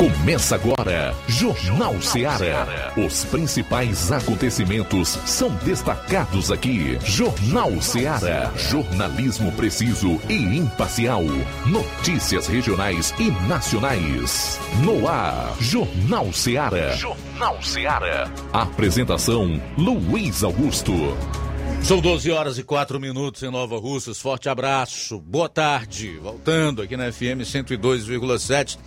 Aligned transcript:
Começa 0.00 0.54
agora, 0.54 1.14
Jornal 1.28 2.00
Seara. 2.00 2.90
Os 2.96 3.22
principais 3.26 4.10
acontecimentos 4.10 5.10
são 5.26 5.50
destacados 5.56 6.50
aqui. 6.50 6.98
Jornal 7.04 7.82
Seara. 7.82 8.50
Jornalismo 8.56 9.52
preciso 9.52 10.18
e 10.26 10.56
imparcial. 10.56 11.22
Notícias 11.66 12.46
regionais 12.46 13.12
e 13.18 13.30
nacionais. 13.46 14.58
No 14.82 15.06
ar, 15.06 15.54
Jornal 15.60 16.32
Seara. 16.32 16.96
Jornal 16.96 17.62
Seara. 17.62 18.32
Apresentação: 18.54 19.60
Luiz 19.76 20.42
Augusto. 20.42 20.94
São 21.82 22.00
12 22.00 22.30
horas 22.30 22.56
e 22.56 22.62
4 22.62 22.98
minutos 22.98 23.42
em 23.42 23.50
Nova 23.50 23.78
Russas. 23.78 24.18
Forte 24.18 24.48
abraço. 24.48 25.18
Boa 25.18 25.48
tarde. 25.50 26.18
Voltando 26.22 26.80
aqui 26.80 26.96
na 26.96 27.12
FM 27.12 27.44
102,7 27.44 28.78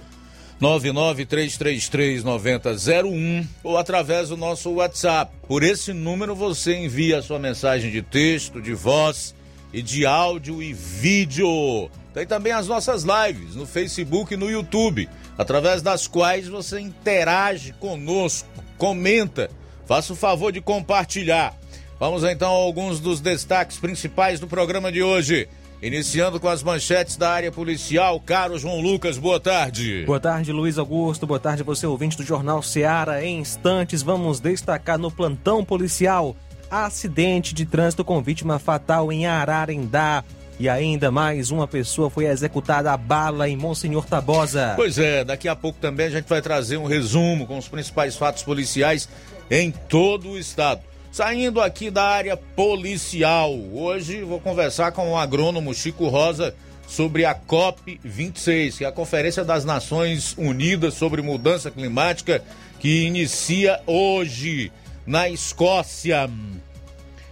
993339001 0.59 3.45
ou 3.63 3.77
através 3.77 4.29
do 4.29 4.37
nosso 4.37 4.71
WhatsApp. 4.71 5.31
Por 5.47 5.61
esse 5.61 5.93
número 5.93 6.33
você 6.33 6.75
envia 6.75 7.19
a 7.19 7.21
sua 7.21 7.37
mensagem 7.37 7.91
de 7.91 8.01
texto, 8.01 8.59
de 8.59 8.73
voz 8.73 9.35
e 9.77 9.81
de 9.83 10.07
áudio 10.07 10.63
e 10.63 10.73
vídeo. 10.73 11.87
Tem 12.11 12.25
também 12.25 12.51
as 12.51 12.67
nossas 12.67 13.03
lives 13.03 13.53
no 13.55 13.67
Facebook 13.67 14.33
e 14.33 14.37
no 14.37 14.49
YouTube, 14.49 15.07
através 15.37 15.83
das 15.83 16.07
quais 16.07 16.47
você 16.47 16.79
interage 16.79 17.73
conosco, 17.73 18.49
comenta, 18.75 19.51
faça 19.85 20.13
o 20.13 20.15
favor 20.15 20.51
de 20.51 20.61
compartilhar. 20.61 21.55
Vamos 21.99 22.23
então 22.23 22.49
a 22.49 22.55
alguns 22.55 22.99
dos 22.99 23.21
destaques 23.21 23.77
principais 23.77 24.39
do 24.39 24.47
programa 24.47 24.91
de 24.91 25.03
hoje. 25.03 25.47
Iniciando 25.79 26.39
com 26.39 26.47
as 26.47 26.63
manchetes 26.63 27.15
da 27.15 27.29
área 27.29 27.51
policial, 27.51 28.19
caro 28.19 28.57
João 28.57 28.81
Lucas, 28.81 29.19
boa 29.19 29.39
tarde. 29.39 30.05
Boa 30.07 30.19
tarde, 30.19 30.51
Luiz 30.51 30.79
Augusto. 30.79 31.27
Boa 31.27 31.39
tarde, 31.39 31.61
você 31.61 31.85
ouvinte 31.85 32.17
do 32.17 32.23
Jornal 32.23 32.63
Seara. 32.63 33.23
Em 33.23 33.41
instantes, 33.41 34.01
vamos 34.01 34.39
destacar 34.39 34.97
no 34.97 35.11
plantão 35.11 35.63
policial 35.63 36.35
acidente 36.69 37.53
de 37.53 37.65
trânsito 37.65 38.03
com 38.03 38.21
vítima 38.21 38.59
fatal 38.59 39.11
em 39.11 39.25
Ararendá. 39.25 40.23
E 40.59 40.67
ainda 40.67 41.11
mais 41.11 41.51
uma 41.51 41.67
pessoa 41.67 42.09
foi 42.09 42.25
executada 42.25 42.91
a 42.91 42.97
bala 42.97 43.47
em 43.47 43.55
Monsenhor 43.55 44.05
Tabosa. 44.05 44.73
Pois 44.75 44.97
é, 44.97 45.23
daqui 45.23 45.47
a 45.47 45.55
pouco 45.55 45.77
também 45.79 46.07
a 46.07 46.09
gente 46.09 46.27
vai 46.27 46.41
trazer 46.41 46.77
um 46.77 46.85
resumo 46.87 47.45
com 47.45 47.57
os 47.57 47.67
principais 47.67 48.15
fatos 48.15 48.41
policiais 48.41 49.07
em 49.51 49.71
todo 49.71 50.31
o 50.31 50.37
estado. 50.37 50.81
Saindo 51.11 51.61
aqui 51.61 51.89
da 51.89 52.03
área 52.03 52.35
policial, 52.35 53.53
hoje 53.71 54.23
vou 54.23 54.39
conversar 54.39 54.91
com 54.91 55.11
o 55.11 55.17
agrônomo 55.17 55.73
Chico 55.73 56.07
Rosa 56.07 56.53
sobre 56.87 57.25
a 57.25 57.33
COP 57.33 57.99
26, 58.03 58.77
que 58.79 58.85
é 58.85 58.87
a 58.87 58.91
Conferência 58.91 59.43
das 59.43 59.65
Nações 59.65 60.33
Unidas 60.37 60.93
sobre 60.93 61.21
Mudança 61.21 61.69
Climática, 61.69 62.41
que 62.79 63.03
inicia 63.03 63.79
hoje 63.85 64.71
na 65.07 65.29
Escócia. 65.29 66.29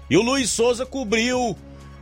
E 0.09 0.18
o 0.18 0.22
Luiz 0.22 0.50
Souza 0.50 0.86
cobriu 0.86 1.58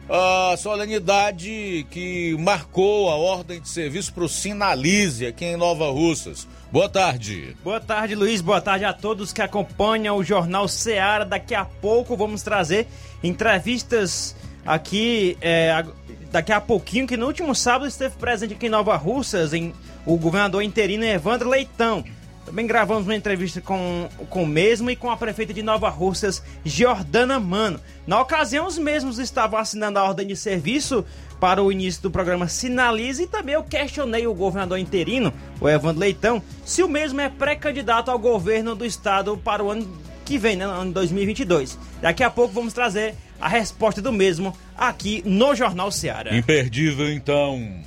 a 0.08 0.56
solenidade 0.58 1.88
que 1.90 2.36
marcou 2.38 3.10
a 3.10 3.16
ordem 3.16 3.60
de 3.60 3.68
serviço 3.68 4.14
para 4.14 4.24
o 4.24 4.30
Sinalize 4.30 5.26
aqui 5.26 5.46
em 5.46 5.58
Nova 5.58 5.90
Russas. 5.90 6.48
Boa 6.72 6.88
tarde. 6.88 7.56
Boa 7.64 7.80
tarde, 7.80 8.14
Luiz. 8.14 8.42
Boa 8.42 8.62
tarde 8.62 8.86
a 8.86 8.94
todos 8.94 9.34
que 9.34 9.42
acompanham 9.42 10.18
o 10.18 10.24
Jornal 10.24 10.68
Seara. 10.68 11.26
Daqui 11.26 11.56
a 11.56 11.66
pouco 11.66 12.16
vamos 12.16 12.44
trazer 12.44 12.88
entrevistas 13.24 14.36
aqui, 14.66 15.38
é, 15.42 15.84
daqui 16.32 16.52
a 16.52 16.60
pouquinho, 16.60 17.08
que 17.08 17.18
no 17.18 17.26
último 17.28 17.56
sábado 17.56 17.88
esteve 17.88 18.16
presente 18.18 18.54
aqui 18.54 18.68
em 18.68 18.70
Nova 18.70 18.96
Russas, 18.96 19.54
em, 19.54 19.74
o 20.06 20.18
governador 20.18 20.62
interino 20.62 21.06
Evandro 21.06 21.50
Leitão. 21.50 22.04
Também 22.46 22.68
gravamos 22.68 23.06
uma 23.06 23.16
entrevista 23.16 23.62
com, 23.62 24.10
com 24.30 24.44
o 24.44 24.48
mesmo 24.48 24.90
e 24.90 24.96
com 24.96 25.10
a 25.10 25.18
prefeita 25.18 25.54
de 25.54 25.64
Nova 25.64 25.90
Russas, 25.90 26.44
Jordana 26.64 27.40
Mano. 27.40 27.80
Na 28.06 28.22
ocasião, 28.22 28.68
os 28.68 28.78
mesmos 28.78 29.18
estavam 29.18 29.58
assinando 29.58 29.98
a 29.98 30.04
ordem 30.04 30.28
de 30.28 30.36
serviço 30.36 31.06
para 31.40 31.62
o 31.62 31.72
início 31.72 32.02
do 32.02 32.12
programa 32.12 32.48
Sinalize 32.48 33.24
e 33.24 33.28
também 33.28 33.56
eu 33.56 33.64
questionei 33.64 34.28
o 34.28 34.34
governador 34.34 34.78
interino, 34.78 35.34
o 35.60 35.68
Evandro 35.68 36.00
Leitão, 36.00 36.42
se 36.66 36.84
o 36.84 36.88
mesmo 36.88 37.20
é 37.20 37.30
pré-candidato 37.30 38.10
ao 38.10 38.20
governo 38.20 38.76
do 38.76 38.86
estado 38.86 39.38
para 39.38 39.64
o 39.64 39.70
ano 39.70 39.86
que 40.24 40.38
vem, 40.38 40.56
né, 40.56 40.66
ano 40.66 40.92
2022. 40.92 41.78
Daqui 42.02 42.24
a 42.24 42.30
pouco 42.30 42.54
vamos 42.54 42.74
trazer 42.74 43.16
a 43.40 43.48
resposta 43.48 44.02
do 44.02 44.12
mesmo 44.12 44.56
aqui 44.76 45.22
no 45.26 45.54
Jornal 45.54 45.92
Seara. 45.92 46.36
Imperdível, 46.36 47.12
então. 47.12 47.84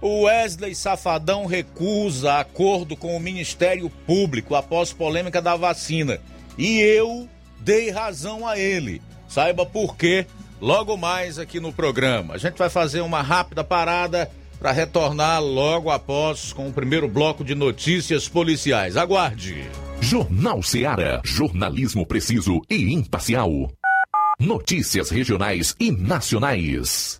O 0.00 0.22
Wesley 0.22 0.74
Safadão 0.74 1.44
recusa 1.44 2.34
acordo 2.38 2.96
com 2.96 3.14
o 3.14 3.20
Ministério 3.20 3.90
Público 4.06 4.54
após 4.54 4.92
polêmica 4.92 5.42
da 5.42 5.56
vacina. 5.56 6.18
E 6.56 6.78
eu 6.80 7.28
dei 7.58 7.90
razão 7.90 8.46
a 8.48 8.58
ele. 8.58 9.02
Saiba 9.28 9.66
por 9.66 9.96
quê 9.96 10.26
logo 10.60 10.96
mais 10.96 11.38
aqui 11.38 11.60
no 11.60 11.72
programa. 11.72 12.34
A 12.34 12.38
gente 12.38 12.56
vai 12.56 12.70
fazer 12.70 13.02
uma 13.02 13.20
rápida 13.20 13.62
parada 13.62 14.30
para 14.58 14.72
retornar 14.72 15.42
logo 15.42 15.90
após 15.90 16.52
com 16.52 16.68
o 16.68 16.72
primeiro 16.72 17.06
bloco 17.06 17.44
de 17.44 17.54
notícias 17.54 18.26
policiais. 18.26 18.96
Aguarde. 18.96 19.68
Jornal 20.00 20.62
Seara. 20.62 21.20
Jornalismo 21.24 22.06
preciso 22.06 22.62
e 22.70 22.92
imparcial. 22.94 23.70
Notícias 24.38 25.10
regionais 25.10 25.74
e 25.78 25.92
nacionais. 25.92 27.19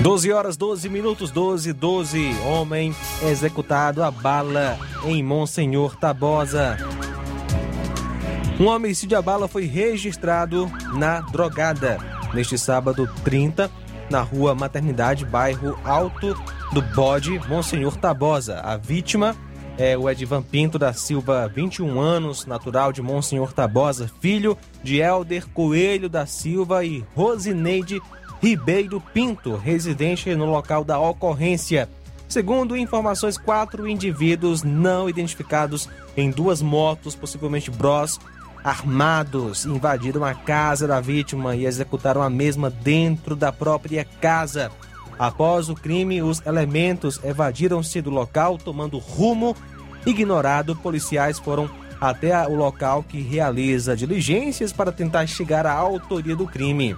Doze 0.00 0.32
horas, 0.32 0.56
12 0.56 0.88
minutos, 0.88 1.30
12, 1.32 1.72
12. 1.72 2.36
Homem 2.46 2.94
executado 3.22 4.02
a 4.02 4.10
bala 4.10 4.78
em 5.04 5.22
Monsenhor 5.24 5.96
Tabosa. 5.96 6.78
Um 8.60 8.66
homicídio 8.66 9.18
a 9.18 9.22
bala 9.22 9.48
foi 9.48 9.64
registrado 9.66 10.70
na 10.94 11.20
Drogada 11.20 11.98
neste 12.32 12.56
sábado 12.56 13.08
30, 13.24 13.68
na 14.08 14.20
rua 14.20 14.54
Maternidade, 14.54 15.24
bairro 15.24 15.76
Alto 15.84 16.36
do 16.72 16.80
Bode, 16.80 17.40
Monsenhor 17.48 17.96
Tabosa. 17.96 18.60
A 18.60 18.76
vítima 18.76 19.34
é 19.76 19.98
o 19.98 20.08
Edvan 20.08 20.42
Pinto 20.42 20.78
da 20.78 20.92
Silva, 20.92 21.50
21 21.52 22.00
anos, 22.00 22.46
natural 22.46 22.92
de 22.92 23.02
Monsenhor 23.02 23.52
Tabosa, 23.52 24.08
filho 24.20 24.56
de 24.82 25.00
Helder 25.00 25.48
Coelho 25.48 26.08
da 26.08 26.24
Silva 26.24 26.84
e 26.84 27.04
Rosineide 27.16 28.00
Ribeiro 28.40 29.02
Pinto, 29.12 29.56
residente 29.56 30.34
no 30.34 30.46
local 30.46 30.84
da 30.84 30.98
ocorrência. 30.98 31.88
Segundo 32.28 32.76
informações, 32.76 33.38
quatro 33.38 33.88
indivíduos 33.88 34.62
não 34.62 35.08
identificados 35.08 35.88
em 36.16 36.30
duas 36.30 36.60
motos, 36.60 37.14
possivelmente 37.14 37.70
Bros, 37.70 38.20
armados, 38.62 39.64
invadiram 39.64 40.24
a 40.24 40.34
casa 40.34 40.86
da 40.86 41.00
vítima 41.00 41.56
e 41.56 41.64
executaram 41.64 42.22
a 42.22 42.28
mesma 42.28 42.70
dentro 42.70 43.34
da 43.34 43.50
própria 43.50 44.04
casa. 44.20 44.70
Após 45.18 45.68
o 45.68 45.74
crime, 45.74 46.22
os 46.22 46.44
elementos 46.46 47.18
evadiram-se 47.24 48.00
do 48.00 48.10
local, 48.10 48.56
tomando 48.56 48.98
rumo 48.98 49.56
ignorado. 50.06 50.76
Policiais 50.76 51.38
foram 51.38 51.68
até 52.00 52.46
o 52.46 52.54
local 52.54 53.02
que 53.02 53.20
realiza 53.20 53.96
diligências 53.96 54.72
para 54.72 54.92
tentar 54.92 55.26
chegar 55.26 55.66
à 55.66 55.72
autoria 55.72 56.36
do 56.36 56.46
crime. 56.46 56.96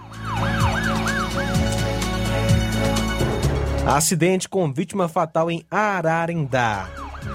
Acidente 3.87 4.49
com 4.49 4.71
vítima 4.73 5.09
fatal 5.09 5.51
em 5.51 5.65
Ararendá. 5.71 6.89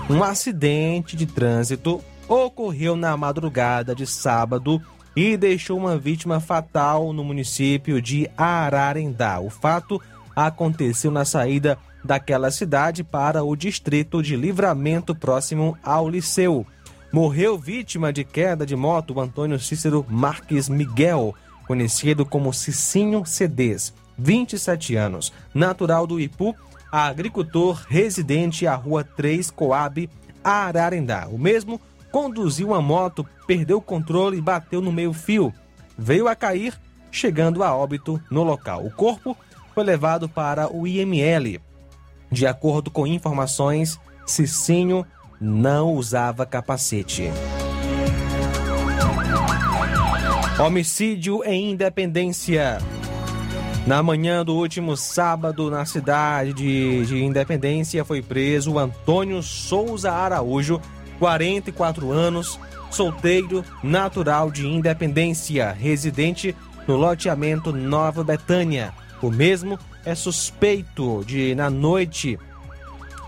Um 0.09 0.23
acidente 0.23 1.15
de 1.15 1.25
trânsito 1.25 2.01
ocorreu 2.27 2.95
na 2.95 3.17
madrugada 3.17 3.95
de 3.95 4.05
sábado 4.05 4.81
e 5.15 5.35
deixou 5.35 5.77
uma 5.77 5.97
vítima 5.97 6.39
fatal 6.39 7.11
no 7.11 7.23
município 7.23 8.01
de 8.01 8.29
Ararendá. 8.37 9.39
O 9.39 9.49
fato 9.49 9.99
aconteceu 10.35 11.09
na 11.09 11.25
saída 11.25 11.77
daquela 12.03 12.51
cidade 12.51 13.03
para 13.03 13.43
o 13.43 13.55
distrito 13.55 14.21
de 14.21 14.35
Livramento 14.35 15.15
próximo 15.15 15.75
ao 15.83 16.07
Liceu. 16.07 16.65
Morreu 17.11 17.57
vítima 17.57 18.13
de 18.13 18.23
queda 18.23 18.65
de 18.65 18.75
moto 18.75 19.15
o 19.15 19.19
Antônio 19.19 19.59
Cícero 19.59 20.05
Marques 20.07 20.69
Miguel, 20.69 21.33
conhecido 21.65 22.25
como 22.25 22.53
Cicinho 22.53 23.25
Cedês. 23.25 23.93
27 24.17 24.95
anos, 24.95 25.31
natural 25.53 26.07
do 26.07 26.19
Ipu, 26.19 26.55
agricultor 26.91 27.83
residente 27.87 28.65
à 28.65 28.75
Rua 28.75 29.03
3 29.03 29.51
Coab, 29.51 30.09
Ararendá. 30.43 31.27
O 31.29 31.37
mesmo 31.37 31.79
conduziu 32.11 32.67
uma 32.67 32.81
moto, 32.81 33.27
perdeu 33.45 33.77
o 33.77 33.81
controle 33.81 34.37
e 34.37 34.41
bateu 34.41 34.81
no 34.81 34.91
meio-fio. 34.91 35.53
Veio 35.97 36.27
a 36.27 36.35
cair, 36.35 36.73
chegando 37.11 37.63
a 37.63 37.75
óbito 37.75 38.21
no 38.29 38.43
local. 38.43 38.85
O 38.85 38.91
corpo 38.91 39.35
foi 39.73 39.83
levado 39.83 40.29
para 40.29 40.73
o 40.73 40.87
IML. 40.87 41.59
De 42.31 42.47
acordo 42.47 42.89
com 42.89 43.05
informações, 43.05 43.99
Cicinho 44.25 45.05
não 45.39 45.93
usava 45.93 46.45
capacete. 46.45 47.29
Homicídio 50.57 51.43
em 51.43 51.71
Independência. 51.71 52.77
Na 53.85 54.01
manhã 54.01 54.43
do 54.43 54.55
último 54.55 54.97
sábado, 54.97 55.69
na 55.69 55.85
cidade 55.85 56.53
de, 56.53 57.05
de 57.05 57.23
Independência, 57.23 58.03
foi 58.03 58.19
preso 58.19 58.79
Antônio 58.79 59.43
Souza 59.43 60.11
Araújo, 60.11 60.81
44 61.19 62.11
anos, 62.11 62.59
solteiro, 62.89 63.63
natural 63.83 64.49
de 64.49 64.65
Independência, 64.65 65.71
residente 65.71 66.55
no 66.87 66.95
loteamento 66.95 67.71
Nova 67.71 68.23
Betânia. 68.23 68.91
O 69.21 69.29
mesmo 69.29 69.77
é 70.03 70.15
suspeito 70.15 71.23
de, 71.23 71.53
na 71.53 71.69
noite 71.69 72.39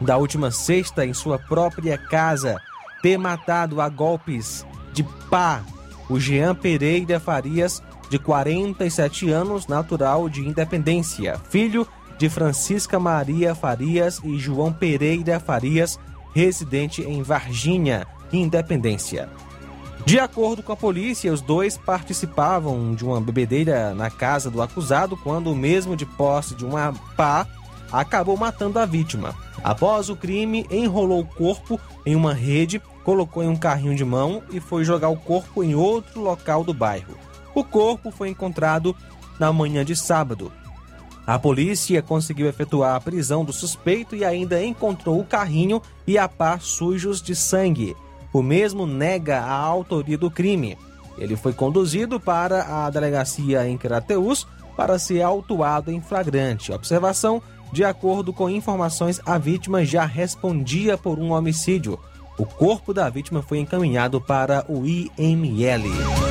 da 0.01 0.17
última 0.17 0.49
sexta, 0.49 1.05
em 1.05 1.13
sua 1.13 1.37
própria 1.37 1.99
casa, 1.99 2.59
ter 3.03 3.19
matado 3.19 3.79
a 3.79 3.87
golpes 3.89 4.65
de 4.91 5.03
pá 5.29 5.63
o 6.09 6.19
Jean 6.19 6.55
Pereira 6.55 7.19
Farias, 7.19 7.83
de 8.09 8.17
47 8.17 9.29
anos, 9.29 9.67
natural 9.67 10.29
de 10.29 10.41
Independência, 10.41 11.39
filho 11.49 11.87
de 12.17 12.29
Francisca 12.29 12.99
Maria 12.99 13.53
Farias 13.53 14.19
e 14.23 14.37
João 14.37 14.73
Pereira 14.73 15.39
Farias, 15.39 15.99
residente 16.33 17.01
em 17.01 17.21
Varginha, 17.21 18.07
Independência. 18.31 19.29
De 20.05 20.19
acordo 20.19 20.63
com 20.63 20.71
a 20.71 20.77
polícia, 20.77 21.33
os 21.33 21.41
dois 21.41 21.77
participavam 21.77 22.95
de 22.95 23.03
uma 23.03 23.19
bebedeira 23.19 23.93
na 23.93 24.09
casa 24.09 24.49
do 24.49 24.61
acusado 24.61 25.17
quando 25.17 25.51
o 25.51 25.55
mesmo 25.55 25.97
de 25.97 26.05
posse 26.05 26.55
de 26.55 26.63
uma 26.63 26.93
pá 27.17 27.45
acabou 27.91 28.37
matando 28.37 28.79
a 28.79 28.85
vítima. 28.85 29.35
Após 29.63 30.09
o 30.09 30.15
crime, 30.15 30.65
enrolou 30.71 31.21
o 31.21 31.25
corpo 31.25 31.79
em 32.05 32.15
uma 32.15 32.33
rede, 32.33 32.81
colocou 33.03 33.43
em 33.43 33.49
um 33.49 33.55
carrinho 33.55 33.95
de 33.95 34.05
mão 34.05 34.41
e 34.51 34.59
foi 34.59 34.85
jogar 34.85 35.09
o 35.09 35.17
corpo 35.17 35.63
em 35.63 35.75
outro 35.75 36.21
local 36.21 36.63
do 36.63 36.73
bairro. 36.73 37.17
O 37.57 37.63
corpo 37.63 38.11
foi 38.11 38.29
encontrado 38.29 38.95
na 39.39 39.51
manhã 39.51 39.83
de 39.83 39.95
sábado. 39.95 40.51
A 41.25 41.39
polícia 41.39 42.03
conseguiu 42.03 42.47
efetuar 42.47 42.95
a 42.95 43.01
prisão 43.01 43.43
do 43.43 43.51
suspeito 43.51 44.15
e 44.15 44.23
ainda 44.23 44.63
encontrou 44.63 45.19
o 45.19 45.25
carrinho 45.25 45.81
e 46.05 46.19
a 46.19 46.29
pá 46.29 46.59
sujos 46.59 47.19
de 47.19 47.35
sangue. 47.35 47.97
O 48.31 48.43
mesmo 48.43 48.85
nega 48.85 49.39
a 49.39 49.55
autoria 49.55 50.19
do 50.19 50.29
crime. 50.29 50.77
Ele 51.17 51.35
foi 51.35 51.51
conduzido 51.51 52.19
para 52.19 52.85
a 52.85 52.91
delegacia 52.91 53.67
em 53.67 53.75
Crateus 53.75 54.45
para 54.75 54.99
ser 54.99 55.23
autuado 55.23 55.91
em 55.91 55.99
flagrante. 55.99 56.71
Observação: 56.71 57.41
de 57.73 57.83
acordo 57.83 58.31
com 58.31 58.51
informações, 58.51 59.19
a 59.25 59.39
vítima 59.39 59.83
já 59.83 60.05
respondia 60.05 60.95
por 60.95 61.17
um 61.17 61.31
homicídio. 61.31 61.97
O 62.37 62.45
corpo 62.45 62.93
da 62.93 63.09
vítima 63.09 63.41
foi 63.41 63.57
encaminhado 63.57 64.21
para 64.21 64.63
o 64.69 64.85
IML. 64.85 66.26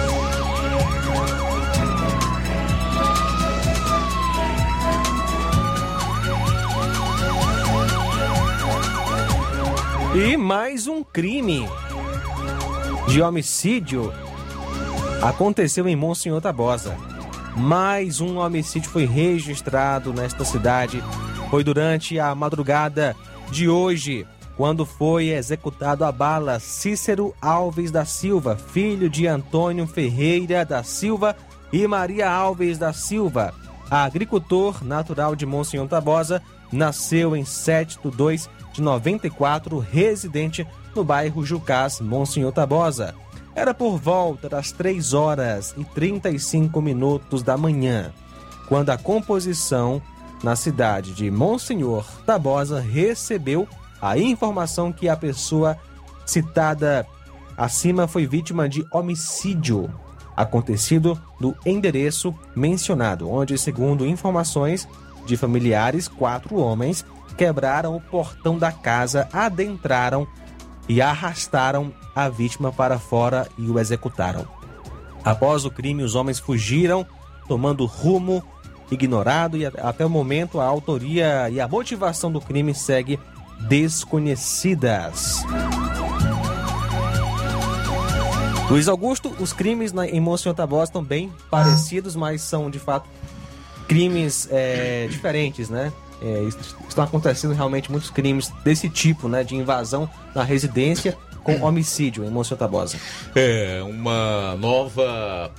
E 10.18 10.34
mais 10.34 10.86
um 10.86 11.04
crime 11.04 11.68
de 13.06 13.20
homicídio 13.20 14.10
aconteceu 15.20 15.86
em 15.86 15.94
Monsenhor 15.94 16.40
Tabosa. 16.40 16.96
Mais 17.54 18.18
um 18.18 18.38
homicídio 18.38 18.88
foi 18.88 19.04
registrado 19.04 20.14
nesta 20.14 20.42
cidade. 20.42 21.04
Foi 21.50 21.62
durante 21.62 22.18
a 22.18 22.34
madrugada 22.34 23.14
de 23.50 23.68
hoje, 23.68 24.26
quando 24.56 24.86
foi 24.86 25.28
executado 25.28 26.02
a 26.02 26.10
bala 26.10 26.58
Cícero 26.60 27.34
Alves 27.38 27.90
da 27.90 28.06
Silva, 28.06 28.56
filho 28.56 29.10
de 29.10 29.26
Antônio 29.26 29.86
Ferreira 29.86 30.64
da 30.64 30.82
Silva 30.82 31.36
e 31.70 31.86
Maria 31.86 32.30
Alves 32.30 32.78
da 32.78 32.90
Silva. 32.90 33.52
Agricultor 33.90 34.82
natural 34.82 35.36
de 35.36 35.44
Monsenhor 35.44 35.86
Tabosa, 35.86 36.42
nasceu 36.72 37.36
em 37.36 37.44
7 37.44 37.98
de 38.02 38.10
2 38.16 38.55
de 38.76 38.82
94, 38.82 39.78
residente 39.78 40.66
no 40.94 41.02
bairro 41.02 41.44
Jucás, 41.44 42.00
Monsenhor 42.00 42.52
Tabosa. 42.52 43.14
Era 43.54 43.72
por 43.72 43.96
volta 43.96 44.50
das 44.50 44.70
3 44.70 45.14
horas 45.14 45.74
e 45.78 45.84
35 45.84 46.80
minutos 46.82 47.42
da 47.42 47.56
manhã, 47.56 48.12
quando 48.68 48.90
a 48.90 48.98
composição 48.98 50.02
na 50.42 50.54
cidade 50.54 51.14
de 51.14 51.30
Monsenhor 51.30 52.04
Tabosa 52.26 52.78
recebeu 52.78 53.66
a 54.00 54.18
informação 54.18 54.92
que 54.92 55.08
a 55.08 55.16
pessoa 55.16 55.78
citada 56.26 57.06
acima 57.56 58.06
foi 58.06 58.26
vítima 58.26 58.68
de 58.68 58.86
homicídio 58.92 59.90
acontecido 60.36 61.18
no 61.40 61.56
endereço 61.64 62.34
mencionado, 62.54 63.30
onde, 63.30 63.56
segundo 63.56 64.06
informações 64.06 64.86
de 65.24 65.34
familiares, 65.34 66.06
quatro 66.08 66.56
homens 66.56 67.06
quebraram 67.36 67.94
o 67.94 68.00
portão 68.00 68.58
da 68.58 68.72
casa, 68.72 69.28
adentraram 69.32 70.26
e 70.88 71.02
arrastaram 71.02 71.92
a 72.14 72.28
vítima 72.28 72.72
para 72.72 72.98
fora 72.98 73.46
e 73.58 73.68
o 73.68 73.78
executaram. 73.78 74.46
Após 75.24 75.64
o 75.64 75.70
crime, 75.70 76.02
os 76.02 76.14
homens 76.14 76.38
fugiram, 76.38 77.06
tomando 77.48 77.84
rumo 77.84 78.42
ignorado 78.90 79.56
e 79.56 79.66
até 79.66 80.06
o 80.06 80.10
momento 80.10 80.60
a 80.60 80.64
autoria 80.64 81.50
e 81.50 81.60
a 81.60 81.66
motivação 81.66 82.30
do 82.30 82.40
crime 82.40 82.72
segue 82.74 83.18
desconhecidas. 83.60 85.42
Luiz 88.70 88.88
Augusto, 88.88 89.34
os 89.38 89.52
crimes 89.52 89.92
em 90.10 90.20
Monsenhor 90.20 90.54
Tabosa 90.54 90.84
estão 90.84 91.02
bem 91.02 91.32
parecidos, 91.50 92.16
mas 92.16 92.42
são 92.42 92.68
de 92.68 92.78
fato 92.78 93.08
crimes 93.86 94.48
é, 94.50 95.06
diferentes, 95.08 95.68
né? 95.68 95.92
É, 96.22 96.42
estão 96.88 97.04
acontecendo 97.04 97.52
realmente 97.52 97.90
muitos 97.90 98.10
crimes 98.10 98.52
desse 98.64 98.88
tipo, 98.88 99.28
né? 99.28 99.44
De 99.44 99.54
invasão 99.54 100.08
na 100.34 100.42
residência 100.42 101.16
com 101.42 101.62
homicídio 101.62 102.24
em 102.24 102.30
Monsenhor 102.30 102.58
Tabosa. 102.58 102.98
É, 103.34 103.80
uma 103.82 104.56
nova 104.56 105.52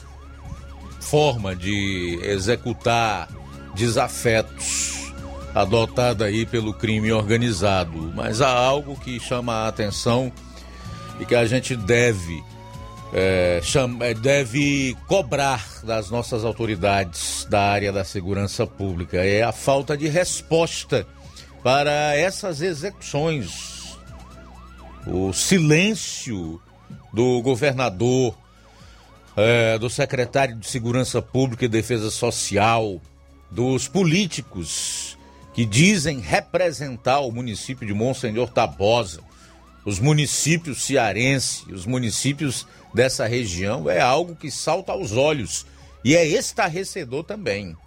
forma 1.00 1.56
de 1.56 2.20
executar 2.24 3.30
desafetos 3.74 5.14
adotada 5.56 6.26
aí 6.26 6.46
pelo 6.46 6.74
crime 6.74 7.12
organizado. 7.12 8.12
Mas 8.14 8.42
há 8.42 8.50
algo 8.50 8.96
que 9.00 9.20
chama 9.20 9.54
a 9.54 9.68
atenção 9.68 10.32
e 11.20 11.26
que 11.26 11.36
a 11.36 11.46
gente 11.46 11.76
deve 11.76 12.44
é, 13.14 13.60
chama, 13.64 14.06
é, 14.06 14.14
deve 14.14 14.96
cobrar 15.08 15.66
das 15.84 16.10
nossas 16.10 16.44
autoridades 16.44 17.48
da 17.50 17.62
área 17.62 17.92
da 17.92 18.04
segurança 18.04 18.68
pública 18.68 19.18
é 19.18 19.44
a 19.44 19.52
falta 19.52 19.98
de 19.98 20.08
resposta 20.08 21.08
para 21.64 22.16
essas 22.16 22.62
execuções. 22.62 23.98
O 25.06 25.32
silêncio 25.32 26.62
do 27.14 27.42
governador, 27.42 28.38
é, 29.36 29.78
do 29.78 29.90
secretário 29.90 30.56
de 30.58 30.68
Segurança 30.68 31.22
Pública 31.22 31.66
e 31.66 31.70
Defesa 31.70 32.12
Social, 32.12 33.02
dos 33.50 33.88
políticos 33.88 35.18
que 35.54 35.66
dizem 35.66 36.20
representar 36.20 37.22
o 37.22 37.32
município 37.32 37.88
de 37.88 37.94
Monsenhor 37.94 38.50
Tabosa, 38.50 39.22
os 39.86 40.00
municípios 40.00 40.84
cearenses, 40.86 41.66
os 41.68 41.86
municípios 41.86 42.68
dessa 42.98 43.28
região 43.28 43.88
é 43.88 44.02
algo 44.02 44.36
que 44.36 44.50
salta 44.50 44.92
aos 44.92 45.12
olhos 45.12 45.68
e 46.04 46.16
é 46.16 46.26
estarrecedor 46.26 47.24
também. 47.24 47.78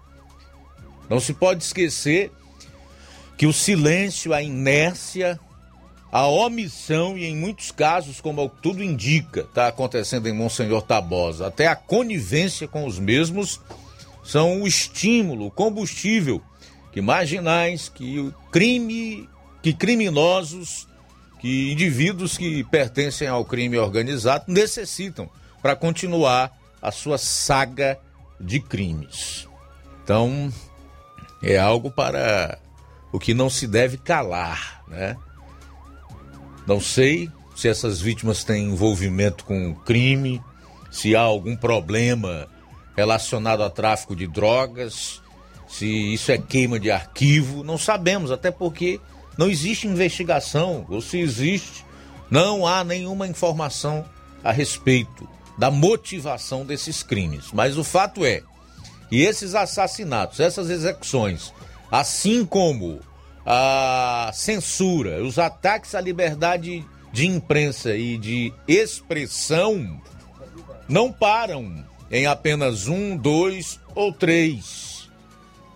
Não 1.09 1.19
se 1.19 1.35
pode 1.35 1.65
esquecer 1.65 2.31
que 3.37 3.45
o 3.45 3.53
silêncio, 3.53 4.33
a 4.33 4.41
inércia, 4.41 5.39
a 6.13 6.29
omissão 6.29 7.19
e 7.19 7.25
em 7.25 7.35
muitos 7.35 7.73
casos, 7.73 8.21
como 8.21 8.49
tudo 8.49 8.85
indica, 8.85 9.41
está 9.41 9.67
acontecendo 9.67 10.29
em 10.29 10.33
Monsenhor 10.33 10.83
Tabosa, 10.83 11.49
até 11.49 11.67
a 11.67 11.75
conivência 11.75 12.69
com 12.69 12.87
os 12.87 13.01
mesmos 13.01 13.61
são 14.23 14.63
o 14.63 14.67
estímulo, 14.67 15.47
o 15.47 15.51
combustível 15.51 16.41
que 16.93 17.01
marginais, 17.01 17.89
que 17.89 18.33
crime, 18.53 19.29
que 19.61 19.73
criminosos 19.73 20.87
que 21.41 21.73
indivíduos 21.73 22.37
que 22.37 22.63
pertencem 22.65 23.27
ao 23.27 23.45
crime 23.45 23.79
organizado 23.79 24.45
necessitam 24.47 25.29
para 25.63 25.75
continuar 25.75 26.57
a 26.81 26.93
sua 26.93 27.19
saga 27.19 27.99
de 28.39 28.61
crimes. 28.61 29.49
Então, 30.05 30.53
é 31.43 31.59
algo 31.59 31.91
para 31.91 32.59
o 33.13 33.19
que 33.19 33.35
não 33.35 33.49
se 33.49 33.67
deve 33.67 33.97
calar, 33.97 34.83
né? 34.89 35.17
Não 36.67 36.81
sei 36.81 37.31
se 37.57 37.69
essas 37.69 38.01
vítimas 38.01 38.45
têm 38.45 38.65
envolvimento 38.65 39.45
com 39.45 39.75
crime, 39.75 40.43
se 40.91 41.17
há 41.17 41.21
algum 41.21 41.57
problema 41.57 42.49
relacionado 42.97 43.63
a 43.63 43.71
tráfico 43.71 44.15
de 44.15 44.27
drogas, 44.27 45.23
se 45.69 45.87
isso 46.13 46.33
é 46.33 46.39
queima 46.39 46.79
de 46.79 46.91
arquivo, 46.91 47.63
não 47.63 47.79
sabemos, 47.79 48.31
até 48.31 48.51
porque 48.51 49.01
não 49.41 49.49
existe 49.49 49.87
investigação, 49.87 50.85
ou 50.91 51.01
se 51.01 51.19
existe, 51.19 51.83
não 52.31 52.67
há 52.67 52.85
nenhuma 52.85 53.27
informação 53.27 54.05
a 54.45 54.53
respeito 54.53 55.27
da 55.57 55.71
motivação 55.71 56.67
desses 56.67 57.03
crimes. 57.03 57.47
Mas 57.51 57.79
o 57.79 57.83
fato 57.83 58.23
é 58.23 58.43
que 59.09 59.23
esses 59.23 59.55
assassinatos, 59.55 60.41
essas 60.41 60.69
execuções, 60.69 61.55
assim 61.91 62.45
como 62.45 63.01
a 63.47 64.31
censura, 64.35 65.25
os 65.25 65.39
ataques 65.39 65.95
à 65.95 66.03
liberdade 66.03 66.87
de 67.11 67.27
imprensa 67.27 67.97
e 67.97 68.19
de 68.19 68.53
expressão, 68.69 70.03
não 70.87 71.11
param 71.11 71.83
em 72.11 72.27
apenas 72.27 72.89
um, 72.89 73.17
dois 73.17 73.81
ou 73.95 74.13
três. 74.13 75.09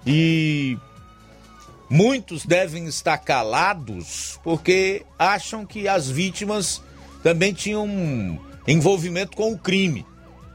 E 0.06 0.76
muitos 1.88 2.44
devem 2.44 2.86
estar 2.86 3.18
calados 3.18 4.38
porque 4.42 5.04
acham 5.18 5.64
que 5.66 5.88
as 5.88 6.08
vítimas 6.08 6.82
também 7.22 7.52
tinham 7.52 7.88
envolvimento 8.66 9.36
com 9.36 9.52
o 9.52 9.58
crime. 9.58 10.06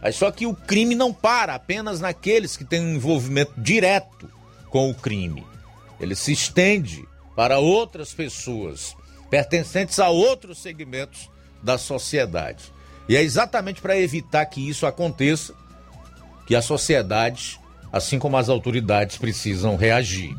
Mas 0.02 0.16
só 0.16 0.32
que 0.32 0.46
o 0.46 0.56
crime 0.56 0.96
não 0.96 1.14
para 1.14 1.56
apenas 1.56 2.00
naqueles 2.00 2.56
que 2.56 2.64
têm 2.64 2.82
um 2.82 2.96
envolvimento 2.96 3.54
direto 3.58 4.30
com 4.70 4.90
o 4.90 4.96
crime. 4.96 5.46
Ele 6.00 6.16
se 6.16 6.32
estende 6.32 7.06
para 7.36 7.60
outras 7.60 8.14
pessoas 8.14 8.96
pertencentes 9.30 10.00
a 10.00 10.10
outros 10.10 10.62
segmentos 10.62 11.30
da 11.62 11.78
sociedade. 11.78 12.72
E 13.08 13.16
é 13.16 13.22
exatamente 13.22 13.82
para 13.82 13.98
evitar 13.98 14.46
que 14.46 14.68
isso 14.68 14.86
aconteça 14.86 15.54
que 16.46 16.56
a 16.56 16.62
sociedade, 16.62 17.60
assim 17.92 18.18
como 18.18 18.38
as 18.38 18.50
autoridades, 18.50 19.18
precisam 19.18 19.76
reagir. 19.76 20.36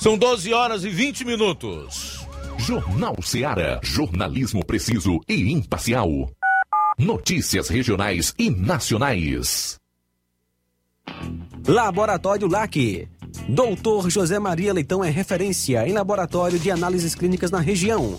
São 0.00 0.16
12 0.16 0.50
horas 0.54 0.82
e 0.82 0.88
20 0.88 1.26
minutos. 1.26 2.26
Jornal 2.56 3.14
Seara. 3.22 3.78
Jornalismo 3.82 4.64
preciso 4.64 5.20
e 5.28 5.52
imparcial. 5.52 6.08
Notícias 6.98 7.68
regionais 7.68 8.34
e 8.38 8.48
nacionais. 8.48 9.78
Laboratório 11.68 12.48
LAC. 12.48 13.06
Doutor 13.46 14.08
José 14.08 14.38
Maria 14.38 14.72
Leitão 14.72 15.04
é 15.04 15.10
referência 15.10 15.86
em 15.86 15.92
laboratório 15.92 16.58
de 16.58 16.70
análises 16.70 17.14
clínicas 17.14 17.50
na 17.50 17.60
região 17.60 18.18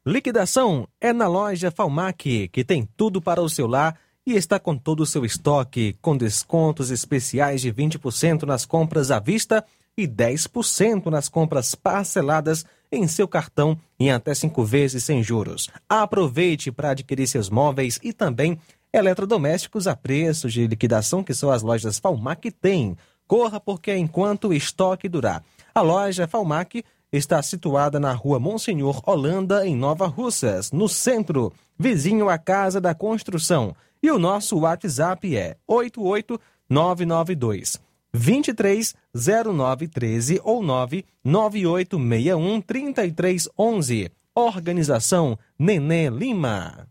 Liquidação 0.06 0.86
é 1.00 1.12
na 1.12 1.26
loja 1.26 1.72
Falmac, 1.72 2.48
que 2.48 2.64
tem 2.64 2.88
tudo 2.96 3.20
para 3.20 3.42
o 3.42 3.48
seu 3.48 3.66
lar 3.66 3.98
e 4.24 4.36
está 4.36 4.60
com 4.60 4.78
todo 4.78 5.00
o 5.00 5.06
seu 5.06 5.24
estoque, 5.24 5.96
com 6.00 6.16
descontos 6.16 6.92
especiais 6.92 7.60
de 7.60 7.72
20% 7.72 8.44
nas 8.44 8.64
compras 8.64 9.10
à 9.10 9.18
vista 9.18 9.64
e 10.02 10.08
10% 10.08 11.06
nas 11.06 11.28
compras 11.28 11.74
parceladas 11.74 12.64
em 12.90 13.06
seu 13.06 13.28
cartão 13.28 13.78
em 13.98 14.10
até 14.10 14.34
cinco 14.34 14.64
vezes 14.64 15.04
sem 15.04 15.22
juros. 15.22 15.70
Aproveite 15.88 16.70
para 16.70 16.90
adquirir 16.90 17.26
seus 17.26 17.48
móveis 17.48 17.98
e 18.02 18.12
também 18.12 18.58
eletrodomésticos 18.92 19.86
a 19.86 19.96
preços 19.96 20.52
de 20.52 20.66
liquidação 20.66 21.24
que 21.24 21.32
só 21.32 21.52
as 21.52 21.62
lojas 21.62 21.98
Falmac 21.98 22.50
têm. 22.50 22.94
Corra 23.26 23.58
porque 23.58 23.96
enquanto 23.96 24.48
o 24.48 24.54
estoque 24.54 25.08
durar. 25.08 25.42
A 25.74 25.80
loja 25.80 26.28
Falmac 26.28 26.84
está 27.10 27.42
situada 27.42 27.98
na 27.98 28.12
rua 28.12 28.38
Monsenhor 28.38 29.00
Holanda, 29.06 29.66
em 29.66 29.74
Nova 29.74 30.06
Russas, 30.06 30.70
no 30.72 30.86
centro, 30.88 31.52
vizinho 31.78 32.28
à 32.28 32.36
Casa 32.36 32.78
da 32.80 32.94
Construção. 32.94 33.74
E 34.02 34.10
o 34.10 34.18
nosso 34.18 34.58
WhatsApp 34.58 35.34
é 35.36 35.56
88992 35.66 37.91
230913 38.14 40.40
ou 40.44 40.62
99861 40.62 42.60
3311. 42.60 44.12
Organização 44.34 45.38
Nenê 45.58 46.08
Lima. 46.08 46.88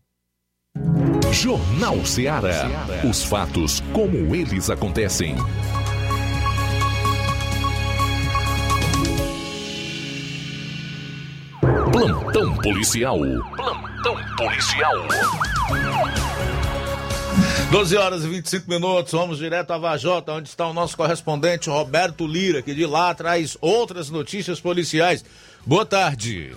Jornal 1.32 2.04
Ceará. 2.04 2.68
Os 3.08 3.24
fatos 3.24 3.80
como 3.92 4.34
eles 4.34 4.70
acontecem. 4.70 5.34
Plantão 11.90 12.54
policial. 12.56 13.18
Plantão 13.56 14.16
policial. 14.36 14.94
12 17.72 17.96
horas 17.96 18.24
e 18.24 18.28
25 18.28 18.68
minutos, 18.68 19.12
vamos 19.12 19.38
direto 19.38 19.72
a 19.72 19.78
Vajota, 19.78 20.32
onde 20.32 20.48
está 20.48 20.68
o 20.68 20.74
nosso 20.74 20.94
correspondente 20.94 21.70
Roberto 21.70 22.26
Lira, 22.26 22.60
que 22.60 22.74
de 22.74 22.84
lá 22.84 23.14
traz 23.14 23.56
outras 23.62 24.10
notícias 24.10 24.60
policiais. 24.60 25.24
Boa 25.66 25.86
tarde. 25.86 26.54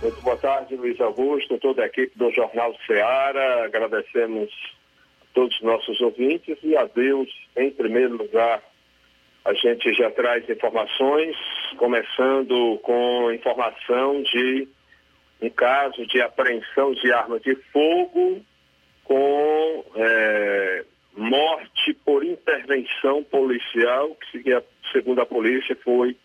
Muito 0.00 0.20
boa 0.20 0.36
tarde, 0.36 0.76
Luiz 0.76 1.00
Augusto, 1.00 1.58
toda 1.58 1.82
a 1.82 1.86
equipe 1.86 2.16
do 2.16 2.30
Jornal 2.30 2.72
Ceará. 2.86 3.64
Agradecemos 3.64 4.48
a 5.22 5.26
todos 5.34 5.56
os 5.56 5.62
nossos 5.62 6.00
ouvintes 6.00 6.56
e 6.62 6.76
a 6.76 6.84
Deus, 6.84 7.28
em 7.56 7.70
primeiro 7.70 8.16
lugar. 8.16 8.62
A 9.44 9.52
gente 9.54 9.92
já 9.94 10.10
traz 10.10 10.48
informações, 10.48 11.36
começando 11.76 12.78
com 12.82 13.32
informação 13.32 14.22
de 14.22 14.68
um 15.42 15.50
caso 15.50 16.06
de 16.06 16.20
apreensão 16.20 16.94
de 16.94 17.12
arma 17.12 17.40
de 17.40 17.56
fogo 17.72 18.40
com 19.04 19.84
é, 19.96 20.84
morte 21.16 21.94
por 22.04 22.24
intervenção 22.24 23.22
policial, 23.24 24.16
que 24.32 24.42
segundo 24.92 25.20
a 25.20 25.26
polícia 25.26 25.76
foi 25.84 26.16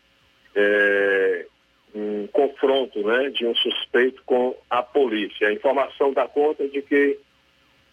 é, 0.55 1.45
um 1.93 2.27
confronto 2.27 2.99
né, 3.05 3.29
de 3.29 3.45
um 3.45 3.55
suspeito 3.55 4.21
com 4.25 4.55
a 4.69 4.81
polícia. 4.81 5.47
A 5.47 5.53
informação 5.53 6.13
dá 6.13 6.27
conta 6.27 6.67
de 6.67 6.81
que 6.81 7.19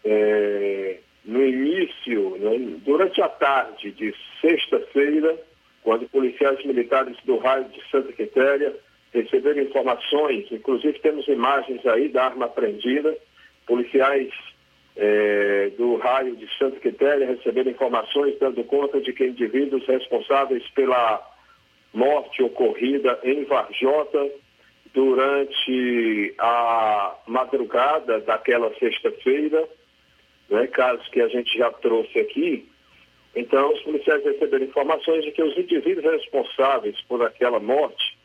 é, 0.05 0.99
no 1.25 1.45
início, 1.45 2.37
né, 2.39 2.79
durante 2.85 3.21
a 3.21 3.29
tarde 3.29 3.91
de 3.93 4.15
sexta-feira, 4.41 5.37
quando 5.83 6.09
policiais 6.09 6.65
militares 6.65 7.17
do 7.25 7.37
raio 7.39 7.65
de 7.67 7.81
Santa 7.91 8.13
Quitéria 8.13 8.75
receberam 9.13 9.63
informações, 9.63 10.47
inclusive 10.51 10.99
temos 11.01 11.27
imagens 11.29 11.85
aí 11.87 12.09
da 12.09 12.27
arma 12.27 12.47
apreendida, 12.47 13.17
policiais 13.67 14.33
é, 14.97 15.71
do 15.77 15.97
raio 15.97 16.37
de 16.37 16.49
Santa 16.57 16.81
Quitéria 16.81 17.27
receberam 17.27 17.71
informações 17.71 18.39
dando 18.39 18.65
conta 18.65 19.01
de 19.01 19.13
que 19.13 19.27
indivíduos 19.27 19.87
responsáveis 19.87 20.67
pela 20.71 21.23
morte 21.93 22.43
ocorrida 22.43 23.19
em 23.23 23.45
Varjota 23.45 24.31
durante 24.95 26.35
a 26.39 27.15
madrugada 27.27 28.21
daquela 28.21 28.73
sexta-feira, 28.79 29.69
né, 30.49 30.67
caso 30.69 31.03
que 31.11 31.21
a 31.21 31.29
gente 31.29 31.57
já 31.59 31.71
trouxe 31.71 32.19
aqui. 32.19 32.67
Então, 33.35 33.75
os 33.75 33.83
policiais 33.83 34.25
receberam 34.25 34.65
informações 34.65 35.23
de 35.23 35.33
que 35.33 35.43
os 35.43 35.57
indivíduos 35.59 36.11
responsáveis 36.11 36.99
por 37.03 37.23
aquela 37.23 37.61
morte 37.61 38.17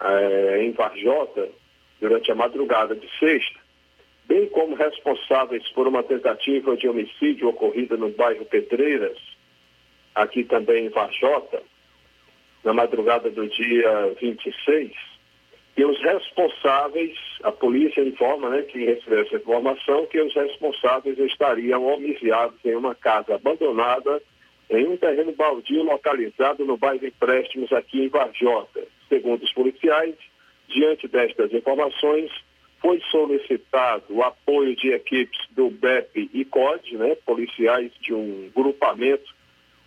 é, 0.00 0.64
em 0.64 0.72
Varjota, 0.72 1.48
durante 2.00 2.32
a 2.32 2.34
madrugada 2.34 2.96
de 2.96 3.08
sexta, 3.18 3.59
bem 4.30 4.46
como 4.46 4.76
responsáveis 4.76 5.68
por 5.70 5.88
uma 5.88 6.04
tentativa 6.04 6.76
de 6.76 6.88
homicídio 6.88 7.48
ocorrida 7.48 7.96
no 7.96 8.10
bairro 8.10 8.44
Pedreiras, 8.44 9.18
aqui 10.14 10.44
também 10.44 10.86
em 10.86 10.88
Varjota, 10.88 11.60
na 12.62 12.72
madrugada 12.72 13.28
do 13.28 13.48
dia 13.48 14.14
26, 14.20 14.92
e 15.76 15.84
os 15.84 16.00
responsáveis, 16.00 17.18
a 17.42 17.50
polícia 17.50 18.02
informa, 18.02 18.50
né, 18.50 18.62
que 18.62 18.84
recebeu 18.84 19.22
essa 19.22 19.34
informação, 19.34 20.06
que 20.06 20.20
os 20.20 20.32
responsáveis 20.32 21.18
estariam 21.18 21.84
homicidados 21.86 22.58
em 22.64 22.76
uma 22.76 22.94
casa 22.94 23.34
abandonada 23.34 24.22
em 24.68 24.86
um 24.86 24.96
terreno 24.96 25.32
baldio 25.32 25.82
localizado 25.82 26.64
no 26.64 26.76
bairro 26.76 27.04
Empréstimos 27.04 27.72
aqui 27.72 28.04
em 28.04 28.08
Varjota. 28.08 28.86
Segundo 29.08 29.42
os 29.42 29.52
policiais, 29.52 30.14
diante 30.68 31.08
destas 31.08 31.52
informações, 31.52 32.30
foi 32.80 33.00
solicitado 33.10 34.04
o 34.08 34.22
apoio 34.22 34.74
de 34.74 34.90
equipes 34.90 35.38
do 35.50 35.70
BEP 35.70 36.30
e 36.32 36.44
COD, 36.44 36.96
né, 36.96 37.14
policiais 37.26 37.92
de 38.00 38.14
um 38.14 38.50
grupamento 38.54 39.34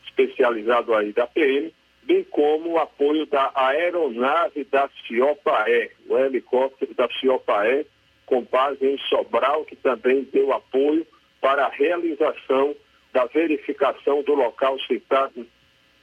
especializado 0.05 0.93
aí 0.93 1.11
da 1.11 1.25
PM, 1.25 1.73
bem 2.03 2.23
como 2.25 2.73
o 2.73 2.77
apoio 2.77 3.25
da 3.25 3.51
aeronave 3.55 4.63
da 4.65 4.89
CIOPAE, 5.07 5.91
o 6.07 6.17
helicóptero 6.17 6.93
da 6.93 7.09
CIOPAE, 7.19 7.87
com 8.25 8.41
base 8.43 8.85
em 8.85 8.97
Sobral, 9.09 9.65
que 9.65 9.75
também 9.75 10.27
deu 10.31 10.53
apoio 10.53 11.05
para 11.41 11.65
a 11.65 11.69
realização 11.69 12.75
da 13.11 13.25
verificação 13.25 14.21
do 14.23 14.33
local 14.33 14.79
citado 14.81 15.45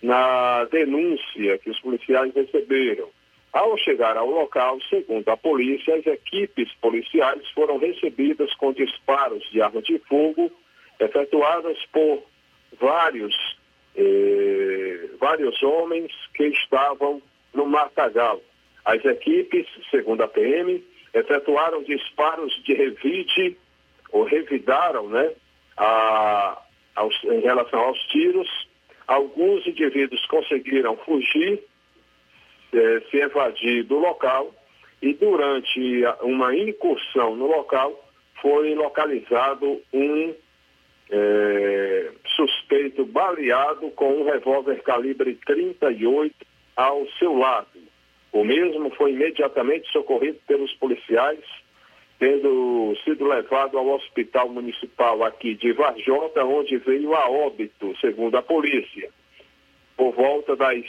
na 0.02 0.64
denúncia 0.64 1.58
que 1.58 1.70
os 1.70 1.80
policiais 1.80 2.32
receberam. 2.34 3.08
Ao 3.52 3.76
chegar 3.78 4.16
ao 4.16 4.30
local, 4.30 4.78
segundo 4.88 5.28
a 5.28 5.36
polícia, 5.36 5.96
as 5.96 6.06
equipes 6.06 6.72
policiais 6.80 7.48
foram 7.50 7.78
recebidas 7.78 8.54
com 8.54 8.72
disparos 8.72 9.42
de 9.50 9.60
arma 9.60 9.82
de 9.82 9.98
fogo 10.00 10.50
efetuadas 11.00 11.76
por 11.92 12.22
vários 12.78 13.34
eh, 13.96 15.08
vários 15.18 15.60
homens 15.62 16.12
que 16.34 16.44
estavam 16.46 17.20
no 17.52 17.66
matagal. 17.66 18.40
As 18.84 19.04
equipes, 19.04 19.66
segundo 19.90 20.22
a 20.22 20.28
PM, 20.28 20.82
efetuaram 21.12 21.82
disparos 21.82 22.52
de 22.64 22.74
revide, 22.74 23.56
ou 24.12 24.24
revidaram, 24.24 25.08
né, 25.08 25.32
a, 25.76 26.62
aos, 26.94 27.22
em 27.24 27.40
relação 27.40 27.80
aos 27.80 27.98
tiros. 28.08 28.48
Alguns 29.06 29.66
indivíduos 29.66 30.24
conseguiram 30.26 30.96
fugir, 30.98 31.62
eh, 32.72 33.02
se 33.10 33.18
evadir 33.18 33.84
do 33.84 33.98
local, 33.98 34.54
e 35.02 35.14
durante 35.14 36.04
uma 36.22 36.54
incursão 36.54 37.34
no 37.34 37.46
local 37.46 38.08
foi 38.40 38.74
localizado 38.74 39.80
um 39.92 40.34
é, 41.10 42.10
suspeito 42.36 43.04
baleado 43.04 43.90
com 43.90 44.20
um 44.20 44.24
revólver 44.24 44.82
calibre 44.82 45.34
38 45.46 46.34
ao 46.76 47.06
seu 47.18 47.36
lado. 47.36 47.66
O 48.32 48.44
mesmo 48.44 48.90
foi 48.90 49.12
imediatamente 49.12 49.90
socorrido 49.90 50.38
pelos 50.46 50.72
policiais, 50.74 51.44
tendo 52.18 52.94
sido 53.02 53.26
levado 53.26 53.76
ao 53.76 53.88
hospital 53.88 54.48
municipal 54.50 55.24
aqui 55.24 55.54
de 55.54 55.72
Varjota, 55.72 56.44
onde 56.44 56.76
veio 56.76 57.14
a 57.14 57.28
óbito, 57.28 57.96
segundo 58.00 58.36
a 58.36 58.42
polícia, 58.42 59.10
por 59.96 60.12
volta 60.12 60.54
das 60.54 60.84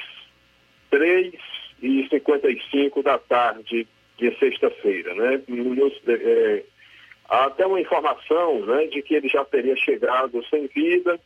3h55 1.82 3.04
da 3.04 3.18
tarde 3.18 3.88
de 4.18 4.38
sexta-feira. 4.38 5.14
Né? 5.16 5.42
Nos, 5.48 5.94
é, 6.08 6.64
há 7.28 7.46
até 7.46 7.66
uma 7.66 7.82
informação 7.82 8.66
né, 8.66 8.88
de 8.88 9.02
que 9.02 9.16
ele 9.16 9.28
já 9.28 9.44
teria 9.44 9.76
chegado 9.76 10.44
sem 10.50 10.68
vida, 10.68 11.20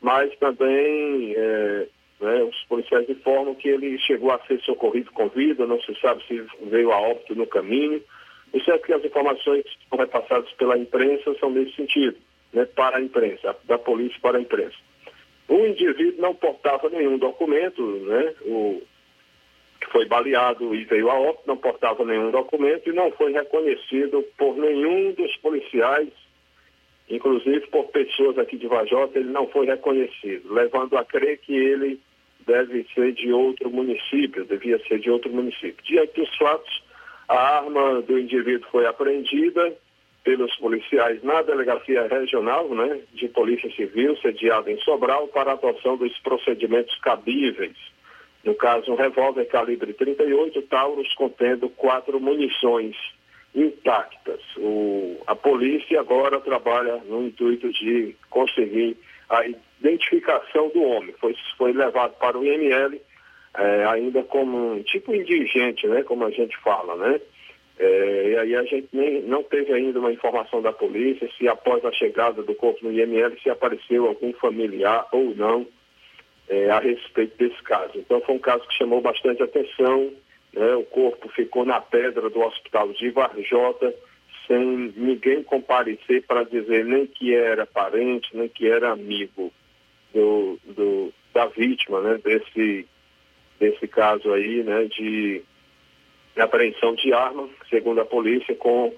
mas 0.00 0.34
também 0.36 1.34
é, 1.36 1.86
né, 2.20 2.42
os 2.44 2.64
policiais 2.64 3.08
informam 3.08 3.54
que 3.54 3.68
ele 3.68 3.98
chegou 3.98 4.30
a 4.30 4.38
ser 4.46 4.60
socorrido 4.60 5.10
com 5.12 5.28
vida, 5.28 5.66
não 5.66 5.80
se 5.82 5.94
sabe 6.00 6.22
se 6.26 6.44
veio 6.62 6.92
a 6.92 7.00
óbito 7.00 7.34
no 7.34 7.46
caminho. 7.46 8.02
O 8.52 8.60
certo 8.62 8.84
é 8.84 8.86
que 8.86 8.92
as 8.92 9.04
informações 9.04 9.62
que 9.62 9.88
são 9.88 9.98
repassadas 9.98 10.50
pela 10.52 10.76
imprensa 10.76 11.34
são 11.40 11.50
nesse 11.50 11.74
sentido, 11.74 12.16
né, 12.52 12.64
para 12.64 12.98
a 12.98 13.02
imprensa, 13.02 13.56
da 13.64 13.78
polícia 13.78 14.18
para 14.20 14.38
a 14.38 14.40
imprensa. 14.40 14.76
O 15.48 15.66
indivíduo 15.66 16.20
não 16.20 16.34
portava 16.34 16.88
nenhum 16.90 17.18
documento, 17.18 17.82
né, 17.82 18.34
o, 18.42 18.82
foi 19.92 20.06
baleado 20.06 20.74
e 20.74 20.84
veio 20.84 21.10
a 21.10 21.14
óbito, 21.14 21.42
não 21.46 21.56
portava 21.56 22.04
nenhum 22.04 22.30
documento 22.30 22.88
e 22.88 22.92
não 22.92 23.12
foi 23.12 23.32
reconhecido 23.32 24.24
por 24.38 24.56
nenhum 24.56 25.12
dos 25.12 25.36
policiais, 25.36 26.08
inclusive 27.08 27.60
por 27.68 27.84
pessoas 27.88 28.38
aqui 28.38 28.56
de 28.56 28.66
Vajota, 28.66 29.18
ele 29.18 29.28
não 29.28 29.46
foi 29.48 29.66
reconhecido, 29.66 30.52
levando 30.52 30.96
a 30.96 31.04
crer 31.04 31.38
que 31.38 31.54
ele 31.54 32.00
deve 32.46 32.86
ser 32.94 33.12
de 33.12 33.30
outro 33.32 33.70
município, 33.70 34.46
devia 34.46 34.78
ser 34.88 34.98
de 34.98 35.10
outro 35.10 35.30
município. 35.30 35.84
Diante 35.84 36.18
dos 36.18 36.34
fatos, 36.36 36.82
a 37.28 37.58
arma 37.58 38.00
do 38.02 38.18
indivíduo 38.18 38.68
foi 38.70 38.86
apreendida 38.86 39.76
pelos 40.24 40.54
policiais 40.56 41.22
na 41.22 41.42
delegacia 41.42 42.06
regional 42.06 42.68
né, 42.70 43.00
de 43.12 43.28
Polícia 43.28 43.70
Civil, 43.72 44.16
sediada 44.18 44.70
em 44.70 44.78
Sobral, 44.78 45.28
para 45.28 45.50
a 45.50 45.54
adoção 45.54 45.96
dos 45.96 46.16
procedimentos 46.20 46.96
cabíveis 47.00 47.76
no 48.44 48.54
caso, 48.54 48.92
um 48.92 48.96
revólver 48.96 49.44
calibre 49.46 49.92
38 49.92 50.62
Taurus 50.62 51.14
contendo 51.14 51.68
quatro 51.70 52.20
munições 52.20 52.96
intactas. 53.54 54.40
O, 54.56 55.18
a 55.26 55.34
polícia 55.34 56.00
agora 56.00 56.40
trabalha 56.40 56.96
no 57.08 57.26
intuito 57.26 57.70
de 57.72 58.16
conseguir 58.30 58.96
a 59.28 59.44
identificação 59.80 60.68
do 60.70 60.82
homem. 60.82 61.14
Foi, 61.20 61.34
foi 61.56 61.72
levado 61.72 62.14
para 62.18 62.38
o 62.38 62.44
IML 62.44 63.00
é, 63.54 63.84
ainda 63.84 64.22
como 64.22 64.74
um 64.74 64.82
tipo 64.82 65.14
indigente, 65.14 65.86
né, 65.86 66.02
como 66.02 66.24
a 66.24 66.30
gente 66.30 66.56
fala, 66.58 66.96
né? 66.96 67.20
É, 67.78 68.30
e 68.30 68.36
aí 68.38 68.56
a 68.56 68.62
gente 68.64 68.88
nem, 68.92 69.22
não 69.22 69.42
teve 69.42 69.72
ainda 69.72 69.98
uma 69.98 70.12
informação 70.12 70.60
da 70.60 70.72
polícia 70.72 71.28
se 71.36 71.48
após 71.48 71.84
a 71.84 71.92
chegada 71.92 72.42
do 72.42 72.54
corpo 72.54 72.84
no 72.84 72.92
IML 72.92 73.38
se 73.42 73.50
apareceu 73.50 74.06
algum 74.06 74.32
familiar 74.34 75.06
ou 75.10 75.34
não 75.34 75.66
é, 76.48 76.70
a 76.70 76.78
respeito 76.78 77.36
desse 77.36 77.62
caso. 77.62 77.92
Então 77.96 78.20
foi 78.20 78.34
um 78.34 78.40
caso 78.40 78.66
que 78.66 78.76
chamou 78.76 79.00
bastante 79.00 79.42
atenção. 79.42 80.12
Né? 80.52 80.74
O 80.74 80.84
corpo 80.84 81.28
ficou 81.30 81.64
na 81.64 81.80
pedra 81.80 82.28
do 82.28 82.40
hospital 82.40 82.92
de 82.92 83.10
Varjota, 83.10 83.94
sem 84.46 84.92
ninguém 84.96 85.42
comparecer 85.42 86.22
para 86.26 86.44
dizer 86.44 86.84
nem 86.84 87.06
que 87.06 87.34
era 87.34 87.66
parente, 87.66 88.36
nem 88.36 88.48
que 88.48 88.68
era 88.68 88.90
amigo 88.90 89.52
do, 90.12 90.58
do, 90.64 91.12
da 91.32 91.46
vítima, 91.46 92.00
né? 92.00 92.20
desse, 92.22 92.86
desse 93.58 93.86
caso 93.88 94.32
aí, 94.32 94.62
né? 94.62 94.84
de 94.84 95.42
apreensão 96.36 96.94
de 96.94 97.12
arma, 97.12 97.48
segundo 97.68 98.00
a 98.00 98.04
polícia, 98.04 98.54
com 98.56 98.92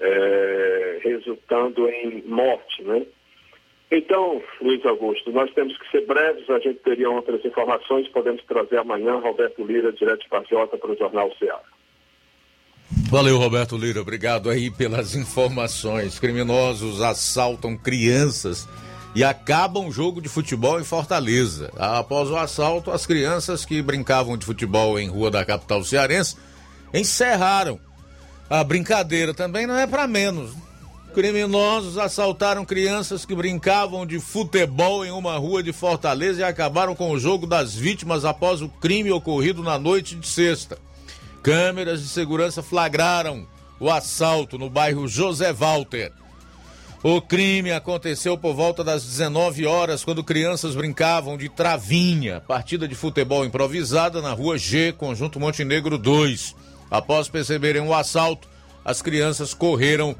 é, 0.00 1.00
resultando 1.02 1.88
em 1.88 2.22
morte, 2.22 2.82
né? 2.82 3.04
Então, 3.92 4.40
Luiz 4.60 4.84
Augusto, 4.86 5.32
nós 5.32 5.52
temos 5.52 5.76
que 5.76 5.90
ser 5.90 6.06
breves, 6.06 6.48
a 6.48 6.60
gente 6.60 6.78
teria 6.78 7.10
outras 7.10 7.44
informações, 7.44 8.06
podemos 8.08 8.42
trazer 8.44 8.78
amanhã 8.78 9.16
Roberto 9.16 9.64
Lira, 9.64 9.92
direto 9.92 10.22
de 10.22 10.28
Patriota, 10.28 10.78
para 10.78 10.92
o 10.92 10.96
Jornal 10.96 11.30
Ceará. 11.38 11.60
Valeu, 13.10 13.36
Roberto 13.36 13.76
Lira, 13.76 14.00
obrigado 14.00 14.48
aí 14.48 14.70
pelas 14.70 15.16
informações. 15.16 16.20
Criminosos 16.20 17.02
assaltam 17.02 17.76
crianças 17.76 18.68
e 19.14 19.24
acabam 19.24 19.88
o 19.88 19.92
jogo 19.92 20.20
de 20.20 20.28
futebol 20.28 20.78
em 20.78 20.84
Fortaleza. 20.84 21.72
Após 21.76 22.30
o 22.30 22.36
assalto, 22.36 22.92
as 22.92 23.04
crianças 23.06 23.64
que 23.64 23.82
brincavam 23.82 24.36
de 24.36 24.46
futebol 24.46 24.98
em 25.00 25.08
rua 25.08 25.30
da 25.32 25.44
capital 25.44 25.82
cearense 25.82 26.36
encerraram 26.94 27.80
a 28.48 28.62
brincadeira. 28.62 29.34
Também 29.34 29.66
não 29.66 29.76
é 29.76 29.86
para 29.86 30.06
menos. 30.06 30.54
Criminosos 31.12 31.98
assaltaram 31.98 32.64
crianças 32.64 33.24
que 33.24 33.34
brincavam 33.34 34.06
de 34.06 34.20
futebol 34.20 35.04
em 35.04 35.10
uma 35.10 35.36
rua 35.36 35.60
de 35.60 35.72
Fortaleza 35.72 36.40
e 36.40 36.44
acabaram 36.44 36.94
com 36.94 37.10
o 37.10 37.18
jogo 37.18 37.48
das 37.48 37.74
vítimas 37.74 38.24
após 38.24 38.62
o 38.62 38.68
crime 38.68 39.10
ocorrido 39.10 39.60
na 39.60 39.76
noite 39.76 40.14
de 40.14 40.28
sexta. 40.28 40.78
Câmeras 41.42 42.00
de 42.00 42.08
segurança 42.08 42.62
flagraram 42.62 43.44
o 43.80 43.90
assalto 43.90 44.56
no 44.56 44.70
bairro 44.70 45.08
José 45.08 45.52
Walter. 45.52 46.12
O 47.02 47.20
crime 47.20 47.72
aconteceu 47.72 48.38
por 48.38 48.54
volta 48.54 48.84
das 48.84 49.02
19 49.04 49.66
horas, 49.66 50.04
quando 50.04 50.22
crianças 50.22 50.76
brincavam 50.76 51.36
de 51.36 51.48
travinha, 51.48 52.40
partida 52.42 52.86
de 52.86 52.94
futebol 52.94 53.44
improvisada 53.44 54.22
na 54.22 54.32
rua 54.32 54.56
G, 54.56 54.92
Conjunto 54.92 55.40
Montenegro 55.40 55.98
2. 55.98 56.54
Após 56.88 57.28
perceberem 57.28 57.82
o 57.82 57.94
assalto, 57.94 58.46
as 58.84 59.02
crianças 59.02 59.52
correram 59.54 60.14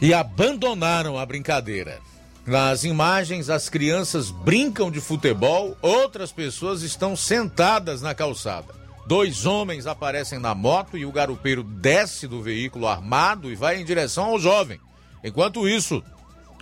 e 0.00 0.12
abandonaram 0.12 1.18
a 1.18 1.24
brincadeira. 1.24 2.00
Nas 2.46 2.84
imagens, 2.84 3.48
as 3.48 3.68
crianças 3.68 4.30
brincam 4.30 4.90
de 4.90 5.00
futebol, 5.00 5.76
outras 5.80 6.30
pessoas 6.30 6.82
estão 6.82 7.16
sentadas 7.16 8.02
na 8.02 8.14
calçada. 8.14 8.74
Dois 9.06 9.46
homens 9.46 9.86
aparecem 9.86 10.38
na 10.38 10.54
moto 10.54 10.96
e 10.96 11.06
o 11.06 11.12
garupeiro 11.12 11.62
desce 11.62 12.26
do 12.26 12.42
veículo 12.42 12.86
armado 12.86 13.50
e 13.50 13.54
vai 13.54 13.80
em 13.80 13.84
direção 13.84 14.24
ao 14.24 14.38
jovem. 14.38 14.80
Enquanto 15.22 15.68
isso, 15.68 16.02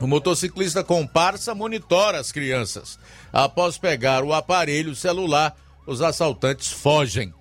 o 0.00 0.06
motociclista 0.06 0.82
comparsa 0.82 1.54
monitora 1.54 2.18
as 2.18 2.32
crianças. 2.32 2.98
Após 3.32 3.78
pegar 3.78 4.24
o 4.24 4.32
aparelho 4.32 4.94
celular, 4.94 5.56
os 5.86 6.00
assaltantes 6.00 6.70
fogem. 6.70 7.32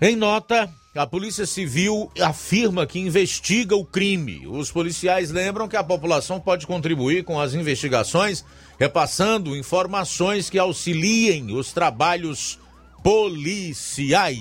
Em 0.00 0.14
nota, 0.14 0.70
a 0.94 1.06
Polícia 1.06 1.46
Civil 1.46 2.10
afirma 2.20 2.86
que 2.86 2.98
investiga 2.98 3.76
o 3.76 3.84
crime. 3.84 4.46
Os 4.46 4.72
policiais 4.72 5.30
lembram 5.30 5.68
que 5.68 5.76
a 5.76 5.84
população 5.84 6.40
pode 6.40 6.66
contribuir 6.66 7.24
com 7.24 7.38
as 7.38 7.54
investigações, 7.54 8.44
repassando 8.78 9.56
informações 9.56 10.48
que 10.48 10.58
auxiliem 10.58 11.52
os 11.52 11.72
trabalhos 11.72 12.58
policiais. 13.02 14.38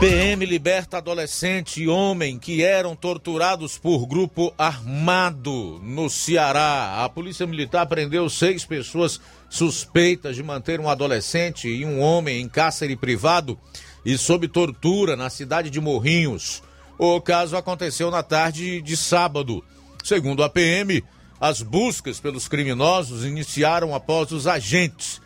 PM 0.00 0.44
liberta 0.44 0.96
adolescente 0.96 1.80
e 1.80 1.88
homem 1.88 2.36
que 2.36 2.60
eram 2.60 2.96
torturados 2.96 3.78
por 3.78 4.04
grupo 4.04 4.52
armado 4.58 5.80
no 5.80 6.10
Ceará. 6.10 7.04
A 7.04 7.08
Polícia 7.08 7.46
Militar 7.46 7.86
prendeu 7.86 8.28
seis 8.28 8.64
pessoas 8.64 9.20
suspeitas 9.52 10.34
de 10.34 10.42
manter 10.42 10.80
um 10.80 10.88
adolescente 10.88 11.68
e 11.68 11.84
um 11.84 12.00
homem 12.00 12.40
em 12.40 12.48
cárcere 12.48 12.96
privado 12.96 13.58
e 14.02 14.16
sob 14.16 14.48
tortura 14.48 15.14
na 15.14 15.28
cidade 15.28 15.68
de 15.68 15.78
Morrinhos. 15.78 16.62
O 16.98 17.20
caso 17.20 17.54
aconteceu 17.54 18.10
na 18.10 18.22
tarde 18.22 18.80
de 18.80 18.96
sábado. 18.96 19.62
Segundo 20.02 20.42
a 20.42 20.48
PM, 20.48 21.04
as 21.38 21.60
buscas 21.60 22.18
pelos 22.18 22.48
criminosos 22.48 23.26
iniciaram 23.26 23.94
após 23.94 24.32
os 24.32 24.46
agentes 24.46 25.20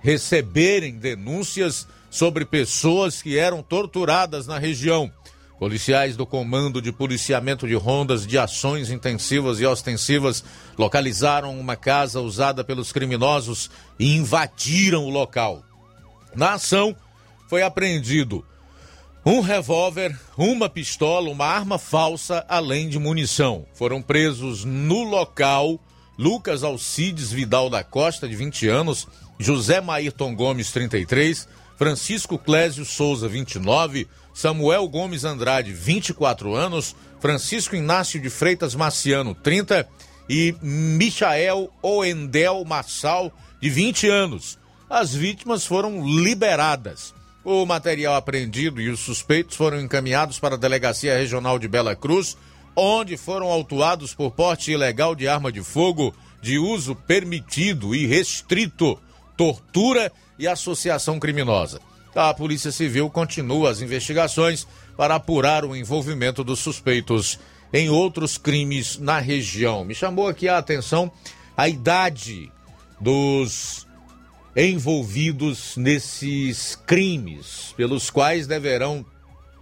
receberem 0.00 0.96
denúncias 0.96 1.88
sobre 2.08 2.44
pessoas 2.44 3.20
que 3.20 3.36
eram 3.36 3.64
torturadas 3.64 4.46
na 4.46 4.58
região. 4.58 5.10
Policiais 5.62 6.16
do 6.16 6.26
Comando 6.26 6.82
de 6.82 6.90
Policiamento 6.90 7.68
de 7.68 7.74
Rondas 7.76 8.26
de 8.26 8.36
Ações 8.36 8.90
Intensivas 8.90 9.60
e 9.60 9.64
Ostensivas 9.64 10.42
localizaram 10.76 11.56
uma 11.56 11.76
casa 11.76 12.20
usada 12.20 12.64
pelos 12.64 12.90
criminosos 12.90 13.70
e 13.96 14.16
invadiram 14.16 15.04
o 15.04 15.08
local. 15.08 15.62
Na 16.34 16.54
ação, 16.54 16.96
foi 17.48 17.62
apreendido 17.62 18.44
um 19.24 19.40
revólver, 19.40 20.18
uma 20.36 20.68
pistola, 20.68 21.30
uma 21.30 21.46
arma 21.46 21.78
falsa, 21.78 22.44
além 22.48 22.88
de 22.88 22.98
munição. 22.98 23.64
Foram 23.72 24.02
presos 24.02 24.64
no 24.64 25.04
local 25.04 25.78
Lucas 26.18 26.64
Alcides 26.64 27.30
Vidal 27.30 27.70
da 27.70 27.84
Costa, 27.84 28.28
de 28.28 28.34
20 28.34 28.66
anos, 28.66 29.06
José 29.38 29.80
Maírton 29.80 30.34
Gomes, 30.34 30.72
33, 30.72 31.46
Francisco 31.76 32.38
Clésio 32.38 32.84
Souza, 32.84 33.28
29, 33.28 34.08
Samuel 34.34 34.88
Gomes 34.88 35.24
Andrade, 35.24 35.72
24 35.72 36.54
anos, 36.54 36.94
Francisco 37.20 37.76
Inácio 37.76 38.20
de 38.20 38.30
Freitas 38.30 38.74
Marciano, 38.74 39.34
30 39.34 39.88
e 40.28 40.54
Michael 40.62 41.70
Oendel 41.82 42.64
Massal, 42.64 43.32
de 43.60 43.70
20 43.70 44.08
anos. 44.08 44.58
as 44.88 45.14
vítimas 45.14 45.64
foram 45.64 46.06
liberadas. 46.06 47.14
O 47.42 47.64
material 47.64 48.14
apreendido 48.14 48.80
e 48.80 48.90
os 48.90 49.00
suspeitos 49.00 49.56
foram 49.56 49.80
encaminhados 49.80 50.38
para 50.38 50.54
a 50.54 50.58
Delegacia 50.58 51.16
Regional 51.16 51.58
de 51.58 51.66
Bela 51.66 51.96
Cruz, 51.96 52.36
onde 52.76 53.16
foram 53.16 53.50
autuados 53.50 54.14
por 54.14 54.32
porte 54.32 54.70
ilegal 54.70 55.14
de 55.14 55.26
arma 55.26 55.50
de 55.50 55.62
fogo 55.62 56.14
de 56.42 56.58
uso 56.58 56.94
permitido 56.94 57.94
e 57.94 58.06
restrito, 58.06 58.98
tortura 59.36 60.12
e 60.42 60.48
associação 60.48 61.20
criminosa. 61.20 61.80
A 62.12 62.34
Polícia 62.34 62.72
Civil 62.72 63.08
continua 63.08 63.70
as 63.70 63.80
investigações 63.80 64.66
para 64.96 65.14
apurar 65.14 65.64
o 65.64 65.74
envolvimento 65.76 66.42
dos 66.42 66.58
suspeitos 66.58 67.38
em 67.72 67.88
outros 67.88 68.36
crimes 68.36 68.98
na 68.98 69.20
região. 69.20 69.84
Me 69.84 69.94
chamou 69.94 70.26
aqui 70.26 70.48
a 70.48 70.58
atenção 70.58 71.10
a 71.56 71.68
idade 71.68 72.50
dos 73.00 73.86
envolvidos 74.56 75.76
nesses 75.76 76.74
crimes 76.74 77.72
pelos 77.76 78.10
quais 78.10 78.48
deverão 78.48 79.06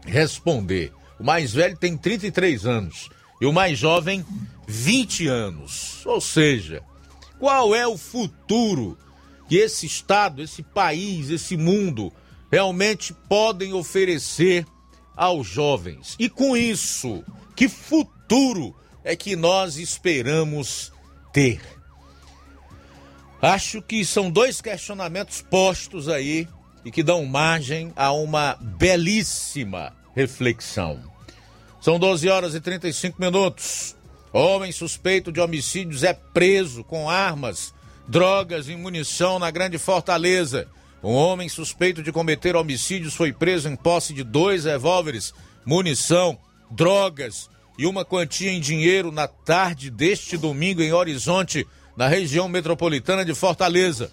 responder. 0.07 0.93
O 1.19 1.25
mais 1.25 1.53
velho 1.53 1.77
tem 1.77 1.95
33 1.95 2.65
anos 2.65 3.11
e 3.39 3.45
o 3.45 3.53
mais 3.53 3.79
jovem 3.79 4.25
20 4.67 5.29
anos. 5.29 6.05
Ou 6.07 6.23
seja, 6.23 6.83
qual 7.39 7.75
é 7.75 7.87
o 7.87 7.99
futuro 7.99 8.97
que 9.51 9.57
esse 9.57 9.85
estado, 9.85 10.41
esse 10.41 10.63
país, 10.63 11.29
esse 11.29 11.57
mundo 11.57 12.13
realmente 12.53 13.13
podem 13.29 13.73
oferecer 13.73 14.65
aos 15.17 15.45
jovens? 15.45 16.15
E 16.21 16.29
com 16.29 16.57
isso, 16.57 17.25
que 17.57 17.69
futuro 17.69 18.73
é 19.03 19.17
que 19.17 19.35
nós 19.35 19.77
esperamos 19.77 20.93
ter? 21.33 21.61
Acho 23.43 23.83
que 23.83 24.05
são 24.05 24.31
dois 24.31 24.61
questionamentos 24.61 25.43
postos 25.43 26.09
aí 26.09 26.47
e 26.85 26.93
que 26.93 27.03
dão 27.03 27.27
margem 27.27 27.93
a 27.97 28.13
uma 28.13 28.55
belíssima 28.55 29.93
reflexão. 30.15 31.03
São 31.81 31.99
12 31.99 32.29
horas 32.29 32.55
e 32.55 32.61
35 32.61 33.21
minutos. 33.21 33.97
Homem 34.33 34.71
suspeito 34.71 35.33
de 35.33 35.41
homicídios 35.41 36.05
é 36.05 36.13
preso 36.13 36.85
com 36.85 37.11
armas, 37.11 37.75
drogas 38.11 38.69
e 38.69 38.75
munição 38.75 39.39
na 39.39 39.53
Grande 39.53 39.79
Fortaleza. 39.79 40.67
Um 41.01 41.13
homem 41.13 41.49
suspeito 41.49 42.03
de 42.03 42.11
cometer 42.11 42.57
homicídios 42.57 43.15
foi 43.15 43.33
preso 43.33 43.69
em 43.69 43.77
posse 43.77 44.13
de 44.13 44.25
dois 44.25 44.65
revólveres, 44.65 45.33
munição, 45.65 46.37
drogas 46.69 47.49
e 47.79 47.87
uma 47.87 48.05
quantia 48.05 48.51
em 48.51 48.61
dinheiro 48.61 49.13
na 49.13 49.29
tarde 49.29 49.91
deste 49.91 50.37
domingo 50.37 50.83
em 50.83 50.93
Horizonte, 50.93 51.65
na 51.97 52.09
região 52.09 52.49
metropolitana 52.49 53.25
de 53.25 53.33
Fortaleza. 53.33 54.11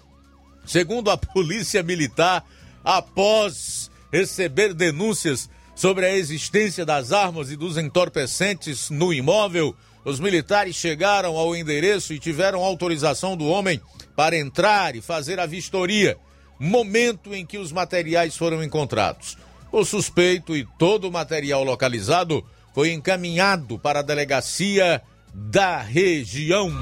Segundo 0.64 1.10
a 1.10 1.18
Polícia 1.18 1.82
Militar, 1.82 2.46
após 2.84 3.90
receber 4.12 4.74
denúncias 4.74 5.50
sobre 5.74 6.06
a 6.06 6.16
existência 6.16 6.86
das 6.86 7.10
armas 7.10 7.50
e 7.50 7.56
dos 7.56 7.76
entorpecentes 7.76 8.90
no 8.90 9.12
imóvel, 9.12 9.74
os 10.04 10.20
militares 10.20 10.76
chegaram 10.76 11.36
ao 11.36 11.54
endereço 11.54 12.12
e 12.12 12.18
tiveram 12.18 12.64
autorização 12.64 13.36
do 13.36 13.46
homem 13.46 13.80
para 14.16 14.36
entrar 14.36 14.96
e 14.96 15.00
fazer 15.00 15.38
a 15.38 15.46
vistoria, 15.46 16.16
momento 16.58 17.34
em 17.34 17.44
que 17.44 17.58
os 17.58 17.72
materiais 17.72 18.36
foram 18.36 18.62
encontrados. 18.62 19.36
O 19.70 19.84
suspeito 19.84 20.56
e 20.56 20.66
todo 20.78 21.08
o 21.08 21.12
material 21.12 21.62
localizado 21.62 22.44
foi 22.74 22.92
encaminhado 22.92 23.78
para 23.78 24.00
a 24.00 24.02
delegacia 24.02 25.02
da 25.34 25.78
região. 25.78 26.72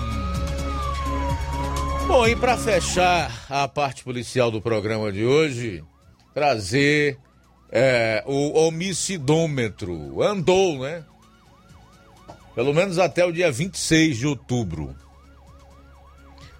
Bom, 2.06 2.26
e 2.26 2.36
para 2.36 2.56
fechar 2.56 3.46
a 3.50 3.66
parte 3.66 4.04
policial 4.04 4.50
do 4.50 4.62
programa 4.62 5.10
de 5.10 5.24
hoje, 5.24 5.82
trazer 6.32 7.18
é, 7.70 8.22
o 8.24 8.56
homicidômetro. 8.56 10.22
Andou, 10.22 10.78
né? 10.78 11.02
Pelo 12.56 12.74
menos 12.74 12.98
até 12.98 13.24
o 13.24 13.30
dia 13.30 13.52
26 13.52 14.16
de 14.16 14.26
outubro. 14.26 14.96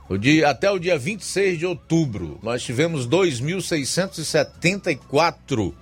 O 0.09 0.17
dia, 0.17 0.51
até 0.51 0.71
o 0.71 0.79
dia 0.79 0.97
26 0.99 1.59
de 1.59 1.67
outubro, 1.67 2.39
nós 2.43 2.63
tivemos 2.63 3.09
2.674 3.09 5.75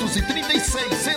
1236, 0.09 1.16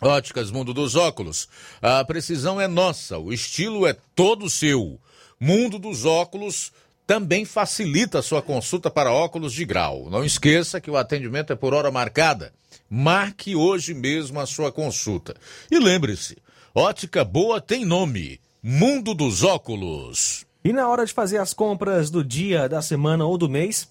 Óticas 0.00 0.50
Mundo 0.50 0.72
dos 0.72 0.96
Óculos. 0.96 1.48
A 1.82 2.04
precisão 2.04 2.60
é 2.60 2.66
nossa, 2.66 3.18
o 3.18 3.32
estilo 3.32 3.86
é 3.86 3.94
todo 4.14 4.48
seu. 4.48 4.98
Mundo 5.38 5.78
dos 5.78 6.04
Óculos 6.04 6.72
também 7.06 7.44
facilita 7.44 8.20
a 8.20 8.22
sua 8.22 8.40
consulta 8.40 8.88
para 8.88 9.12
óculos 9.12 9.52
de 9.52 9.64
grau. 9.64 10.08
Não 10.08 10.24
esqueça 10.24 10.80
que 10.80 10.90
o 10.90 10.96
atendimento 10.96 11.52
é 11.52 11.56
por 11.56 11.74
hora 11.74 11.90
marcada. 11.90 12.52
Marque 12.88 13.56
hoje 13.56 13.94
mesmo 13.94 14.38
a 14.38 14.46
sua 14.46 14.70
consulta. 14.70 15.34
E 15.70 15.78
lembre-se, 15.78 16.36
ótica 16.74 17.24
boa 17.24 17.60
tem 17.60 17.84
nome. 17.84 18.40
Mundo 18.62 19.12
dos 19.14 19.42
Óculos. 19.42 20.46
E 20.62 20.72
na 20.72 20.86
hora 20.88 21.04
de 21.04 21.12
fazer 21.12 21.38
as 21.38 21.54
compras 21.54 22.10
do 22.10 22.22
dia, 22.22 22.68
da 22.68 22.80
semana 22.80 23.24
ou 23.24 23.36
do 23.36 23.48
mês, 23.48 23.88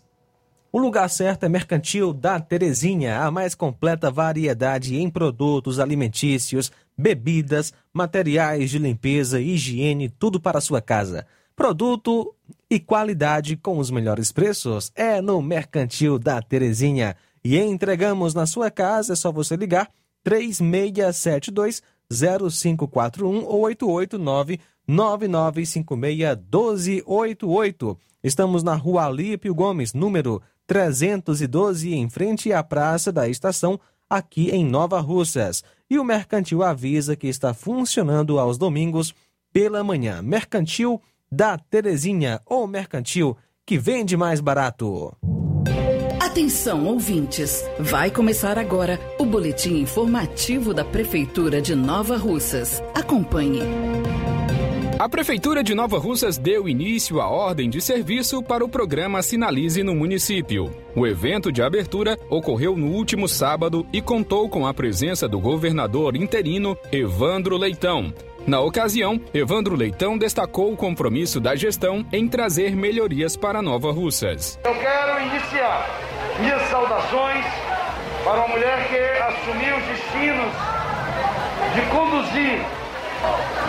o 0.72 0.78
lugar 0.78 1.10
certo 1.10 1.46
é 1.46 1.50
Mercantil 1.50 2.14
da 2.14 2.40
Terezinha, 2.40 3.22
a 3.22 3.32
mais 3.32 3.56
completa 3.56 4.12
variedade 4.12 4.96
em 4.96 5.10
produtos 5.10 5.80
alimentícios, 5.80 6.72
bebidas, 6.96 7.74
materiais 7.92 8.70
de 8.70 8.78
limpeza, 8.78 9.42
higiene, 9.42 10.10
tudo 10.10 10.40
para 10.40 10.60
a 10.60 10.62
sua 10.62 10.82
casa. 10.82 11.26
Produto 11.56 12.36
e 12.70 12.80
qualidade 12.80 13.58
com 13.58 13.80
os 13.80 13.90
melhores 13.90 14.32
preços 14.32 14.92
é 14.96 15.20
no 15.22 15.42
Mercantil 15.42 16.20
da 16.20 16.42
Terezinha. 16.42 17.16
E 17.44 17.58
entregamos 17.58 18.34
na 18.34 18.46
sua 18.46 18.70
casa, 18.70 19.14
é 19.14 19.16
só 19.16 19.32
você 19.32 19.56
ligar 19.56 19.90
3672 20.24 21.82
0541 22.12 23.44
ou 23.44 23.62
889 23.62 24.60
9956 24.88 26.38
1288. 26.52 27.98
Estamos 28.24 28.64
na 28.64 28.76
rua 28.76 29.06
Alípio 29.06 29.56
Gomes, 29.56 29.94
número 29.94 30.42
312, 30.70 31.96
em 31.96 32.08
frente 32.08 32.54
à 32.54 32.64
Praça 32.64 33.12
da 33.12 33.28
Estação, 33.28 33.80
aqui 34.08 34.52
em 34.52 34.64
Nova 34.64 35.00
Russas. 35.00 35.64
E 35.90 35.98
o 35.98 36.04
Mercantil 36.04 36.62
avisa 36.62 37.16
que 37.16 37.26
está 37.26 37.56
funcionando 37.56 38.38
aos 38.38 38.56
domingos 38.56 39.16
pela 39.52 39.84
manhã. 39.84 40.22
Mercantil 40.22 41.02
da 41.32 41.58
Terezinha, 41.58 42.40
ou 42.46 42.68
Mercantil 42.68 43.36
que 43.66 43.80
vende 43.80 44.16
mais 44.16 44.40
barato. 44.40 45.12
Atenção, 46.22 46.86
ouvintes! 46.86 47.64
Vai 47.80 48.12
começar 48.12 48.60
agora 48.60 49.00
o 49.18 49.26
boletim 49.26 49.80
informativo 49.80 50.72
da 50.72 50.86
Prefeitura 50.86 51.60
de 51.60 51.74
Nova 51.74 52.16
Russas. 52.16 52.80
Acompanhe. 52.94 53.62
A 55.00 55.08
Prefeitura 55.08 55.64
de 55.64 55.74
Nova 55.74 55.98
Russas 55.98 56.38
deu 56.38 56.68
início 56.68 57.22
à 57.22 57.28
ordem 57.30 57.70
de 57.70 57.80
serviço 57.80 58.44
para 58.44 58.66
o 58.66 58.68
programa 58.68 59.22
Sinalize 59.22 59.82
no 59.82 59.96
município. 59.96 60.76
O 60.94 61.08
evento 61.08 61.54
de 61.54 61.64
abertura 61.64 62.20
ocorreu 62.30 62.76
no 62.76 62.88
último 62.88 63.26
sábado 63.26 63.88
e 63.94 64.02
contou 64.02 64.50
com 64.50 64.68
a 64.68 64.74
presença 64.74 65.26
do 65.26 65.40
governador 65.40 66.18
interino 66.18 66.78
Evandro 66.92 67.56
Leitão. 67.56 68.14
Na 68.46 68.60
ocasião, 68.60 69.22
Evandro 69.34 69.74
Leitão 69.74 70.18
destacou 70.18 70.74
o 70.74 70.76
compromisso 70.76 71.40
da 71.40 71.56
gestão 71.56 72.06
em 72.12 72.28
trazer 72.28 72.76
melhorias 72.76 73.38
para 73.38 73.62
Nova 73.62 73.94
Russas. 73.94 74.60
Eu 74.66 74.76
quero 74.76 75.22
iniciar 75.28 75.88
minhas 76.42 76.62
saudações 76.64 77.46
para 78.26 78.34
uma 78.34 78.50
mulher 78.50 78.90
que 78.90 78.98
assumiu 79.24 79.78
os 79.78 79.84
destinos 79.86 80.52
de 81.74 81.82
conduzir 81.90 82.66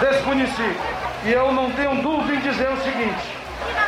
desse 0.01 0.26
município. 0.26 1.00
E 1.25 1.33
eu 1.33 1.53
não 1.53 1.71
tenho 1.73 2.01
dúvida 2.03 2.35
em 2.35 2.41
dizer 2.41 2.71
o 2.71 2.83
seguinte: 2.83 3.37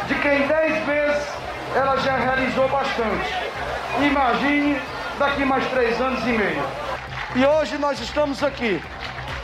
de 0.07 0.14
que 0.16 0.28
em 0.28 0.47
10 0.47 0.87
meses 0.87 1.28
ela 1.74 1.97
já 1.97 2.16
realizou 2.16 2.68
bastante. 2.68 3.33
Imagine 4.05 4.80
daqui 5.18 5.45
mais 5.45 5.66
três 5.70 6.01
anos 6.01 6.20
e 6.22 6.33
meio. 6.33 6.62
E 7.35 7.47
hoje 7.47 7.78
nós 7.78 7.99
estamos 8.01 8.43
aqui 8.43 8.83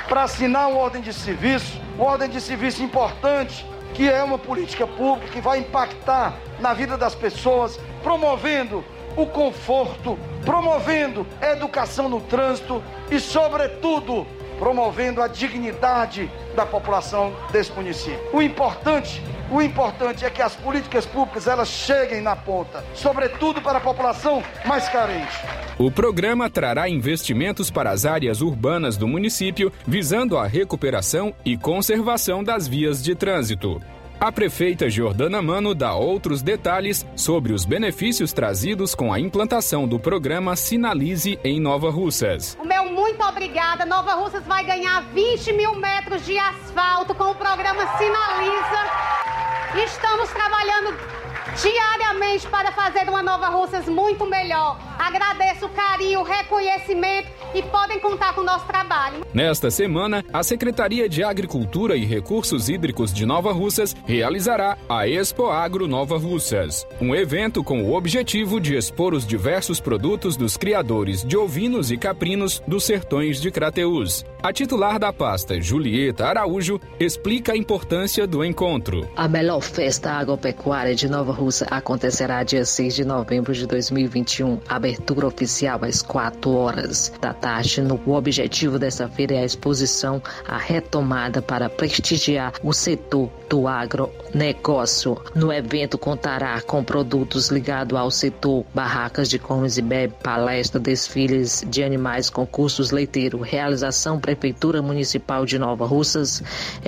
para 0.06 0.24
assinar 0.24 0.68
uma 0.68 0.78
ordem 0.78 1.00
de 1.00 1.12
serviço, 1.12 1.80
uma 1.96 2.10
ordem 2.10 2.28
de 2.28 2.40
serviço 2.40 2.82
importante, 2.82 3.64
que 3.94 4.08
é 4.08 4.22
uma 4.22 4.38
política 4.38 4.86
pública 4.86 5.32
que 5.32 5.40
vai 5.40 5.60
impactar 5.60 6.34
na 6.60 6.74
vida 6.74 6.98
das 6.98 7.14
pessoas, 7.14 7.80
promovendo 8.02 8.84
o 9.16 9.26
conforto, 9.26 10.18
promovendo 10.44 11.26
a 11.40 11.52
educação 11.52 12.08
no 12.08 12.20
trânsito 12.20 12.82
e, 13.10 13.18
sobretudo, 13.18 14.26
promovendo 14.58 15.22
a 15.22 15.28
dignidade 15.28 16.30
da 16.54 16.66
população 16.66 17.34
desse 17.50 17.72
município. 17.72 18.20
O 18.32 18.42
importante, 18.42 19.22
o 19.50 19.62
importante 19.62 20.24
é 20.24 20.30
que 20.30 20.42
as 20.42 20.56
políticas 20.56 21.06
públicas 21.06 21.46
elas 21.46 21.68
cheguem 21.68 22.20
na 22.20 22.36
ponta, 22.36 22.84
sobretudo 22.94 23.62
para 23.62 23.78
a 23.78 23.80
população 23.80 24.42
mais 24.66 24.88
carente. 24.88 25.36
O 25.78 25.90
programa 25.90 26.50
trará 26.50 26.88
investimentos 26.88 27.70
para 27.70 27.90
as 27.90 28.04
áreas 28.04 28.40
urbanas 28.40 28.96
do 28.96 29.06
município, 29.06 29.72
visando 29.86 30.36
a 30.36 30.46
recuperação 30.46 31.32
e 31.44 31.56
conservação 31.56 32.42
das 32.42 32.66
vias 32.66 33.02
de 33.02 33.14
trânsito. 33.14 33.80
A 34.20 34.32
prefeita 34.32 34.90
Jordana 34.90 35.40
Mano 35.40 35.76
dá 35.76 35.94
outros 35.94 36.42
detalhes 36.42 37.06
sobre 37.14 37.52
os 37.52 37.64
benefícios 37.64 38.32
trazidos 38.32 38.92
com 38.92 39.12
a 39.12 39.20
implantação 39.20 39.86
do 39.86 39.96
programa 39.96 40.56
Sinalize 40.56 41.38
em 41.44 41.60
Nova 41.60 41.88
Russas. 41.88 42.58
O 42.60 42.64
meu 42.64 42.86
muito 42.86 43.22
obrigada. 43.22 43.86
Nova 43.86 44.14
Russas 44.14 44.44
vai 44.44 44.64
ganhar 44.64 45.02
20 45.14 45.52
mil 45.52 45.76
metros 45.76 46.26
de 46.26 46.36
asfalto 46.36 47.14
com 47.14 47.30
o 47.30 47.34
programa 47.36 47.96
Sinaliza. 47.96 49.84
Estamos 49.84 50.28
trabalhando 50.30 51.17
diariamente 51.60 52.46
para 52.48 52.70
fazer 52.72 53.08
uma 53.08 53.22
Nova 53.22 53.48
Russas 53.48 53.86
muito 53.86 54.24
melhor. 54.26 54.78
Agradeço 54.98 55.66
o 55.66 55.68
carinho, 55.68 56.20
o 56.20 56.22
reconhecimento 56.22 57.28
e 57.54 57.62
podem 57.62 57.98
contar 57.98 58.34
com 58.34 58.42
o 58.42 58.44
nosso 58.44 58.66
trabalho. 58.66 59.26
Nesta 59.32 59.70
semana, 59.70 60.24
a 60.32 60.42
Secretaria 60.42 61.08
de 61.08 61.22
Agricultura 61.22 61.96
e 61.96 62.04
Recursos 62.04 62.68
Hídricos 62.68 63.12
de 63.12 63.24
Nova 63.24 63.52
Russas 63.52 63.96
realizará 64.06 64.76
a 64.88 65.08
Expo 65.08 65.48
Agro 65.48 65.88
Nova 65.88 66.18
Russas, 66.18 66.86
um 67.00 67.14
evento 67.14 67.64
com 67.64 67.82
o 67.82 67.94
objetivo 67.94 68.60
de 68.60 68.76
expor 68.76 69.14
os 69.14 69.26
diversos 69.26 69.80
produtos 69.80 70.36
dos 70.36 70.56
criadores 70.56 71.24
de 71.24 71.36
ovinos 71.36 71.90
e 71.90 71.96
caprinos 71.96 72.62
dos 72.66 72.84
sertões 72.84 73.40
de 73.40 73.50
Crateús. 73.50 74.24
A 74.42 74.52
titular 74.52 74.98
da 74.98 75.12
pasta, 75.12 75.60
Julieta 75.60 76.26
Araújo, 76.26 76.80
explica 77.00 77.52
a 77.52 77.56
importância 77.56 78.26
do 78.26 78.44
encontro. 78.44 79.08
A 79.16 79.26
melhor 79.26 79.60
festa 79.60 80.12
agropecuária 80.12 80.94
de 80.94 81.08
Nova 81.08 81.32
Acontecerá 81.70 82.42
dia 82.42 82.64
6 82.64 82.94
de 82.94 83.04
novembro 83.04 83.52
de 83.52 83.66
2021. 83.66 84.60
Abertura 84.68 85.26
oficial 85.26 85.80
às 85.82 86.02
4 86.02 86.50
horas 86.50 87.12
da 87.20 87.32
tarde. 87.32 87.80
No, 87.80 88.00
o 88.06 88.12
objetivo 88.12 88.78
dessa 88.78 89.08
feira 89.08 89.34
é 89.34 89.38
a 89.38 89.44
exposição, 89.44 90.22
a 90.46 90.58
retomada 90.58 91.40
para 91.40 91.68
prestigiar 91.68 92.52
o 92.62 92.72
setor 92.72 93.30
do 93.48 93.66
agronegócio. 93.66 95.20
No 95.34 95.52
evento 95.52 95.96
contará 95.96 96.60
com 96.60 96.84
produtos 96.84 97.48
ligados 97.48 97.98
ao 97.98 98.10
setor, 98.10 98.64
barracas 98.74 99.28
de 99.28 99.38
comes 99.38 99.78
e 99.78 99.82
bebe, 99.82 100.14
palestra, 100.22 100.78
desfiles 100.78 101.64
de 101.68 101.82
animais, 101.82 102.28
concursos 102.28 102.90
leiteiro, 102.90 103.40
realização 103.40 104.20
Prefeitura 104.20 104.82
Municipal 104.82 105.46
de 105.46 105.58
Nova 105.58 105.86
Russas, 105.86 106.42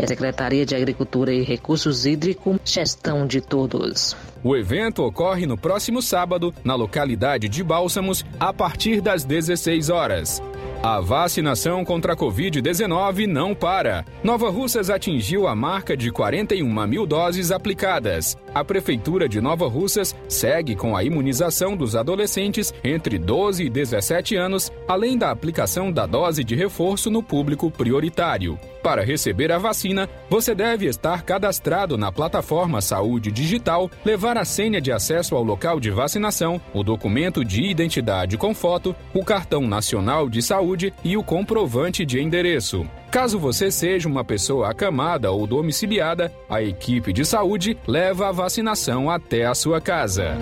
Secretaria 0.07 0.67
de 0.67 0.75
Agricultura 0.75 1.33
e 1.33 1.43
Recursos 1.43 2.05
Hídricos, 2.05 2.59
gestão 2.65 3.27
de 3.27 3.41
todos. 3.41 4.17
O 4.43 4.57
evento 4.57 5.05
ocorre 5.05 5.47
no 5.47 5.57
próximo 5.57 6.01
sábado, 6.01 6.55
na 6.65 6.75
localidade 6.75 7.49
de 7.49 7.63
Bálsamos, 7.63 8.25
a 8.39 8.53
partir 8.53 9.01
das 9.01 9.23
16 9.23 9.91
horas. 9.91 10.43
A 10.83 10.99
vacinação 10.99 11.85
contra 11.85 12.15
a 12.15 12.17
Covid-19 12.17 13.27
não 13.27 13.55
para. 13.55 14.03
Nova 14.25 14.49
Russas 14.49 14.89
atingiu 14.89 15.47
a 15.47 15.55
marca 15.55 15.95
de 15.95 16.11
41 16.11 16.87
mil 16.87 17.05
doses 17.05 17.51
aplicadas. 17.51 18.35
A 18.53 18.65
Prefeitura 18.65 19.29
de 19.29 19.41
Nova 19.41 19.69
Russas 19.69 20.15
segue 20.29 20.75
com 20.75 20.97
a 20.97 21.05
imunização 21.05 21.77
dos 21.77 21.95
adolescentes 21.95 22.75
entre 22.83 23.17
12 23.17 23.65
e 23.65 23.71
17 23.71 24.35
anos, 24.35 24.73
além 24.89 25.17
da 25.17 25.31
aplicação 25.31 25.93
da 25.93 26.05
dose 26.05 26.43
de 26.43 26.57
reforço 26.57 27.11
no 27.11 27.23
público 27.23 27.71
prioritário. 27.71 28.59
Para 28.83 29.05
receber 29.05 29.53
a 29.53 29.59
vacina, 29.59 30.09
você 30.29 30.55
deve 30.55 30.87
estar 30.87 31.23
cadastrado 31.23 31.97
na 31.97 32.11
plataforma 32.11 32.81
Saúde 32.81 33.31
Digital, 33.31 33.89
levar 34.05 34.37
a 34.37 34.45
senha 34.45 34.81
de 34.81 34.91
acesso 34.91 35.37
ao 35.37 35.45
local 35.45 35.79
de 35.79 35.91
vacinação, 35.91 36.61
o 36.75 36.83
documento 36.83 37.45
de 37.45 37.63
identidade 37.63 38.37
com 38.37 38.55
foto, 38.55 38.97
o 39.15 39.25
cartão 39.25 39.69
nacional 39.69 40.29
de 40.29 40.43
saúde 40.43 40.93
e 41.05 41.17
o 41.17 41.23
comprovante 41.23 42.05
de 42.05 42.21
endereço. 42.21 42.85
Caso 43.11 43.41
você 43.41 43.73
seja 43.73 44.09
uma 44.09 44.25
pessoa 44.25 44.71
acamada 44.71 45.33
ou 45.33 45.45
domiciliada, 45.45 46.33
a 46.49 46.63
equipe 46.63 47.13
de 47.13 47.25
saúde 47.25 47.77
leva 47.87 48.29
a 48.29 48.33
vacinação 48.33 49.11
até 49.11 49.47
a 49.47 49.55
sua 49.55 49.81
casa. 49.81 50.37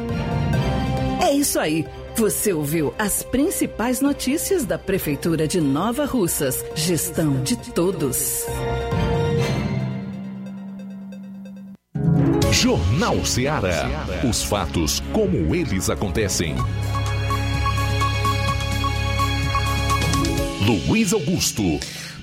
É 1.23 1.33
isso 1.33 1.59
aí. 1.59 1.87
Você 2.15 2.53
ouviu 2.53 2.93
as 2.99 3.23
principais 3.23 4.01
notícias 4.01 4.65
da 4.65 4.77
Prefeitura 4.77 5.49
de 5.49 5.61
Nova 5.61 6.05
Russas. 6.05 6.63
Gestão 6.75 7.43
de 7.43 7.57
todos. 7.73 8.45
Jornal 12.53 13.25
Ceará. 13.25 13.87
Os 14.29 14.43
fatos 14.43 15.01
como 15.13 15.55
eles 15.55 15.89
acontecem. 15.89 16.57
Luiz 20.67 21.15
Augusto. 21.15 21.63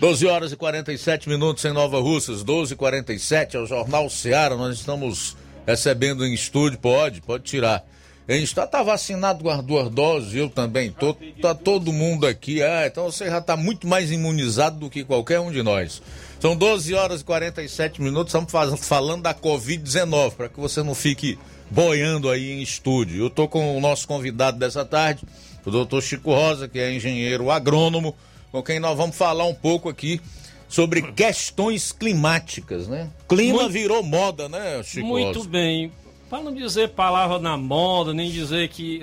12 0.06 0.28
horas 0.28 0.52
e 0.52 0.56
47 0.56 1.28
minutos 1.28 1.66
em 1.66 1.74
Nova 1.74 2.00
Russas, 2.00 2.44
12 2.44 2.74
e 2.74 2.76
47 2.78 3.58
é 3.58 3.60
o 3.60 3.66
Jornal 3.66 4.08
Ceará. 4.08 4.56
Nós 4.56 4.78
estamos 4.78 5.36
recebendo 5.66 6.24
em 6.24 6.32
estúdio, 6.32 6.78
pode, 6.78 7.22
pode 7.22 7.44
tirar. 7.44 7.84
Gente 8.30 8.44
está 8.44 8.68
tá 8.68 8.84
vacinado 8.84 9.44
com 9.44 9.50
as 9.50 9.90
doses, 9.90 10.36
eu 10.36 10.48
também 10.48 10.92
tô, 10.92 11.18
tá 11.42 11.56
todo 11.56 11.92
mundo 11.92 12.28
aqui. 12.28 12.62
Ah, 12.62 12.86
então 12.86 13.06
você 13.06 13.26
já 13.26 13.40
está 13.40 13.58
muito 13.58 13.88
mais 13.88 14.12
imunizado 14.12 14.78
do 14.78 14.92
que 14.92 15.04
qualquer 15.04 15.40
um 15.40 15.52
de 15.52 15.64
nós. 15.64 16.04
São 16.40 16.56
12 16.56 16.94
horas 16.94 17.22
e 17.22 17.24
47 17.24 18.00
minutos, 18.00 18.32
estamos 18.32 18.52
faz, 18.52 18.80
falando 18.86 19.24
da 19.24 19.34
Covid-19, 19.34 20.34
para 20.34 20.50
que 20.50 20.60
você 20.60 20.84
não 20.84 20.94
fique 20.94 21.40
boiando 21.72 22.30
aí 22.30 22.52
em 22.52 22.62
estúdio. 22.62 23.24
Eu 23.24 23.32
tô 23.32 23.48
com 23.48 23.76
o 23.76 23.82
nosso 23.82 24.08
convidado 24.08 24.60
dessa 24.60 24.86
tarde, 24.86 25.24
o 25.66 25.72
doutor 25.72 26.04
Chico 26.04 26.32
Rosa, 26.32 26.68
que 26.68 26.78
é 26.78 26.94
engenheiro 26.94 27.50
agrônomo, 27.50 28.16
com 28.56 28.64
quem 28.64 28.80
nós 28.80 28.96
vamos 28.96 29.18
falar 29.18 29.46
um 29.46 29.54
pouco 29.54 29.90
aqui 29.90 30.22
sobre 30.70 31.02
questões 31.02 31.92
climáticas, 31.92 32.88
né? 32.88 33.10
Clima 33.28 33.60
Muito- 33.60 33.74
virou 33.74 34.02
moda, 34.02 34.48
né, 34.48 34.82
Chico 34.84 35.06
Muito 35.06 35.44
bem. 35.44 35.92
Para 36.30 36.42
não 36.42 36.54
dizer 36.54 36.90
palavra 36.90 37.38
na 37.38 37.58
moda, 37.58 38.14
nem 38.14 38.32
dizer 38.32 38.70
que 38.70 39.02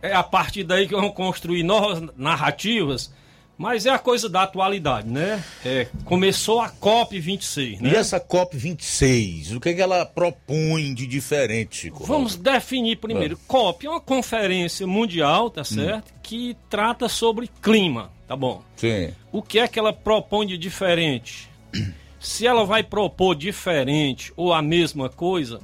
é 0.00 0.14
a 0.14 0.22
partir 0.22 0.62
daí 0.64 0.86
que 0.86 0.94
vão 0.94 1.10
construir 1.10 1.62
novas 1.62 2.02
narrativas, 2.16 3.12
mas 3.58 3.84
é 3.84 3.90
a 3.90 3.98
coisa 3.98 4.28
da 4.28 4.42
atualidade, 4.42 5.08
né? 5.08 5.42
É, 5.64 5.88
começou 6.04 6.60
a 6.60 6.70
COP26, 6.70 7.80
né? 7.80 7.90
E 7.90 7.96
essa 7.96 8.18
COP26, 8.20 9.56
o 9.56 9.60
que, 9.60 9.70
é 9.70 9.74
que 9.74 9.82
ela 9.82 10.06
propõe 10.06 10.94
de 10.94 11.06
diferente, 11.06 11.76
Chico? 11.76 12.04
Vamos 12.04 12.36
definir 12.36 12.96
primeiro. 12.96 13.38
COP 13.46 13.86
é 13.86 13.90
uma 13.90 14.00
conferência 14.00 14.86
mundial, 14.86 15.50
tá 15.50 15.64
certo? 15.64 16.12
Que 16.22 16.56
trata 16.70 17.08
sobre 17.08 17.48
clima, 17.62 18.10
tá 18.26 18.36
bom? 18.36 18.62
Sim. 18.76 19.12
O 19.32 19.42
que 19.42 19.58
é 19.58 19.68
que 19.68 19.78
ela 19.78 19.92
propõe 19.92 20.46
de 20.46 20.58
diferente? 20.58 21.48
Se 22.18 22.46
ela 22.46 22.64
vai 22.64 22.82
propor 22.82 23.34
diferente 23.34 24.32
ou 24.34 24.52
a 24.52 24.62
mesma 24.62 25.10
coisa, 25.10 25.60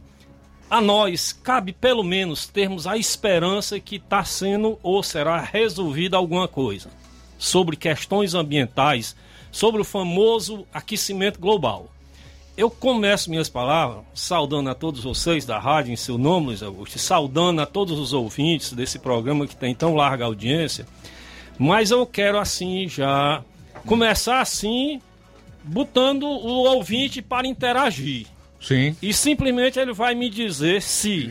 a 0.71 0.81
nós 0.81 1.33
cabe 1.33 1.73
pelo 1.73 2.05
menos 2.05 2.47
termos 2.47 2.87
a 2.87 2.97
esperança 2.97 3.81
que 3.81 3.97
está 3.97 4.23
sendo 4.25 4.79
ou 4.83 5.03
será 5.03 5.41
resolvida 5.41 6.17
alguma 6.17 6.47
coisa 6.47 6.91
sobre 7.39 7.75
questões 7.77 8.35
ambientais, 8.35 9.17
sobre 9.51 9.81
o 9.81 9.85
famoso 9.85 10.67
aquecimento 10.73 11.41
global. 11.41 11.89
Eu 12.57 12.71
começo 12.71 13.31
minhas 13.31 13.49
palavras 13.49 14.05
saudando 14.13 14.69
a 14.69 14.75
todos 14.75 15.03
vocês 15.03 15.47
da 15.47 15.59
rádio 15.59 15.93
em 15.93 15.97
seu 15.97 16.19
nome, 16.19 16.49
Luiz 16.49 16.63
Augusto, 16.63 16.99
saudando 16.99 17.63
a 17.63 17.67
todos 17.67 17.99
os 17.99 18.13
ouvintes 18.13 18.75
desse 18.75 18.99
programa 18.99 19.47
que 19.47 19.57
tem 19.57 19.75
tão 19.75 19.95
larga 19.95 20.27
audiência. 20.27 20.87
Mas 21.61 21.91
eu 21.91 22.07
quero 22.07 22.39
assim 22.39 22.89
já 22.89 23.45
começar 23.85 24.41
assim, 24.41 24.99
botando 25.63 26.23
o 26.23 26.65
ouvinte 26.75 27.21
para 27.21 27.47
interagir. 27.47 28.27
Sim. 28.59 28.97
E 29.03 29.13
simplesmente 29.13 29.79
ele 29.79 29.93
vai 29.93 30.15
me 30.15 30.31
dizer 30.31 30.81
se 30.81 31.31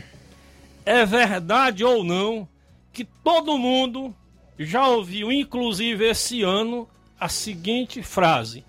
é 0.86 1.04
verdade 1.04 1.82
ou 1.82 2.04
não 2.04 2.48
que 2.92 3.04
todo 3.04 3.58
mundo 3.58 4.14
já 4.56 4.86
ouviu, 4.86 5.32
inclusive 5.32 6.08
esse 6.08 6.42
ano, 6.42 6.88
a 7.18 7.28
seguinte 7.28 8.00
frase: 8.00 8.64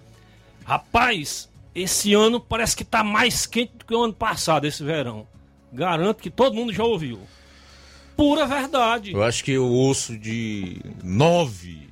Rapaz, 0.65 1.47
esse 1.75 2.11
ano 2.11 2.39
parece 2.39 2.75
que 2.75 2.83
tá 2.83 3.03
mais 3.03 3.45
quente 3.45 3.73
do 3.77 3.85
que 3.85 3.93
o 3.93 4.03
ano 4.03 4.13
passado, 4.13 4.65
esse 4.65 4.83
verão. 4.83 5.27
Garanto 5.71 6.23
que 6.23 6.31
todo 6.31 6.55
mundo 6.55 6.73
já 6.73 6.83
ouviu. 6.83 7.19
Pura 8.21 8.45
verdade. 8.45 9.13
Eu 9.13 9.23
acho 9.23 9.43
que 9.43 9.51
eu 9.51 9.65
ouço 9.67 10.15
de 10.17 10.77
nove, 11.03 11.89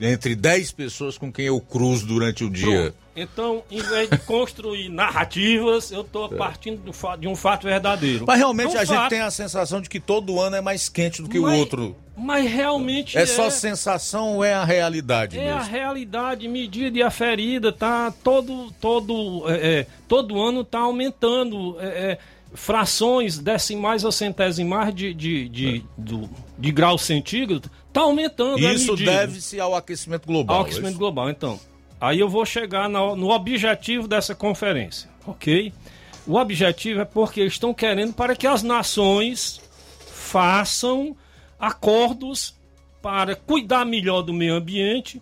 entre 0.00 0.34
dez 0.34 0.72
pessoas 0.72 1.16
com 1.16 1.32
quem 1.32 1.46
eu 1.46 1.60
cruzo 1.60 2.06
durante 2.06 2.42
o 2.42 2.50
dia. 2.50 2.92
Então, 3.14 3.62
em 3.70 3.80
vez 3.82 4.08
de 4.10 4.18
construir 4.18 4.88
narrativas, 4.88 5.90
eu 5.92 6.02
tô 6.02 6.28
partindo 6.28 6.80
do 6.82 6.92
fa- 6.92 7.16
de 7.16 7.28
um 7.28 7.36
fato 7.36 7.64
verdadeiro. 7.68 8.24
Mas 8.26 8.38
realmente 8.38 8.74
É 8.74 8.78
um 8.78 8.82
a 8.82 8.84
gente 8.84 8.96
fato, 8.96 9.10
tem 9.10 9.20
a 9.20 9.30
sensação 9.30 9.80
de 9.80 9.88
que 9.88 10.00
todo 10.00 10.40
ano 10.40 10.56
é 10.56 10.60
mais 10.60 10.88
quente 10.88 11.20
do 11.22 11.28
que 11.28 11.38
Mas- 11.38 11.54
o 11.54 11.58
outro. 11.58 11.96
Mas 12.16 12.50
realmente 12.50 13.16
É 13.16 13.24
só 13.24 13.48
sensação 13.48 14.36
ou 14.36 14.44
é 14.44 14.52
a 14.52 14.64
realidade 14.64 15.38
É 15.38 15.50
a 15.52 15.56
mesmo? 15.56 15.70
realidade, 15.70 16.46
medida 16.48 16.98
e 16.98 17.02
aferida, 17.02 17.72
tá 17.72 18.12
todo, 18.24 18.70
todo, 18.80 19.44
é, 19.48 19.80
é, 19.80 19.86
todo 20.08 20.40
ano 20.40 20.62
tá 20.64 20.80
aumentando. 20.80 21.76
é, 21.80 21.86
é, 21.86 22.18
frações 22.54 23.38
decimais 23.38 24.04
ou 24.04 24.12
centesimais 24.12 24.94
de, 24.94 25.14
de, 25.14 25.48
de, 25.48 25.84
do, 25.96 26.28
de 26.58 26.72
grau 26.72 26.98
centígrado, 26.98 27.70
tá 27.92 28.02
aumentando. 28.02 28.66
a 28.66 28.72
Isso 28.72 28.96
deve-se 28.96 29.60
ao 29.60 29.74
aquecimento 29.74 30.26
global. 30.26 30.56
Ao 30.56 30.62
aquecimento 30.62 30.98
global, 30.98 31.30
então. 31.30 31.58
Aí 32.00 32.18
eu 32.18 32.28
vou 32.28 32.44
chegar 32.46 32.88
no, 32.88 33.14
no 33.14 33.30
objetivo 33.30 34.08
dessa 34.08 34.34
conferência, 34.34 35.08
ok? 35.26 35.72
O 36.26 36.36
objetivo 36.36 37.00
é 37.00 37.04
porque 37.04 37.40
eles 37.40 37.54
estão 37.54 37.74
querendo 37.74 38.14
para 38.14 38.34
que 38.34 38.46
as 38.46 38.62
nações 38.62 39.60
façam 40.06 41.16
acordos 41.58 42.54
para 43.02 43.34
cuidar 43.34 43.84
melhor 43.84 44.22
do 44.22 44.32
meio 44.32 44.54
ambiente, 44.54 45.20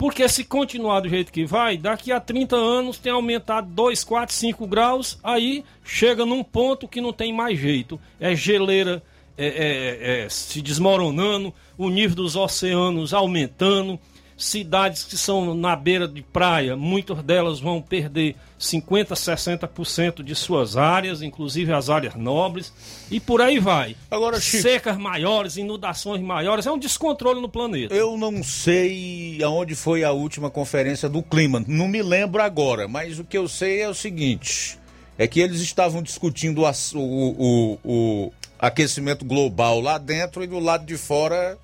porque 0.00 0.26
se 0.30 0.44
continuar 0.44 1.00
do 1.00 1.10
jeito 1.10 1.30
que 1.30 1.44
vai, 1.44 1.76
daqui 1.76 2.10
a 2.10 2.18
30 2.18 2.56
anos 2.56 2.96
tem 2.96 3.12
aumentado 3.12 3.68
2, 3.68 4.02
4, 4.02 4.34
5 4.34 4.66
graus, 4.66 5.18
aí 5.22 5.62
chega 5.84 6.24
num 6.24 6.42
ponto 6.42 6.88
que 6.88 7.02
não 7.02 7.12
tem 7.12 7.34
mais 7.34 7.58
jeito. 7.58 8.00
É 8.18 8.34
geleira 8.34 9.02
é, 9.36 9.46
é, 9.46 10.22
é, 10.24 10.28
se 10.30 10.62
desmoronando, 10.62 11.52
o 11.76 11.90
nível 11.90 12.16
dos 12.16 12.34
oceanos 12.34 13.12
aumentando, 13.12 14.00
cidades 14.42 15.04
que 15.04 15.16
são 15.18 15.54
na 15.54 15.76
beira 15.76 16.08
de 16.08 16.22
praia, 16.22 16.74
muitas 16.76 17.22
delas 17.22 17.60
vão 17.60 17.80
perder 17.82 18.34
50%, 18.58 19.06
60% 19.14 20.22
de 20.22 20.34
suas 20.34 20.76
áreas, 20.76 21.20
inclusive 21.22 21.72
as 21.72 21.90
áreas 21.90 22.14
nobres, 22.14 22.72
e 23.10 23.20
por 23.20 23.40
aí 23.42 23.58
vai. 23.58 23.94
Agora, 24.10 24.40
Chico- 24.40 24.62
Secas 24.62 24.96
maiores, 24.96 25.56
inundações 25.56 26.22
maiores, 26.22 26.66
é 26.66 26.72
um 26.72 26.78
descontrole 26.78 27.40
no 27.40 27.48
planeta. 27.48 27.94
Eu 27.94 28.16
não 28.16 28.42
sei 28.42 29.42
aonde 29.44 29.74
foi 29.74 30.04
a 30.04 30.10
última 30.12 30.48
conferência 30.50 31.08
do 31.08 31.22
clima, 31.22 31.62
não 31.68 31.86
me 31.86 32.02
lembro 32.02 32.42
agora, 32.42 32.88
mas 32.88 33.18
o 33.18 33.24
que 33.24 33.36
eu 33.36 33.46
sei 33.46 33.80
é 33.82 33.88
o 33.88 33.94
seguinte: 33.94 34.78
é 35.18 35.26
que 35.26 35.38
eles 35.40 35.60
estavam 35.60 36.02
discutindo 36.02 36.62
o, 36.64 36.98
o- 36.98 37.78
o 37.84 38.32
aquecimento 38.58 39.24
global 39.24 39.80
lá 39.80 39.98
dentro 39.98 40.42
e 40.42 40.46
do 40.46 40.58
lado 40.58 40.84
de 40.86 40.96
fora 40.96 41.58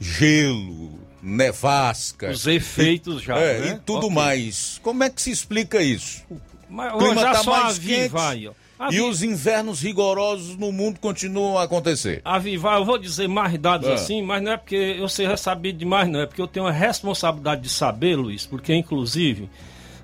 gelo, 0.00 0.98
nevasca. 1.28 2.30
Os 2.30 2.46
efeitos 2.46 3.22
já, 3.22 3.38
É, 3.38 3.58
né? 3.60 3.72
e 3.74 3.78
tudo 3.84 4.06
Ok. 4.06 4.10
mais. 4.14 4.80
Como 4.82 5.04
é 5.04 5.10
que 5.10 5.20
se 5.22 5.30
explica 5.30 5.82
isso? 5.82 6.22
Mas 6.68 6.92
O 6.94 6.98
clima 6.98 7.22
tá 7.22 7.34
só 7.36 7.50
mais 7.50 7.78
a 7.78 7.80
quente. 7.80 8.50
A 8.80 8.92
e 8.92 9.00
os 9.00 9.24
invernos 9.24 9.80
rigorosos 9.82 10.56
no 10.56 10.70
mundo 10.70 11.00
continuam 11.00 11.58
a 11.58 11.64
acontecer. 11.64 12.20
Avivar, 12.24 12.78
eu 12.78 12.84
vou 12.84 12.96
dizer 12.96 13.26
mais 13.28 13.58
dados 13.58 13.88
Ah. 13.88 13.94
assim, 13.94 14.22
mas 14.22 14.40
não 14.40 14.52
é 14.52 14.56
porque 14.56 14.76
eu 14.76 15.08
seja 15.08 15.36
sabido 15.36 15.78
demais, 15.78 16.08
não. 16.08 16.20
É 16.20 16.26
porque 16.26 16.40
eu 16.40 16.46
tenho 16.46 16.64
a 16.66 16.70
responsabilidade 16.70 17.62
de 17.62 17.68
saber, 17.68 18.14
Luiz, 18.16 18.46
porque 18.46 18.72
inclusive 18.72 19.48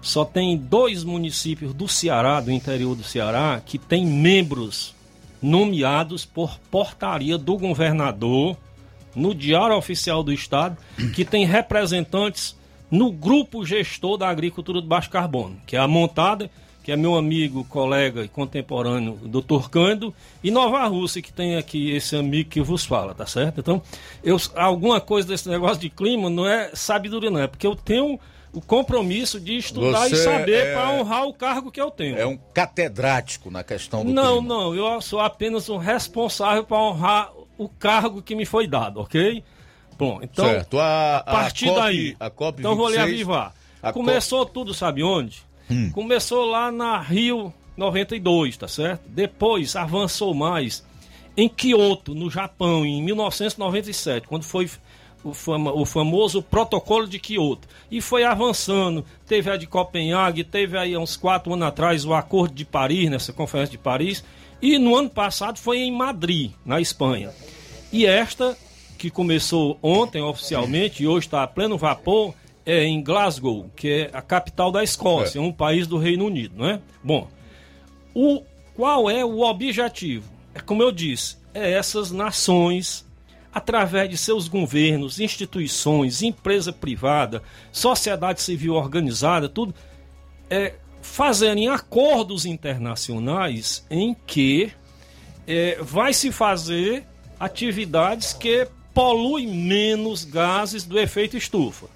só 0.02 0.24
tem 0.24 0.56
dois 0.56 1.04
municípios 1.04 1.72
do 1.72 1.86
Ceará, 1.86 2.40
do 2.40 2.50
interior 2.50 2.96
do 2.96 3.04
Ceará, 3.04 3.62
que 3.64 3.78
tem 3.78 4.04
membros 4.04 4.92
nomeados 5.40 6.24
por 6.24 6.58
portaria 6.70 7.38
do 7.38 7.56
governador 7.56 8.56
no 9.14 9.34
Diário 9.34 9.76
Oficial 9.76 10.22
do 10.22 10.32
Estado, 10.32 10.76
que 11.14 11.24
tem 11.24 11.44
representantes 11.44 12.56
no 12.90 13.10
grupo 13.10 13.64
gestor 13.64 14.16
da 14.16 14.28
agricultura 14.28 14.80
de 14.80 14.86
baixo 14.86 15.10
carbono, 15.10 15.56
que 15.66 15.76
é 15.76 15.78
a 15.80 15.88
montada, 15.88 16.50
que 16.82 16.92
é 16.92 16.96
meu 16.96 17.14
amigo, 17.16 17.64
colega 17.64 18.22
e 18.22 18.28
contemporâneo, 18.28 19.18
Dr. 19.24 19.68
Cândido, 19.70 20.14
e 20.42 20.50
Nova 20.50 20.84
Rússia, 20.86 21.22
que 21.22 21.32
tem 21.32 21.56
aqui 21.56 21.90
esse 21.90 22.14
amigo 22.14 22.50
que 22.50 22.60
vos 22.60 22.84
fala, 22.84 23.14
tá 23.14 23.24
certo? 23.26 23.58
Então, 23.58 23.80
eu, 24.22 24.36
alguma 24.54 25.00
coisa 25.00 25.26
desse 25.26 25.48
negócio 25.48 25.78
de 25.78 25.88
clima 25.88 26.28
não 26.28 26.46
é 26.46 26.70
sabedoria, 26.74 27.30
não, 27.30 27.40
é 27.40 27.46
porque 27.46 27.66
eu 27.66 27.74
tenho 27.74 28.20
o 28.52 28.60
compromisso 28.60 29.40
de 29.40 29.56
estudar 29.56 30.06
e 30.06 30.10
Você 30.10 30.24
saber 30.24 30.52
é- 30.66 30.74
para 30.74 30.90
honrar 30.92 31.24
o 31.26 31.32
cargo 31.32 31.72
que 31.72 31.80
eu 31.80 31.90
tenho. 31.90 32.16
É 32.18 32.26
um 32.26 32.38
catedrático 32.52 33.50
na 33.50 33.64
questão 33.64 34.04
do 34.04 34.12
Não, 34.12 34.38
clima. 34.40 34.54
não, 34.54 34.74
eu 34.74 35.00
sou 35.00 35.20
apenas 35.20 35.68
um 35.68 35.78
responsável 35.78 36.62
para 36.64 36.76
honrar 36.78 37.32
o 37.58 37.68
cargo 37.68 38.20
que 38.22 38.34
me 38.34 38.44
foi 38.44 38.66
dado, 38.66 39.00
ok? 39.00 39.42
Bom, 39.98 40.18
então, 40.22 40.44
Certo. 40.46 40.78
A- 40.80 40.84
a, 40.84 41.16
a 41.18 41.22
partir 41.22 41.66
COP 41.66 41.80
daí, 41.80 42.16
a 42.18 42.30
COP 42.30 42.58
então 42.60 42.74
vou 42.76 42.88
lhe 42.88 42.96
26, 42.96 43.12
avivar. 43.14 43.54
a 43.82 43.92
Começou 43.92 44.44
tudo, 44.44 44.74
sabe 44.74 45.02
onde? 45.02 45.42
Hum. 45.70 45.90
Começou 45.92 46.44
lá 46.46 46.70
na 46.72 46.98
Rio 47.00 47.52
92, 47.76 48.56
tá 48.56 48.66
certo? 48.68 49.02
Depois 49.08 49.76
avançou 49.76 50.34
mais 50.34 50.84
em 51.36 51.48
Kyoto, 51.48 52.14
no 52.14 52.28
Japão, 52.30 52.84
em 52.84 53.02
1997, 53.02 54.26
quando 54.26 54.42
foi 54.44 54.68
o, 55.22 55.32
fama- 55.32 55.72
o 55.72 55.84
famoso 55.84 56.42
protocolo 56.42 57.06
de 57.08 57.18
Kyoto. 57.18 57.66
E 57.90 58.00
foi 58.00 58.24
avançando. 58.24 59.04
Teve 59.26 59.50
a 59.50 59.56
de 59.56 59.66
Copenhague, 59.66 60.44
teve 60.44 60.76
aí 60.76 60.94
há 60.94 60.98
uns 60.98 61.16
quatro 61.16 61.52
anos 61.54 61.66
atrás 61.66 62.04
o 62.04 62.12
Acordo 62.14 62.54
de 62.54 62.64
Paris, 62.64 63.08
nessa 63.10 63.32
conferência 63.32 63.72
de 63.72 63.78
Paris. 63.78 64.24
E 64.64 64.78
no 64.78 64.96
ano 64.96 65.10
passado 65.10 65.58
foi 65.58 65.80
em 65.80 65.92
Madrid, 65.92 66.50
na 66.64 66.80
Espanha. 66.80 67.30
E 67.92 68.06
esta, 68.06 68.56
que 68.96 69.10
começou 69.10 69.78
ontem 69.82 70.22
oficialmente 70.22 71.02
e 71.02 71.06
hoje 71.06 71.26
está 71.26 71.42
a 71.42 71.46
pleno 71.46 71.76
vapor, 71.76 72.32
é 72.64 72.82
em 72.82 73.02
Glasgow, 73.02 73.70
que 73.76 73.90
é 73.90 74.10
a 74.10 74.22
capital 74.22 74.72
da 74.72 74.82
Escócia, 74.82 75.38
um 75.38 75.52
país 75.52 75.86
do 75.86 75.98
Reino 75.98 76.24
Unido, 76.24 76.54
não 76.56 76.66
é? 76.66 76.80
Bom, 77.02 77.28
o, 78.14 78.42
qual 78.74 79.10
é 79.10 79.22
o 79.22 79.42
objetivo? 79.42 80.32
É 80.54 80.60
como 80.60 80.82
eu 80.82 80.90
disse, 80.90 81.36
é 81.52 81.72
essas 81.72 82.10
nações, 82.10 83.06
através 83.52 84.08
de 84.08 84.16
seus 84.16 84.48
governos, 84.48 85.20
instituições, 85.20 86.22
empresa 86.22 86.72
privada, 86.72 87.42
sociedade 87.70 88.40
civil 88.40 88.72
organizada, 88.76 89.46
tudo, 89.46 89.74
é, 90.48 90.72
fazerem 91.04 91.68
acordos 91.68 92.46
internacionais 92.46 93.84
em 93.90 94.16
que 94.26 94.72
é, 95.46 95.78
vai 95.82 96.14
se 96.14 96.32
fazer 96.32 97.04
atividades 97.38 98.32
que 98.32 98.66
poluem 98.94 99.46
menos 99.46 100.24
gases 100.24 100.82
do 100.82 100.98
efeito 100.98 101.36
estufa. 101.36 101.86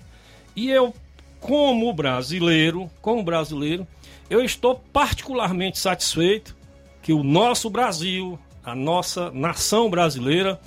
E 0.55 0.71
eu, 0.71 0.95
como 1.41 1.91
brasileiro, 1.93 2.91
como 3.01 3.23
brasileiro, 3.23 3.87
eu 4.29 4.45
estou 4.45 4.75
particularmente 4.93 5.79
satisfeito 5.79 6.55
que 7.03 7.13
o 7.13 7.25
nosso 7.25 7.71
Brasil, 7.71 8.39
a 8.63 8.75
nossa 8.75 9.31
nação 9.31 9.89
brasileira, 9.89 10.61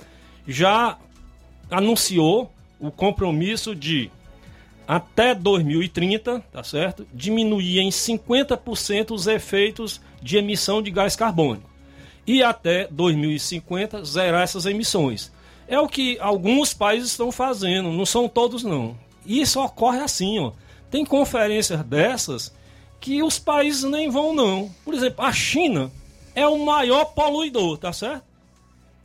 já 0.48 0.98
anunciou 1.70 2.52
o 2.80 2.90
compromisso 2.90 3.72
de 3.74 4.10
até 4.86 5.34
2030, 5.34 6.40
tá 6.52 6.64
certo? 6.64 7.06
Diminuir 7.12 7.80
em 7.80 7.90
50% 7.90 9.12
os 9.12 9.26
efeitos 9.26 10.00
de 10.20 10.36
emissão 10.36 10.82
de 10.82 10.90
gás 10.90 11.16
carbônico. 11.16 11.70
E 12.26 12.42
até 12.42 12.86
2050 12.90 14.04
zerar 14.04 14.42
essas 14.42 14.66
emissões. 14.66 15.32
É 15.66 15.78
o 15.78 15.88
que 15.88 16.18
alguns 16.20 16.74
países 16.74 17.10
estão 17.10 17.32
fazendo, 17.32 17.90
não 17.90 18.06
são 18.06 18.28
todos 18.28 18.62
não. 18.62 18.96
Isso 19.24 19.60
ocorre 19.60 20.00
assim, 20.00 20.38
ó. 20.38 20.52
Tem 20.90 21.04
conferências 21.04 21.82
dessas 21.84 22.52
que 23.00 23.22
os 23.22 23.38
países 23.38 23.82
nem 23.84 24.10
vão 24.10 24.34
não. 24.34 24.70
Por 24.84 24.94
exemplo, 24.94 25.24
a 25.24 25.32
China 25.32 25.90
é 26.34 26.46
o 26.46 26.64
maior 26.64 27.06
poluidor, 27.06 27.78
tá 27.78 27.92
certo? 27.92 28.24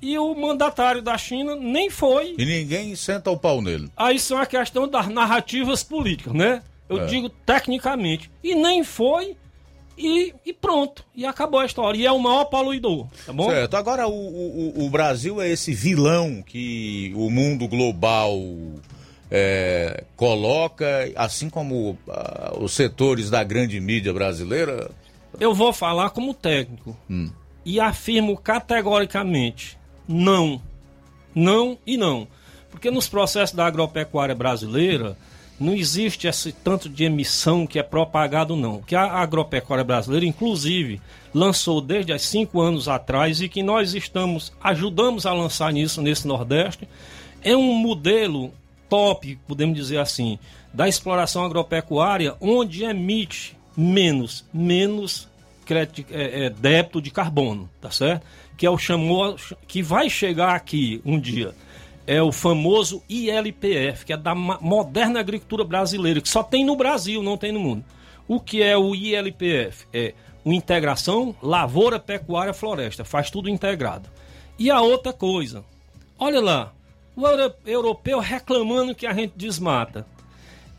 E 0.01 0.17
o 0.19 0.35
mandatário 0.35 1.01
da 1.01 1.17
China 1.17 1.55
nem 1.55 1.89
foi 1.89 2.35
E 2.37 2.45
ninguém 2.45 2.95
senta 2.95 3.31
o 3.31 3.37
pau 3.37 3.61
nele. 3.61 3.89
Aí 3.97 4.17
isso 4.17 4.33
é 4.33 4.37
uma 4.37 4.45
questão 4.45 4.87
das 4.87 5.07
narrativas 5.07 5.81
políticas, 5.83 6.33
né? 6.33 6.61
Eu 6.87 7.01
É. 7.01 7.05
digo 7.05 7.29
tecnicamente. 7.29 8.29
E 8.43 8.53
nem 8.55 8.83
foi, 8.83 9.35
e, 9.97 10.33
e 10.45 10.53
pronto. 10.53 11.03
E 11.15 11.25
acabou 11.25 11.59
a 11.59 11.65
história. 11.65 11.97
E 11.97 12.05
é 12.05 12.11
o 12.11 12.19
maior 12.19 12.45
poluidor, 12.45 13.07
tá 13.25 13.33
bom? 13.33 13.49
Certo. 13.49 13.75
Agora, 13.75 14.07
o, 14.07 14.13
o, 14.13 14.85
o 14.85 14.89
Brasil 14.89 15.41
é 15.41 15.49
esse 15.49 15.73
vilão 15.73 16.43
que 16.45 17.11
o 17.15 17.29
mundo 17.31 17.67
global 17.67 18.37
é, 19.31 20.03
coloca, 20.15 21.11
assim 21.15 21.49
como 21.49 21.97
ah, 22.07 22.53
os 22.59 22.73
setores 22.73 23.29
da 23.31 23.43
grande 23.43 23.79
mídia 23.79 24.13
brasileira. 24.13 24.91
Eu 25.39 25.53
vou 25.53 25.73
falar 25.73 26.11
como 26.11 26.33
técnico. 26.33 26.95
Hum. 27.09 27.29
E 27.65 27.79
afirmo 27.79 28.37
categoricamente: 28.37 29.77
não. 30.07 30.61
Não 31.33 31.77
e 31.85 31.97
não. 31.97 32.27
Porque 32.71 32.91
nos 32.91 33.07
processos 33.07 33.55
da 33.55 33.65
agropecuária 33.65 34.35
brasileira, 34.35 35.17
não 35.59 35.73
existe 35.73 36.27
esse 36.27 36.51
tanto 36.51 36.87
de 36.87 37.03
emissão 37.03 37.65
que 37.65 37.79
é 37.79 37.83
propagado, 37.83 38.55
não. 38.55 38.81
Que 38.81 38.95
a 38.95 39.05
agropecuária 39.05 39.83
brasileira, 39.83 40.25
inclusive, 40.25 41.01
lançou 41.33 41.81
desde 41.81 42.13
há 42.13 42.19
cinco 42.19 42.61
anos 42.61 42.87
atrás 42.87 43.41
e 43.41 43.49
que 43.49 43.63
nós 43.63 43.93
estamos, 43.93 44.53
ajudamos 44.61 45.25
a 45.25 45.33
lançar 45.33 45.73
nisso 45.73 46.01
nesse 46.01 46.27
Nordeste, 46.27 46.87
é 47.41 47.55
um 47.55 47.73
modelo 47.73 48.51
top, 48.89 49.37
podemos 49.47 49.75
dizer 49.75 49.99
assim, 49.99 50.39
da 50.73 50.87
exploração 50.87 51.43
agropecuária, 51.43 52.35
onde 52.39 52.83
emite 52.83 53.57
menos, 53.75 54.45
menos 54.53 55.27
crédito, 55.65 56.05
é, 56.11 56.45
é, 56.45 56.49
débito 56.49 57.01
de 57.01 57.11
carbono, 57.11 57.69
tá 57.81 57.91
certo? 57.91 58.25
Que 58.57 58.65
é 58.65 58.69
o 58.69 58.77
chamou, 58.77 59.37
que 59.67 59.81
vai 59.81 60.09
chegar 60.09 60.55
aqui 60.55 61.01
um 61.05 61.19
dia 61.19 61.53
é 62.07 62.21
o 62.21 62.31
famoso 62.31 63.03
ILPF, 63.09 64.05
que 64.05 64.13
é 64.13 64.17
da 64.17 64.33
moderna 64.33 65.19
agricultura 65.19 65.65
brasileira, 65.65 66.21
que 66.21 66.29
só 66.29 66.41
tem 66.41 66.63
no 66.63 66.77
Brasil, 66.77 67.21
não 67.21 67.37
tem 67.37 67.51
no 67.51 67.59
mundo. 67.59 67.83
O 68.25 68.39
que 68.39 68.63
é 68.63 68.77
o 68.77 68.95
ILPF? 68.95 69.85
É 69.93 70.13
uma 70.43 70.55
integração 70.55 71.35
lavoura, 71.43 71.99
pecuária, 71.99 72.53
floresta, 72.53 73.03
faz 73.03 73.29
tudo 73.29 73.49
integrado. 73.49 74.09
E 74.57 74.71
a 74.71 74.79
outra 74.79 75.11
coisa, 75.11 75.65
olha 76.17 76.39
lá, 76.39 76.73
o 77.13 77.25
europeu 77.65 78.19
reclamando 78.19 78.95
que 78.95 79.05
a 79.05 79.13
gente 79.13 79.33
desmata. 79.35 80.07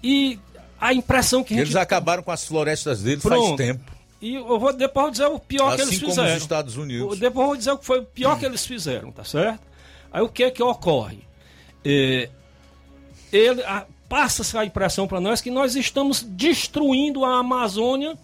E 0.03 0.39
a 0.81 0.95
impressão 0.95 1.45
que 1.45 1.53
a 1.53 1.59
gente... 1.59 1.66
Eles 1.66 1.76
acabaram 1.76 2.22
com 2.22 2.31
as 2.31 2.47
florestas 2.47 3.03
deles 3.03 3.22
Pronto. 3.22 3.57
faz 3.57 3.57
tempo. 3.57 3.98
E 4.21 4.35
eu 4.35 4.59
vou 4.59 4.73
depois 4.73 5.05
vou 5.05 5.11
dizer 5.11 5.27
o 5.27 5.39
pior 5.39 5.69
assim 5.69 5.77
que 5.77 5.83
eles 5.83 5.95
fizeram. 5.95 6.11
Assim 6.11 6.23
como 6.23 6.37
os 6.37 6.43
Estados 6.43 6.77
Unidos. 6.77 7.19
Depois 7.19 7.43
eu 7.43 7.47
vou 7.47 7.57
dizer 7.57 7.71
o 7.73 7.79
que 7.79 7.85
foi 7.85 8.01
o 8.01 8.05
pior 8.05 8.35
hum. 8.35 8.39
que 8.39 8.47
eles 8.47 8.66
fizeram, 8.66 9.12
tá 9.12 9.25
certo? 9.25 9.61
Aí 10.12 10.23
o 10.23 10.29
que 10.29 10.45
é 10.45 10.51
que 10.51 10.62
ocorre? 10.62 11.21
É, 11.85 12.29
ele 13.33 13.62
passa-se 14.09 14.57
a 14.57 14.64
impressão 14.64 15.07
para 15.07 15.21
nós 15.21 15.41
que 15.41 15.51
nós 15.51 15.77
estamos 15.77 16.23
destruindo 16.23 17.25
a 17.25 17.39
Amazônia 17.39 18.16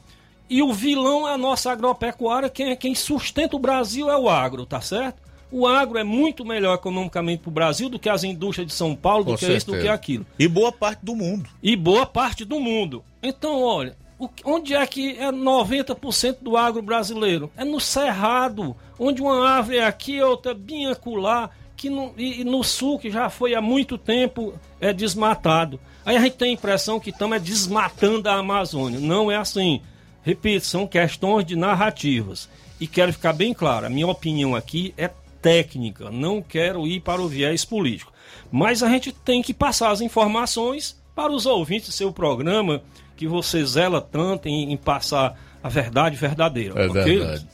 e 0.48 0.62
o 0.62 0.72
vilão 0.72 1.28
é 1.28 1.34
a 1.34 1.38
nossa 1.38 1.70
agropecuária, 1.70 2.48
quem, 2.48 2.70
é 2.70 2.76
quem 2.76 2.94
sustenta 2.94 3.56
o 3.56 3.58
Brasil 3.58 4.10
é 4.10 4.16
o 4.16 4.28
agro, 4.28 4.66
tá 4.66 4.80
certo? 4.80 5.22
O 5.50 5.66
agro 5.66 5.98
é 5.98 6.04
muito 6.04 6.44
melhor 6.44 6.74
economicamente 6.74 7.42
para 7.42 7.48
o 7.48 7.52
Brasil 7.52 7.88
do 7.88 7.98
que 7.98 8.08
as 8.08 8.24
indústrias 8.24 8.66
de 8.66 8.74
São 8.74 8.96
Paulo, 8.96 9.24
do 9.24 9.30
Com 9.32 9.34
que 9.36 9.40
certeza. 9.40 9.58
isso, 9.58 9.66
do 9.72 9.80
que 9.80 9.88
aquilo. 9.88 10.26
E 10.38 10.48
boa 10.48 10.72
parte 10.72 11.04
do 11.04 11.14
mundo. 11.14 11.48
E 11.62 11.76
boa 11.76 12.04
parte 12.04 12.44
do 12.44 12.58
mundo. 12.58 13.04
Então, 13.22 13.62
olha, 13.62 13.96
onde 14.44 14.74
é 14.74 14.86
que 14.86 15.18
é 15.18 15.30
90% 15.30 16.38
do 16.40 16.56
agro 16.56 16.82
brasileiro? 16.82 17.50
É 17.56 17.64
no 17.64 17.80
Cerrado, 17.80 18.76
onde 18.98 19.22
uma 19.22 19.48
árvore 19.48 19.78
é 19.78 19.86
aqui, 19.86 20.20
outra 20.20 20.54
bem 20.54 20.86
acolá 20.86 21.50
que 21.76 21.90
no, 21.90 22.14
e, 22.16 22.40
e 22.40 22.44
no 22.44 22.62
sul, 22.62 22.98
que 22.98 23.10
já 23.10 23.28
foi 23.28 23.54
há 23.54 23.60
muito 23.60 23.98
tempo 23.98 24.54
é 24.80 24.92
desmatado. 24.92 25.78
Aí 26.04 26.16
a 26.16 26.20
gente 26.20 26.36
tem 26.36 26.50
a 26.50 26.54
impressão 26.54 27.00
que 27.00 27.10
estamos 27.10 27.36
é 27.36 27.40
desmatando 27.40 28.28
a 28.28 28.36
Amazônia. 28.36 29.00
Não 29.00 29.30
é 29.30 29.36
assim. 29.36 29.80
Repito, 30.22 30.64
são 30.66 30.86
questões 30.86 31.44
de 31.44 31.56
narrativas. 31.56 32.48
E 32.80 32.86
quero 32.86 33.12
ficar 33.12 33.32
bem 33.32 33.52
claro, 33.52 33.86
a 33.86 33.90
minha 33.90 34.06
opinião 34.06 34.54
aqui 34.54 34.94
é 34.96 35.10
técnica, 35.40 36.10
não 36.10 36.40
quero 36.40 36.86
ir 36.86 37.00
para 37.00 37.20
o 37.20 37.28
viés 37.28 37.64
político. 37.64 38.12
Mas 38.50 38.82
a 38.82 38.88
gente 38.88 39.12
tem 39.12 39.42
que 39.42 39.54
passar 39.54 39.90
as 39.90 40.00
informações 40.00 40.98
para 41.14 41.30
os 41.30 41.46
ouvintes 41.46 41.88
do 41.88 41.92
seu 41.92 42.12
programa, 42.12 42.82
que 43.16 43.26
você 43.26 43.64
zela 43.64 44.00
tanto 44.00 44.48
em, 44.48 44.72
em 44.72 44.76
passar 44.76 45.38
a 45.62 45.68
verdade 45.68 46.16
verdadeira. 46.16 46.80
É 46.82 46.88
okay? 46.88 47.18
verdade. 47.18 47.48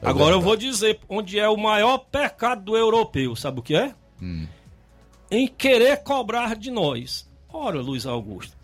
É 0.00 0.08
Agora 0.08 0.32
verdade. 0.32 0.32
eu 0.32 0.40
vou 0.40 0.56
dizer 0.56 1.00
onde 1.08 1.38
é 1.38 1.48
o 1.48 1.56
maior 1.56 1.98
pecado 1.98 2.62
do 2.62 2.76
europeu, 2.76 3.34
sabe 3.34 3.60
o 3.60 3.62
que 3.62 3.74
é? 3.74 3.94
Hum. 4.20 4.46
Em 5.30 5.48
querer 5.48 6.02
cobrar 6.02 6.56
de 6.56 6.70
nós. 6.70 7.28
Ora, 7.52 7.80
Luiz 7.80 8.04
Augusto, 8.06 8.56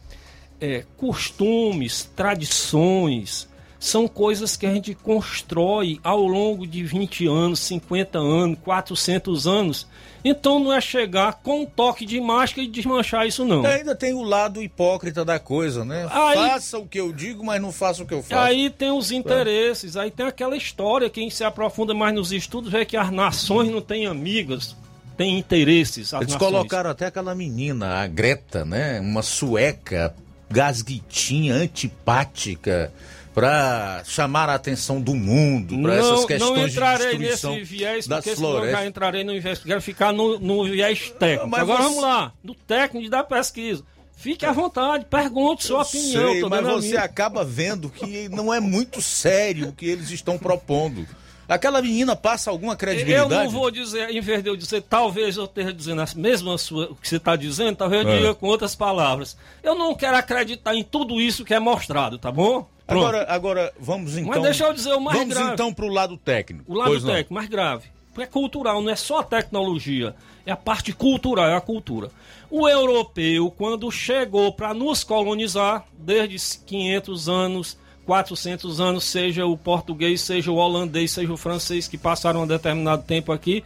é, 0.61 0.85
costumes, 0.97 2.05
tradições, 2.15 3.49
são 3.79 4.07
coisas 4.07 4.57
que 4.57 4.67
a 4.67 4.75
gente 4.75 4.95
constrói 4.95 5.99
ao 6.05 6.27
longo 6.27 6.67
de 6.67 6.83
20 6.85 7.27
anos, 7.27 7.61
50 7.61 8.19
anos, 8.19 8.59
400 8.63 9.47
anos 9.47 9.87
então 10.25 10.59
não 10.59 10.73
é 10.73 10.81
chegar 10.81 11.41
com 11.43 11.63
um 11.63 11.67
toque 11.67 12.05
de 12.05 12.21
máscara 12.21 12.63
e 12.63 12.69
desmanchar 12.69 13.27
isso, 13.27 13.45
não. 13.45 13.65
Ainda 13.65 13.95
tem 13.95 14.13
o 14.13 14.23
lado 14.23 14.63
hipócrita 14.63 15.25
da 15.25 15.39
coisa, 15.39 15.85
né? 15.85 16.09
Aí, 16.11 16.37
faça 16.37 16.79
o 16.79 16.87
que 16.87 17.01
eu 17.01 17.13
digo, 17.13 17.45
mas 17.45 17.61
não 17.61 17.73
faça 17.73 18.03
o 18.03 18.07
que 18.07 18.15
eu 18.15 18.23
faço. 18.23 18.43
Aí 18.43 18.71
tem 18.71 18.91
os 18.91 19.11
interesses, 19.11 19.97
aí 19.97 20.11
tem 20.11 20.27
aquela 20.27 20.57
história, 20.57 21.09
quem 21.09 21.31
se 21.31 21.45
aprofunda 21.45 21.95
mais 21.95 22.15
nos 22.15 22.33
estudos 22.33 22.71
vê 22.71 22.85
que 22.85 22.97
as 22.97 23.11
nações 23.11 23.71
não 23.71 23.81
têm 23.81 24.07
amigas, 24.07 24.77
têm 25.17 25.39
interesses. 25.39 26.13
Eles 26.13 26.33
nações. 26.33 26.37
colocaram 26.37 26.91
até 26.91 27.07
aquela 27.07 27.35
menina, 27.35 28.03
a 28.03 28.07
Greta, 28.07 28.65
né? 28.65 29.01
Uma 29.01 29.23
sueca, 29.23 30.15
gasguitinha, 30.51 31.55
antipática 31.55 32.93
para 33.35 34.03
chamar 34.05 34.49
a 34.49 34.55
atenção 34.55 35.01
do 35.01 35.15
mundo 35.15 35.81
para 35.83 35.95
essas 35.95 36.25
questões 36.25 36.59
não 36.59 36.67
entrarei 36.67 37.11
de 37.13 37.19
destruição 37.19 37.55
nesse 37.55 37.65
viés, 37.65 38.07
das 38.07 38.25
porque 38.25 38.37
florestas. 38.37 38.81
já 38.81 38.87
entrarei 38.87 39.25
no 39.25 39.41
viés, 39.41 39.59
quero 39.61 39.81
ficar 39.81 40.13
no, 40.13 40.39
no 40.39 40.65
viés 40.65 41.13
técnico. 41.19 41.49
Mas 41.49 41.61
Agora 41.61 41.83
você... 41.83 41.89
vamos 41.89 42.03
lá, 42.03 42.33
do 42.43 42.55
técnico 42.55 43.11
da 43.11 43.23
pesquisa. 43.23 43.85
Fique 44.17 44.45
à 44.45 44.53
vontade, 44.53 45.07
pergunte 45.07 45.65
sua 45.65 45.79
Eu 45.79 45.83
opinião. 45.83 46.33
Sei, 46.33 46.43
mas 46.43 46.67
você 46.67 46.97
acaba 46.99 47.43
vendo 47.43 47.89
que 47.89 48.29
não 48.29 48.53
é 48.53 48.61
muito 48.61 49.01
sério 49.01 49.69
o 49.69 49.73
que 49.73 49.87
eles 49.87 50.11
estão 50.11 50.37
propondo. 50.37 51.07
Aquela 51.51 51.83
menina 51.83 52.15
passa 52.15 52.49
alguma 52.49 52.77
credibilidade? 52.77 53.33
Eu 53.33 53.45
não 53.45 53.51
vou 53.51 53.73
dizer, 53.73 54.09
em 54.11 54.21
vez 54.21 54.41
de 54.41 54.49
eu 54.49 54.55
dizer, 54.55 54.83
talvez 54.83 55.37
eu 55.37 55.47
esteja 55.47 55.73
dizendo 55.73 56.01
a 56.01 56.07
mesma 56.15 56.57
sua, 56.57 56.93
o 56.93 56.95
que 56.95 57.09
você 57.09 57.17
está 57.17 57.35
dizendo, 57.35 57.75
talvez 57.75 58.07
eu 58.07 58.13
é. 58.13 58.17
diga 58.19 58.35
com 58.35 58.47
outras 58.47 58.77
palavras. 58.77 59.37
Eu 59.61 59.75
não 59.75 59.93
quero 59.93 60.17
acreditar 60.17 60.77
em 60.77 60.85
tudo 60.85 61.21
isso 61.21 61.45
que 61.45 61.53
é 61.53 61.59
mostrado, 61.59 62.19
tá 62.19 62.31
bom? 62.31 62.69
Agora, 62.87 63.27
agora 63.29 63.73
vamos 63.81 64.17
então. 64.17 64.31
Mas 64.33 64.43
deixa 64.43 64.65
eu 64.65 64.73
dizer 64.73 64.93
o 64.93 65.01
mais 65.01 65.19
vamos 65.19 65.35
grave. 65.35 65.47
Vamos 65.47 65.61
então 65.61 65.75
para 65.75 65.85
o 65.85 65.89
lado 65.89 66.17
técnico. 66.17 66.73
O 66.73 66.77
lado 66.77 67.05
técnico, 67.05 67.35
mais 67.35 67.49
grave. 67.49 67.89
Porque 68.15 68.23
é 68.23 68.27
cultural, 68.27 68.81
não 68.81 68.91
é 68.91 68.97
só 68.97 69.19
a 69.19 69.25
tecnologia, 69.25 70.15
é 70.47 70.53
a 70.53 70.57
parte 70.57 70.93
cultural, 70.93 71.47
é 71.47 71.57
a 71.57 71.61
cultura. 71.61 72.11
O 72.49 72.69
europeu, 72.69 73.53
quando 73.57 73.91
chegou 73.91 74.53
para 74.53 74.73
nos 74.73 75.03
colonizar, 75.03 75.85
desde 75.99 76.59
500 76.65 77.29
anos, 77.29 77.79
400 78.11 78.81
anos, 78.81 79.05
seja 79.05 79.47
o 79.47 79.57
português, 79.57 80.21
seja 80.21 80.51
o 80.51 80.57
holandês, 80.57 81.13
seja 81.13 81.33
o 81.33 81.37
francês, 81.37 81.87
que 81.87 81.97
passaram 81.97 82.43
um 82.43 82.47
determinado 82.47 83.05
tempo 83.05 83.31
aqui, 83.31 83.63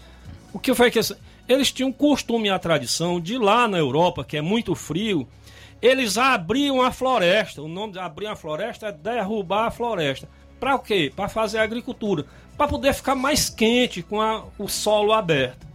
o 0.52 0.58
que 0.58 0.74
foi 0.74 0.90
que 0.90 1.00
eles 1.48 1.72
tinham 1.72 1.90
costume 1.90 2.48
e 2.48 2.50
a 2.50 2.58
tradição 2.58 3.18
de 3.18 3.38
lá 3.38 3.66
na 3.66 3.78
Europa, 3.78 4.22
que 4.22 4.36
é 4.36 4.42
muito 4.42 4.74
frio, 4.74 5.26
eles 5.80 6.18
abriam 6.18 6.82
a 6.82 6.92
floresta. 6.92 7.62
O 7.62 7.68
nome 7.68 7.94
de 7.94 7.98
abrir 7.98 8.26
a 8.26 8.36
floresta 8.36 8.88
é 8.88 8.92
derrubar 8.92 9.68
a 9.68 9.70
floresta. 9.70 10.28
Para 10.60 10.74
o 10.74 10.78
quê? 10.78 11.10
Para 11.16 11.26
fazer 11.26 11.56
agricultura. 11.56 12.26
Para 12.54 12.68
poder 12.68 12.92
ficar 12.92 13.14
mais 13.14 13.48
quente 13.48 14.02
com 14.02 14.20
a, 14.20 14.44
o 14.58 14.68
solo 14.68 15.14
aberto. 15.14 15.66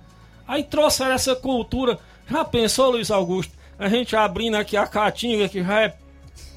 Aí 0.48 0.64
trouxeram 0.64 1.14
essa 1.14 1.36
cultura. 1.36 1.98
Já 2.30 2.46
pensou, 2.46 2.92
Luiz 2.92 3.10
Augusto? 3.10 3.52
A 3.80 3.90
gente 3.90 4.16
abrindo 4.16 4.58
aqui 4.58 4.78
a 4.78 4.86
caatinga, 4.86 5.50
que 5.50 5.64
já 5.64 5.86
é 5.86 5.96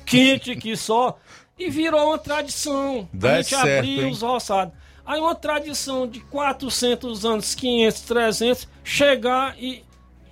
quente 0.05 0.55
que 0.55 0.77
só. 0.77 1.19
E 1.63 1.71
virou 1.71 2.09
uma 2.09 2.19
tradição. 2.19 3.09
Dá 3.13 3.35
a 3.35 3.37
gente 3.37 3.51
certo, 3.51 3.79
abria 3.79 4.09
os 4.09 4.21
roçados. 4.21 4.75
Aí 5.07 5.21
uma 5.21 5.35
tradição 5.35 6.09
de 6.09 6.19
400 6.19 7.25
anos, 7.25 7.55
500, 7.55 8.01
300, 8.01 8.69
chegar 8.83 9.57
e, 9.57 9.85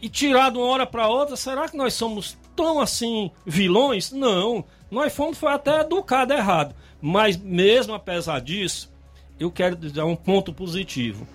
e 0.03 0.09
tirar 0.09 0.51
de 0.51 0.59
uma 0.59 0.67
hora 0.67 0.87
para 0.87 1.07
outra. 1.07 1.37
Será 1.37 1.69
que 1.69 1.77
nós 1.77 1.95
somos 1.95 2.37
tão 2.57 2.81
assim 2.81 3.31
vilões? 3.47 4.11
Não. 4.11 4.65
Nós 4.91 5.15
fomos 5.15 5.39
foi 5.39 5.53
até 5.53 5.83
educado 5.83 6.33
errado. 6.33 6.75
Mas 7.01 7.37
mesmo 7.37 7.95
apesar 7.95 8.41
disso, 8.41 8.93
eu 9.39 9.53
quero 9.53 9.77
dar 9.77 10.07
um 10.07 10.17
ponto 10.17 10.53
positivo. 10.53 11.29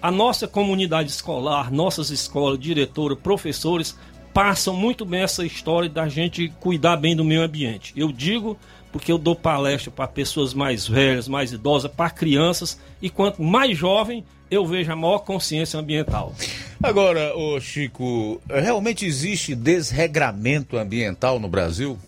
A 0.00 0.10
nossa 0.10 0.48
comunidade 0.48 1.10
escolar, 1.10 1.70
nossas 1.70 2.08
escolas, 2.08 2.58
diretora, 2.58 3.14
professores, 3.14 3.96
passam 4.32 4.74
muito 4.74 5.04
bem 5.04 5.20
essa 5.20 5.44
história 5.44 5.90
da 5.90 6.08
gente 6.08 6.48
cuidar 6.58 6.96
bem 6.96 7.14
do 7.14 7.24
meio 7.24 7.42
ambiente. 7.42 7.92
Eu 7.94 8.10
digo 8.10 8.58
porque 8.92 9.10
eu 9.10 9.18
dou 9.18 9.34
palestra 9.34 9.90
para 9.90 10.06
pessoas 10.06 10.52
mais 10.52 10.86
velhas, 10.86 11.26
mais 11.26 11.52
idosas, 11.52 11.90
para 11.90 12.10
crianças, 12.10 12.78
e 13.00 13.08
quanto 13.08 13.42
mais 13.42 13.76
jovem, 13.76 14.22
eu 14.50 14.66
vejo 14.66 14.92
a 14.92 14.96
maior 14.96 15.20
consciência 15.20 15.80
ambiental. 15.80 16.34
Agora, 16.82 17.34
ô 17.34 17.58
Chico, 17.58 18.40
realmente 18.48 19.06
existe 19.06 19.54
desregramento 19.54 20.76
ambiental 20.76 21.40
no 21.40 21.48
Brasil? 21.48 21.98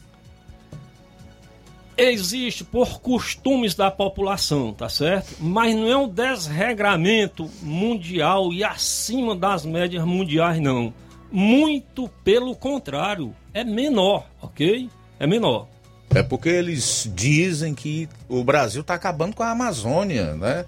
Existe 1.97 2.65
por 2.65 3.01
costumes 3.01 3.75
da 3.75 3.91
população, 3.91 4.75
tá 4.75 4.89
certo? 4.89 5.37
Mas 5.41 5.75
não 5.75 5.89
é 5.89 5.97
um 5.97 6.09
desregramento 6.09 7.49
mundial 7.63 8.53
e 8.53 8.65
acima 8.65 9.35
das 9.35 9.65
médias 9.65 10.05
mundiais, 10.05 10.61
não. 10.61 10.93
Muito 11.31 12.09
pelo 12.23 12.55
contrário, 12.55 13.35
é 13.55 13.65
menor, 13.65 14.27
ok? 14.43 14.91
É 15.19 15.27
menor. 15.27 15.69
É 16.15 16.23
porque 16.23 16.49
eles 16.49 17.11
dizem 17.13 17.75
que 17.75 18.09
o 18.29 18.45
Brasil 18.45 18.83
está 18.83 18.95
acabando 18.95 19.35
com 19.35 19.43
a 19.43 19.51
Amazônia, 19.51 20.35
né? 20.35 20.65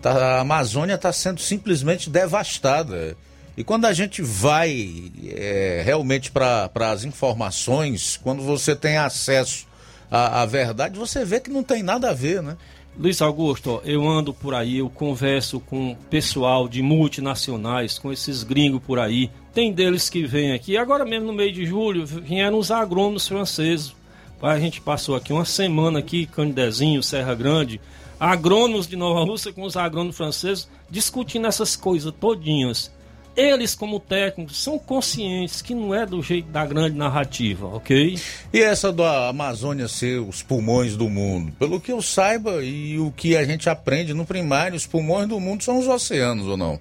Tá, 0.00 0.36
a 0.36 0.40
Amazônia 0.40 0.94
está 0.94 1.12
sendo 1.12 1.38
simplesmente 1.38 2.08
devastada. 2.08 3.14
E 3.56 3.62
quando 3.62 3.84
a 3.84 3.92
gente 3.92 4.22
vai 4.22 5.12
é, 5.26 5.82
realmente 5.84 6.30
para 6.30 6.70
as 6.74 7.04
informações, 7.04 8.18
quando 8.22 8.42
você 8.42 8.74
tem 8.74 8.96
acesso 8.96 9.66
à, 10.10 10.40
à 10.40 10.46
verdade, 10.46 10.98
você 10.98 11.26
vê 11.26 11.40
que 11.40 11.50
não 11.50 11.62
tem 11.62 11.82
nada 11.82 12.08
a 12.08 12.14
ver, 12.14 12.42
né? 12.42 12.56
Luiz 12.98 13.20
Augusto, 13.20 13.82
eu 13.84 14.08
ando 14.08 14.32
por 14.32 14.54
aí, 14.54 14.78
eu 14.78 14.88
converso 14.88 15.60
com 15.60 15.94
pessoal 16.08 16.68
de 16.68 16.82
multinacionais, 16.82 17.98
com 17.98 18.10
esses 18.10 18.42
gringos 18.42 18.82
por 18.82 18.98
aí. 18.98 19.30
Tem 19.52 19.72
deles 19.72 20.08
que 20.08 20.26
vêm 20.26 20.52
aqui. 20.52 20.76
Agora 20.76 21.04
mesmo 21.04 21.26
no 21.26 21.32
mês 21.32 21.54
de 21.54 21.66
julho 21.66 22.06
vieram 22.06 22.58
os 22.58 22.70
agrônomos 22.70 23.28
franceses. 23.28 23.94
A 24.42 24.58
gente 24.58 24.80
passou 24.80 25.14
aqui 25.14 25.32
uma 25.32 25.44
semana 25.44 25.98
aqui, 25.98 26.24
Candezinho, 26.24 27.02
Serra 27.02 27.34
Grande, 27.34 27.80
agrônomos 28.18 28.86
de 28.86 28.96
Nova 28.96 29.22
Rússia 29.24 29.52
com 29.52 29.62
os 29.62 29.76
agrônomos 29.76 30.16
franceses 30.16 30.68
discutindo 30.88 31.46
essas 31.46 31.76
coisas 31.76 32.12
todinhas. 32.18 32.90
Eles, 33.36 33.74
como 33.74 34.00
técnicos, 34.00 34.62
são 34.62 34.78
conscientes 34.78 35.62
que 35.62 35.74
não 35.74 35.94
é 35.94 36.04
do 36.04 36.22
jeito 36.22 36.50
da 36.50 36.66
grande 36.66 36.96
narrativa, 36.96 37.66
ok? 37.68 38.18
E 38.52 38.60
essa 38.60 38.92
da 38.92 39.28
Amazônia 39.28 39.88
ser 39.88 40.20
os 40.20 40.42
pulmões 40.42 40.96
do 40.96 41.08
mundo? 41.08 41.52
Pelo 41.58 41.80
que 41.80 41.92
eu 41.92 42.02
saiba 42.02 42.62
e 42.62 42.98
o 42.98 43.12
que 43.12 43.36
a 43.36 43.44
gente 43.44 43.70
aprende 43.70 44.12
no 44.12 44.26
primário, 44.26 44.76
os 44.76 44.86
pulmões 44.86 45.28
do 45.28 45.38
mundo 45.38 45.62
são 45.62 45.78
os 45.78 45.86
oceanos, 45.86 46.46
ou 46.46 46.56
não? 46.56 46.80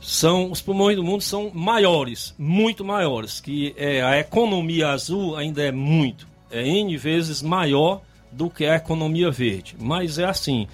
São 0.00 0.50
os 0.50 0.62
pulmões 0.62 0.96
do 0.96 1.04
mundo 1.04 1.22
são 1.22 1.50
maiores, 1.52 2.34
muito 2.38 2.84
maiores, 2.84 3.40
que 3.40 3.74
é, 3.76 4.02
a 4.02 4.18
economia 4.18 4.88
azul 4.88 5.36
ainda 5.36 5.62
é 5.62 5.72
muito, 5.72 6.26
é 6.50 6.66
N 6.66 6.96
vezes 6.96 7.42
maior 7.42 8.02
do 8.30 8.50
que 8.50 8.64
a 8.66 8.76
economia 8.76 9.30
verde. 9.30 9.76
Mas 9.78 10.18
é 10.18 10.24
assim, 10.24 10.66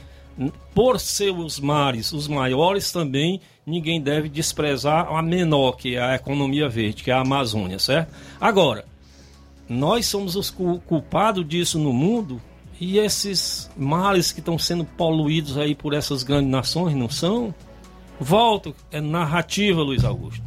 por 0.75 0.99
ser 0.99 1.31
os 1.31 1.61
mares 1.61 2.13
os 2.13 2.27
maiores 2.27 2.91
também, 2.91 3.41
ninguém 3.67 4.01
deve 4.01 4.29
desprezar 4.29 5.13
a 5.13 5.23
menor, 5.23 5.73
que 5.73 5.97
é 5.97 6.03
a 6.03 6.15
economia 6.15 6.69
verde, 6.69 7.03
que 7.03 7.11
é 7.11 7.15
a 7.15 7.21
Amazônia, 7.21 7.79
certo? 7.79 8.13
Agora, 8.41 8.85
nós 9.69 10.07
somos 10.07 10.37
os 10.37 10.51
culpados 10.51 11.47
disso 11.47 11.79
no 11.79 11.93
mundo 11.93 12.41
e 12.81 12.99
esses 12.99 13.71
mares 13.77 14.33
que 14.33 14.41
estão 14.41 14.59
sendo 14.59 14.85
poluídos 14.85 15.57
aí 15.57 15.75
por 15.75 15.95
essas 15.95 16.23
grandes 16.23 16.51
nações, 16.51 16.97
não 16.97 17.09
são? 17.09 17.55
Volto, 18.19 18.75
é 18.91 19.01
narrativa, 19.01 19.83
Luiz 19.83 20.05
Augusto. 20.05 20.43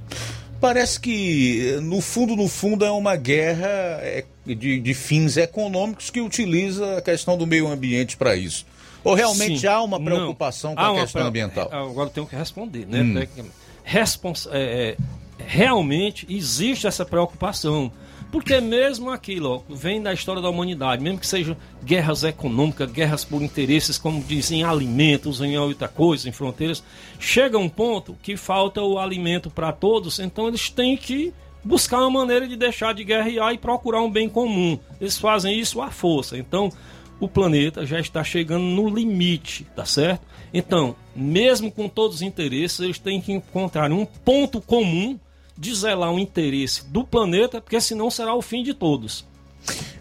Parece 0.59 0.99
que, 0.99 1.77
no 1.81 2.01
fundo, 2.01 2.35
no 2.35 2.47
fundo, 2.47 2.83
é 2.83 2.91
uma 2.91 3.15
guerra 3.15 3.67
é, 4.01 4.25
de, 4.45 4.79
de 4.79 4.93
fins 4.93 5.37
econômicos 5.37 6.09
que 6.09 6.21
utiliza 6.21 6.97
a 6.97 7.01
questão 7.01 7.37
do 7.37 7.47
meio 7.47 7.67
ambiente 7.67 8.17
para 8.17 8.35
isso. 8.35 8.65
Ou 9.03 9.13
realmente 9.13 9.59
Sim, 9.59 9.67
há 9.67 9.81
uma 9.81 9.99
preocupação 9.99 10.73
não, 10.73 10.83
com 10.83 10.99
a 10.99 11.01
questão 11.01 11.27
ambiental? 11.27 11.69
É, 11.71 11.75
agora 11.75 12.09
eu 12.09 12.13
tenho 12.13 12.27
que 12.27 12.35
responder, 12.35 12.87
né? 12.87 13.01
Hum. 13.01 13.47
Respons 13.83 14.47
é, 14.51 14.97
é, 14.97 14.97
realmente 15.37 16.25
existe 16.29 16.87
essa 16.87 17.05
preocupação. 17.05 17.91
Porque 18.31 18.59
mesmo 18.59 19.11
aquilo 19.11 19.63
ó, 19.69 19.73
vem 19.73 20.01
da 20.01 20.11
história 20.11 20.41
da 20.41 20.49
humanidade, 20.49 21.01
mesmo 21.01 21.19
que 21.19 21.27
sejam 21.27 21.55
guerras 21.83 22.23
econômicas, 22.23 22.91
guerras 22.91 23.23
por 23.23 23.41
interesses, 23.41 23.97
como 23.97 24.21
dizem, 24.21 24.61
em 24.61 24.63
alimentos, 24.63 25.39
em 25.39 25.57
outra 25.57 25.87
coisa, 25.87 26.27
em 26.27 26.31
fronteiras, 26.31 26.83
chega 27.19 27.57
um 27.57 27.69
ponto 27.69 28.17
que 28.21 28.35
falta 28.35 28.81
o 28.81 28.97
alimento 28.99 29.49
para 29.49 29.71
todos, 29.71 30.19
então 30.19 30.47
eles 30.47 30.69
têm 30.69 30.97
que 30.97 31.33
buscar 31.65 31.99
uma 31.99 32.11
maneira 32.11 32.47
de 32.47 32.55
deixar 32.55 32.93
de 32.93 33.03
guerrear 33.03 33.51
e 33.51 33.57
procurar 33.57 34.01
um 34.01 34.11
bem 34.11 34.29
comum. 34.29 34.79
Eles 35.01 35.17
fazem 35.17 35.59
isso 35.59 35.81
à 35.81 35.89
força. 35.89 36.37
Então, 36.37 36.71
o 37.19 37.27
planeta 37.27 37.85
já 37.85 37.99
está 37.99 38.23
chegando 38.23 38.63
no 38.63 38.87
limite, 38.87 39.65
tá 39.75 39.83
certo? 39.83 40.21
Então, 40.53 40.95
mesmo 41.15 41.71
com 41.71 41.89
todos 41.89 42.17
os 42.17 42.21
interesses, 42.21 42.79
eles 42.79 42.99
têm 42.99 43.19
que 43.19 43.33
encontrar 43.33 43.91
um 43.91 44.05
ponto 44.05 44.61
comum 44.61 45.19
de 45.57 45.73
zelar 45.73 46.11
o 46.11 46.19
interesse 46.19 46.85
do 46.87 47.03
planeta, 47.03 47.59
porque 47.59 47.81
senão 47.81 48.11
será 48.11 48.35
o 48.35 48.41
fim 48.41 48.61
de 48.61 48.73
todos. 48.73 49.25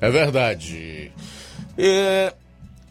É 0.00 0.10
verdade. 0.10 1.10
É... 1.78 2.34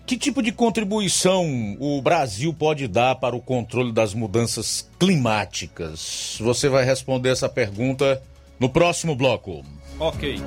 Que 0.06 0.18
tipo 0.18 0.42
de 0.42 0.52
contribuição 0.52 1.78
o 1.80 2.02
Brasil 2.02 2.54
pode 2.54 2.88
dar 2.90 3.16
para 3.16 3.36
o 3.36 3.42
controle 3.42 3.92
das 3.94 4.14
mudanças 4.14 4.90
climáticas? 5.00 6.38
Você 6.42 6.68
vai 6.68 6.84
responder 6.84 7.30
essa 7.30 7.48
pergunta 7.48 8.22
no 8.64 8.70
próximo 8.70 9.14
bloco. 9.14 9.61
Ok. 9.99 10.41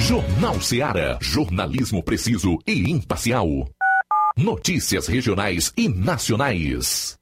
Jornal 0.00 0.60
Seara. 0.60 1.16
Jornalismo 1.20 2.02
preciso 2.02 2.58
e 2.66 2.90
imparcial. 2.90 3.46
Notícias 4.36 5.06
regionais 5.06 5.72
e 5.76 5.88
nacionais. 5.88 7.21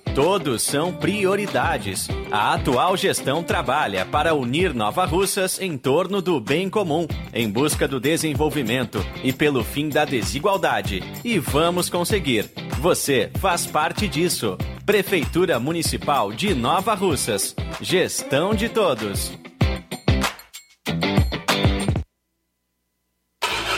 Todos 0.13 0.61
são 0.61 0.91
prioridades. 0.91 2.09
A 2.29 2.53
atual 2.53 2.97
gestão 2.97 3.41
trabalha 3.41 4.05
para 4.05 4.33
unir 4.33 4.73
Nova 4.73 5.05
Russas 5.05 5.57
em 5.61 5.77
torno 5.77 6.21
do 6.21 6.37
bem 6.41 6.69
comum, 6.69 7.07
em 7.33 7.49
busca 7.49 7.87
do 7.87 7.97
desenvolvimento 7.97 9.03
e 9.23 9.31
pelo 9.31 9.63
fim 9.63 9.87
da 9.87 10.03
desigualdade. 10.03 11.01
E 11.23 11.39
vamos 11.39 11.89
conseguir. 11.89 12.51
Você 12.79 13.31
faz 13.39 13.65
parte 13.65 14.05
disso. 14.05 14.57
Prefeitura 14.85 15.61
Municipal 15.61 16.33
de 16.33 16.53
Nova 16.53 16.93
Russas. 16.93 17.55
Gestão 17.79 18.53
de 18.53 18.67
todos. 18.67 19.31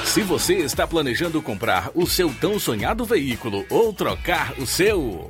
Se 0.04 0.22
você 0.22 0.56
está 0.56 0.88
planejando 0.88 1.42
comprar 1.44 1.92
o 1.94 2.08
seu 2.08 2.34
tão 2.34 2.58
sonhado 2.58 3.06
veículo 3.06 3.66
ou 3.70 3.94
trocar 3.94 4.54
o 4.60 4.66
seu. 4.66 5.30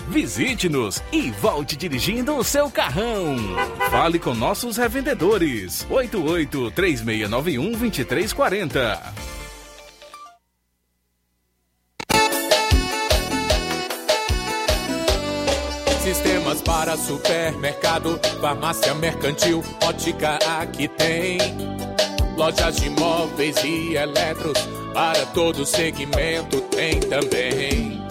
Visite-nos 0.09 1.01
e 1.11 1.31
volte 1.31 1.75
dirigindo 1.75 2.35
o 2.35 2.43
seu 2.43 2.69
carrão. 2.69 3.37
Fale 3.89 4.19
com 4.19 4.33
nossos 4.33 4.77
revendedores. 4.77 5.85
88 5.89 6.71
3691 6.71 7.71
2340. 7.71 9.31
Sistemas 16.01 16.61
para 16.63 16.97
supermercado, 16.97 18.19
farmácia 18.41 18.93
mercantil, 18.95 19.63
ótica 19.83 20.39
aqui 20.59 20.87
tem. 20.87 21.37
Lojas 22.35 22.77
de 22.77 22.89
móveis 22.89 23.55
e 23.63 23.95
eletros, 23.95 24.57
para 24.93 25.25
todo 25.27 25.63
segmento 25.63 26.59
tem 26.61 26.99
também. 27.01 28.10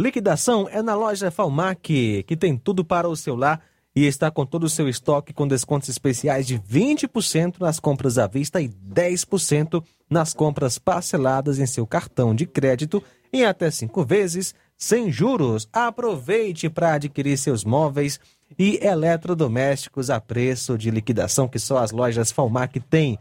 Liquidação 0.00 0.66
é 0.66 0.80
na 0.80 0.94
loja 0.94 1.30
Falmac, 1.30 2.24
que 2.26 2.34
tem 2.34 2.56
tudo 2.56 2.82
para 2.82 3.06
o 3.06 3.14
seu 3.14 3.36
lar 3.36 3.60
e 3.94 4.06
está 4.06 4.30
com 4.30 4.46
todo 4.46 4.64
o 4.64 4.68
seu 4.68 4.88
estoque 4.88 5.34
com 5.34 5.46
descontos 5.46 5.90
especiais 5.90 6.46
de 6.46 6.58
20% 6.58 7.56
nas 7.60 7.78
compras 7.78 8.16
à 8.16 8.26
vista 8.26 8.62
e 8.62 8.66
10% 8.66 9.84
nas 10.08 10.32
compras 10.32 10.78
parceladas 10.78 11.58
em 11.58 11.66
seu 11.66 11.86
cartão 11.86 12.34
de 12.34 12.46
crédito 12.46 13.04
em 13.30 13.44
até 13.44 13.70
cinco 13.70 14.02
vezes 14.02 14.54
sem 14.74 15.12
juros. 15.12 15.68
Aproveite 15.70 16.70
para 16.70 16.94
adquirir 16.94 17.36
seus 17.36 17.62
móveis 17.62 18.18
e 18.58 18.82
eletrodomésticos 18.82 20.08
a 20.08 20.18
preço 20.18 20.78
de 20.78 20.90
liquidação 20.90 21.46
que 21.46 21.58
só 21.58 21.76
as 21.76 21.90
lojas 21.90 22.32
Falmac 22.32 22.80
têm. 22.80 23.18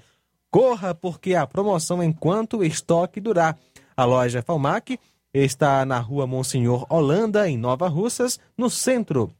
Corra 0.50 0.96
porque 0.96 1.36
a 1.36 1.46
promoção 1.46 2.02
enquanto 2.02 2.60
o 2.60 2.64
estoque 2.64 3.20
durar. 3.20 3.58
A 3.98 4.06
loja 4.06 4.42
Falmac 4.42 4.98
está 5.34 5.86
na 5.86 6.00
rua 6.00 6.28
Monsenhor 6.28 6.86
Holanda, 6.90 7.50
em 7.50 7.58
Nova 7.58 7.88
Russas, 7.88 8.38
no 8.58 8.70
centro, 8.70 9.34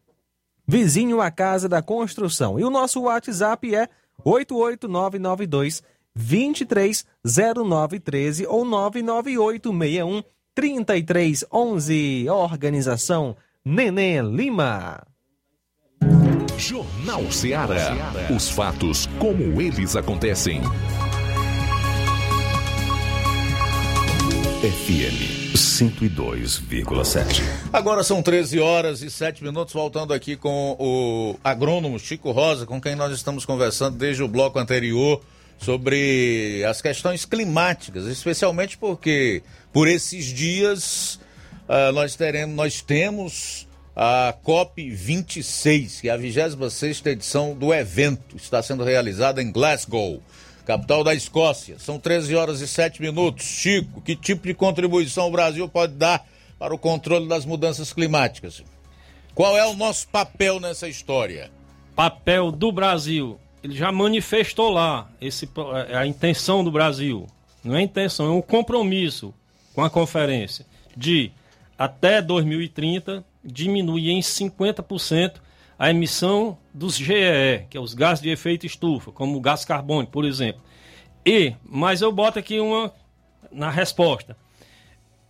vizinho 0.68 1.20
à 1.22 1.32
Casa 1.32 1.68
da 1.68 1.82
Construção. 1.82 2.60
E 2.60 2.64
o 2.64 2.70
nosso 2.70 3.02
WhatsApp 3.02 3.76
é 3.76 3.90
88992 4.24 5.82
230913 6.16 8.46
ou 8.46 8.64
99861 8.66 10.22
3311. 10.54 12.30
Organização 12.30 13.36
Nenê 13.64 14.22
Lima. 14.22 15.02
Jornal 16.58 17.32
Ceará. 17.32 17.96
Os 18.36 18.50
fatos 18.50 19.08
como 19.18 19.62
eles 19.62 19.96
acontecem. 19.96 20.62
FM 24.62 25.39
102,7. 25.60 27.44
Agora 27.74 28.02
são 28.04 28.24
13 28.24 28.60
horas 28.60 29.02
e 29.02 29.10
7 29.10 29.44
minutos, 29.44 29.74
voltando 29.74 30.14
aqui 30.14 30.38
com 30.38 30.76
o 30.80 31.36
agrônomo 31.44 32.00
Chico 32.00 32.32
Rosa, 32.32 32.66
com 32.66 32.80
quem 32.80 32.96
nós 32.96 33.12
estamos 33.14 33.46
conversando 33.46 33.98
desde 33.98 34.24
o 34.24 34.28
bloco 34.28 34.58
anterior 34.58 35.22
sobre 35.58 36.64
as 36.64 36.82
questões 36.82 37.26
climáticas, 37.26 38.06
especialmente 38.06 38.78
porque 38.78 39.44
por 39.74 39.90
esses 39.90 40.26
dias 40.26 41.20
uh, 41.68 41.92
nós, 41.94 42.16
teremos, 42.16 42.56
nós 42.56 42.82
temos 42.82 43.68
a 43.94 44.34
COP 44.42 44.90
26, 44.90 46.00
que 46.00 46.08
é 46.08 46.14
a 46.14 46.18
26 46.18 47.06
edição 47.06 47.54
do 47.54 47.74
evento, 47.74 48.38
está 48.38 48.64
sendo 48.64 48.86
realizada 48.86 49.42
em 49.42 49.52
Glasgow 49.52 50.22
capital 50.70 51.04
da 51.04 51.16
Escócia. 51.16 51.80
São 51.80 51.98
13 51.98 52.36
horas 52.36 52.62
e 52.62 52.68
7 52.68 53.02
minutos. 53.02 53.44
Chico, 53.44 54.02
que 54.02 54.16
tipo 54.16 54.46
de 54.46 54.54
contribuição 54.54 55.28
o 55.28 55.32
Brasil 55.32 55.68
pode 55.68 55.94
dar 55.94 56.24
para 56.60 56.76
o 56.76 56.78
controle 56.78 57.28
das 57.28 57.44
mudanças 57.44 57.92
climáticas? 57.92 58.64
Qual 59.34 59.58
é 59.58 59.66
o 59.66 59.76
nosso 59.76 60.08
papel 60.10 60.60
nessa 60.60 60.88
história? 60.88 61.50
Papel 61.96 62.52
do 62.52 62.72
Brasil. 62.72 63.40
Ele 63.64 63.76
já 63.76 63.92
manifestou 63.92 64.70
lá 64.70 65.10
esse, 65.20 65.50
é, 65.88 65.98
a 65.98 66.06
intenção 66.06 66.64
do 66.64 66.72
Brasil. 66.72 67.26
Não 67.64 67.76
é 67.76 67.82
intenção, 67.82 68.28
é 68.28 68.32
um 68.32 68.42
compromisso 68.42 69.34
com 69.74 69.84
a 69.84 69.90
conferência 69.90 70.68
de 70.96 71.32
até 71.80 72.22
2030 72.22 73.26
diminuir 73.44 74.12
em 74.12 74.20
50% 74.20 75.34
a 75.80 75.90
emissão 75.90 76.58
dos 76.74 76.98
GEE, 76.98 77.66
que 77.70 77.78
é 77.78 77.80
os 77.80 77.94
gases 77.94 78.22
de 78.22 78.30
efeito 78.30 78.66
estufa, 78.66 79.14
como 79.14 79.38
o 79.38 79.42
gás 79.42 79.64
carbônico, 79.64 80.12
por 80.12 80.26
exemplo. 80.26 80.62
E, 81.26 81.56
mas 81.64 82.02
eu 82.02 82.12
boto 82.12 82.38
aqui 82.38 82.60
uma 82.60 82.94
na 83.50 83.70
resposta. 83.70 84.36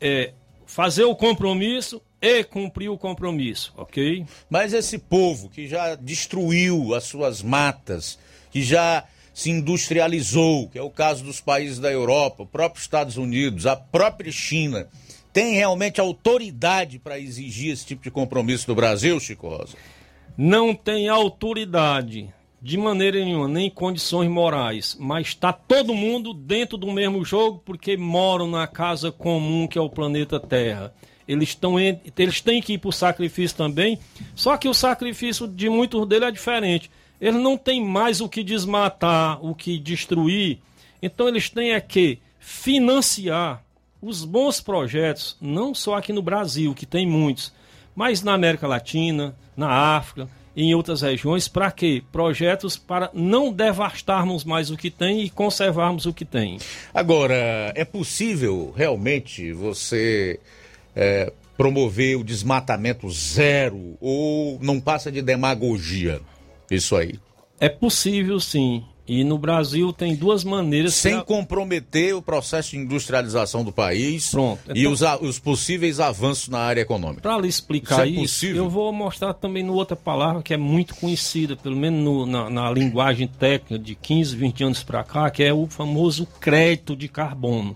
É, 0.02 0.34
fazer 0.66 1.04
o 1.04 1.16
compromisso 1.16 2.02
e 2.20 2.44
cumprir 2.44 2.90
o 2.90 2.98
compromisso, 2.98 3.72
ok? 3.78 4.26
Mas 4.50 4.74
esse 4.74 4.98
povo 4.98 5.50
que 5.50 5.68
já 5.68 5.94
destruiu 5.94 6.96
as 6.96 7.04
suas 7.04 7.44
matas, 7.44 8.18
que 8.50 8.64
já 8.64 9.06
se 9.32 9.52
industrializou, 9.52 10.68
que 10.68 10.80
é 10.80 10.82
o 10.82 10.90
caso 10.90 11.24
dos 11.24 11.40
países 11.40 11.78
da 11.78 11.92
Europa, 11.92 12.44
o 12.44 12.48
próprio 12.48 12.82
Estados 12.82 13.18
Unidos, 13.18 13.68
a 13.68 13.76
própria 13.76 14.32
China, 14.32 14.88
tem 15.32 15.54
realmente 15.54 16.02
autoridade 16.02 16.98
para 16.98 17.20
exigir 17.20 17.72
esse 17.72 17.86
tipo 17.86 18.02
de 18.02 18.10
compromisso 18.10 18.66
do 18.66 18.74
Brasil, 18.74 19.20
Chico 19.20 19.48
Rosa? 19.48 19.78
Não 20.42 20.74
tem 20.74 21.10
autoridade 21.10 22.34
de 22.62 22.78
maneira 22.78 23.20
nenhuma, 23.20 23.46
nem 23.46 23.70
condições 23.70 24.30
morais, 24.30 24.96
mas 24.98 25.28
está 25.28 25.52
todo 25.52 25.94
mundo 25.94 26.34
dentro 26.34 26.78
do 26.78 26.90
mesmo 26.90 27.26
jogo 27.26 27.62
porque 27.66 27.98
moram 27.98 28.48
na 28.48 28.66
casa 28.66 29.12
comum 29.12 29.68
que 29.68 29.78
é 29.78 29.82
o 29.82 29.90
planeta 29.90 30.40
Terra. 30.40 30.94
eles, 31.28 31.50
estão 31.50 31.78
eles 31.78 32.40
têm 32.40 32.62
que 32.62 32.72
ir 32.72 32.78
para 32.78 32.88
o 32.88 32.94
sacrifício 32.94 33.58
também, 33.58 34.00
só 34.34 34.56
que 34.56 34.70
o 34.70 34.74
sacrifício 34.74 35.46
de 35.46 35.70
muitos 35.70 36.08
deles 36.08 36.30
é 36.30 36.32
diferente. 36.32 36.90
Eles 37.20 37.42
não 37.42 37.58
têm 37.58 37.84
mais 37.84 38.22
o 38.22 38.30
que 38.30 38.42
desmatar, 38.42 39.46
o 39.46 39.54
que 39.54 39.78
destruir, 39.78 40.60
então 41.02 41.28
eles 41.28 41.50
têm 41.50 41.74
é 41.74 41.82
que 41.82 42.18
financiar 42.40 43.62
os 44.02 44.24
bons 44.24 44.62
projetos, 44.62 45.36
não 45.42 45.76
só 45.76 45.96
aqui 45.96 46.14
no 46.14 46.22
Brasil, 46.22 46.74
que 46.74 46.86
tem 46.86 47.06
muitos, 47.06 47.52
mas 47.94 48.24
na 48.24 48.34
América 48.34 48.66
Latina, 48.66 49.36
na 49.60 49.98
África, 49.98 50.28
em 50.56 50.74
outras 50.74 51.02
regiões, 51.02 51.48
para 51.48 51.72
quê? 51.72 52.02
Projetos 52.12 52.78
para 52.78 53.10
não 53.14 53.52
devastarmos 53.52 54.44
mais 54.44 54.72
o 54.72 54.78
que 54.78 54.90
tem 54.90 55.22
e 55.22 55.30
conservarmos 55.30 56.06
o 56.06 56.14
que 56.14 56.26
tem. 56.26 56.58
Agora, 56.94 57.72
é 57.76 57.86
possível 57.86 58.74
realmente 58.76 59.54
você 59.54 60.40
é, 60.96 61.32
promover 61.56 62.18
o 62.18 62.24
desmatamento 62.24 63.10
zero 63.10 63.98
ou 64.02 64.58
não 64.62 64.80
passa 64.80 65.12
de 65.12 65.22
demagogia 65.22 66.22
isso 66.72 66.96
aí? 66.96 67.20
É 67.60 67.68
possível 67.70 68.40
sim. 68.40 68.84
E 69.10 69.24
no 69.24 69.40
Brasil 69.40 69.92
tem 69.92 70.16
duas 70.16 70.44
maneiras. 70.44 70.94
Sem 70.94 71.20
que... 71.20 71.26
comprometer 71.26 72.14
o 72.14 72.22
processo 72.22 72.70
de 72.72 72.78
industrialização 72.78 73.64
do 73.64 73.72
país 73.72 74.30
Pronto, 74.30 74.62
então... 74.66 74.76
e 74.76 74.86
os, 74.86 75.02
os, 75.22 75.40
possíveis 75.40 76.00
avanços 76.00 76.48
na 76.48 76.60
área 76.60 76.82
econômica. 76.82 77.22
Para 77.22 77.40
lhe 77.40 77.48
explicar 77.48 78.08
isso, 78.08 78.46
é 78.46 78.50
isso 78.50 78.60
eu 78.60 78.70
vou 78.70 78.94
mostrar 78.94 79.34
também 79.34 79.68
outra 79.68 79.96
palavra 79.96 80.44
que 80.44 80.54
é 80.54 80.58
muito 80.58 80.94
conhecida, 80.94 81.56
pelo 81.56 81.76
menos 81.76 82.04
no, 82.04 82.26
na, 82.28 82.50
na, 82.52 82.72
linguagem 82.72 83.28
técnica 83.28 83.80
de 83.84 83.96
15, 83.96 84.36
20 84.36 84.64
anos 84.64 84.84
para 84.84 85.04
cá, 85.04 85.32
que 85.32 85.44
é 85.44 85.52
o 85.52 85.66
famoso 85.66 86.28
crédito 86.40 86.96
de 86.96 87.08
carbono. 87.08 87.76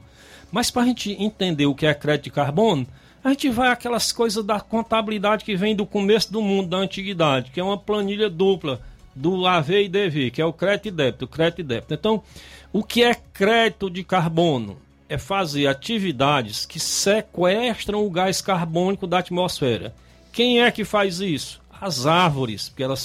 Mas 0.51 0.69
para 0.69 0.83
a 0.83 0.85
gente 0.85 1.11
entender 1.19 1.65
o 1.65 1.73
que 1.73 1.87
é 1.87 1.95
crédito 1.95 2.25
de 2.25 2.31
carbono, 2.31 2.85
a 3.23 3.29
gente 3.29 3.49
vai 3.49 3.69
aquelas 3.69 4.11
coisas 4.11 4.45
da 4.45 4.59
contabilidade 4.59 5.43
que 5.43 5.55
vem 5.55 5.75
do 5.75 5.85
começo 5.85 6.31
do 6.31 6.43
mundo, 6.43 6.69
da 6.69 6.77
antiguidade, 6.77 7.49
que 7.49 7.59
é 7.59 7.63
uma 7.63 7.77
planilha 7.77 8.29
dupla 8.29 8.81
do 9.15 9.45
AV 9.45 9.83
e 9.83 9.89
DV, 9.89 10.31
que 10.31 10.41
é 10.41 10.45
o 10.45 10.53
crédito 10.53 10.87
e 10.87 10.91
débito, 10.91 11.27
crédito 11.27 11.59
e 11.59 11.63
débito. 11.63 11.93
Então, 11.93 12.23
o 12.71 12.83
que 12.83 13.03
é 13.03 13.13
crédito 13.13 13.89
de 13.89 14.03
carbono? 14.03 14.77
É 15.07 15.17
fazer 15.17 15.67
atividades 15.67 16.65
que 16.65 16.79
sequestram 16.79 18.05
o 18.05 18.09
gás 18.09 18.41
carbônico 18.41 19.05
da 19.05 19.19
atmosfera. 19.19 19.93
Quem 20.31 20.61
é 20.61 20.71
que 20.71 20.83
faz 20.83 21.19
isso? 21.19 21.61
As 21.79 22.07
árvores, 22.07 22.69
porque 22.69 22.81
ela, 22.81 22.95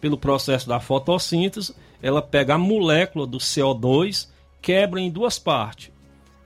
pelo 0.00 0.16
processo 0.16 0.66
da 0.66 0.80
fotossíntese, 0.80 1.74
ela 2.00 2.22
pega 2.22 2.54
a 2.54 2.58
molécula 2.58 3.26
do 3.26 3.36
CO2, 3.36 4.28
quebra 4.62 5.00
em 5.00 5.10
duas 5.10 5.38
partes. 5.38 5.90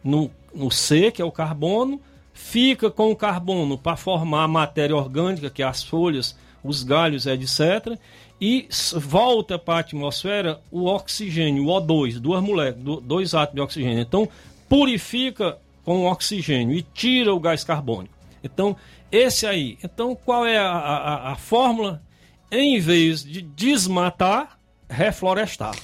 No, 0.03 0.31
no 0.53 0.71
C, 0.71 1.13
que 1.13 1.23
é 1.23 1.25
o 1.25 1.31
carbono, 1.31 2.01
fica 2.33 2.91
com 2.91 3.13
o 3.13 3.17
carbono 3.17 3.79
para 3.79 3.97
formar 3.97 4.45
a 4.45 4.49
matéria 4.49 4.97
orgânica, 4.97 5.49
que 5.49 5.63
é 5.63 5.67
as 5.67 5.85
folhas, 5.85 6.37
os 6.65 6.83
galhos, 6.83 7.27
etc 7.27 7.97
e 8.41 8.69
volta 8.95 9.59
para 9.59 9.75
a 9.75 9.81
atmosfera 9.81 10.61
o 10.71 10.87
oxigênio, 10.87 11.65
o 11.65 11.69
O2, 11.69 12.19
duas 12.19 12.43
moléculas, 12.43 13.03
dois 13.03 13.35
átomos 13.35 13.55
de 13.55 13.61
oxigênio. 13.61 14.01
Então, 14.01 14.29
purifica 14.69 15.59
com 15.85 16.01
o 16.01 16.11
oxigênio 16.11 16.77
e 16.77 16.83
tira 16.83 17.33
o 17.33 17.41
gás 17.41 17.63
carbônico. 17.63 18.15
Então, 18.43 18.77
esse 19.11 19.47
aí. 19.47 19.79
Então, 19.83 20.15
qual 20.15 20.45
é 20.45 20.59
a, 20.59 20.71
a, 20.71 21.33
a 21.33 21.37
fórmula? 21.37 22.03
Em 22.51 22.79
vez 22.79 23.25
de 23.25 23.43
desmatar, 23.43 24.59
reflorestar. 24.89 25.75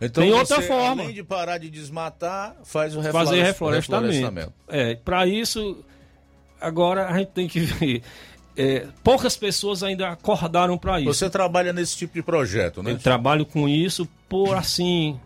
Então, 0.00 0.22
Tem 0.22 0.32
outra 0.32 0.60
forma. 0.60 1.02
Além 1.02 1.14
de 1.14 1.22
parar 1.22 1.58
de 1.58 1.70
desmatar, 1.70 2.56
faz 2.64 2.94
o 2.94 3.00
reflores... 3.00 3.28
fazer 3.28 3.42
reflorestamento. 3.42 4.12
reflorestamento. 4.12 4.52
É, 4.68 4.94
para 4.94 5.26
isso, 5.26 5.84
agora 6.60 7.08
a 7.08 7.18
gente 7.18 7.28
tem 7.28 7.48
que 7.48 7.60
ver 7.60 8.02
é, 8.56 8.86
poucas 9.02 9.36
pessoas 9.36 9.82
ainda 9.82 10.08
acordaram 10.08 10.78
para 10.78 11.00
isso. 11.00 11.12
Você 11.12 11.28
trabalha 11.28 11.72
nesse 11.72 11.96
tipo 11.96 12.14
de 12.14 12.22
projeto, 12.22 12.82
né? 12.82 12.92
Eu 12.92 12.98
trabalho 12.98 13.44
com 13.44 13.68
isso 13.68 14.08
por 14.28 14.54
assim, 14.54 15.18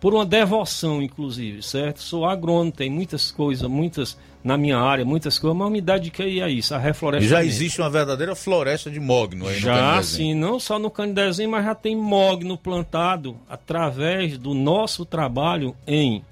por 0.00 0.14
uma 0.14 0.24
devoção, 0.24 1.02
inclusive, 1.02 1.62
certo? 1.62 2.00
Sou 2.00 2.24
agrônomo, 2.24 2.72
tem 2.72 2.88
muitas 2.88 3.30
coisas, 3.30 3.68
muitas 3.68 4.16
na 4.44 4.56
minha 4.56 4.78
área, 4.78 5.04
muitas 5.04 5.40
coisas, 5.40 5.58
mas 5.58 5.72
me 5.72 5.80
dediquei 5.80 6.40
a 6.40 6.48
isso, 6.48 6.72
a 6.72 6.78
reflorestamento. 6.78 7.28
Já 7.28 7.44
existe 7.44 7.80
uma 7.80 7.90
verdadeira 7.90 8.36
floresta 8.36 8.88
de 8.88 9.00
mogno 9.00 9.48
aí 9.48 9.58
já, 9.58 9.72
no 9.72 9.96
Já, 9.96 10.02
sim, 10.04 10.34
não 10.34 10.60
só 10.60 10.78
no 10.78 10.88
Canidezinho, 10.88 11.50
mas 11.50 11.64
já 11.64 11.74
tem 11.74 11.96
mogno 11.96 12.56
plantado 12.56 13.36
através 13.48 14.38
do 14.38 14.54
nosso 14.54 15.04
trabalho 15.04 15.74
em 15.84 16.22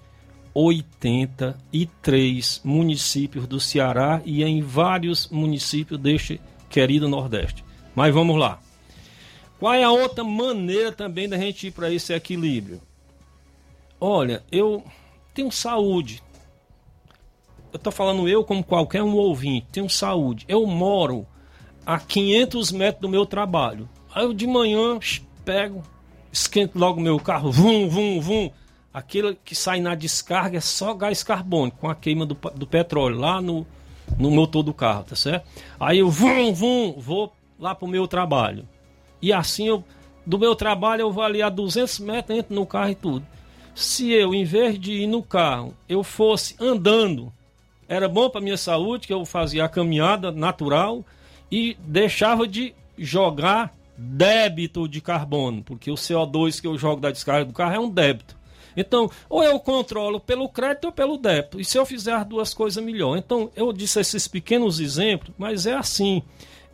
83 0.54 2.60
municípios 2.64 3.46
do 3.46 3.58
Ceará 3.58 4.22
e 4.24 4.44
em 4.44 4.62
vários 4.62 5.28
municípios 5.28 6.00
deste 6.00 6.40
querido 6.70 7.08
Nordeste. 7.08 7.64
Mas 7.94 8.14
vamos 8.14 8.38
lá. 8.38 8.60
Qual 9.58 9.74
é 9.74 9.82
a 9.82 9.90
outra 9.90 10.22
maneira 10.22 10.92
também 10.92 11.28
da 11.28 11.36
gente 11.36 11.66
ir 11.66 11.72
para 11.72 11.92
esse 11.92 12.12
equilíbrio? 12.12 12.80
Olha, 14.00 14.44
eu 14.50 14.84
tenho 15.32 15.50
saúde. 15.50 16.22
Eu 17.72 17.76
estou 17.76 17.92
falando 17.92 18.28
eu 18.28 18.44
como 18.44 18.62
qualquer 18.62 19.02
um 19.02 19.16
ouvinte, 19.16 19.66
tenho 19.72 19.90
saúde. 19.90 20.44
Eu 20.46 20.64
moro 20.66 21.26
a 21.84 21.98
500 21.98 22.70
metros 22.70 23.02
do 23.02 23.08
meu 23.08 23.26
trabalho. 23.26 23.88
Aí 24.14 24.24
eu 24.24 24.32
de 24.32 24.46
manhã 24.46 24.98
pego, 25.44 25.82
esquento 26.32 26.78
logo 26.78 27.00
meu 27.00 27.18
carro, 27.18 27.50
vum, 27.50 27.88
vum, 27.88 28.20
vum 28.20 28.50
aquilo 28.94 29.36
que 29.44 29.56
sai 29.56 29.80
na 29.80 29.96
descarga 29.96 30.58
é 30.58 30.60
só 30.60 30.94
gás 30.94 31.24
carbônico, 31.24 31.78
com 31.78 31.90
a 31.90 31.96
queima 31.96 32.24
do, 32.24 32.38
do 32.54 32.64
petróleo 32.64 33.18
lá 33.18 33.42
no, 33.42 33.66
no 34.16 34.30
motor 34.30 34.62
do 34.62 34.72
carro, 34.72 35.02
tá 35.02 35.16
certo? 35.16 35.48
Aí 35.80 35.98
eu 35.98 36.08
vum, 36.08 36.54
vum, 36.54 36.94
vou 36.96 37.32
lá 37.58 37.74
pro 37.74 37.88
meu 37.88 38.06
trabalho. 38.06 38.68
E 39.20 39.32
assim 39.32 39.66
eu, 39.66 39.82
do 40.24 40.38
meu 40.38 40.54
trabalho 40.54 41.00
eu 41.00 41.12
vou 41.12 41.24
ali 41.24 41.42
a 41.42 41.48
200 41.48 41.98
metros, 41.98 42.38
entro 42.38 42.54
no 42.54 42.64
carro 42.64 42.90
e 42.90 42.94
tudo. 42.94 43.26
Se 43.74 44.12
eu, 44.12 44.32
em 44.32 44.44
vez 44.44 44.78
de 44.78 44.92
ir 44.92 45.06
no 45.08 45.24
carro, 45.24 45.74
eu 45.88 46.04
fosse 46.04 46.54
andando, 46.60 47.32
era 47.88 48.08
bom 48.08 48.30
para 48.30 48.40
minha 48.40 48.56
saúde, 48.56 49.08
que 49.08 49.12
eu 49.12 49.24
fazia 49.24 49.64
a 49.64 49.68
caminhada 49.68 50.30
natural 50.30 51.04
e 51.50 51.76
deixava 51.80 52.46
de 52.46 52.72
jogar 52.96 53.74
débito 53.96 54.88
de 54.88 55.00
carbono, 55.00 55.64
porque 55.64 55.90
o 55.90 55.94
CO2 55.94 56.60
que 56.60 56.66
eu 56.68 56.78
jogo 56.78 57.00
da 57.00 57.10
descarga 57.10 57.44
do 57.44 57.52
carro 57.52 57.74
é 57.74 57.80
um 57.80 57.90
débito. 57.90 58.33
Então, 58.76 59.10
ou 59.28 59.42
eu 59.42 59.58
controlo 59.60 60.18
pelo 60.20 60.48
crédito 60.48 60.86
ou 60.86 60.92
pelo 60.92 61.16
débito. 61.16 61.60
E 61.60 61.64
se 61.64 61.78
eu 61.78 61.86
fizer 61.86 62.12
as 62.12 62.26
duas 62.26 62.52
coisas, 62.52 62.82
melhor. 62.82 63.16
Então, 63.16 63.50
eu 63.54 63.72
disse 63.72 64.00
esses 64.00 64.26
pequenos 64.26 64.80
exemplos, 64.80 65.34
mas 65.38 65.66
é 65.66 65.74
assim. 65.74 66.22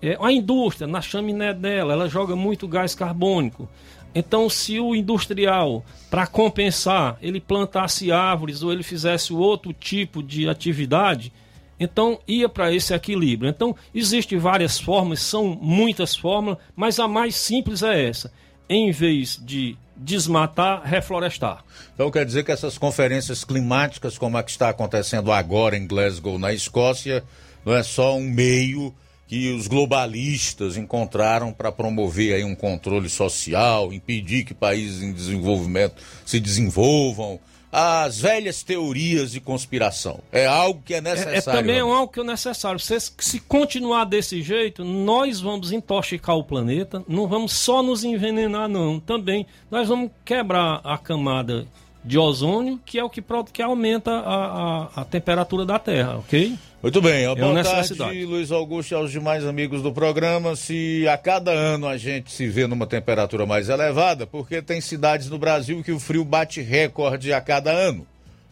É, 0.03 0.17
a 0.21 0.33
indústria, 0.33 0.87
na 0.87 1.03
chaminé 1.03 1.53
dela, 1.53 1.93
ela 1.93 2.09
joga 2.09 2.35
muito 2.35 2.67
gás 2.67 2.95
carbônico. 2.95 3.69
Então, 4.15 4.49
se 4.49 4.81
o 4.81 4.95
industrial, 4.95 5.85
para 6.11 6.27
compensar, 6.27 7.17
ele 7.23 7.41
plantasse 7.41 8.11
árvores 8.11 8.63
ou 8.63 8.73
ele 8.73 8.83
fizesse 8.83 9.33
outro 9.33 9.73
tipo 9.73 10.23
de 10.23 10.49
atividade, 10.49 11.33
então 11.79 12.19
ia 12.27 12.49
para 12.49 12.73
esse 12.73 12.93
equilíbrio. 12.93 13.49
Então, 13.49 13.77
existem 13.95 14.37
várias 14.37 14.81
formas, 14.81 15.21
são 15.21 15.57
muitas 15.61 16.17
fórmulas, 16.17 16.59
mas 16.75 16.99
a 16.99 17.07
mais 17.07 17.37
simples 17.37 17.83
é 17.83 18.09
essa. 18.09 18.33
Em 18.69 18.91
vez 18.91 19.41
de 19.43 19.77
desmatar, 20.01 20.83
reflorestar. 20.83 21.63
Então 21.95 22.11
quer 22.11 22.25
dizer 22.25 22.43
que 22.43 22.51
essas 22.51 22.79
conferências 22.79 23.45
climáticas, 23.45 24.17
como 24.17 24.39
a 24.39 24.43
que 24.43 24.51
está 24.51 24.71
acontecendo 24.71 25.31
agora 25.31 25.77
em 25.77 25.87
Glasgow, 25.87 26.39
na 26.39 26.53
Escócia, 26.53 27.23
não 27.65 27.75
é 27.75 27.83
só 27.83 28.17
um 28.17 28.29
meio 28.29 28.95
que 29.27 29.53
os 29.53 29.69
globalistas 29.69 30.77
encontraram 30.77 31.53
para 31.53 31.71
promover 31.71 32.35
aí 32.35 32.43
um 32.43 32.55
controle 32.55 33.09
social, 33.09 33.93
impedir 33.93 34.45
que 34.45 34.55
países 34.55 35.03
em 35.03 35.13
desenvolvimento 35.13 36.03
se 36.27 36.41
desenvolvam, 36.41 37.39
as 37.73 38.21
velhas 38.21 38.63
teorias 38.63 39.33
de 39.33 39.41
conspiração. 39.41 40.21
É 40.33 40.47
algo 40.47 40.83
que 40.85 40.95
é 40.95 41.01
necessário. 41.01 41.35
É, 41.35 41.39
é 41.39 41.41
também 41.43 41.77
é 41.77 41.81
algo 41.81 42.13
que 42.13 42.21
é 42.21 42.25
necessário. 42.25 42.81
Se, 42.81 42.99
se 43.19 43.41
continuar 43.41 44.05
desse 44.05 44.43
jeito, 44.43 44.85
nós 44.85 45.41
vamos 45.41 45.71
intoxicar 45.71 46.37
o 46.37 46.45
planeta, 46.45 47.05
não 47.07 47.29
vamos 47.29 47.53
só 47.53 47.83
nos 47.83 48.03
envenenar, 48.03 48.69
não. 48.69 48.99
Também 48.99 49.47
nós 49.71 49.89
vamos 49.89 50.11
quebrar 50.25 50.81
a 50.83 50.99
camada 50.99 51.67
de 52.05 52.19
ozônio, 52.19 52.81
que 52.85 52.99
é 52.99 53.05
o 53.05 53.11
que, 53.11 53.23
que 53.53 53.63
aumenta 53.63 54.11
a, 54.11 54.45
a, 54.45 54.91
a 55.03 55.05
temperatura 55.05 55.65
da 55.65 55.79
Terra, 55.79 56.19
ok? 56.19 56.57
Muito 56.83 57.03
bem, 57.03 57.25
é 57.27 57.35
boa 57.35 57.63
tarde, 57.63 58.25
Luiz 58.25 58.51
Augusto 58.51 58.93
e 58.93 58.95
aos 58.95 59.13
demais 59.13 59.45
amigos 59.45 59.83
do 59.83 59.93
programa. 59.93 60.57
Se 60.57 61.07
a 61.07 61.19
cada 61.19 61.51
ano 61.51 61.87
a 61.87 61.99
gente 61.99 62.33
se 62.33 62.49
vê 62.49 62.67
numa 62.67 62.87
temperatura 62.87 63.45
mais 63.45 63.69
elevada, 63.69 64.27
porque 64.27 64.63
tem 64.63 64.81
cidades 64.81 65.29
no 65.29 65.37
Brasil 65.37 65.83
que 65.85 65.93
o 65.93 66.01
frio 66.01 66.25
bate 66.25 66.63
recorde 66.63 67.35
a 67.35 67.41
cada 67.43 67.71
ano, 67.71 68.07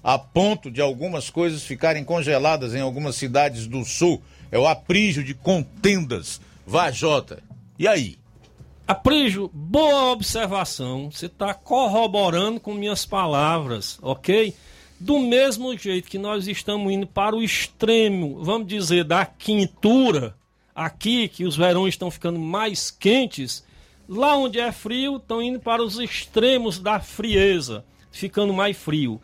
a 0.04 0.18
ponto 0.18 0.70
de 0.70 0.78
algumas 0.78 1.30
coisas 1.30 1.62
ficarem 1.62 2.04
congeladas 2.04 2.74
em 2.74 2.80
algumas 2.80 3.16
cidades 3.16 3.66
do 3.66 3.82
sul. 3.82 4.22
É 4.52 4.58
o 4.58 4.68
aprígio 4.68 5.24
de 5.24 5.32
contendas. 5.32 6.38
Vajota. 6.66 7.42
E 7.78 7.88
aí? 7.88 8.18
Aprígio, 8.86 9.50
boa 9.54 10.12
observação. 10.12 11.10
Você 11.10 11.26
está 11.26 11.54
corroborando 11.54 12.60
com 12.60 12.74
minhas 12.74 13.06
palavras, 13.06 13.98
ok? 14.02 14.54
Do 15.00 15.20
mesmo 15.20 15.76
jeito 15.78 16.08
que 16.08 16.18
nós 16.18 16.48
estamos 16.48 16.92
indo 16.92 17.06
para 17.06 17.36
o 17.36 17.42
extremo, 17.42 18.42
vamos 18.42 18.66
dizer, 18.66 19.04
da 19.04 19.24
quintura, 19.24 20.36
aqui 20.74 21.28
que 21.28 21.44
os 21.44 21.56
verões 21.56 21.94
estão 21.94 22.10
ficando 22.10 22.38
mais 22.38 22.90
quentes, 22.90 23.64
lá 24.08 24.36
onde 24.36 24.58
é 24.58 24.72
frio, 24.72 25.16
estão 25.16 25.40
indo 25.40 25.60
para 25.60 25.82
os 25.82 26.00
extremos 26.00 26.80
da 26.80 26.98
frieza, 26.98 27.84
ficando 28.10 28.52
mais 28.52 28.76
frio. 28.76 29.20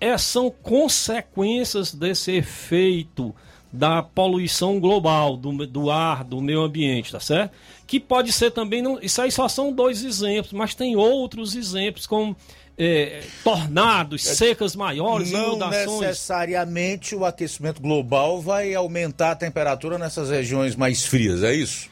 É, 0.00 0.16
são 0.16 0.48
consequências 0.48 1.92
desse 1.92 2.32
efeito 2.32 3.34
da 3.76 4.02
poluição 4.02 4.80
global 4.80 5.36
do, 5.36 5.66
do 5.66 5.90
ar, 5.90 6.24
do 6.24 6.40
meio 6.40 6.62
ambiente, 6.62 7.12
tá 7.12 7.20
certo? 7.20 7.52
Que 7.86 8.00
pode 8.00 8.32
ser 8.32 8.50
também, 8.50 8.82
não, 8.82 8.98
isso 9.00 9.20
aí 9.20 9.30
só 9.30 9.48
são 9.48 9.72
dois 9.72 10.02
exemplos, 10.02 10.52
mas 10.52 10.74
tem 10.74 10.96
outros 10.96 11.54
exemplos 11.54 12.06
como 12.06 12.34
é, 12.78 13.22
tornados, 13.44 14.26
é, 14.26 14.34
secas 14.34 14.74
maiores, 14.74 15.30
não 15.30 15.48
inundações. 15.48 16.00
necessariamente 16.00 17.14
o 17.14 17.24
aquecimento 17.24 17.80
global 17.80 18.40
vai 18.40 18.74
aumentar 18.74 19.32
a 19.32 19.36
temperatura 19.36 19.98
nessas 19.98 20.30
regiões 20.30 20.74
mais 20.74 21.04
frias, 21.04 21.42
é 21.42 21.54
isso? 21.54 21.88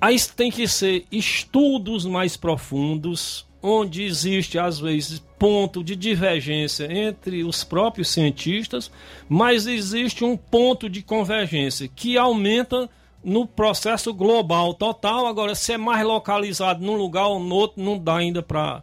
Aí 0.00 0.16
tem 0.34 0.50
que 0.50 0.66
ser 0.66 1.06
estudos 1.10 2.04
mais 2.04 2.36
profundos, 2.36 3.46
onde 3.66 4.04
existe 4.04 4.58
às 4.58 4.78
vezes 4.78 5.22
ponto 5.38 5.82
de 5.82 5.96
divergência 5.96 6.90
entre 6.90 7.42
os 7.44 7.64
próprios 7.64 8.08
cientistas, 8.08 8.90
mas 9.28 9.66
existe 9.66 10.24
um 10.24 10.36
ponto 10.36 10.88
de 10.88 11.02
convergência 11.02 11.88
que 11.88 12.16
aumenta 12.16 12.88
no 13.22 13.46
processo 13.46 14.14
global 14.14 14.72
total. 14.72 15.26
Agora, 15.26 15.54
se 15.54 15.72
é 15.72 15.76
mais 15.76 16.06
localizado 16.06 16.84
num 16.84 16.96
lugar 16.96 17.26
ou 17.26 17.40
no 17.40 17.54
outro, 17.54 17.82
não 17.82 17.98
dá 17.98 18.16
ainda 18.16 18.42
para 18.42 18.82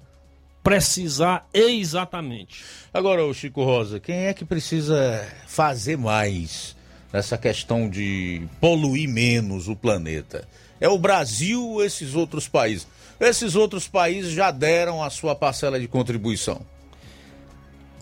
precisar 0.61 1.47
exatamente. 1.53 2.63
Agora, 2.93 3.25
o 3.25 3.33
Chico 3.33 3.63
Rosa, 3.63 3.99
quem 3.99 4.25
é 4.25 4.33
que 4.33 4.45
precisa 4.45 5.25
fazer 5.47 5.97
mais 5.97 6.75
nessa 7.11 7.37
questão 7.37 7.89
de 7.89 8.41
poluir 8.59 9.09
menos 9.09 9.67
o 9.67 9.75
planeta? 9.75 10.47
É 10.79 10.89
o 10.89 10.97
Brasil 10.97 11.63
ou 11.65 11.83
esses 11.83 12.13
outros 12.13 12.47
países? 12.47 12.87
Esses 13.19 13.55
outros 13.55 13.87
países 13.87 14.31
já 14.31 14.51
deram 14.51 15.03
a 15.03 15.09
sua 15.09 15.35
parcela 15.35 15.79
de 15.79 15.87
contribuição. 15.87 16.61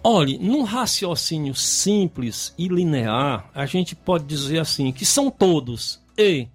Olhe, 0.04 0.40
num 0.40 0.64
raciocínio 0.64 1.54
simples 1.54 2.54
e 2.58 2.68
linear, 2.68 3.50
a 3.54 3.68
gente 3.68 3.96
pode 3.96 4.26
dizer 4.26 4.60
assim 4.60 4.92
que 4.92 5.06
são 5.06 5.30
todos 5.30 6.00
e 6.18 6.48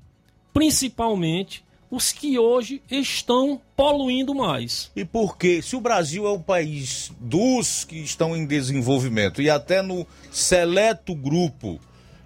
principalmente 0.52 1.64
os 1.88 2.10
que 2.10 2.38
hoje 2.38 2.82
estão 2.90 3.60
poluindo 3.76 4.34
mais. 4.34 4.90
E 4.96 5.04
por 5.04 5.38
quê? 5.38 5.62
Se 5.62 5.76
o 5.76 5.80
Brasil 5.80 6.26
é 6.26 6.30
o 6.30 6.40
país 6.40 7.12
dos 7.20 7.84
que 7.84 7.96
estão 7.98 8.36
em 8.36 8.44
desenvolvimento 8.44 9.40
e 9.40 9.48
até 9.48 9.80
no 9.80 10.04
seleto 10.32 11.14
grupo 11.14 11.78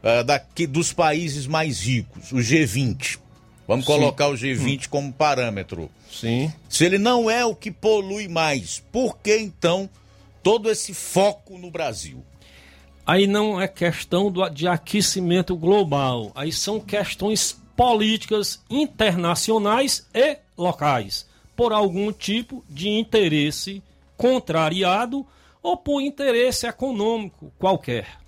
uh, 0.03 0.25
daqui, 0.25 0.67
dos 0.67 0.93
países 0.93 1.47
mais 1.47 1.81
ricos, 1.83 2.33
o 2.33 2.37
G20, 2.37 3.19
vamos 3.71 3.87
Sim. 3.87 3.93
colocar 3.93 4.27
o 4.27 4.35
G20 4.35 4.87
hum. 4.87 4.89
como 4.91 5.13
parâmetro. 5.13 5.89
Sim. 6.11 6.53
Se 6.69 6.85
ele 6.85 6.99
não 6.99 7.31
é 7.31 7.45
o 7.45 7.55
que 7.55 7.71
polui 7.71 8.27
mais, 8.27 8.83
por 8.91 9.17
que 9.19 9.39
então 9.39 9.89
todo 10.43 10.69
esse 10.69 10.93
foco 10.93 11.57
no 11.57 11.71
Brasil? 11.71 12.21
Aí 13.07 13.29
não 13.29 13.61
é 13.61 13.69
questão 13.69 14.29
do, 14.29 14.49
de 14.49 14.67
aquecimento 14.67 15.55
global, 15.55 16.33
aí 16.35 16.51
são 16.51 16.81
questões 16.81 17.61
políticas 17.77 18.61
internacionais 18.69 20.05
e 20.13 20.37
locais, 20.59 21.25
por 21.55 21.73
algum 21.73 22.13
tipo 22.13 22.65
de 22.69 22.89
interesse 22.89 23.81
contrariado 24.17 25.25
ou 25.63 25.77
por 25.77 26.01
interesse 26.01 26.67
econômico 26.67 27.53
qualquer. 27.57 28.20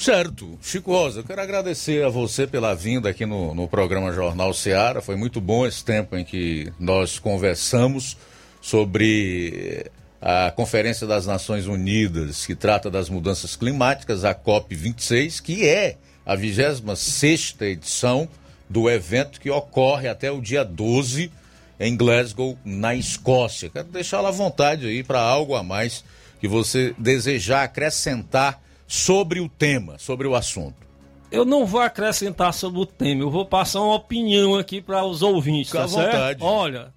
Certo. 0.00 0.58
Chico 0.62 0.92
Rosa, 0.92 1.20
eu 1.20 1.24
quero 1.24 1.42
agradecer 1.42 2.02
a 2.02 2.08
você 2.08 2.46
pela 2.46 2.74
vinda 2.74 3.10
aqui 3.10 3.26
no, 3.26 3.54
no 3.54 3.68
programa 3.68 4.10
Jornal 4.10 4.54
Seara. 4.54 5.02
Foi 5.02 5.14
muito 5.14 5.42
bom 5.42 5.66
esse 5.66 5.84
tempo 5.84 6.16
em 6.16 6.24
que 6.24 6.72
nós 6.80 7.18
conversamos 7.18 8.16
sobre 8.62 9.90
a 10.18 10.50
Conferência 10.52 11.06
das 11.06 11.26
Nações 11.26 11.66
Unidas, 11.66 12.46
que 12.46 12.54
trata 12.54 12.90
das 12.90 13.10
mudanças 13.10 13.54
climáticas, 13.56 14.24
a 14.24 14.34
COP26, 14.34 15.42
que 15.42 15.68
é 15.68 15.98
a 16.24 16.34
26 16.34 17.56
edição 17.60 18.26
do 18.70 18.88
evento 18.88 19.38
que 19.38 19.50
ocorre 19.50 20.08
até 20.08 20.30
o 20.30 20.40
dia 20.40 20.64
12 20.64 21.30
em 21.78 21.94
Glasgow, 21.94 22.58
na 22.64 22.94
Escócia. 22.94 23.68
Quero 23.68 23.88
deixá-la 23.88 24.30
à 24.30 24.32
vontade 24.32 24.86
aí 24.86 25.02
para 25.02 25.20
algo 25.20 25.54
a 25.54 25.62
mais 25.62 26.02
que 26.40 26.48
você 26.48 26.94
desejar 26.96 27.64
acrescentar 27.64 28.62
sobre 28.90 29.38
o 29.38 29.48
tema, 29.48 29.96
sobre 29.98 30.26
o 30.26 30.34
assunto. 30.34 30.84
Eu 31.30 31.44
não 31.44 31.64
vou 31.64 31.80
acrescentar 31.80 32.52
sobre 32.52 32.80
o 32.80 32.84
tema, 32.84 33.22
eu 33.22 33.30
vou 33.30 33.46
passar 33.46 33.80
uma 33.82 33.94
opinião 33.94 34.56
aqui 34.56 34.82
para 34.82 35.04
os 35.04 35.22
ouvintes, 35.22 35.70
Fica 35.70 35.78
tá 35.78 35.84
à 35.84 35.88
certo? 35.88 36.12
vontade. 36.12 36.42
Olha, 36.42 36.92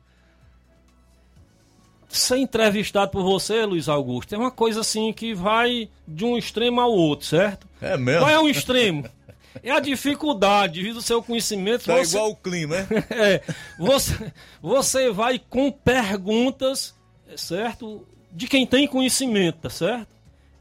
ser 2.10 2.38
entrevistado 2.38 3.12
por 3.12 3.22
você, 3.22 3.64
Luiz 3.64 3.88
Augusto, 3.88 4.34
é 4.34 4.38
uma 4.40 4.50
coisa 4.50 4.82
assim 4.82 5.14
que 5.14 5.36
vai 5.36 5.88
de 6.08 6.26
um 6.26 6.36
extremo 6.36 6.82
ao 6.82 6.92
outro, 6.92 7.28
certo? 7.28 7.68
É 7.80 7.96
mesmo? 7.96 8.22
Qual 8.22 8.32
é 8.32 8.40
um 8.40 8.50
extremo? 8.50 9.06
É 9.62 9.70
a 9.70 9.80
dificuldade, 9.80 10.82
devido 10.82 10.96
ao 10.96 11.02
seu 11.04 11.22
conhecimento. 11.22 11.86
Tá 11.86 11.98
você... 11.98 12.18
igual 12.18 12.32
o 12.32 12.36
clima, 12.36 12.78
né? 12.78 12.88
é. 13.12 13.42
Você, 13.78 14.34
você 14.60 15.12
vai 15.12 15.38
com 15.38 15.72
perguntas, 15.72 16.96
certo? 17.38 18.08
De 18.32 18.48
quem 18.48 18.66
tem 18.66 18.88
conhecimento, 18.88 19.60
tá 19.60 19.70
certo? 19.70 20.13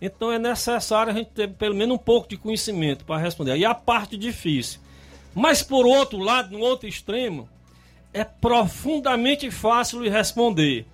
Então 0.04 0.32
é 0.32 0.38
necessário 0.38 1.12
a 1.12 1.14
gente 1.14 1.30
ter 1.30 1.48
pelo 1.50 1.76
menos 1.76 1.94
um 1.94 1.98
pouco 1.98 2.28
de 2.28 2.36
conhecimento 2.36 3.04
para 3.04 3.22
responder. 3.22 3.56
E 3.56 3.64
a 3.64 3.72
parte 3.72 4.16
difícil. 4.16 4.80
Mas 5.32 5.62
por 5.62 5.86
outro 5.86 6.18
lado, 6.18 6.58
no 6.58 6.58
outro 6.58 6.88
extremo, 6.88 7.48
é 8.12 8.24
profundamente 8.24 9.48
fácil 9.48 10.02
de 10.02 10.08
responder, 10.08 10.84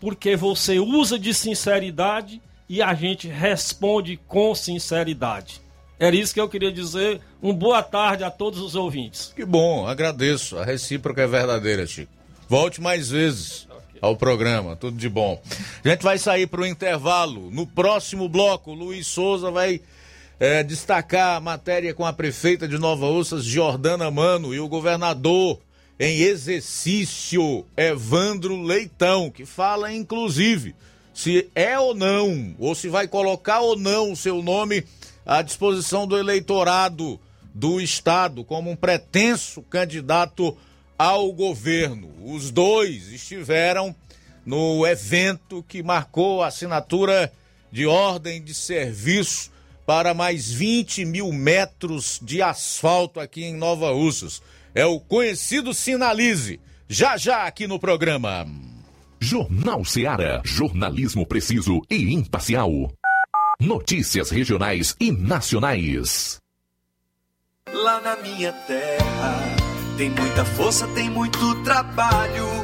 porque 0.00 0.34
você 0.34 0.78
usa 0.78 1.18
de 1.18 1.34
sinceridade 1.34 2.40
e 2.66 2.80
a 2.80 2.94
gente 2.94 3.28
responde 3.28 4.18
com 4.26 4.54
sinceridade. 4.54 5.60
Era 5.98 6.16
isso 6.16 6.32
que 6.32 6.40
eu 6.40 6.48
queria 6.48 6.72
dizer. 6.72 7.20
Um 7.42 7.54
boa 7.54 7.82
tarde 7.82 8.24
a 8.24 8.30
todos 8.30 8.60
os 8.60 8.74
ouvintes. 8.74 9.32
Que 9.36 9.44
bom, 9.44 9.86
agradeço. 9.86 10.56
A 10.58 10.64
recíproca 10.64 11.20
é 11.20 11.26
verdadeira, 11.26 11.86
Chico. 11.86 12.10
Volte 12.48 12.80
mais 12.80 13.10
vezes 13.10 13.68
ao 14.04 14.16
programa. 14.16 14.76
Tudo 14.76 14.96
de 14.96 15.08
bom. 15.08 15.40
A 15.82 15.88
gente 15.88 16.02
vai 16.02 16.18
sair 16.18 16.46
para 16.46 16.60
o 16.60 16.66
intervalo. 16.66 17.50
No 17.50 17.66
próximo 17.66 18.28
bloco, 18.28 18.72
Luiz 18.72 19.06
Souza 19.06 19.50
vai 19.50 19.80
é, 20.38 20.62
destacar 20.62 21.36
a 21.36 21.40
matéria 21.40 21.94
com 21.94 22.04
a 22.04 22.12
prefeita 22.12 22.68
de 22.68 22.76
Nova 22.78 23.06
Ursas, 23.06 23.44
Jordana 23.44 24.10
Mano, 24.10 24.54
e 24.54 24.60
o 24.60 24.68
governador 24.68 25.58
em 25.98 26.20
exercício, 26.20 27.64
Evandro 27.76 28.60
Leitão, 28.60 29.30
que 29.30 29.46
fala 29.46 29.92
inclusive 29.92 30.74
se 31.14 31.48
é 31.54 31.78
ou 31.78 31.94
não, 31.94 32.56
ou 32.58 32.74
se 32.74 32.88
vai 32.88 33.06
colocar 33.06 33.60
ou 33.60 33.78
não 33.78 34.12
o 34.12 34.16
seu 34.16 34.42
nome 34.42 34.84
à 35.24 35.40
disposição 35.40 36.06
do 36.06 36.18
eleitorado 36.18 37.18
do 37.54 37.80
Estado 37.80 38.42
como 38.42 38.68
um 38.68 38.76
pretenso 38.76 39.62
candidato 39.62 40.56
ao 40.98 41.32
governo. 41.32 42.10
Os 42.24 42.50
dois 42.50 43.08
estiveram 43.12 43.94
no 44.44 44.86
evento 44.86 45.64
que 45.66 45.82
marcou 45.82 46.42
a 46.42 46.48
assinatura 46.48 47.32
de 47.70 47.86
ordem 47.86 48.42
de 48.42 48.54
serviço 48.54 49.50
para 49.86 50.14
mais 50.14 50.50
20 50.50 51.04
mil 51.04 51.32
metros 51.32 52.18
de 52.22 52.40
asfalto 52.40 53.20
aqui 53.20 53.44
em 53.44 53.54
Nova 53.54 53.92
Russas. 53.92 54.42
É 54.74 54.84
o 54.86 54.98
conhecido 54.98 55.74
Sinalize. 55.74 56.60
Já 56.88 57.16
já 57.16 57.44
aqui 57.44 57.66
no 57.66 57.78
programa. 57.78 58.46
Jornal 59.20 59.84
Seara. 59.84 60.42
Jornalismo 60.44 61.26
preciso 61.26 61.82
e 61.90 62.12
imparcial. 62.12 62.92
Notícias 63.60 64.30
regionais 64.30 64.94
e 65.00 65.10
nacionais. 65.10 66.38
Lá 67.72 68.00
na 68.00 68.16
minha 68.16 68.52
terra 68.52 69.73
tem 69.96 70.10
muita 70.10 70.44
força, 70.44 70.86
tem 70.88 71.08
muito 71.08 71.54
trabalho. 71.62 72.63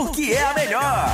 porque 0.03 0.31
é 0.31 0.43
a 0.43 0.53
melhor. 0.55 1.09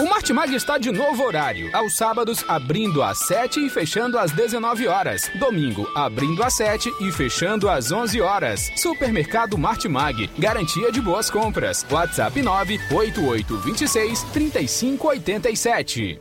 O 0.00 0.08
Martimag 0.08 0.52
está 0.52 0.78
de 0.78 0.90
novo 0.90 1.22
horário. 1.22 1.70
Aos 1.76 1.94
sábados, 1.94 2.44
abrindo 2.48 3.04
às 3.04 3.18
7 3.18 3.66
e 3.66 3.70
fechando 3.70 4.18
às 4.18 4.32
19 4.32 4.88
horas. 4.88 5.30
Domingo, 5.38 5.86
abrindo 5.94 6.42
às 6.42 6.54
7 6.54 6.90
e 7.00 7.12
fechando 7.12 7.68
às 7.68 7.92
11 7.92 8.20
horas. 8.20 8.72
Supermercado 8.76 9.56
Martimag. 9.56 10.28
Garantia 10.36 10.90
de 10.90 11.00
boas 11.00 11.30
compras. 11.30 11.86
WhatsApp 11.88 12.42
98826 12.42 14.24
3587. 14.32 16.20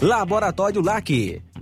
Laboratório 0.00 0.80
LAC 0.80 1.42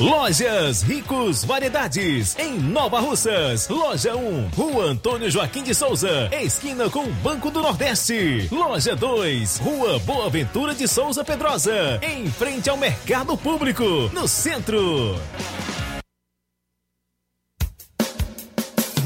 Lojas 0.00 0.82
Ricos 0.82 1.44
Variedades, 1.44 2.36
em 2.38 2.56
Nova 2.56 3.00
Russas. 3.00 3.68
Loja 3.68 4.14
1, 4.14 4.50
Rua 4.56 4.84
Antônio 4.84 5.28
Joaquim 5.28 5.64
de 5.64 5.74
Souza, 5.74 6.30
esquina 6.40 6.88
com 6.88 7.00
o 7.00 7.12
Banco 7.14 7.50
do 7.50 7.60
Nordeste. 7.60 8.46
Loja 8.52 8.94
2, 8.94 9.58
Rua 9.58 9.98
Boa 9.98 10.30
Ventura 10.30 10.72
de 10.72 10.86
Souza 10.86 11.24
Pedrosa, 11.24 11.98
em 12.00 12.30
frente 12.30 12.70
ao 12.70 12.76
Mercado 12.76 13.36
Público, 13.36 13.82
no 14.12 14.28
centro. 14.28 15.16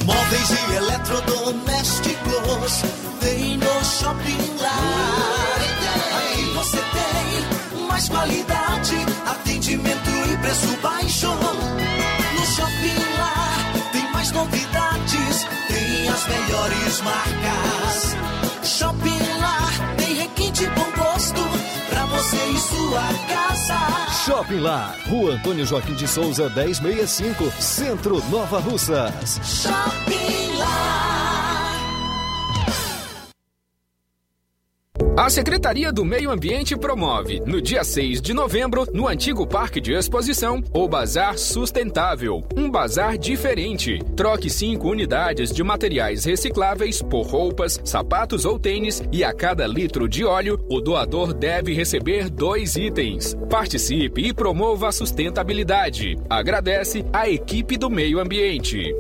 Móveis 0.05 0.51
e 0.51 0.75
eletrodomésticos, 0.77 2.83
vem 3.23 3.57
no 3.57 3.83
Shopping 3.83 4.61
Lar. 4.61 5.57
Aqui 6.19 6.43
você 6.55 6.77
tem 6.77 7.83
mais 7.87 8.11
qualidade, 8.11 8.62
preço 10.53 10.77
baixo. 10.83 11.29
No 11.29 12.47
Shopping 12.47 13.19
Lá 13.19 13.91
tem 13.93 14.13
mais 14.13 14.31
novidades, 14.33 15.47
tem 15.69 16.09
as 16.09 16.27
melhores 16.29 17.01
marcas. 17.01 18.17
Shopping 18.63 19.41
Lá 19.41 19.71
tem 19.97 20.15
requinte 20.15 20.67
bom 20.67 20.91
gosto 21.03 21.41
pra 21.89 22.05
você 22.07 22.37
e 22.37 22.59
sua 22.59 23.03
casa. 23.29 24.25
Shopping 24.27 24.61
Lá, 24.61 24.95
Rua 25.07 25.35
Antônio 25.35 25.65
Joaquim 25.65 25.95
de 25.95 26.07
Souza, 26.07 26.51
1065, 26.51 27.51
Centro 27.61 28.23
Nova 28.29 28.61
Russas. 28.61 29.41
Shopping 29.43 30.59
Lá. 30.59 31.12
A 35.15 35.29
Secretaria 35.29 35.93
do 35.93 36.07
Meio 36.07 36.31
Ambiente 36.31 36.75
promove, 36.75 37.39
no 37.41 37.61
dia 37.61 37.85
6 37.85 38.19
de 38.23 38.33
novembro, 38.33 38.87
no 38.95 39.07
antigo 39.07 39.47
Parque 39.47 39.79
de 39.79 39.93
Exposição, 39.93 40.65
o 40.73 40.89
Bazar 40.89 41.37
Sustentável. 41.37 42.43
Um 42.57 42.71
bazar 42.71 43.19
diferente. 43.19 43.99
Troque 44.17 44.49
5 44.49 44.89
unidades 44.89 45.53
de 45.53 45.63
materiais 45.63 46.25
recicláveis 46.25 47.03
por 47.03 47.27
roupas, 47.27 47.79
sapatos 47.85 48.47
ou 48.47 48.59
tênis 48.59 49.03
e 49.13 49.23
a 49.23 49.35
cada 49.35 49.67
litro 49.67 50.09
de 50.09 50.25
óleo, 50.25 50.59
o 50.71 50.81
doador 50.81 51.35
deve 51.35 51.75
receber 51.75 52.31
dois 52.31 52.75
itens. 52.77 53.37
Participe 53.51 54.23
e 54.23 54.33
promova 54.33 54.89
a 54.89 54.93
sustentabilidade. 54.93 56.17
Agradece 56.29 57.05
a 57.13 57.29
equipe 57.29 57.77
do 57.77 57.91
Meio 57.91 58.19
Ambiente. 58.19 58.95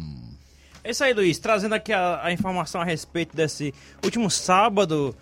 É 0.84 0.92
isso 0.92 1.04
aí, 1.04 1.14
Luiz. 1.14 1.38
Trazendo 1.38 1.76
aqui 1.76 1.94
a, 1.94 2.22
a 2.24 2.32
informação 2.32 2.82
a 2.82 2.84
respeito 2.84 3.36
desse 3.36 3.74
último 4.04 4.30
sábado, 4.32 5.16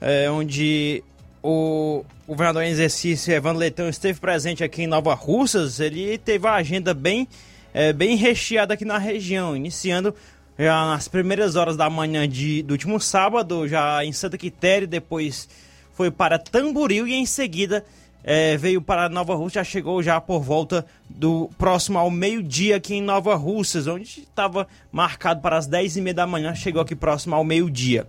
é, 0.00 0.30
onde 0.30 1.04
o 1.42 2.04
governador 2.26 2.62
em 2.62 2.70
exercício, 2.70 3.32
Evandro 3.32 3.58
Leitão, 3.58 3.88
esteve 3.88 4.18
presente 4.18 4.64
aqui 4.64 4.82
em 4.82 4.86
Nova 4.86 5.14
Russas. 5.14 5.78
Ele 5.78 6.16
teve 6.16 6.46
a 6.46 6.54
agenda 6.54 6.94
bem, 6.94 7.28
é, 7.74 7.92
bem 7.92 8.16
recheada 8.16 8.72
aqui 8.72 8.84
na 8.84 8.96
região, 8.96 9.54
iniciando 9.54 10.14
já 10.58 10.84
nas 10.86 11.08
primeiras 11.08 11.56
horas 11.56 11.76
da 11.76 11.90
manhã 11.90 12.28
de, 12.28 12.62
do 12.62 12.72
último 12.72 13.00
sábado, 13.00 13.66
já 13.66 14.04
em 14.04 14.12
Santa 14.12 14.38
Quitéria, 14.38 14.86
depois 14.86 15.48
foi 15.92 16.10
para 16.10 16.38
Tamboril 16.38 17.06
e 17.06 17.14
em 17.14 17.26
seguida 17.26 17.84
é, 18.26 18.56
veio 18.56 18.80
para 18.80 19.08
Nova 19.08 19.34
Rússia, 19.34 19.62
já 19.62 19.64
chegou 19.64 20.02
já 20.02 20.18
por 20.18 20.40
volta 20.40 20.86
do 21.08 21.50
próximo 21.58 21.98
ao 21.98 22.10
meio-dia 22.10 22.76
aqui 22.76 22.94
em 22.94 23.02
Nova 23.02 23.34
Russas, 23.34 23.86
onde 23.86 24.04
estava 24.04 24.66
marcado 24.90 25.42
para 25.42 25.58
as 25.58 25.66
10 25.66 25.98
e 25.98 26.00
meia 26.00 26.14
da 26.14 26.26
manhã, 26.26 26.54
chegou 26.54 26.80
aqui 26.80 26.96
próximo 26.96 27.34
ao 27.34 27.44
meio-dia. 27.44 28.06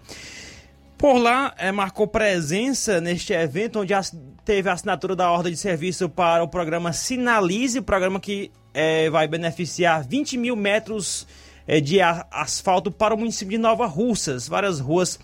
Por 0.98 1.18
lá, 1.18 1.54
é, 1.58 1.70
marcou 1.74 2.08
presença 2.08 3.02
neste 3.02 3.34
evento, 3.34 3.82
onde 3.82 3.94
as, 3.94 4.16
teve 4.46 4.70
a 4.70 4.74
assinatura 4.74 5.18
da 5.18 5.30
ordem 5.30 5.52
de 5.52 5.60
serviço 5.60 6.08
para 6.08 6.42
o 6.42 6.48
programa 6.48 6.94
Sinalize, 6.94 7.80
o 7.80 7.84
programa 7.84 8.18
que 8.18 8.50
é, 8.74 9.10
vai 9.10 9.28
beneficiar 9.28 10.02
20 10.08 10.38
mil 10.38 10.56
metros 10.56 11.28
é, 11.68 11.80
de 11.80 12.00
asfalto 12.02 12.92
para 12.92 13.14
o 13.14 13.18
município 13.18 13.52
de 13.52 13.58
Nova 13.58 13.86
Russas. 13.86 14.48
Várias 14.48 14.80
ruas 14.80 15.20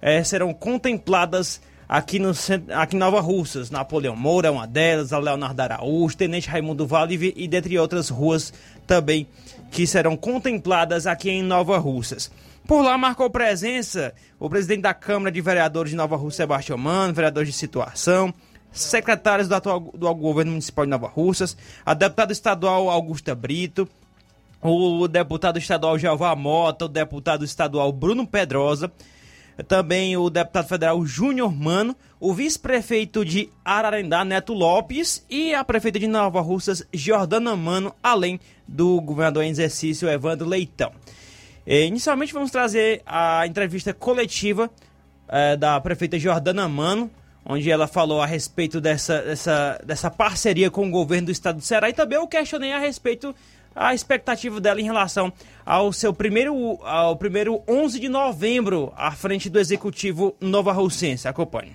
é, 0.00 0.22
serão 0.24 0.52
contempladas 0.52 1.60
aqui, 1.88 2.18
no, 2.18 2.32
aqui 2.74 2.96
em 2.96 2.98
Nova 2.98 3.20
Russas. 3.20 3.70
Napoleão 3.70 4.16
Moura 4.16 4.48
é 4.48 4.50
uma 4.50 4.66
delas, 4.66 5.12
a 5.12 5.18
Leonardo 5.18 5.60
Araújo, 5.60 6.16
Tenente 6.16 6.48
Raimundo 6.48 6.86
Vale 6.86 7.32
e 7.36 7.48
dentre 7.48 7.78
outras 7.78 8.08
ruas 8.08 8.52
também 8.86 9.26
que 9.70 9.86
serão 9.86 10.16
contempladas 10.16 11.06
aqui 11.06 11.30
em 11.30 11.42
Nova 11.42 11.78
Russas. 11.78 12.30
Por 12.66 12.82
lá 12.82 12.96
marcou 12.96 13.28
presença 13.28 14.14
o 14.38 14.48
presidente 14.48 14.82
da 14.82 14.94
Câmara 14.94 15.30
de 15.30 15.40
Vereadores 15.40 15.90
de 15.90 15.96
Nova 15.96 16.16
Russa, 16.16 16.38
Sebastião 16.38 16.78
Mano, 16.78 17.12
vereadores 17.12 17.50
de 17.50 17.54
situação, 17.54 18.32
secretários 18.72 19.48
do 19.48 19.54
atual 19.54 19.80
do 19.80 20.14
governo 20.14 20.52
municipal 20.52 20.84
de 20.86 20.90
Nova 20.90 21.08
Russas, 21.08 21.56
a 21.84 21.92
deputada 21.92 22.32
estadual 22.32 22.88
Augusta 22.88 23.34
Brito, 23.34 23.88
o 24.64 25.06
deputado 25.06 25.58
estadual 25.58 25.98
Jeová 25.98 26.34
Mota, 26.34 26.86
o 26.86 26.88
deputado 26.88 27.44
estadual 27.44 27.92
Bruno 27.92 28.26
Pedrosa, 28.26 28.90
também 29.68 30.16
o 30.16 30.30
deputado 30.30 30.66
federal 30.66 31.04
Júnior 31.04 31.54
Mano, 31.54 31.94
o 32.18 32.32
vice-prefeito 32.32 33.24
de 33.26 33.50
Ararendá, 33.62 34.24
Neto 34.24 34.54
Lopes, 34.54 35.24
e 35.28 35.54
a 35.54 35.62
prefeita 35.62 35.98
de 35.98 36.08
Nova 36.08 36.40
Russas, 36.40 36.82
Jordana 36.94 37.54
Mano, 37.54 37.94
além 38.02 38.40
do 38.66 39.00
governador 39.02 39.44
em 39.44 39.50
exercício, 39.50 40.08
Evandro 40.08 40.48
Leitão. 40.48 40.92
E, 41.66 41.84
inicialmente 41.84 42.32
vamos 42.32 42.50
trazer 42.50 43.02
a 43.04 43.46
entrevista 43.46 43.92
coletiva 43.92 44.70
é, 45.28 45.56
da 45.56 45.78
prefeita 45.78 46.18
Jordana 46.18 46.66
Mano, 46.68 47.10
onde 47.44 47.70
ela 47.70 47.86
falou 47.86 48.22
a 48.22 48.26
respeito 48.26 48.80
dessa, 48.80 49.20
dessa, 49.20 49.80
dessa 49.84 50.10
parceria 50.10 50.70
com 50.70 50.88
o 50.88 50.90
governo 50.90 51.26
do 51.26 51.32
estado 51.32 51.56
do 51.56 51.62
Ceará 51.62 51.90
e 51.90 51.92
também 51.92 52.16
eu 52.16 52.26
questionei 52.26 52.72
a 52.72 52.78
respeito 52.78 53.34
a 53.74 53.94
expectativa 53.94 54.60
dela 54.60 54.80
em 54.80 54.84
relação 54.84 55.32
ao 55.64 55.92
seu 55.92 56.12
primeiro, 56.12 56.78
ao 56.82 57.16
primeiro 57.16 57.62
11 57.68 57.98
de 57.98 58.08
novembro 58.08 58.92
à 58.96 59.10
frente 59.10 59.50
do 59.50 59.58
Executivo 59.58 60.34
Nova 60.40 60.72
Roussense. 60.72 61.26
Acompanhe. 61.26 61.72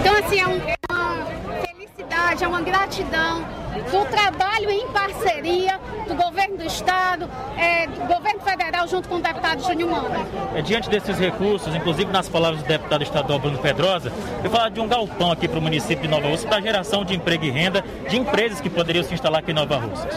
Então, 0.00 0.14
assim, 0.16 0.40
é, 0.40 0.42
é 0.42 0.92
uma 0.92 1.26
felicidade, 1.66 2.44
é 2.44 2.48
uma 2.48 2.60
gratidão 2.60 3.57
do 3.90 4.04
trabalho 4.10 4.70
em 4.70 4.86
parceria 4.88 5.80
do 6.06 6.14
governo 6.14 6.56
do 6.56 6.64
estado, 6.64 7.28
é, 7.56 7.86
do 7.86 8.06
governo 8.06 8.40
federal, 8.40 8.88
junto 8.88 9.08
com 9.08 9.16
o 9.16 9.22
deputado 9.22 9.62
Júnior 9.62 9.90
Mano. 9.90 10.26
É, 10.54 10.62
diante 10.62 10.88
desses 10.88 11.18
recursos, 11.18 11.74
inclusive 11.74 12.10
nas 12.10 12.28
palavras 12.28 12.62
do 12.62 12.68
deputado 12.68 13.02
estadual 13.02 13.38
Bruno 13.38 13.58
Pedrosa, 13.58 14.12
eu 14.42 14.50
falar 14.50 14.70
de 14.70 14.80
um 14.80 14.88
galpão 14.88 15.30
aqui 15.30 15.46
para 15.46 15.58
o 15.58 15.62
município 15.62 16.02
de 16.02 16.08
Nova 16.08 16.28
Rússia 16.28 16.48
para 16.48 16.60
geração 16.60 17.04
de 17.04 17.14
emprego 17.14 17.44
e 17.44 17.50
renda 17.50 17.84
de 18.08 18.16
empresas 18.16 18.60
que 18.60 18.70
poderiam 18.70 19.04
se 19.04 19.14
instalar 19.14 19.40
aqui 19.40 19.50
em 19.50 19.54
Nova 19.54 19.76
Rússia. 19.76 20.08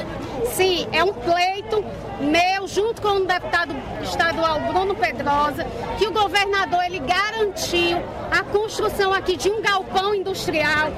Sim, 0.53 0.87
é 0.91 1.03
um 1.03 1.13
pleito 1.13 1.83
meu, 2.21 2.67
junto 2.67 3.01
com 3.01 3.09
o 3.09 3.25
deputado 3.25 3.73
estadual 4.03 4.59
Bruno 4.59 4.93
Pedrosa, 4.95 5.65
que 5.97 6.07
o 6.07 6.11
governador 6.11 6.83
ele 6.85 6.99
garantiu 6.99 7.97
a 8.29 8.43
construção 8.43 9.13
aqui 9.13 9.35
de 9.35 9.49
um 9.49 9.61
galpão 9.61 10.13
industrial. 10.13 10.89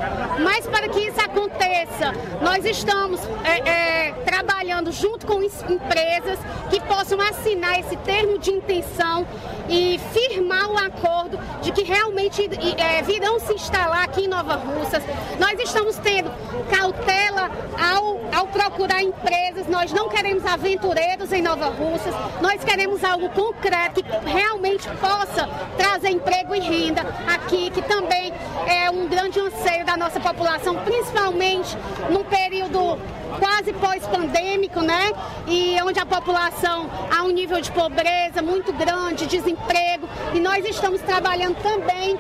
Mas 0.43 0.67
para 0.67 0.89
que 0.89 0.99
isso 0.99 1.21
aconteça, 1.21 2.13
nós 2.43 2.65
estamos 2.65 3.21
é, 3.45 3.69
é, 3.69 4.11
trabalhando 4.25 4.91
junto 4.91 5.25
com 5.25 5.41
empresas 5.41 6.37
que 6.69 6.79
possam 6.81 7.19
assinar 7.21 7.79
esse 7.79 7.95
termo 7.97 8.37
de 8.37 8.51
intenção 8.51 9.25
e 9.69 9.99
firmar 10.11 10.69
o 10.69 10.77
acordo 10.77 11.39
de 11.61 11.71
que 11.71 11.83
realmente 11.83 12.49
é, 12.77 13.01
virão 13.01 13.39
se 13.39 13.53
instalar 13.53 14.03
aqui 14.03 14.25
em 14.25 14.27
Nova 14.27 14.55
Russas. 14.55 15.01
Nós 15.39 15.57
estamos 15.59 15.95
tendo 15.97 16.29
cautela 16.69 17.49
ao, 17.79 18.19
ao 18.37 18.47
procurar 18.47 19.01
empresas, 19.01 19.67
nós 19.67 19.93
não 19.93 20.09
queremos 20.09 20.45
aventureiros 20.45 21.31
em 21.31 21.41
Nova 21.41 21.67
Russas, 21.67 22.13
nós 22.41 22.61
queremos 22.63 23.03
algo 23.03 23.29
concreto 23.29 24.03
que 24.03 24.29
realmente 24.29 24.87
possa 24.99 25.47
trazer 25.77 26.09
emprego 26.09 26.53
e 26.53 26.59
renda 26.59 27.01
aqui, 27.33 27.69
que 27.69 27.81
também 27.81 28.33
é 28.67 28.91
um 28.91 29.07
grande 29.07 29.39
anseio 29.39 29.85
da 29.85 29.95
nossa 29.95 30.19
população, 30.19 30.75
principalmente 30.83 31.77
num 32.09 32.23
período 32.33 32.97
quase 33.39 33.71
pós-pandêmico, 33.73 34.81
né? 34.81 35.11
E 35.47 35.77
onde 35.83 35.99
a 35.99 36.05
população 36.05 36.89
há 37.15 37.23
um 37.23 37.29
nível 37.29 37.61
de 37.61 37.71
pobreza 37.71 38.41
muito 38.41 38.73
grande, 38.73 39.27
desemprego, 39.27 40.07
e 40.33 40.39
nós 40.39 40.65
estamos 40.65 41.01
trabalhando 41.01 41.55
também 41.61 42.17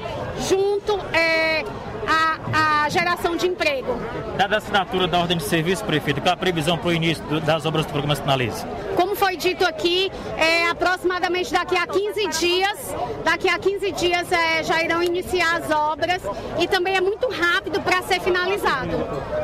junto 0.47 0.99
é, 1.13 1.63
a, 2.07 2.83
a, 2.85 2.89
geração 2.89 3.35
de 3.35 3.47
emprego. 3.47 3.97
Dada 4.37 4.55
a 4.55 4.57
assinatura 4.57 5.07
da 5.07 5.19
ordem 5.19 5.37
de 5.37 5.43
serviço, 5.43 5.83
prefeito, 5.83 6.21
qual 6.21 6.33
a 6.33 6.37
previsão 6.37 6.77
para 6.77 6.89
o 6.89 6.93
início 6.93 7.23
do, 7.25 7.39
das 7.39 7.65
obras 7.65 7.85
do 7.85 7.91
programa 7.91 8.15
Sinalize? 8.15 8.65
Como 8.95 9.15
foi 9.15 9.37
dito 9.37 9.65
aqui, 9.65 10.11
é, 10.37 10.67
aproximadamente 10.69 11.51
daqui 11.51 11.77
a 11.77 11.87
15 11.87 12.27
dias, 12.39 12.95
daqui 13.23 13.49
a 13.49 13.57
15 13.57 13.91
dias 13.93 14.31
é, 14.31 14.63
já 14.63 14.83
irão 14.83 15.01
iniciar 15.01 15.57
as 15.57 15.71
obras 15.71 16.21
e 16.59 16.67
também 16.67 16.95
é 16.95 17.01
muito 17.01 17.27
rápido 17.29 17.81
para 17.81 18.01
ser 18.03 18.19
finalizado. 18.19 18.91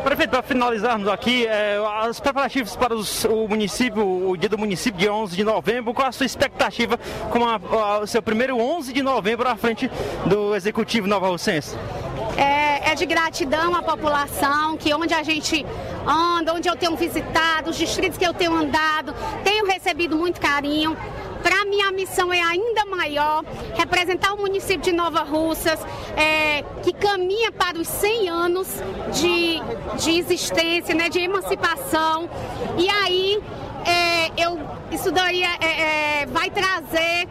Prefeito, 0.03 0.31
para 0.31 0.41
finalizarmos 0.41 1.07
aqui, 1.07 1.47
é, 1.47 1.77
as 2.01 2.19
preparativos 2.19 2.75
para 2.75 2.93
os, 2.93 3.25
o 3.25 3.47
município, 3.47 4.29
o 4.29 4.37
dia 4.37 4.49
do 4.49 4.57
município, 4.57 4.99
dia 4.99 5.13
11 5.13 5.35
de 5.35 5.43
novembro, 5.43 5.93
qual 5.93 6.07
a 6.07 6.11
sua 6.11 6.25
expectativa 6.25 6.97
com 7.29 7.45
a, 7.45 7.55
a, 7.55 7.99
o 7.99 8.07
seu 8.07 8.21
primeiro 8.21 8.57
11 8.57 8.93
de 8.93 9.01
novembro 9.01 9.47
à 9.47 9.55
frente 9.55 9.89
do 10.25 10.55
Executivo 10.55 11.07
Nova 11.07 11.27
Rocense? 11.27 11.75
É, 12.37 12.91
é, 12.91 12.95
de 12.95 13.05
gratidão 13.05 13.75
à 13.75 13.81
população, 13.81 14.77
que 14.77 14.93
onde 14.93 15.13
a 15.13 15.23
gente 15.23 15.65
anda, 16.07 16.53
onde 16.53 16.67
eu 16.67 16.75
tenho 16.75 16.95
visitado, 16.95 17.69
os 17.69 17.77
distritos 17.77 18.17
que 18.17 18.25
eu 18.25 18.33
tenho 18.33 18.53
andado, 18.53 19.13
tenho 19.43 19.65
recebido 19.65 20.15
muito 20.15 20.39
carinho. 20.39 20.97
para 21.41 21.63
mim 21.65 21.81
a 21.81 21.91
missão 21.91 22.33
é 22.33 22.41
ainda 22.41 22.85
maior, 22.85 23.43
representar 23.75 24.33
o 24.33 24.37
município 24.37 24.81
de 24.81 24.91
Nova 24.91 25.23
Russas, 25.23 25.79
é, 26.17 26.63
que 26.83 26.91
caminha 26.93 27.51
para 27.51 27.77
os 27.77 27.87
100 27.87 28.29
anos 28.29 28.67
de, 29.13 29.61
de 29.97 30.17
existência, 30.17 30.93
né, 30.93 31.07
de 31.09 31.19
emancipação. 31.19 32.29
E 32.77 32.89
aí 32.89 33.41
eu, 34.39 34.59
isso 34.91 35.11
daí 35.11 35.43
é, 35.43 36.21
é, 36.21 36.25
vai 36.25 36.49
trazer 36.49 37.27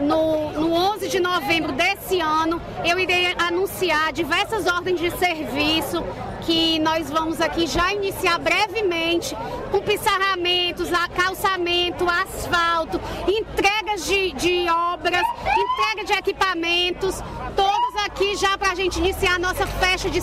no, 0.00 0.52
no 0.52 0.72
11 0.72 1.08
de 1.08 1.20
novembro 1.20 1.72
desse 1.72 2.20
ano, 2.20 2.60
eu 2.84 2.98
irei 2.98 3.34
anunciar 3.38 4.12
diversas 4.12 4.66
ordens 4.66 5.00
de 5.00 5.10
serviço 5.12 6.02
que 6.42 6.78
nós 6.78 7.10
vamos 7.10 7.40
aqui 7.40 7.66
já 7.66 7.92
iniciar 7.92 8.38
brevemente 8.38 9.36
com 9.70 9.80
pissarramentos, 9.80 10.88
calçamento, 11.14 12.06
asfalto, 12.08 13.00
entregas 13.26 14.06
de, 14.06 14.32
de 14.32 14.68
obras, 14.68 15.22
entrega 15.40 16.04
de 16.04 16.12
equipamentos, 16.12 17.20
todos 17.56 18.04
aqui 18.04 18.36
já 18.36 18.56
para 18.56 18.70
a 18.70 18.74
gente 18.74 18.98
iniciar 18.98 19.34
a 19.34 19.38
nossa 19.38 19.66
festa 19.66 20.08
de 20.08 20.22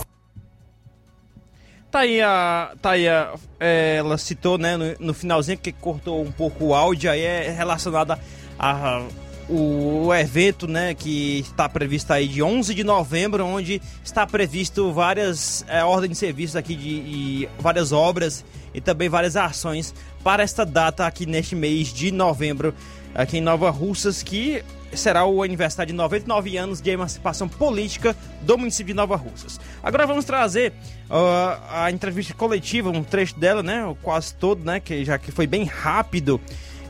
Tá 1.94 2.00
aí 2.00 2.20
a. 2.20 2.72
Tá 2.82 2.90
aí 2.90 3.08
a 3.08 3.34
é, 3.60 3.98
ela 3.98 4.18
citou, 4.18 4.58
né, 4.58 4.76
no, 4.76 4.96
no, 4.98 5.14
finalzinho, 5.14 5.56
que 5.56 5.70
cortou 5.70 6.20
um 6.24 6.32
pouco 6.32 6.64
o 6.64 6.74
áudio, 6.74 7.08
aí 7.08 7.20
é 7.20 7.48
relacionada 7.56 8.18
a, 8.58 9.06
o, 9.48 10.06
o, 10.06 10.14
evento, 10.14 10.66
né, 10.66 10.92
que 10.92 11.38
está 11.38 11.68
previsto 11.68 12.12
aí 12.12 12.26
de 12.26 12.42
11 12.42 12.74
de 12.74 12.82
novembro, 12.82 13.46
onde 13.46 13.80
está 14.04 14.26
previsto 14.26 14.92
várias 14.92 15.64
é, 15.68 15.84
ordens 15.84 16.10
de 16.10 16.16
serviço 16.18 16.58
aqui 16.58 16.74
de 16.74 17.48
várias 17.60 17.92
obras 17.92 18.44
e 18.74 18.80
também 18.80 19.08
várias 19.08 19.36
ações 19.36 19.94
para 20.24 20.42
esta 20.42 20.66
data 20.66 21.06
aqui 21.06 21.26
neste 21.26 21.54
mês 21.54 21.92
de 21.92 22.10
novembro 22.10 22.74
aqui 23.14 23.38
em 23.38 23.40
Nova 23.40 23.70
Russas, 23.70 24.20
que 24.20 24.64
será 24.96 25.24
o 25.24 25.42
aniversário 25.42 25.92
de 25.92 25.96
99 25.96 26.56
anos 26.56 26.80
de 26.80 26.90
emancipação 26.90 27.48
política 27.48 28.16
do 28.42 28.58
município 28.58 28.92
de 28.92 28.94
Nova 28.94 29.16
Russas. 29.16 29.60
Agora 29.82 30.06
vamos 30.06 30.24
trazer 30.24 30.72
uh, 31.10 31.60
a 31.70 31.90
entrevista 31.90 32.34
coletiva, 32.34 32.90
um 32.90 33.02
trecho 33.02 33.38
dela, 33.38 33.62
né, 33.62 33.94
quase 34.02 34.34
todo, 34.34 34.64
né, 34.64 34.80
que 34.80 35.04
já 35.04 35.18
que 35.18 35.30
foi 35.30 35.46
bem 35.46 35.64
rápido. 35.64 36.40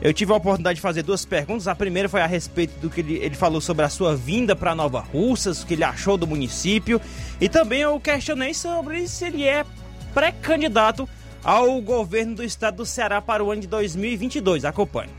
Eu 0.01 0.13
tive 0.13 0.33
a 0.33 0.35
oportunidade 0.35 0.75
de 0.75 0.81
fazer 0.81 1.03
duas 1.03 1.25
perguntas. 1.25 1.67
A 1.67 1.75
primeira 1.75 2.09
foi 2.09 2.21
a 2.21 2.25
respeito 2.25 2.77
do 2.79 2.89
que 2.89 2.99
ele, 2.99 3.15
ele 3.15 3.35
falou 3.35 3.61
sobre 3.61 3.85
a 3.85 3.89
sua 3.89 4.15
vinda 4.15 4.55
para 4.55 4.75
Nova 4.75 4.99
Russas, 4.99 5.63
o 5.63 5.65
que 5.65 5.73
ele 5.73 5.83
achou 5.83 6.17
do 6.17 6.27
município, 6.27 6.99
e 7.39 7.47
também 7.47 7.81
eu 7.81 7.99
questionei 7.99 8.53
sobre 8.53 9.07
se 9.07 9.25
ele 9.25 9.43
é 9.43 9.65
pré-candidato 10.13 11.07
ao 11.43 11.79
governo 11.81 12.35
do 12.35 12.43
estado 12.43 12.77
do 12.77 12.85
Ceará 12.85 13.21
para 13.21 13.43
o 13.43 13.51
ano 13.51 13.61
de 13.61 13.67
2022. 13.67 14.65
Acompanhe. 14.65 15.11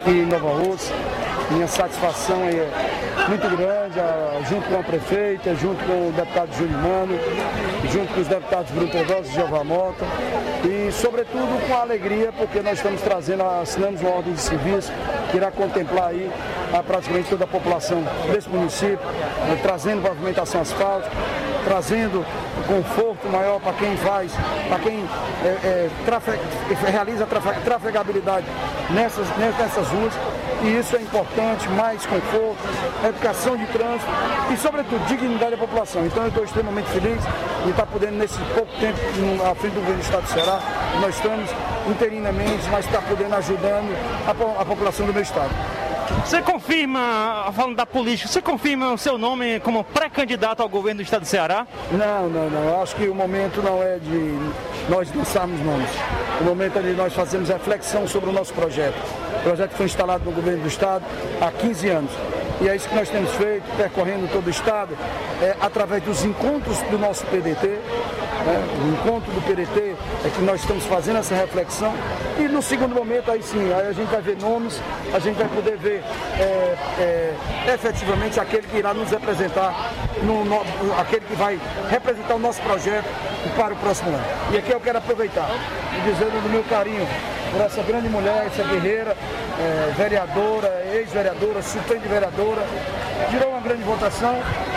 Aqui 0.00 0.10
em 0.10 0.26
Nova 0.26 0.50
Rússia, 0.50 0.94
minha 1.50 1.66
satisfação 1.66 2.36
é 2.44 3.28
muito 3.28 3.56
grande, 3.56 3.98
junto 4.48 4.68
com 4.68 4.78
a 4.78 4.82
prefeita, 4.82 5.54
junto 5.56 5.84
com 5.84 6.08
o 6.08 6.12
deputado 6.12 6.54
Júlio 6.56 6.78
Mano, 6.78 7.18
junto 7.90 8.14
com 8.14 8.20
os 8.20 8.28
deputados 8.28 8.70
Bruno 8.70 8.88
Pedrosa 8.90 9.28
e 9.28 9.34
Jeová 9.34 9.64
Mota, 9.64 10.04
e 10.64 10.92
sobretudo 10.92 11.66
com 11.66 11.74
a 11.74 11.80
alegria, 11.80 12.32
porque 12.32 12.60
nós 12.60 12.74
estamos 12.74 13.02
trazendo, 13.02 13.42
assinamos 13.42 14.00
uma 14.00 14.10
ordem 14.10 14.34
de 14.34 14.40
serviço 14.40 14.92
que 15.30 15.36
irá 15.36 15.50
contemplar 15.50 16.10
aí 16.10 16.30
a 16.72 16.82
praticamente 16.82 17.28
toda 17.28 17.44
a 17.44 17.48
população 17.48 18.02
desse 18.32 18.48
município, 18.48 19.00
trazendo 19.62 20.02
pavimentação 20.02 20.60
asfáltica, 20.60 21.10
trazendo 21.64 22.24
conforto 22.66 23.28
maior 23.28 23.60
para 23.60 23.72
quem 23.74 23.96
faz, 23.96 24.32
para 24.68 24.78
quem 24.78 25.04
é, 25.44 25.48
é, 25.48 25.90
trafe, 26.04 26.32
realiza 26.86 27.26
trafe, 27.26 27.60
trafegabilidade 27.60 28.46
nessas, 28.90 29.26
nessas 29.36 29.88
ruas. 29.88 30.12
E 30.62 30.78
isso 30.78 30.96
é 30.96 31.02
importante, 31.02 31.68
mais 31.70 32.04
conforto, 32.04 32.58
educação 33.06 33.56
de 33.56 33.66
trânsito 33.66 34.10
e, 34.52 34.56
sobretudo, 34.56 35.06
dignidade 35.06 35.52
da 35.52 35.56
população. 35.56 36.04
Então 36.04 36.24
eu 36.24 36.28
estou 36.28 36.44
extremamente 36.44 36.88
feliz 36.90 37.18
de 37.64 37.70
estar 37.70 37.86
podendo, 37.86 38.16
nesse 38.16 38.38
pouco 38.54 38.72
tempo, 38.80 38.98
à 39.48 39.54
frente 39.54 39.74
do 39.74 39.80
governo 39.80 40.00
do 40.00 40.04
Estado 40.04 40.22
do 40.22 40.28
Ceará, 40.28 40.60
nós 41.00 41.14
estamos 41.14 41.48
interinamente, 41.88 42.68
mas 42.70 42.84
está 42.84 43.00
podendo 43.00 43.34
ajudando 43.36 43.96
a, 44.26 44.62
a 44.62 44.64
população 44.64 45.06
do 45.06 45.12
meu 45.12 45.22
estado. 45.22 45.50
Você 46.24 46.40
confirma, 46.40 47.52
falando 47.54 47.76
da 47.76 47.84
política, 47.84 48.28
você 48.28 48.40
confirma 48.40 48.92
o 48.92 48.98
seu 48.98 49.18
nome 49.18 49.60
como 49.60 49.84
pré-candidato 49.84 50.62
ao 50.62 50.68
governo 50.68 50.98
do 50.98 51.02
estado 51.02 51.20
do 51.22 51.26
Ceará? 51.26 51.66
Não, 51.92 52.28
não, 52.28 52.48
não. 52.48 52.64
Eu 52.64 52.82
acho 52.82 52.96
que 52.96 53.08
o 53.08 53.14
momento 53.14 53.62
não 53.62 53.82
é 53.82 53.98
de 53.98 54.38
nós 54.88 55.14
lançarmos 55.14 55.60
nomes. 55.60 55.90
O 56.40 56.44
momento 56.44 56.78
é 56.78 56.82
de 56.82 56.92
nós 56.92 57.12
fazermos 57.12 57.50
reflexão 57.50 58.08
sobre 58.08 58.30
o 58.30 58.32
nosso 58.32 58.54
projeto. 58.54 58.96
O 59.40 59.42
projeto 59.42 59.72
foi 59.72 59.86
instalado 59.86 60.24
no 60.24 60.32
governo 60.32 60.47
do 60.56 60.68
estado 60.68 61.04
há 61.40 61.50
15 61.50 61.88
anos. 61.88 62.10
E 62.60 62.68
é 62.68 62.74
isso 62.74 62.88
que 62.88 62.94
nós 62.94 63.08
temos 63.08 63.30
feito, 63.34 63.64
percorrendo 63.76 64.28
todo 64.32 64.46
o 64.46 64.50
estado, 64.50 64.96
é, 65.40 65.54
através 65.60 66.02
dos 66.02 66.24
encontros 66.24 66.78
do 66.90 66.98
nosso 66.98 67.24
PDT, 67.26 67.78
né? 68.48 68.64
O 68.82 68.88
encontro 68.94 69.30
do 69.32 69.40
PDT 69.42 69.94
é 70.24 70.30
que 70.30 70.40
nós 70.42 70.60
estamos 70.60 70.84
fazendo 70.86 71.18
essa 71.18 71.34
reflexão 71.34 71.92
e 72.38 72.42
no 72.42 72.62
segundo 72.62 72.94
momento 72.94 73.30
aí 73.30 73.42
sim, 73.42 73.72
aí 73.72 73.88
a 73.88 73.92
gente 73.92 74.08
vai 74.08 74.22
ver 74.22 74.36
nomes, 74.40 74.80
a 75.12 75.18
gente 75.18 75.36
vai 75.36 75.48
poder 75.48 75.76
ver 75.76 76.02
é, 76.38 76.76
é, 76.98 77.34
efetivamente 77.74 78.40
aquele 78.40 78.66
que 78.66 78.78
irá 78.78 78.94
nos 78.94 79.10
representar, 79.10 79.92
no, 80.22 80.44
no, 80.44 80.62
aquele 80.98 81.26
que 81.26 81.34
vai 81.34 81.60
representar 81.90 82.34
o 82.34 82.38
nosso 82.38 82.62
projeto 82.62 83.06
para 83.54 83.74
o 83.74 83.76
próximo 83.76 84.10
ano. 84.10 84.24
E 84.52 84.56
aqui 84.56 84.70
eu 84.70 84.80
quero 84.80 84.98
aproveitar 84.98 85.50
e 85.96 86.10
dizer 86.10 86.30
do 86.30 86.48
meu 86.48 86.64
carinho 86.64 87.06
por 87.50 87.60
essa 87.60 87.82
grande 87.82 88.08
mulher, 88.08 88.46
essa 88.46 88.62
guerreira, 88.62 89.16
é, 89.58 89.92
vereadora, 89.96 90.86
ex-vereadora, 90.92 91.62
suplente 91.62 92.06
vereadora, 92.08 92.47
girou 93.30 93.50
uma 93.50 93.60
grande 93.60 93.82
votação. 93.82 94.36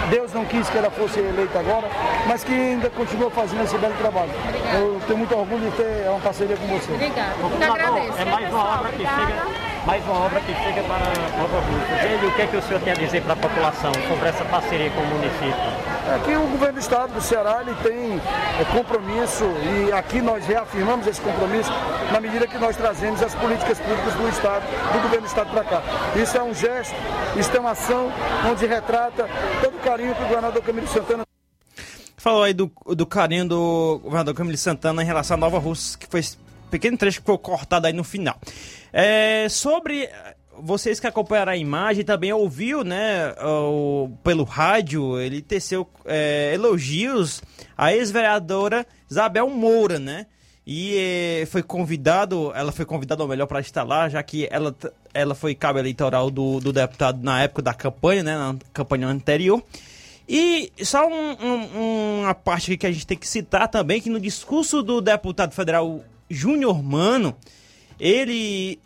Deus 0.10 0.34
não 0.34 0.46
quis 0.46 0.70
que 0.70 0.78
ela 0.78 0.90
fosse 0.90 1.20
eleita 1.20 1.60
agora, 1.60 1.88
mas 2.28 2.44
que 2.44 2.54
ainda 2.54 2.90
continua 2.90 3.30
fazendo 3.32 3.64
esse 3.64 3.78
belo 3.78 3.94
trabalho. 3.96 4.32
Eu 4.74 5.02
tenho 5.08 5.18
muito 5.20 5.36
orgulho 5.36 5.70
de 5.70 5.78
ter 5.78 6.10
uma 6.10 6.20
parceria 6.20 6.58
com 6.58 6.68
você. 6.68 6.92
Obrigada. 6.92 7.34
agradeço. 7.72 8.18
É 8.18 8.26
mais 8.26 8.50
uma 8.50 8.80
obra 8.80 8.92
que 8.92 8.98
chega 8.98 9.71
mais 9.86 10.04
uma 10.06 10.26
obra 10.26 10.40
que 10.42 10.54
chega 10.54 10.84
para 10.84 11.06
Nova 11.38 11.60
Rússia. 11.60 12.22
E 12.22 12.26
o 12.26 12.36
que 12.36 12.42
é 12.42 12.48
que 12.48 12.58
o 12.58 12.62
senhor 12.62 12.82
tem 12.82 12.94
a 12.94 12.96
dizer 12.96 13.24
para 13.24 13.34
a 13.34 13.36
população 13.36 13.92
sobre 14.08 14.30
essa 14.30 14.46
parceria 14.46 14.90
com 14.92 15.02
o 15.02 15.06
município? 15.08 15.92
Aqui 16.16 16.36
o 16.36 16.48
governo 16.48 16.74
do 16.74 16.80
estado 16.80 17.14
do 17.14 17.22
Ceará 17.22 17.62
ele 17.62 17.76
tem 17.84 18.20
é, 18.60 18.66
compromisso 18.76 19.46
e 19.46 19.92
aqui 19.94 20.22
nós 20.22 20.46
reafirmamos 20.46 21.08
esse 21.08 21.22
compromisso 21.22 21.72
na 22.12 22.20
medida 22.20 22.48
que 22.48 22.58
nós 22.58 22.76
trazemos 22.76 23.22
as 23.24 23.34
políticas 23.36 23.80
públicas 23.80 24.14
do 24.14 24.30
estado, 24.30 24.64
do 24.94 25.02
governo 25.02 25.22
do 25.22 25.30
estado 25.30 25.52
para 25.52 25.64
cá. 25.64 25.82
Isso 26.16 26.38
é 26.38 26.44
um 26.44 26.54
gesto, 26.54 26.96
isso 27.36 27.56
é 27.56 27.60
uma 27.60 27.72
ação 27.72 28.12
onde 28.50 28.66
retrata 28.66 29.28
todo 29.64 29.76
o 29.76 29.80
carinho 29.80 30.14
que 30.14 30.24
o 30.24 30.28
governador 30.28 30.62
Camilo 30.62 30.88
Santana 30.88 31.24
Falou 32.22 32.44
aí 32.44 32.54
do, 32.54 32.72
do 32.86 33.04
carinho 33.08 33.48
do 33.48 34.00
governador 34.04 34.36
Camilo 34.36 34.56
Santana 34.56 35.02
em 35.02 35.06
relação 35.08 35.34
à 35.34 35.40
Nova 35.40 35.58
Rússia, 35.58 35.98
que 35.98 36.06
foi 36.06 36.22
pequeno 36.72 36.98
trecho 36.98 37.20
que 37.20 37.26
foi 37.26 37.38
cortado 37.38 37.86
aí 37.86 37.94
no 37.94 38.04
final. 38.04 38.40
É, 38.92 39.48
sobre 39.50 40.10
vocês 40.58 41.00
que 41.00 41.08
acompanharam 41.08 41.52
a 41.52 41.58
imagem 41.58 42.04
também 42.04 42.32
ouviu, 42.32 42.84
né, 42.84 43.34
o, 43.42 44.10
pelo 44.24 44.44
rádio, 44.44 45.20
ele 45.20 45.42
teceu 45.42 45.88
é, 46.06 46.52
elogios 46.54 47.42
à 47.78 47.94
ex-vereadora 47.94 48.86
Isabel 49.10 49.50
Moura, 49.50 50.00
né? 50.00 50.28
E 50.66 50.96
é, 51.42 51.46
foi 51.48 51.64
convidado, 51.64 52.52
ela 52.56 52.72
foi 52.72 52.86
convidada, 52.86 53.24
ou 53.24 53.28
melhor, 53.28 53.48
para 53.48 53.60
estar 53.60 53.84
lá, 53.84 54.08
já 54.08 54.22
que 54.22 54.48
ela, 54.52 54.76
ela 55.12 55.34
foi 55.34 55.56
cabo 55.56 55.80
eleitoral 55.80 56.30
do, 56.30 56.60
do 56.60 56.72
deputado 56.72 57.22
na 57.24 57.42
época 57.42 57.64
da 57.64 57.74
campanha, 57.74 58.24
né, 58.24 58.38
na 58.38 58.56
campanha 58.72 59.08
anterior. 59.08 59.64
E 60.30 60.72
só 60.84 61.08
um, 61.08 61.36
um, 61.44 62.22
uma 62.22 62.36
parte 62.36 62.78
que 62.78 62.86
a 62.86 62.92
gente 62.92 63.08
tem 63.08 63.18
que 63.18 63.28
citar 63.28 63.68
também, 63.68 64.00
que 64.00 64.10
no 64.10 64.20
discurso 64.20 64.84
do 64.84 65.02
deputado 65.02 65.52
federal 65.52 66.02
Júnior 66.34 66.82
Mano, 66.82 67.36
ele 68.00 68.80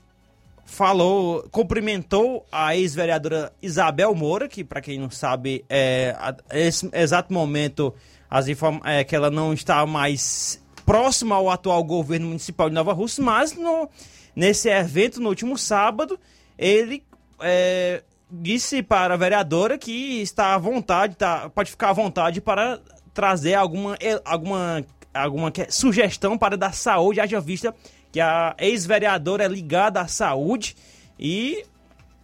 falou, 0.66 1.48
cumprimentou 1.52 2.46
a 2.52 2.76
ex-vereadora 2.76 3.54
Isabel 3.62 4.14
Moura, 4.16 4.48
que 4.48 4.64
para 4.64 4.82
quem 4.82 5.00
não 5.00 5.10
sabe, 5.10 5.64
é, 5.70 6.16
nesse 6.52 6.90
exato 6.92 7.32
momento 7.32 7.94
as 8.30 8.48
é, 8.84 9.04
que 9.04 9.16
ela 9.16 9.30
não 9.30 9.54
está 9.54 9.86
mais 9.86 10.62
próxima 10.86 11.36
ao 11.36 11.50
atual 11.50 11.84
governo 11.84 12.28
municipal 12.28 12.70
de 12.70 12.76
Nova 12.76 12.94
Rússia, 12.94 13.24
mas 13.24 13.56
no, 13.56 13.90
nesse 14.36 14.70
evento, 14.70 15.22
no 15.22 15.30
último 15.30 15.58
sábado, 15.58 16.20
ele 16.58 17.04
é, 17.40 18.04
disse 18.30 18.84
para 18.84 19.14
a 19.14 19.18
vereadora 19.18 19.78
que 19.78 20.22
está 20.22 20.56
à 20.56 20.58
vontade, 20.58 21.16
tá, 21.16 21.50
pode 21.50 21.72
ficar 21.72 21.90
à 21.90 21.94
vontade 21.94 22.42
para 22.42 22.80
trazer 23.14 23.54
alguma, 23.54 23.98
alguma, 24.26 24.84
alguma 25.16 25.52
sugestão 25.70 26.38
para 26.38 26.58
dar 26.58 26.74
saúde, 26.74 27.20
haja 27.20 27.40
vista 27.40 27.74
que 28.12 28.20
a 28.20 28.56
ex-vereadora 28.60 29.46
é 29.46 29.48
ligada 29.48 30.02
à 30.02 30.08
saúde 30.08 30.76
e 31.20 31.66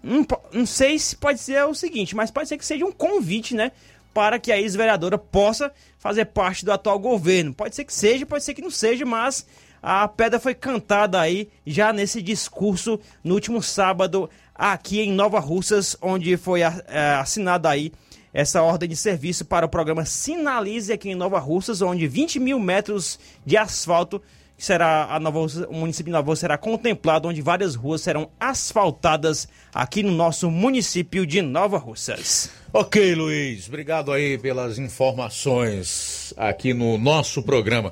não, 0.04 0.26
não 0.52 0.66
sei 0.66 0.98
se 0.98 1.16
pode 1.16 1.40
ser 1.40 1.64
o 1.66 1.74
seguinte, 1.74 2.16
mas 2.16 2.32
pode 2.32 2.50
ser 2.50 2.58
que 2.58 2.66
seja 2.66 2.86
um 2.86 2.92
convite, 2.92 3.56
né? 3.56 3.72
Para 4.14 4.40
que 4.40 4.52
a 4.52 4.60
ex-vereadora 4.60 5.18
possa 5.18 5.72
fazer 5.98 6.26
parte 6.26 6.66
do 6.66 6.72
atual 6.72 7.00
governo. 7.00 7.54
Pode 7.54 7.76
ser 7.76 7.86
que 7.86 7.94
seja, 7.94 8.26
pode 8.26 8.44
ser 8.44 8.54
que 8.54 8.62
não 8.62 8.72
seja, 8.72 9.06
mas 9.06 9.46
a 9.82 10.08
pedra 10.08 10.40
foi 10.40 10.54
cantada 10.54 11.20
aí 11.20 11.50
já 11.66 11.94
nesse 11.94 12.22
discurso 12.22 13.00
no 13.24 13.34
último 13.34 13.62
sábado 13.62 14.30
aqui 14.54 15.02
em 15.02 15.12
Nova 15.12 15.40
Russas, 15.40 15.98
onde 16.02 16.38
foi 16.38 16.62
é, 16.62 17.16
assinada 17.20 17.70
aí 17.70 17.92
essa 18.34 18.62
ordem 18.62 18.88
de 18.88 18.96
serviço 18.96 19.46
para 19.46 19.66
o 19.66 19.70
programa 19.70 20.06
Sinalize 20.06 20.92
aqui 20.92 21.10
em 21.10 21.16
Nova 21.16 21.40
Russas, 21.40 21.82
onde 21.82 22.08
20 22.08 22.40
mil 22.40 22.60
metros 22.60 23.20
de 23.46 23.58
asfalto 23.58 24.22
será 24.58 25.08
a 25.10 25.20
Nova 25.20 25.40
o 25.40 25.74
município 25.74 26.06
de 26.06 26.12
Nova 26.12 26.36
será 26.36 26.56
contemplado, 26.58 27.28
onde 27.28 27.42
várias 27.42 27.74
ruas 27.74 28.02
serão 28.02 28.30
asfaltadas 28.40 29.48
aqui 29.74 30.04
no 30.04 30.12
nosso 30.12 30.52
município 30.52 31.26
de 31.26 31.42
Nova 31.42 31.80
Russas. 31.80 32.50
Ok, 32.72 33.16
Luiz, 33.16 33.68
obrigado 33.68 34.12
aí 34.12 34.38
pelas 34.38 34.78
informações 34.78 36.32
aqui 36.38 36.74
no 36.74 36.98
nosso 36.98 37.42
programa. 37.42 37.92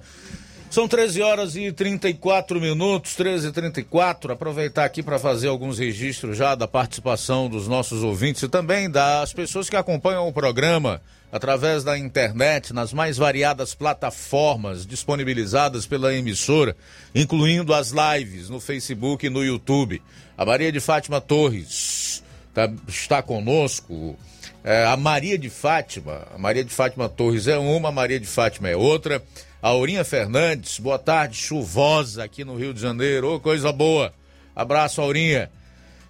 São 0.70 0.88
13 0.88 1.24
horas 1.24 1.56
e 1.56 1.72
34 1.72 2.62
minutos, 2.62 3.16
13 3.16 3.48
e 3.48 3.52
34 3.52 4.32
Aproveitar 4.32 4.86
aqui 4.86 5.02
para 5.02 5.18
fazer 5.18 5.48
alguns 5.48 5.80
registros 5.80 6.38
já 6.38 6.54
da 6.54 6.68
participação 6.68 7.50
dos 7.50 7.68
nossos 7.68 8.04
ouvintes 8.04 8.44
e 8.44 8.48
também 8.48 8.88
das 8.88 9.34
pessoas 9.34 9.68
que 9.68 9.76
acompanham 9.76 10.28
o 10.28 10.34
programa 10.34 11.02
através 11.32 11.84
da 11.84 11.98
internet 11.98 12.72
nas 12.72 12.94
mais 12.94 13.18
variadas 13.18 13.74
plataformas 13.74 14.86
disponibilizadas 14.86 15.88
pela 15.88 16.14
emissora, 16.14 16.78
incluindo 17.16 17.74
as 17.74 17.92
lives 17.92 18.48
no 18.48 18.60
Facebook 18.60 19.26
e 19.26 19.30
no 19.30 19.44
YouTube. 19.44 20.00
A 20.38 20.46
Maria 20.46 20.72
de 20.72 20.80
Fátima 20.80 21.20
Torres 21.20 22.24
tá, 22.54 22.72
está 22.88 23.24
conosco. 23.24 24.16
É, 24.64 24.86
a 24.86 24.96
Maria 24.96 25.38
de 25.38 25.50
Fátima, 25.50 26.28
a 26.34 26.38
Maria 26.38 26.64
de 26.64 26.72
Fátima 26.72 27.10
Torres 27.10 27.48
é 27.48 27.58
uma, 27.58 27.90
a 27.90 27.92
Maria 27.92 28.20
de 28.20 28.28
Fátima 28.28 28.70
é 28.70 28.76
outra. 28.76 29.24
Aurinha 29.62 30.06
Fernandes, 30.06 30.80
boa 30.80 30.98
tarde, 30.98 31.36
chuvosa 31.36 32.24
aqui 32.24 32.46
no 32.46 32.56
Rio 32.56 32.74
de 32.74 32.80
Janeiro. 32.80 33.36
Oh, 33.36 33.40
coisa 33.42 33.74
boa. 33.74 34.14
Abraço, 34.56 35.02
Aurinha. 35.02 35.52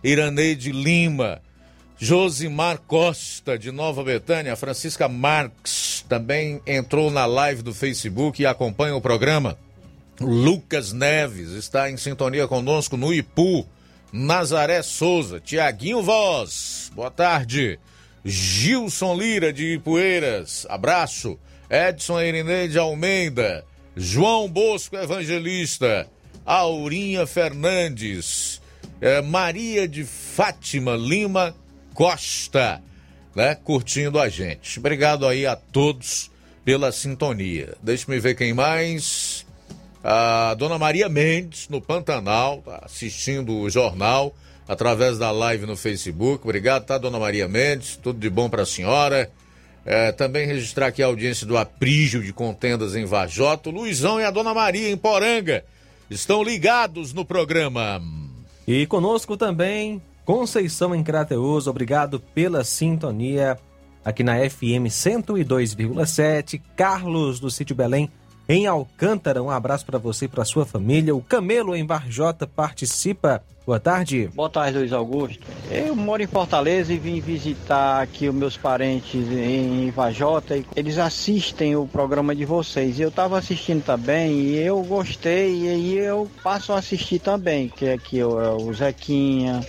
Iraneide 0.03 0.71
Lima, 0.71 1.41
Josimar 1.97 2.77
Costa, 2.77 3.57
de 3.57 3.71
Nova 3.71 4.03
Betânia, 4.03 4.55
Francisca 4.55 5.07
Marques, 5.07 6.05
também 6.07 6.61
entrou 6.65 7.09
na 7.09 7.25
live 7.25 7.63
do 7.63 7.73
Facebook 7.73 8.39
e 8.39 8.45
acompanha 8.45 8.95
o 8.95 9.01
programa. 9.01 9.57
Lucas 10.21 10.93
Neves 10.93 11.49
está 11.49 11.89
em 11.89 11.97
sintonia 11.97 12.47
conosco 12.47 12.95
no 12.95 13.11
Ipu. 13.11 13.67
Nazaré 14.13 14.83
Souza, 14.83 15.39
Tiaguinho 15.39 16.03
Voz, 16.03 16.91
boa 16.93 17.09
tarde. 17.09 17.79
Gilson 18.23 19.15
Lira 19.15 19.51
de 19.51 19.73
Ipueiras, 19.73 20.67
abraço. 20.69 21.39
Edson 21.69 22.19
Irineide 22.21 22.79
Almeida, 22.79 23.63
João 23.95 24.49
Bosco 24.49 24.95
Evangelista, 24.95 26.07
Aurinha 26.45 27.27
Fernandes, 27.27 28.59
é, 28.99 29.21
Maria 29.21 29.87
de 29.87 30.03
Fátima 30.03 30.95
Lima 30.95 31.55
Costa, 31.93 32.81
né, 33.35 33.53
curtindo 33.55 34.19
a 34.19 34.29
gente. 34.29 34.79
Obrigado 34.79 35.27
aí 35.27 35.45
a 35.45 35.55
todos 35.55 36.31
pela 36.65 36.91
sintonia. 36.91 37.75
Deixa-me 37.83 38.19
ver 38.19 38.35
quem 38.35 38.53
mais. 38.53 39.45
A 40.03 40.55
dona 40.55 40.77
Maria 40.77 41.09
Mendes, 41.09 41.67
no 41.69 41.81
Pantanal, 41.81 42.61
tá 42.63 42.81
assistindo 42.83 43.57
o 43.57 43.69
jornal 43.69 44.33
através 44.67 45.17
da 45.17 45.29
live 45.29 45.65
no 45.65 45.75
Facebook. 45.75 46.43
Obrigado, 46.43 46.85
tá, 46.85 46.97
dona 46.97 47.19
Maria 47.19 47.47
Mendes? 47.47 47.97
Tudo 47.97 48.19
de 48.19 48.29
bom 48.29 48.49
para 48.49 48.63
a 48.63 48.65
senhora. 48.65 49.29
É, 49.91 50.11
também 50.11 50.45
registrar 50.45 50.85
aqui 50.85 51.01
a 51.01 51.07
audiência 51.07 51.47
do 51.47 51.57
Aprígio 51.57 52.21
de 52.21 52.31
Contendas 52.31 52.95
em 52.95 53.05
Vajota. 53.05 53.69
O 53.69 53.71
Luizão 53.71 54.21
e 54.21 54.23
a 54.23 54.29
Dona 54.29 54.53
Maria 54.53 54.87
em 54.87 54.95
Poranga 54.95 55.65
estão 56.11 56.43
ligados 56.43 57.11
no 57.11 57.25
programa. 57.25 57.99
E 58.67 58.85
conosco 58.85 59.35
também 59.35 59.99
Conceição 60.23 60.93
em 60.93 61.03
Crateus. 61.03 61.65
Obrigado 61.65 62.19
pela 62.19 62.63
sintonia 62.63 63.57
aqui 64.05 64.21
na 64.23 64.47
FM 64.47 64.85
102,7. 64.91 66.61
Carlos 66.75 67.39
do 67.39 67.49
Sítio 67.49 67.75
Belém 67.75 68.11
em 68.49 68.65
Alcântara. 68.65 69.43
Um 69.43 69.51
abraço 69.51 69.85
para 69.85 69.99
você 69.99 70.25
e 70.25 70.27
para 70.27 70.43
sua 70.43 70.65
família. 70.65 71.15
O 71.15 71.21
Camelo 71.21 71.75
em 71.75 71.85
Varjota 71.85 72.47
participa. 72.47 73.43
Boa 73.63 73.79
tarde. 73.79 74.27
Boa 74.33 74.49
tarde, 74.49 74.79
Luiz 74.79 74.91
Augusto. 74.91 75.45
Eu 75.69 75.95
moro 75.95 76.23
em 76.23 76.25
Fortaleza 76.25 76.91
e 76.91 76.97
vim 76.97 77.19
visitar 77.19 78.01
aqui 78.01 78.27
os 78.27 78.33
meus 78.33 78.57
parentes 78.57 79.31
em 79.31 79.91
Varjota. 79.91 80.57
E 80.57 80.65
eles 80.75 80.97
assistem 80.97 81.75
o 81.75 81.85
programa 81.85 82.35
de 82.35 82.45
vocês. 82.45 82.99
Eu 82.99 83.09
estava 83.09 83.37
assistindo 83.37 83.83
também 83.83 84.31
e 84.31 84.57
eu 84.57 84.81
gostei 84.81 85.53
e 85.53 85.99
eu 85.99 86.27
passo 86.41 86.73
a 86.73 86.79
assistir 86.79 87.19
também. 87.19 87.69
Que 87.69 87.89
aqui 87.89 88.19
é 88.21 88.25
o 88.25 88.73
Zequinha, 88.73 89.59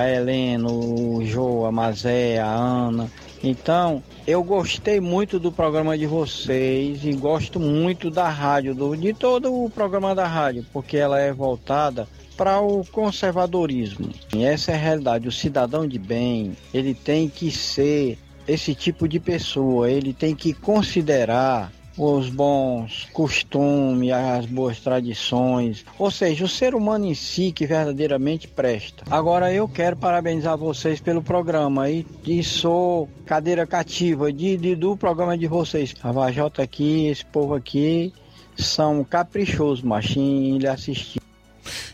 a 0.00 0.10
Helena, 0.10 0.70
o 0.70 1.20
Jô, 1.26 1.66
a 1.66 1.70
Mazé, 1.70 2.38
a 2.38 2.48
Ana. 2.48 3.10
Então, 3.42 4.02
eu 4.26 4.42
gostei 4.42 5.00
muito 5.00 5.38
do 5.38 5.52
programa 5.52 5.96
de 5.96 6.06
vocês 6.06 7.04
e 7.04 7.12
gosto 7.12 7.60
muito 7.60 8.10
da 8.10 8.28
rádio, 8.28 8.74
do, 8.74 8.96
de 8.96 9.12
todo 9.14 9.64
o 9.64 9.70
programa 9.70 10.14
da 10.14 10.26
rádio, 10.26 10.66
porque 10.72 10.96
ela 10.96 11.20
é 11.20 11.32
voltada 11.32 12.08
para 12.36 12.60
o 12.60 12.84
conservadorismo. 12.86 14.10
E 14.34 14.44
essa 14.44 14.72
é 14.72 14.74
a 14.74 14.78
realidade. 14.78 15.28
O 15.28 15.32
cidadão 15.32 15.86
de 15.86 15.98
bem, 15.98 16.56
ele 16.72 16.94
tem 16.94 17.28
que 17.28 17.50
ser 17.50 18.18
esse 18.46 18.74
tipo 18.74 19.06
de 19.06 19.20
pessoa, 19.20 19.90
ele 19.90 20.12
tem 20.12 20.34
que 20.34 20.52
considerar 20.52 21.70
os 21.98 22.30
bons 22.30 23.08
costumes, 23.12 24.12
as 24.12 24.46
boas 24.46 24.78
tradições, 24.78 25.84
ou 25.98 26.10
seja, 26.10 26.44
o 26.44 26.48
ser 26.48 26.74
humano 26.74 27.06
em 27.06 27.14
si 27.14 27.50
que 27.50 27.66
verdadeiramente 27.66 28.46
presta. 28.46 29.04
Agora 29.10 29.52
eu 29.52 29.68
quero 29.68 29.96
parabenizar 29.96 30.56
vocês 30.56 31.00
pelo 31.00 31.22
programa 31.22 31.90
e, 31.90 32.06
e 32.24 32.42
sou 32.44 33.08
cadeira 33.26 33.66
cativa 33.66 34.32
de, 34.32 34.56
de, 34.56 34.76
do 34.76 34.96
programa 34.96 35.36
de 35.36 35.48
vocês. 35.48 35.94
A 36.02 36.12
Vajota 36.12 36.62
aqui, 36.62 37.08
esse 37.08 37.24
povo 37.24 37.54
aqui 37.54 38.12
são 38.56 39.02
caprichosos, 39.04 39.82
machinho, 39.82 40.58
lhe 40.58 40.68
assistir. 40.68 41.20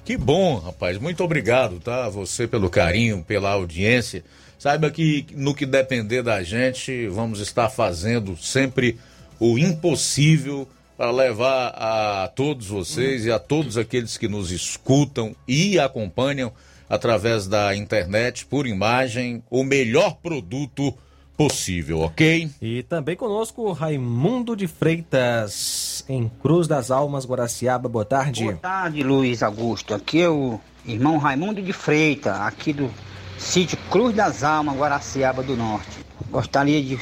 Que 0.04 0.16
bom, 0.18 0.58
rapaz. 0.58 0.98
Muito 0.98 1.24
obrigado, 1.24 1.80
tá? 1.80 2.08
Você 2.10 2.46
pelo 2.46 2.68
carinho, 2.68 3.24
pela 3.26 3.50
audiência. 3.50 4.22
Saiba 4.58 4.90
que 4.90 5.26
no 5.34 5.54
que 5.54 5.66
depender 5.66 6.22
da 6.22 6.42
gente, 6.42 7.06
vamos 7.08 7.40
estar 7.40 7.68
fazendo 7.68 8.36
sempre 8.36 8.98
o 9.38 9.58
impossível 9.58 10.68
para 10.96 11.10
levar 11.10 11.68
a 11.76 12.28
todos 12.28 12.68
vocês 12.68 13.24
e 13.24 13.32
a 13.32 13.38
todos 13.38 13.76
aqueles 13.76 14.16
que 14.16 14.28
nos 14.28 14.50
escutam 14.50 15.34
e 15.46 15.78
acompanham 15.78 16.52
através 16.88 17.46
da 17.46 17.74
internet, 17.74 18.46
por 18.46 18.66
imagem, 18.66 19.42
o 19.50 19.64
melhor 19.64 20.16
produto 20.22 20.94
possível, 21.36 22.00
ok? 22.00 22.48
E 22.62 22.82
também 22.84 23.16
conosco 23.16 23.72
Raimundo 23.72 24.54
de 24.54 24.68
Freitas, 24.68 26.04
em 26.08 26.30
Cruz 26.40 26.68
das 26.68 26.90
Almas, 26.90 27.26
Guaraciaba. 27.26 27.88
Boa 27.88 28.04
tarde. 28.04 28.44
Boa 28.44 28.56
tarde, 28.56 29.02
Luiz 29.02 29.42
Augusto. 29.42 29.94
Aqui 29.94 30.20
é 30.20 30.28
o 30.28 30.60
irmão 30.86 31.18
Raimundo 31.18 31.60
de 31.60 31.72
Freitas, 31.72 32.40
aqui 32.40 32.72
do 32.72 32.88
sítio 33.36 33.76
Cruz 33.90 34.14
das 34.14 34.44
Almas, 34.44 34.76
Guaraciaba 34.76 35.42
do 35.42 35.56
Norte. 35.56 36.04
Gostaria 36.30 36.80
de 36.80 36.98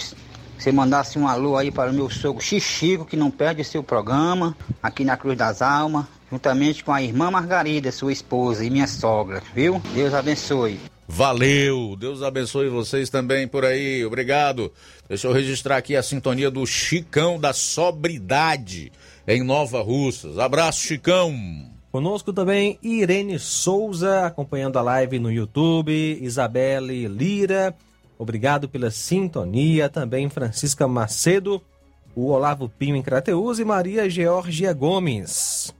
você 0.62 0.70
mandasse 0.70 1.18
um 1.18 1.26
alô 1.26 1.56
aí 1.56 1.72
para 1.72 1.90
o 1.90 1.94
meu 1.94 2.08
sogro 2.08 2.40
Xixico, 2.40 3.04
que 3.04 3.16
não 3.16 3.32
perde 3.32 3.64
seu 3.64 3.82
programa, 3.82 4.56
aqui 4.80 5.04
na 5.04 5.16
Cruz 5.16 5.36
das 5.36 5.60
Almas, 5.60 6.06
juntamente 6.30 6.84
com 6.84 6.92
a 6.92 7.02
irmã 7.02 7.32
Margarida, 7.32 7.90
sua 7.90 8.12
esposa, 8.12 8.64
e 8.64 8.70
minha 8.70 8.86
sogra, 8.86 9.42
viu? 9.52 9.82
Deus 9.92 10.14
abençoe. 10.14 10.78
Valeu, 11.08 11.96
Deus 11.98 12.22
abençoe 12.22 12.68
vocês 12.68 13.10
também 13.10 13.48
por 13.48 13.64
aí, 13.64 14.04
obrigado. 14.04 14.72
Deixa 15.08 15.26
eu 15.26 15.32
registrar 15.32 15.78
aqui 15.78 15.96
a 15.96 16.02
sintonia 16.02 16.48
do 16.48 16.64
Chicão 16.64 17.40
da 17.40 17.52
Sobridade, 17.52 18.92
em 19.26 19.42
Nova 19.42 19.82
Russas. 19.82 20.38
Abraço, 20.38 20.80
Chicão. 20.80 21.34
Conosco 21.90 22.32
também 22.32 22.78
Irene 22.80 23.36
Souza, 23.36 24.26
acompanhando 24.26 24.78
a 24.78 24.82
live 24.82 25.18
no 25.18 25.30
YouTube, 25.30 25.92
Isabelle 26.22 27.08
Lira, 27.08 27.74
Obrigado 28.22 28.68
pela 28.68 28.88
sintonia. 28.88 29.88
Também 29.88 30.30
Francisca 30.30 30.86
Macedo, 30.86 31.60
o 32.14 32.28
Olavo 32.28 32.68
Pinho 32.68 32.94
em 32.94 33.02
Crateus 33.02 33.58
e 33.58 33.64
Maria 33.64 34.08
Georgia 34.08 34.72
Gomes. 34.72 35.74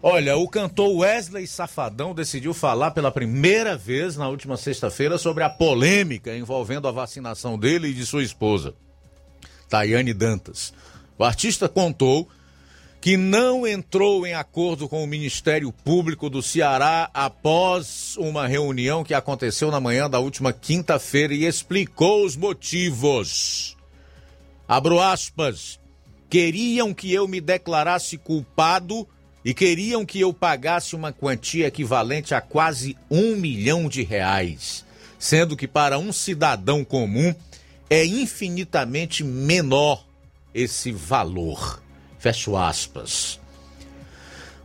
Olha, 0.00 0.36
o 0.36 0.48
cantor 0.48 0.98
Wesley 0.98 1.44
Safadão 1.44 2.14
decidiu 2.14 2.54
falar 2.54 2.92
pela 2.92 3.10
primeira 3.10 3.76
vez 3.76 4.16
na 4.16 4.28
última 4.28 4.56
sexta-feira 4.56 5.18
sobre 5.18 5.42
a 5.42 5.50
polêmica 5.50 6.36
envolvendo 6.36 6.86
a 6.86 6.92
vacinação 6.92 7.58
dele 7.58 7.88
e 7.88 7.94
de 7.94 8.06
sua 8.06 8.22
esposa, 8.22 8.74
Tayane 9.68 10.14
Dantas. 10.14 10.72
O 11.18 11.24
artista 11.24 11.68
contou 11.68 12.28
que 13.08 13.16
não 13.16 13.66
entrou 13.66 14.26
em 14.26 14.34
acordo 14.34 14.86
com 14.86 15.02
o 15.02 15.06
Ministério 15.06 15.72
Público 15.72 16.28
do 16.28 16.42
Ceará 16.42 17.08
após 17.14 18.14
uma 18.18 18.46
reunião 18.46 19.02
que 19.02 19.14
aconteceu 19.14 19.70
na 19.70 19.80
manhã 19.80 20.10
da 20.10 20.18
última 20.18 20.52
quinta-feira 20.52 21.32
e 21.32 21.46
explicou 21.46 22.26
os 22.26 22.36
motivos. 22.36 23.74
Abro 24.68 25.00
aspas. 25.00 25.80
Queriam 26.28 26.92
que 26.92 27.10
eu 27.10 27.26
me 27.26 27.40
declarasse 27.40 28.18
culpado 28.18 29.08
e 29.42 29.54
queriam 29.54 30.04
que 30.04 30.20
eu 30.20 30.30
pagasse 30.34 30.94
uma 30.94 31.10
quantia 31.10 31.68
equivalente 31.68 32.34
a 32.34 32.42
quase 32.42 32.94
um 33.10 33.36
milhão 33.36 33.88
de 33.88 34.02
reais, 34.02 34.84
sendo 35.18 35.56
que 35.56 35.66
para 35.66 35.98
um 35.98 36.12
cidadão 36.12 36.84
comum 36.84 37.34
é 37.88 38.04
infinitamente 38.04 39.24
menor 39.24 40.04
esse 40.52 40.92
valor. 40.92 41.87
Fecho 42.18 42.56
aspas. 42.56 43.38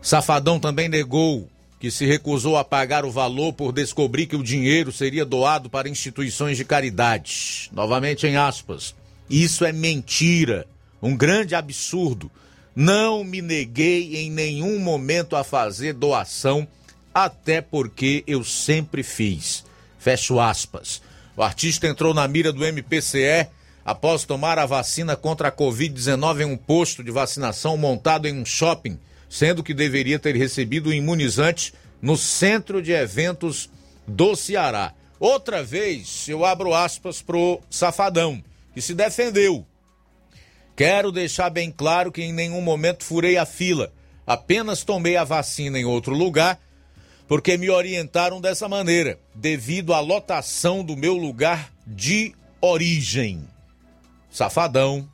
Safadão 0.01 0.59
também 0.59 0.89
negou 0.89 1.47
que 1.79 1.91
se 1.91 2.05
recusou 2.05 2.57
a 2.57 2.63
pagar 2.63 3.03
o 3.03 3.11
valor 3.11 3.53
por 3.53 3.73
descobrir 3.73 4.25
que 4.25 4.35
o 4.35 4.43
dinheiro 4.43 4.91
seria 4.91 5.25
doado 5.25 5.69
para 5.69 5.89
instituições 5.89 6.57
de 6.57 6.63
caridade. 6.63 7.69
Novamente 7.73 8.25
em 8.25 8.37
aspas. 8.37 8.95
Isso 9.29 9.65
é 9.65 9.71
mentira, 9.71 10.65
um 11.01 11.15
grande 11.15 11.55
absurdo. 11.55 12.31
Não 12.75 13.23
me 13.23 13.41
neguei 13.41 14.15
em 14.15 14.31
nenhum 14.31 14.79
momento 14.79 15.35
a 15.35 15.43
fazer 15.43 15.93
doação, 15.93 16.67
até 17.13 17.61
porque 17.61 18.23
eu 18.25 18.43
sempre 18.43 19.03
fiz. 19.03 19.63
Fecho 19.99 20.39
aspas. 20.39 21.01
O 21.35 21.43
artista 21.43 21.87
entrou 21.87 22.13
na 22.13 22.27
mira 22.27 22.51
do 22.51 22.65
MPCE 22.65 23.47
após 23.85 24.23
tomar 24.23 24.57
a 24.57 24.65
vacina 24.65 25.15
contra 25.15 25.49
a 25.49 25.51
Covid-19 25.51 26.41
em 26.41 26.45
um 26.45 26.57
posto 26.57 27.03
de 27.03 27.11
vacinação 27.11 27.75
montado 27.75 28.27
em 28.27 28.39
um 28.39 28.45
shopping, 28.45 28.97
sendo 29.29 29.63
que 29.63 29.73
deveria 29.73 30.19
ter 30.19 30.35
recebido 30.35 30.89
o 30.89 30.93
imunizante 30.93 31.73
no 32.01 32.15
centro 32.17 32.81
de 32.81 32.91
eventos 32.91 33.69
do 34.07 34.35
Ceará. 34.35 34.93
Outra 35.19 35.63
vez, 35.63 36.27
eu 36.27 36.43
abro 36.45 36.73
aspas 36.73 37.21
pro 37.21 37.61
Safadão, 37.69 38.43
que 38.73 38.81
se 38.81 38.93
defendeu. 38.93 39.65
Quero 40.75 41.11
deixar 41.11 41.49
bem 41.49 41.71
claro 41.71 42.11
que 42.11 42.21
em 42.21 42.33
nenhum 42.33 42.61
momento 42.61 43.03
furei 43.03 43.37
a 43.37 43.45
fila, 43.45 43.93
apenas 44.25 44.83
tomei 44.83 45.15
a 45.15 45.23
vacina 45.23 45.79
em 45.79 45.85
outro 45.85 46.15
lugar, 46.15 46.59
porque 47.27 47.57
me 47.57 47.69
orientaram 47.69 48.41
dessa 48.41 48.67
maneira, 48.67 49.19
devido 49.33 49.93
à 49.93 49.99
lotação 49.99 50.83
do 50.83 50.97
meu 50.97 51.15
lugar 51.15 51.71
de 51.85 52.33
origem. 52.59 53.52
Safadão 54.33 55.07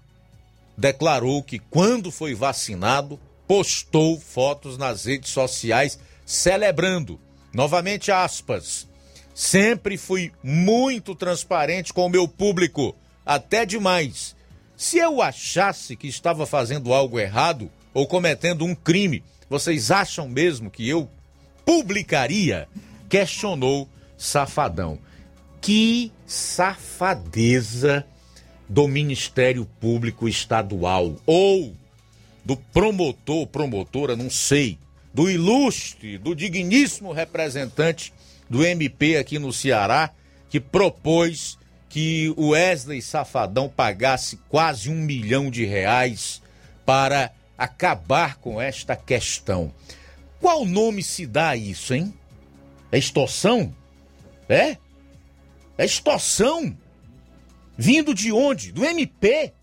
declarou 0.77 1.43
que 1.43 1.59
quando 1.59 2.09
foi 2.09 2.33
vacinado, 2.33 3.19
postou 3.45 4.17
fotos 4.17 4.77
nas 4.77 5.03
redes 5.03 5.31
sociais 5.31 5.99
celebrando. 6.25 7.19
Novamente 7.53 8.13
aspas. 8.13 8.87
Sempre 9.35 9.97
fui 9.97 10.31
muito 10.41 11.13
transparente 11.15 11.91
com 11.91 12.05
o 12.05 12.09
meu 12.09 12.29
público, 12.29 12.95
até 13.25 13.65
demais. 13.65 14.37
Se 14.77 14.97
eu 14.97 15.21
achasse 15.21 15.97
que 15.97 16.07
estava 16.07 16.45
fazendo 16.45 16.93
algo 16.93 17.19
errado 17.19 17.69
ou 17.93 18.07
cometendo 18.07 18.63
um 18.63 18.73
crime, 18.73 19.21
vocês 19.49 19.91
acham 19.91 20.29
mesmo 20.29 20.71
que 20.71 20.87
eu 20.87 21.09
publicaria? 21.65 22.69
Questionou 23.09 23.89
Safadão. 24.17 24.97
Que 25.59 26.09
safadeza 26.25 28.05
do 28.69 28.87
Ministério 28.87 29.65
Público 29.81 30.29
Estadual 30.29 31.15
ou 31.25 31.75
do 32.45 32.55
promotor, 32.55 33.47
promotora, 33.47 34.15
não 34.15 34.29
sei, 34.29 34.77
do 35.13 35.29
ilustre, 35.29 36.19
do 36.19 36.35
digníssimo 36.35 37.11
representante 37.11 38.13
do 38.47 38.63
MP 38.63 39.17
aqui 39.17 39.39
no 39.39 39.51
Ceará, 39.51 40.11
que 40.49 40.59
propôs 40.59 41.57
que 41.89 42.31
o 42.37 42.49
Wesley 42.49 43.01
Safadão 43.01 43.67
pagasse 43.67 44.37
quase 44.47 44.89
um 44.89 44.95
milhão 44.95 45.49
de 45.49 45.65
reais 45.65 46.41
para 46.85 47.31
acabar 47.57 48.37
com 48.37 48.61
esta 48.61 48.95
questão. 48.95 49.73
Qual 50.39 50.65
nome 50.65 51.03
se 51.03 51.25
dá 51.25 51.49
a 51.49 51.57
isso, 51.57 51.93
hein? 51.93 52.13
É 52.91 52.97
extorsão? 52.97 53.73
É? 54.47 54.77
É 55.77 55.85
extorsão? 55.85 56.75
Vindo 57.81 58.13
de 58.13 58.29
onde? 58.29 58.73
Do 58.73 58.83
MP, 58.83 59.53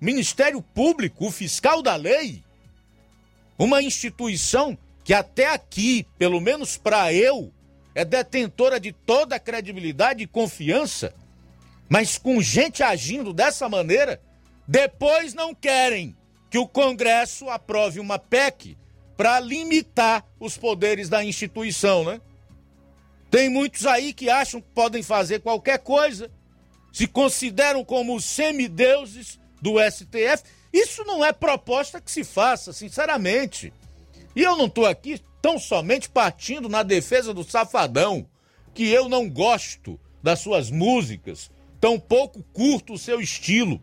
Ministério 0.00 0.62
Público, 0.62 1.26
o 1.26 1.30
fiscal 1.32 1.82
da 1.82 1.96
lei. 1.96 2.40
Uma 3.58 3.82
instituição 3.82 4.78
que 5.02 5.12
até 5.12 5.48
aqui, 5.48 6.06
pelo 6.16 6.40
menos 6.40 6.76
para 6.76 7.12
eu, 7.12 7.52
é 7.92 8.04
detentora 8.04 8.78
de 8.78 8.92
toda 8.92 9.34
a 9.34 9.40
credibilidade 9.40 10.22
e 10.22 10.26
confiança, 10.28 11.12
mas 11.88 12.16
com 12.16 12.40
gente 12.40 12.80
agindo 12.80 13.32
dessa 13.32 13.68
maneira, 13.68 14.22
depois 14.68 15.34
não 15.34 15.52
querem 15.52 16.16
que 16.48 16.58
o 16.58 16.68
Congresso 16.68 17.50
aprove 17.50 17.98
uma 17.98 18.20
PEC 18.20 18.78
para 19.16 19.40
limitar 19.40 20.24
os 20.38 20.56
poderes 20.56 21.08
da 21.08 21.24
instituição, 21.24 22.04
né? 22.04 22.20
Tem 23.32 23.48
muitos 23.48 23.84
aí 23.84 24.12
que 24.12 24.30
acham 24.30 24.60
que 24.60 24.68
podem 24.72 25.02
fazer 25.02 25.40
qualquer 25.40 25.80
coisa 25.80 26.30
se 26.94 27.08
consideram 27.08 27.84
como 27.84 28.20
semideuses 28.20 29.40
do 29.60 29.80
STF. 29.80 30.44
Isso 30.72 31.02
não 31.02 31.24
é 31.24 31.32
proposta 31.32 32.00
que 32.00 32.08
se 32.08 32.22
faça, 32.22 32.72
sinceramente. 32.72 33.72
E 34.34 34.42
eu 34.42 34.56
não 34.56 34.66
estou 34.66 34.86
aqui 34.86 35.20
tão 35.42 35.58
somente 35.58 36.08
partindo 36.08 36.68
na 36.68 36.84
defesa 36.84 37.34
do 37.34 37.42
Safadão, 37.42 38.24
que 38.72 38.88
eu 38.88 39.08
não 39.08 39.28
gosto 39.28 39.98
das 40.22 40.38
suas 40.38 40.70
músicas, 40.70 41.50
tampouco 41.80 42.44
curto 42.52 42.92
o 42.92 42.98
seu 42.98 43.20
estilo. 43.20 43.82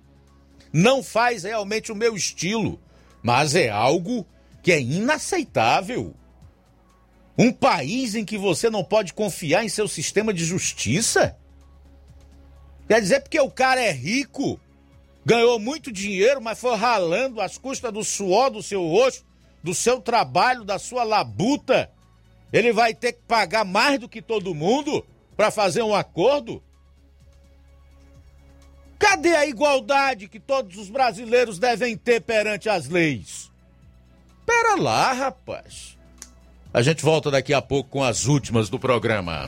Não 0.72 1.04
faz 1.04 1.44
realmente 1.44 1.92
o 1.92 1.96
meu 1.96 2.16
estilo, 2.16 2.80
mas 3.22 3.56
é 3.56 3.70
algo 3.70 4.26
que 4.64 4.72
é 4.72 4.82
inaceitável. 4.82 6.16
Um 7.38 7.52
país 7.52 8.16
em 8.16 8.24
que 8.24 8.38
você 8.38 8.70
não 8.70 8.86
pode 8.86 9.14
confiar 9.14 9.66
em 9.66 9.70
seu 9.70 9.88
sistema 9.90 10.34
de 10.34 10.46
justiça? 10.46 11.38
Quer 12.88 13.02
dizer, 13.02 13.22
porque 13.22 13.40
o 13.40 13.50
cara 13.50 13.82
é 13.82 13.92
rico, 13.92 14.60
ganhou 15.26 15.60
muito 15.60 15.92
dinheiro, 15.92 16.42
mas 16.42 16.60
foi 16.60 16.76
ralando 16.76 17.40
às 17.40 17.58
custas 17.58 17.92
do 17.92 18.04
suor 18.04 18.50
do 18.50 18.62
seu 18.62 18.86
rosto, 18.88 19.26
do 19.64 19.74
seu 19.74 20.02
trabalho, 20.02 20.64
da 20.64 20.78
sua 20.78 21.04
labuta. 21.04 21.90
Ele 22.52 22.74
vai 22.74 22.94
ter 22.94 23.14
que 23.14 23.22
pagar 23.28 23.64
mais 23.64 24.00
do 24.00 24.10
que 24.10 24.22
todo 24.22 24.56
mundo 24.56 25.06
para 25.38 25.52
fazer 25.52 25.82
um 25.82 25.96
acordo? 25.96 26.62
Cadê 29.00 29.36
a 29.36 29.48
igualdade 29.48 30.28
que 30.28 30.40
todos 30.40 30.78
os 30.78 30.90
brasileiros 30.90 31.58
devem 31.58 31.98
ter 31.98 32.22
perante 32.22 32.70
as 32.70 32.88
leis? 32.88 33.52
Pera 34.46 34.76
lá, 34.76 35.12
rapaz. 35.14 35.98
A 36.74 36.82
gente 36.82 37.04
volta 37.04 37.32
daqui 37.32 37.54
a 37.54 37.62
pouco 37.62 37.90
com 37.90 38.04
as 38.04 38.26
últimas 38.26 38.70
do 38.70 38.78
programa. 38.78 39.48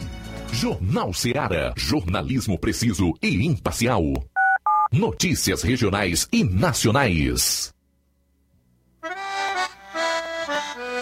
Jornal 0.53 1.11
Seara. 1.11 1.73
Jornalismo 1.75 2.59
preciso 2.59 3.11
e 3.23 3.43
imparcial. 3.43 4.03
Notícias 4.91 5.63
regionais 5.63 6.27
e 6.31 6.43
nacionais. 6.43 7.73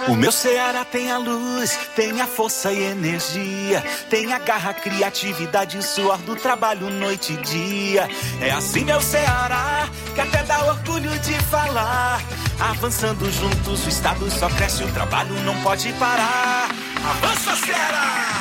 O 0.07 0.15
meu 0.15 0.31
Ceará 0.31 0.85
tem 0.85 1.11
a 1.11 1.17
luz, 1.17 1.77
tem 1.95 2.21
a 2.21 2.27
força 2.27 2.71
e 2.71 2.81
energia, 2.81 3.83
tem 4.09 4.33
a 4.33 4.39
garra, 4.39 4.73
criatividade 4.73 5.77
e 5.77 5.83
suor 5.83 6.17
do 6.19 6.35
trabalho 6.37 6.89
noite 6.89 7.33
e 7.33 7.37
dia. 7.37 8.09
É 8.39 8.51
assim 8.51 8.85
meu 8.85 9.01
Ceará, 9.01 9.87
que 10.15 10.21
até 10.21 10.43
dá 10.43 10.65
orgulho 10.65 11.11
de 11.19 11.33
falar. 11.43 12.21
Avançando 12.57 13.29
juntos, 13.29 13.85
o 13.85 13.89
estado 13.89 14.31
só 14.31 14.49
cresce, 14.49 14.83
o 14.83 14.91
trabalho 14.93 15.35
não 15.43 15.61
pode 15.61 15.91
parar. 15.93 16.69
Avança 17.03 17.55
Ceará! 17.57 18.40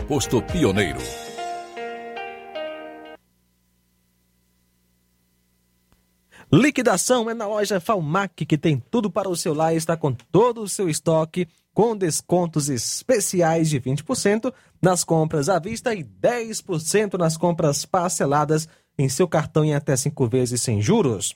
posto 0.07 0.41
Pioneiro. 0.41 0.99
Liquidação 6.51 7.29
é 7.29 7.33
na 7.33 7.47
loja 7.47 7.79
Falmac, 7.79 8.45
que 8.45 8.57
tem 8.57 8.77
tudo 8.91 9.09
para 9.09 9.29
o 9.29 9.35
seu 9.37 9.53
lar 9.53 9.73
e 9.73 9.77
está 9.77 9.95
com 9.95 10.11
todo 10.11 10.61
o 10.61 10.67
seu 10.67 10.89
estoque, 10.89 11.47
com 11.73 11.95
descontos 11.95 12.67
especiais 12.67 13.69
de 13.69 13.79
20% 13.79 14.53
nas 14.81 15.05
compras 15.05 15.47
à 15.47 15.59
vista 15.59 15.93
e 15.93 16.03
10% 16.03 17.17
nas 17.17 17.37
compras 17.37 17.85
parceladas 17.85 18.67
em 18.97 19.07
seu 19.07 19.27
cartão 19.27 19.63
em 19.63 19.73
até 19.73 19.95
5 19.95 20.27
vezes 20.27 20.61
sem 20.61 20.81
juros. 20.81 21.33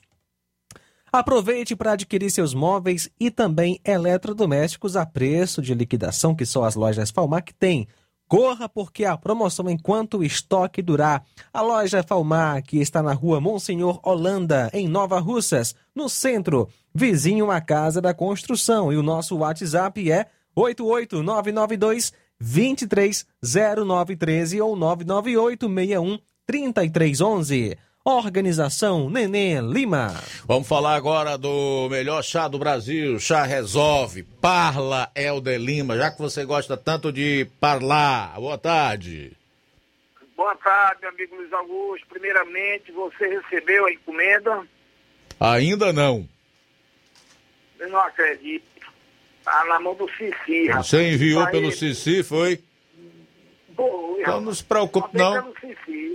Aproveite 1.10 1.74
para 1.74 1.92
adquirir 1.92 2.30
seus 2.30 2.52
móveis 2.52 3.08
e 3.18 3.30
também 3.30 3.80
eletrodomésticos 3.82 4.96
a 4.96 5.06
preço 5.06 5.62
de 5.62 5.72
liquidação 5.72 6.34
que 6.34 6.44
só 6.44 6.64
as 6.64 6.74
lojas 6.74 7.10
Falmac 7.10 7.54
têm. 7.54 7.88
Corra 8.28 8.68
porque 8.68 9.04
a 9.04 9.16
promoção 9.16 9.70
enquanto 9.70 10.18
o 10.18 10.24
estoque 10.24 10.82
durar. 10.82 11.24
A 11.52 11.62
loja 11.62 12.02
Falmac 12.02 12.76
está 12.76 13.00
na 13.00 13.12
rua 13.12 13.40
Monsenhor 13.40 14.00
Holanda, 14.02 14.68
em 14.72 14.88
Nova 14.88 15.20
Russas, 15.20 15.76
no 15.94 16.08
centro, 16.08 16.68
vizinho 16.92 17.48
à 17.50 17.60
Casa 17.60 18.00
da 18.00 18.12
Construção. 18.12 18.92
E 18.92 18.96
o 18.96 19.02
nosso 19.02 19.36
WhatsApp 19.36 20.10
é 20.10 20.26
88992 20.56 22.12
230913 22.40 24.60
ou 24.60 24.74
99861 24.74 26.18
3311. 26.46 27.78
Organização 28.08 29.10
Nenê 29.10 29.60
Lima. 29.60 30.14
Vamos 30.44 30.68
falar 30.68 30.94
agora 30.94 31.36
do 31.36 31.88
melhor 31.90 32.22
chá 32.22 32.46
do 32.46 32.56
Brasil, 32.56 33.18
Chá 33.18 33.42
Resolve, 33.42 34.22
Parla 34.40 35.10
Helder 35.12 35.58
Lima, 35.58 35.96
já 35.96 36.12
que 36.12 36.18
você 36.20 36.44
gosta 36.44 36.76
tanto 36.76 37.12
de 37.12 37.48
parlar. 37.58 38.36
Boa 38.36 38.56
tarde. 38.56 39.32
Boa 40.36 40.54
tarde, 40.54 41.04
amigo 41.04 41.34
Luiz 41.34 41.52
Augusto. 41.52 42.06
Primeiramente, 42.08 42.92
você 42.92 43.26
recebeu 43.40 43.86
a 43.86 43.92
encomenda? 43.92 44.62
Ainda 45.40 45.92
não. 45.92 46.28
Eu 47.80 47.88
não 47.90 47.98
acredito. 47.98 48.64
Tá 49.42 49.64
na 49.68 49.80
mão 49.80 49.96
do 49.96 50.08
Cici. 50.12 50.68
rapaz. 50.68 50.86
Você 50.86 51.10
enviou 51.10 51.42
Pra 51.42 51.50
pelo. 51.50 51.72
Cici, 51.72 52.22
foi? 52.22 52.62
Pô, 53.76 54.16
Então 54.20 54.40
não 54.40 54.54
se 54.54 54.64
preocupe, 54.64 55.16
não. 55.16 55.52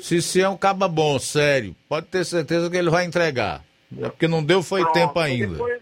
Cici 0.02 0.42
é 0.42 0.50
um 0.50 0.58
caba 0.58 0.88
bom, 0.88 1.20
sério. 1.20 1.76
Pode 1.88 2.08
ter 2.08 2.26
certeza 2.26 2.70
que 2.70 2.76
ele 2.78 2.90
vai 2.90 3.06
entregar. 3.06 3.64
É 4.00 4.10
porque 4.10 4.28
não 4.28 4.44
deu 4.44 4.64
foi 4.64 4.82
Pronto, 4.82 4.94
tempo 4.94 5.20
ainda. 5.20 5.54
Depois, 5.54 5.82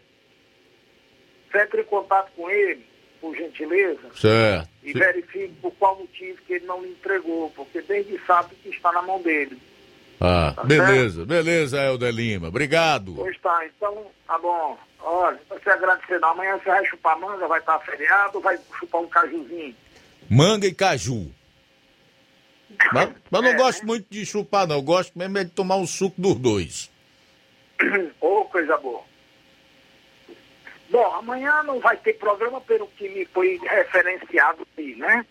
entre 1.56 1.82
em 1.82 1.86
contato 1.86 2.32
com 2.36 2.50
ele, 2.50 2.86
por 3.22 3.36
gentileza, 3.36 4.00
Certo. 4.16 4.68
e 4.84 4.94
verifique 4.94 5.54
por 5.62 5.72
qual 5.74 5.98
motivo 6.00 6.38
que 6.46 6.54
ele 6.54 6.66
não 6.66 6.82
lhe 6.82 6.90
entregou, 6.90 7.50
porque 7.56 7.82
desde 7.82 8.20
sabe 8.26 8.56
que 8.56 8.70
está 8.70 8.92
na 8.92 9.02
mão 9.02 9.22
dele. 9.22 9.58
Ah, 10.22 10.54
Tá 10.56 10.64
beleza, 10.64 11.26
beleza, 11.26 11.82
Helder 11.82 12.14
Lima. 12.14 12.50
Obrigado. 12.50 13.14
Pois 13.16 13.38
tá, 13.40 13.66
então, 13.66 14.06
tá 14.28 14.38
bom. 14.38 14.78
Olha, 15.02 15.40
você 15.50 15.70
agradecer, 15.70 16.20
amanhã 16.24 16.58
você 16.58 16.70
vai 16.70 16.86
chupar 16.86 17.18
manga, 17.20 17.48
vai 17.48 17.60
estar 17.60 17.80
feriado, 17.80 18.42
vai 18.42 18.58
chupar 18.80 19.02
um 19.02 19.08
cajuzinho. 19.08 19.76
Manga 20.30 20.68
e 20.68 20.74
caju. 20.74 21.32
Mas, 22.94 23.10
mas 23.30 23.42
não 23.42 23.56
gosto 23.56 23.86
muito 23.86 24.08
de 24.10 24.26
chupar, 24.26 24.68
não. 24.68 24.76
Eu 24.78 24.82
gosto 24.82 25.18
mesmo 25.18 25.38
é 25.38 25.44
de 25.44 25.52
tomar 25.52 25.78
o 25.78 25.88
suco 25.88 26.20
dos 26.22 26.36
dois. 26.36 26.92
Ô, 28.20 28.46
coisa 28.46 28.78
boa. 28.78 29.04
Bom, 30.90 31.06
amanhã 31.16 31.62
não 31.64 31.80
vai 31.80 31.98
ter 31.98 32.14
programa 32.14 32.60
pelo 32.62 32.88
que 32.88 33.08
me 33.10 33.26
foi 33.26 33.60
referenciado 33.62 34.68
aí, 34.78 34.96
né? 34.96 35.26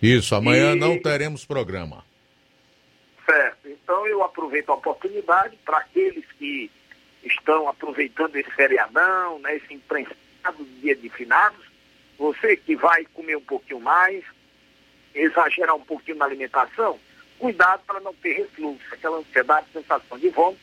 Isso, 0.00 0.34
amanhã 0.34 0.72
E- 0.72 0.78
não 0.78 1.00
teremos 1.00 1.44
programa. 1.44 2.04
Certo. 3.26 3.68
Então 3.68 4.06
eu 4.06 4.22
aproveito 4.22 4.68
a 4.70 4.74
oportunidade 4.74 5.56
para 5.64 5.78
aqueles 5.78 6.24
que 6.38 6.70
estão 7.24 7.68
aproveitando 7.68 8.36
esse 8.36 8.50
feriadão, 8.50 9.38
né, 9.38 9.56
esse 9.56 9.72
imprensado 9.72 10.64
dia 10.80 10.94
de 10.94 11.08
finados, 11.08 11.64
você 12.18 12.54
que 12.56 12.76
vai 12.76 13.04
comer 13.06 13.36
um 13.36 13.40
pouquinho 13.44 13.80
mais, 13.80 14.22
exagerar 15.14 15.74
um 15.74 15.84
pouquinho 15.84 16.18
na 16.18 16.24
alimentação, 16.24 16.98
cuidado 17.38 17.82
para 17.86 18.00
não 18.00 18.14
ter 18.14 18.34
refluxo, 18.34 18.82
aquela 18.92 19.18
ansiedade, 19.18 19.66
sensação 19.72 20.18
de 20.18 20.28
vômito, 20.28 20.60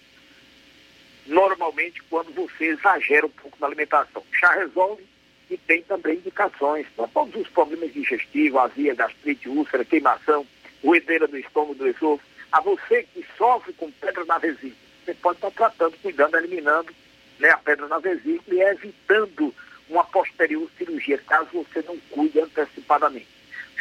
normalmente 1.27 2.01
quando 2.03 2.33
você 2.33 2.65
exagera 2.65 3.25
um 3.25 3.29
pouco 3.29 3.57
na 3.59 3.67
alimentação. 3.67 4.23
Chá 4.31 4.51
resolve 4.53 5.03
e 5.49 5.57
tem 5.57 5.81
também 5.83 6.15
indicações 6.15 6.87
para 6.95 7.07
todos 7.07 7.35
os 7.35 7.47
problemas 7.49 7.93
digestivos, 7.93 8.59
azia, 8.59 8.95
gastrite, 8.95 9.49
úlcera, 9.49 9.85
queimação, 9.85 10.45
roedeira 10.83 11.27
do 11.27 11.37
estômago, 11.37 11.75
do 11.75 11.87
esôfago. 11.87 12.29
A 12.51 12.59
você 12.61 13.03
que 13.13 13.25
sofre 13.37 13.73
com 13.73 13.91
pedra 13.91 14.25
na 14.25 14.37
vesícula, 14.37 14.75
você 15.05 15.13
pode 15.15 15.37
estar 15.37 15.51
tratando, 15.51 15.97
cuidando, 16.01 16.37
eliminando 16.37 16.93
né, 17.39 17.49
a 17.49 17.57
pedra 17.57 17.87
na 17.87 17.99
vesícula 17.99 18.55
e 18.55 18.61
evitando 18.61 19.53
uma 19.89 20.03
posterior 20.05 20.69
cirurgia, 20.77 21.17
caso 21.19 21.49
você 21.51 21.81
não 21.81 21.97
cuide 22.09 22.39
antecipadamente. 22.39 23.30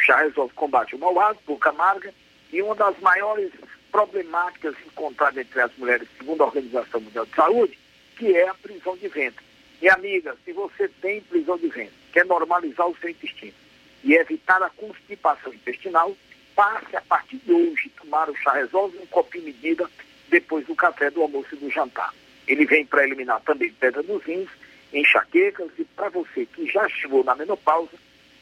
Chá 0.04 0.22
resolve 0.22 0.54
combate 0.54 0.96
o 0.96 1.20
hálito, 1.20 1.42
boca 1.46 1.70
amarga 1.70 2.12
e 2.52 2.62
uma 2.62 2.74
das 2.74 2.98
maiores 3.00 3.52
problemáticas 3.90 4.74
encontradas 4.86 5.38
entre 5.38 5.60
as 5.60 5.70
mulheres, 5.76 6.08
segundo 6.16 6.42
a 6.42 6.46
Organização 6.46 7.00
Mundial 7.00 7.26
de 7.26 7.34
Saúde, 7.34 7.78
que 8.16 8.34
é 8.34 8.48
a 8.48 8.54
prisão 8.54 8.96
de 8.96 9.08
ventre. 9.08 9.44
E 9.82 9.88
amiga, 9.88 10.36
se 10.44 10.52
você 10.52 10.88
tem 11.00 11.20
prisão 11.22 11.56
de 11.58 11.68
ventre, 11.68 11.94
quer 12.12 12.24
normalizar 12.24 12.86
o 12.86 12.96
seu 12.98 13.10
intestino 13.10 13.54
e 14.04 14.14
evitar 14.14 14.62
a 14.62 14.70
constipação 14.70 15.52
intestinal, 15.52 16.16
passe 16.54 16.96
a 16.96 17.00
partir 17.02 17.36
de 17.38 17.52
hoje 17.52 17.90
tomar 18.00 18.28
o 18.28 18.36
chá 18.36 18.52
resolve 18.52 18.98
um 18.98 19.06
copinho 19.06 19.44
medida 19.44 19.88
depois 20.28 20.66
do 20.66 20.74
café, 20.74 21.10
do 21.10 21.22
almoço 21.22 21.54
e 21.54 21.58
do 21.58 21.70
jantar. 21.70 22.14
Ele 22.46 22.64
vem 22.64 22.84
para 22.84 23.04
eliminar 23.04 23.40
também 23.42 23.72
pedra 23.72 24.02
nos 24.02 24.22
rins, 24.24 24.48
enxaquecas 24.92 25.70
e 25.78 25.84
para 25.84 26.08
você 26.08 26.46
que 26.46 26.66
já 26.66 26.88
chegou 26.88 27.22
na 27.22 27.34
menopausa, 27.34 27.92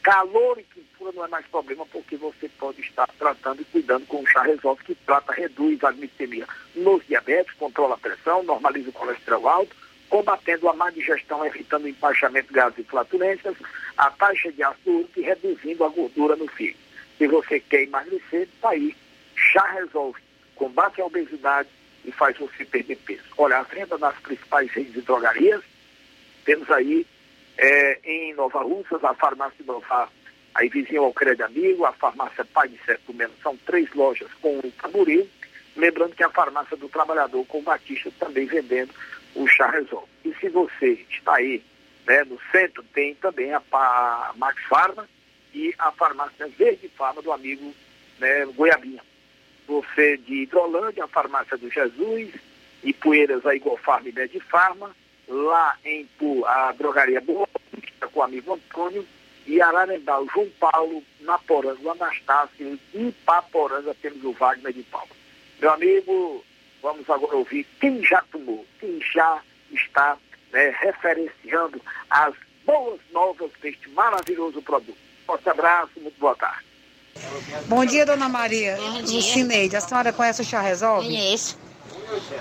calor 0.03 0.59
e 0.59 0.65
quintura 0.65 1.12
não 1.12 1.25
é 1.25 1.29
mais 1.29 1.47
problema 1.47 1.85
porque 1.87 2.16
você 2.16 2.49
pode 2.49 2.81
estar 2.81 3.09
tratando 3.19 3.62
e 3.62 3.65
cuidando 3.65 4.07
com 4.07 4.23
o 4.23 4.27
chá 4.27 4.43
resolve 4.43 4.85
que 4.85 4.95
trata, 4.95 5.33
reduz 5.33 5.83
a 5.85 5.93
glicemia 5.93 6.47
nos 6.75 7.07
diabetes, 7.07 7.53
controla 7.55 7.95
a 7.95 7.99
pressão, 7.99 8.43
normaliza 8.43 8.91
o 8.91 8.93
colesterol 8.93 9.49
alto, 9.49 9.77
combatendo 10.09 10.69
a 10.69 10.75
má 10.75 10.91
digestão, 10.91 11.45
evitando 11.45 11.85
o 11.85 11.89
empachamento 11.89 12.49
de 12.49 12.55
gases 12.55 12.79
e 12.79 12.85
flatulências, 12.85 13.57
a 13.97 14.11
taxa 14.11 14.51
de 14.53 14.62
ácido 14.62 15.09
e 15.16 15.20
reduzindo 15.20 15.85
a 15.85 15.89
gordura 15.89 16.37
no 16.37 16.49
fígado. 16.49 16.79
Se 17.19 17.27
você 17.27 17.61
quer 17.61 17.83
emagrecer, 17.83 18.43
está 18.43 18.70
aí. 18.70 18.97
Chá 19.35 19.66
resolve. 19.73 20.20
Combate 20.55 21.01
a 21.01 21.07
obesidade 21.07 21.69
e 22.05 22.12
faz 22.12 22.37
você 22.39 22.65
perder 22.65 22.97
peso. 22.97 23.25
Olha, 23.37 23.59
a 23.59 23.62
venda 23.62 23.99
nas 23.99 24.16
principais 24.20 24.70
redes 24.70 24.93
de 24.93 25.03
drogarias, 25.03 25.62
temos 26.45 26.70
aí 26.70 27.07
eh, 27.59 27.99
em 28.05 28.35
Nova 28.35 28.63
Russas, 28.63 29.03
a 29.05 29.13
farmácia 29.15 29.65
Nova, 29.67 30.09
aí 30.55 30.69
vizinho 30.69 31.05
ao 31.05 31.13
Crédito 31.13 31.45
Amigo, 31.45 31.85
a 31.85 31.93
farmácia 31.93 32.45
Pai 32.45 32.69
de 32.69 32.79
Certo 32.85 33.13
Menos, 33.13 33.37
são 33.43 33.57
três 33.59 33.93
lojas 33.95 34.29
com 34.41 34.59
o 34.59 34.73
Tamboril. 34.81 35.29
Lembrando 35.77 36.15
que 36.15 36.25
a 36.25 36.31
farmácia 36.31 36.77
do 36.77 36.89
Trabalhador 36.89 37.45
com 37.47 37.59
o 37.59 37.63
Batista 37.63 38.11
também 38.19 38.47
vendendo 38.47 38.93
o 39.35 39.47
chá 39.47 39.71
resolve. 39.71 40.09
E 40.25 40.35
se 40.41 40.49
você 40.49 41.05
está 41.11 41.37
aí 41.37 41.63
né, 42.07 42.25
no 42.25 42.39
centro, 42.51 42.83
tem 42.95 43.15
também 43.17 43.53
a, 43.53 43.61
Pa- 43.61 44.33
Max 44.37 44.61
Farma 44.65 45.09
e 45.55 45.75
a 45.79 45.93
farmácia 45.93 46.49
Verde 46.49 46.89
Farma 46.97 47.23
do 47.23 47.31
amigo 47.31 47.73
né, 48.19 48.47
Goiabinha. 48.47 49.03
Você 49.69 50.17
de 50.17 50.43
Hidrolândia, 50.43 51.05
a 51.05 51.09
farmácia 51.09 51.57
do 51.57 51.71
Jesus, 51.71 52.31
e 52.83 52.93
Poeiras, 52.93 53.45
a 53.45 53.55
Igual 53.55 53.77
Farma 53.77 54.09
e 54.09 54.13
Med 54.13 54.41
Farma, 54.41 54.97
lá 55.29 55.77
em 55.85 56.09
a 56.47 56.73
drogaria 56.73 57.21
Boa 57.21 57.47
com 58.13 58.21
o 58.21 58.23
amigo 58.23 58.55
Antônio, 58.55 59.07
e 59.47 59.63
Ararendá, 59.63 60.21
o 60.21 60.29
João 60.29 60.49
Paulo, 60.61 61.03
Naporanga, 61.21 61.79
o 61.83 61.91
Anastácio, 61.91 62.79
e 62.95 63.13
Paporanga 63.25 63.95
temos 64.01 64.23
o 64.25 64.33
Wagner 64.33 64.73
de 64.73 64.83
Paulo. 64.85 65.09
Meu 65.61 65.71
amigo, 65.73 66.45
vamos 66.83 67.09
agora 67.09 67.37
ouvir 67.37 67.67
quem 67.81 68.05
já 68.05 68.23
tomou, 68.31 68.67
quem 68.79 69.01
já 69.01 69.41
está 69.73 70.17
né, 70.53 70.75
referenciando 70.79 71.81
as 72.11 72.35
boas 72.65 73.01
novas 73.11 73.51
deste 73.63 73.89
maravilhoso 73.91 74.61
produto. 74.63 74.99
Forte 75.27 75.49
abraço, 75.49 75.93
muito 75.97 76.19
boa 76.19 76.35
tarde. 76.35 76.69
Bom 77.67 77.85
dia, 77.85 78.07
dona 78.07 78.29
Maria. 78.29 78.77
Bom 78.77 79.03
dia. 79.03 79.23
Cineide. 79.23 79.77
A 79.77 79.81
senhora 79.81 80.13
conhece 80.13 80.43
o 80.43 80.45
chá 80.45 80.61
resolve? 80.61 81.07
Conheço. 81.07 81.59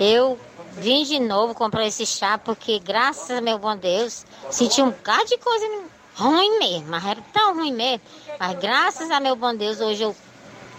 Eu 0.00 0.38
vim 0.72 1.04
de 1.04 1.18
novo 1.18 1.54
comprar 1.54 1.86
esse 1.86 2.06
chá 2.06 2.38
porque, 2.38 2.78
graças 2.78 3.30
a 3.30 3.40
meu 3.40 3.58
bom 3.58 3.76
Deus, 3.76 4.24
senti 4.50 4.82
um 4.82 4.90
bocado 4.90 5.24
de 5.26 5.38
coisa 5.38 5.66
ruim 6.14 6.58
mesmo. 6.58 6.88
Mas 6.88 7.04
era 7.04 7.20
tão 7.32 7.54
ruim 7.54 7.72
mesmo. 7.72 8.00
Mas 8.38 8.58
graças 8.58 9.10
a 9.10 9.20
meu 9.20 9.36
bom 9.36 9.54
Deus, 9.54 9.80
hoje 9.80 10.02
eu. 10.02 10.14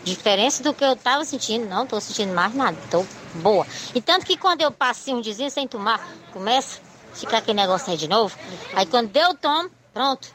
Diferença 0.01 0.63
do 0.63 0.73
que 0.73 0.83
eu 0.83 0.95
tava 0.95 1.25
sentindo, 1.25 1.67
não 1.67 1.85
tô 1.85 1.99
sentindo 1.99 2.33
mais 2.33 2.55
nada. 2.55 2.77
Tô 2.89 3.05
boa. 3.35 3.67
E 3.93 4.01
tanto 4.01 4.25
que 4.25 4.37
quando 4.37 4.61
eu 4.61 4.71
passei 4.71 5.13
um 5.13 5.19
dizinho 5.19 5.51
sem 5.51 5.67
tomar, 5.67 5.99
começa 6.31 6.79
a 7.11 7.15
ficar 7.15 7.39
aquele 7.39 7.59
negócio 7.59 7.91
aí 7.91 7.97
de 7.97 8.07
novo. 8.07 8.35
Aí 8.73 8.85
quando 8.85 9.15
eu 9.15 9.35
tomo, 9.35 9.69
pronto. 9.93 10.29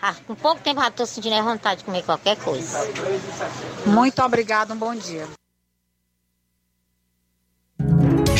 Ah, 0.00 0.14
com 0.26 0.34
pouco 0.34 0.62
tempo 0.62 0.80
já 0.80 0.90
tô 0.90 1.04
sentindo 1.04 1.34
a 1.34 1.42
vontade 1.42 1.80
de 1.80 1.84
comer 1.84 2.02
qualquer 2.02 2.38
coisa. 2.38 2.78
Muito 3.84 4.22
obrigada, 4.22 4.72
um 4.72 4.78
bom 4.78 4.94
dia. 4.94 5.39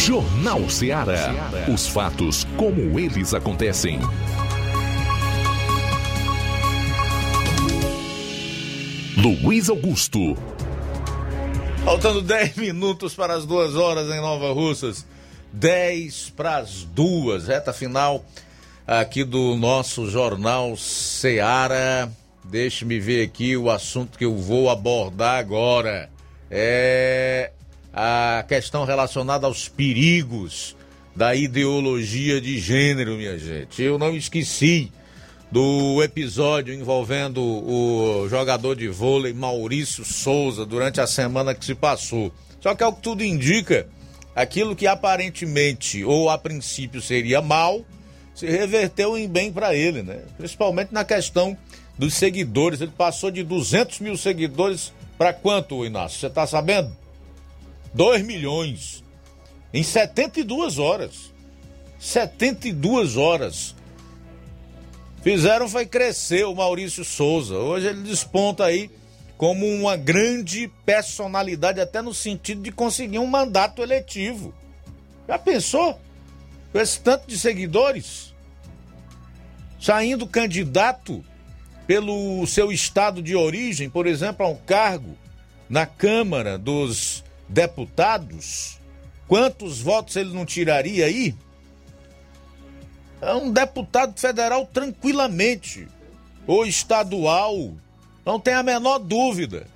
Jornal 0.01 0.67
Ceará. 0.71 1.31
Os 1.73 1.87
fatos 1.87 2.47
como 2.57 2.99
eles 2.99 3.35
acontecem. 3.35 4.01
Luiz 9.15 9.69
Augusto. 9.69 10.39
Faltando 11.85 12.23
10 12.23 12.57
minutos 12.57 13.15
para 13.15 13.35
as 13.35 13.45
duas 13.45 13.77
horas 13.77 14.09
em 14.09 14.23
Nova 14.23 14.55
Russas. 14.55 15.07
10 15.53 16.31
para 16.31 16.57
as 16.57 16.85
duas, 16.85 17.47
reta 17.47 17.71
final 17.71 18.25
aqui 18.87 19.23
do 19.23 19.55
nosso 19.55 20.11
Jornal 20.11 20.79
Seara. 20.79 22.11
Deixe-me 22.43 22.99
ver 22.99 23.23
aqui 23.23 23.55
o 23.55 23.71
assunto 23.71 24.17
que 24.17 24.25
eu 24.25 24.35
vou 24.35 24.71
abordar 24.71 25.39
agora. 25.39 26.09
É 26.51 27.53
a 27.93 28.45
questão 28.47 28.85
relacionada 28.85 29.47
aos 29.47 29.69
perigos 29.69 30.77
da 31.15 31.35
ideologia 31.35 32.41
de 32.41 32.59
gênero, 32.59 33.17
minha 33.17 33.39
gente. 33.39 33.83
Eu 33.83 33.99
não 33.99 34.15
esqueci 34.15 34.93
do 35.51 36.03
episódio 36.03 36.73
envolvendo 36.73 37.43
o 37.43 38.29
jogador 38.29 38.77
de 38.77 38.89
vôlei 38.89 39.33
Maurício 39.33 40.05
Souza 40.05 40.65
durante 40.65 41.01
a 41.01 41.07
semana 41.07 41.55
que 41.55 41.65
se 41.65 41.75
passou. 41.75 42.33
Só 42.61 42.75
que 42.75 42.85
ao 42.85 42.93
que 42.93 43.03
tudo 43.03 43.25
indica, 43.25 43.89
aquilo 44.35 44.77
que 44.77 44.87
aparentemente 44.87 46.05
ou 46.05 46.31
a 46.31 46.39
princípio 46.39 47.03
seria 47.03 47.43
mal, 47.43 47.85
se 48.35 48.47
reverteu 48.47 49.19
em 49.19 49.29
bem 49.29 49.53
para 49.53 49.75
ele, 49.75 50.03
né? 50.03 50.21
Principalmente 50.39 50.93
na 50.93 51.05
questão 51.05 51.57
dos 51.99 52.15
seguidores. 52.15 52.81
Ele 52.81 52.93
passou 52.97 53.31
de 53.31 53.43
200 53.43 53.99
mil 53.99 54.17
seguidores 54.17 54.93
para 55.19 55.33
quanto, 55.33 55.85
Inácio? 55.85 56.21
Você 56.21 56.27
está 56.29 56.47
sabendo? 56.47 57.00
2 57.95 58.23
milhões. 58.23 59.05
Em 59.73 59.83
72 59.83 60.79
horas. 60.79 61.33
72 61.99 63.17
horas. 63.17 63.75
Fizeram 65.23 65.69
foi 65.69 65.85
crescer 65.85 66.45
o 66.47 66.55
Maurício 66.55 67.05
Souza. 67.05 67.57
Hoje 67.57 67.89
ele 67.89 68.03
desponta 68.03 68.65
aí 68.65 68.91
como 69.37 69.67
uma 69.67 69.97
grande 69.97 70.71
personalidade, 70.85 71.81
até 71.81 72.03
no 72.03 72.13
sentido 72.13 72.63
de 72.63 72.73
conseguir 72.73 73.19
um 73.19 73.27
mandato 73.27 73.83
eletivo. 73.83 74.55
Já 75.27 75.39
pensou? 75.39 76.01
Com 76.73 76.79
esse 76.79 77.01
tanto 77.01 77.27
de 77.27 77.39
seguidores? 77.39 78.35
Saindo 79.81 80.27
candidato 80.27 81.25
pelo 81.87 82.47
seu 82.47 82.71
estado 82.71 83.23
de 83.23 83.35
origem, 83.35 83.89
por 83.91 84.07
exemplo, 84.07 84.45
a 84.45 84.49
um 84.49 84.57
cargo 84.57 85.17
na 85.69 85.87
Câmara 85.87 86.59
dos 86.59 87.25
Deputados, 87.51 88.79
quantos 89.27 89.81
votos 89.81 90.15
ele 90.15 90.33
não 90.33 90.47
tiraria 90.47 91.07
aí? 91.07 91.35
É 93.21 93.35
um 93.35 93.51
deputado 93.51 94.19
federal 94.19 94.65
tranquilamente, 94.73 95.89
ou 96.47 96.65
estadual, 96.65 97.73
não 98.25 98.39
tem 98.39 98.55
a 98.55 98.63
menor 98.63 99.01
dúvida. 99.01 99.67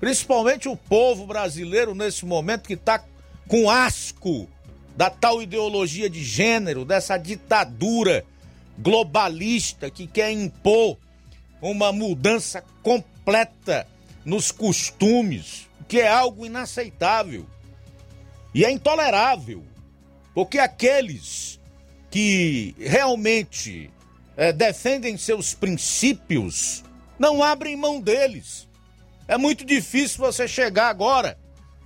Principalmente 0.00 0.66
o 0.66 0.76
povo 0.76 1.26
brasileiro 1.26 1.94
nesse 1.94 2.24
momento 2.24 2.66
que 2.66 2.72
está 2.72 3.04
com 3.46 3.68
asco 3.68 4.48
da 4.96 5.10
tal 5.10 5.42
ideologia 5.42 6.08
de 6.08 6.24
gênero, 6.24 6.86
dessa 6.86 7.18
ditadura 7.18 8.24
globalista 8.78 9.90
que 9.90 10.06
quer 10.06 10.32
impor 10.32 10.96
uma 11.60 11.92
mudança 11.92 12.64
completa 12.82 13.86
nos 14.24 14.50
costumes, 14.50 15.68
que 15.86 16.00
é 16.00 16.08
algo 16.08 16.44
inaceitável 16.44 17.46
e 18.54 18.64
é 18.64 18.70
intolerável, 18.70 19.64
porque 20.34 20.58
aqueles 20.58 21.60
que 22.10 22.74
realmente 22.78 23.90
é, 24.36 24.52
defendem 24.52 25.16
seus 25.16 25.54
princípios 25.54 26.84
não 27.18 27.42
abrem 27.42 27.76
mão 27.76 28.00
deles. 28.00 28.68
É 29.26 29.36
muito 29.36 29.64
difícil 29.64 30.18
você 30.18 30.46
chegar 30.46 30.88
agora 30.88 31.38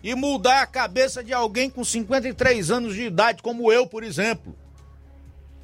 e 0.03 0.15
mudar 0.15 0.63
a 0.63 0.67
cabeça 0.67 1.23
de 1.23 1.33
alguém 1.33 1.71
com 1.71 1.85
53 1.85 2.71
anos 2.71 2.95
de 2.95 3.03
idade, 3.03 3.43
como 3.43 3.73
eu, 3.73 3.87
por 3.87 4.03
exemplo. 4.03 4.57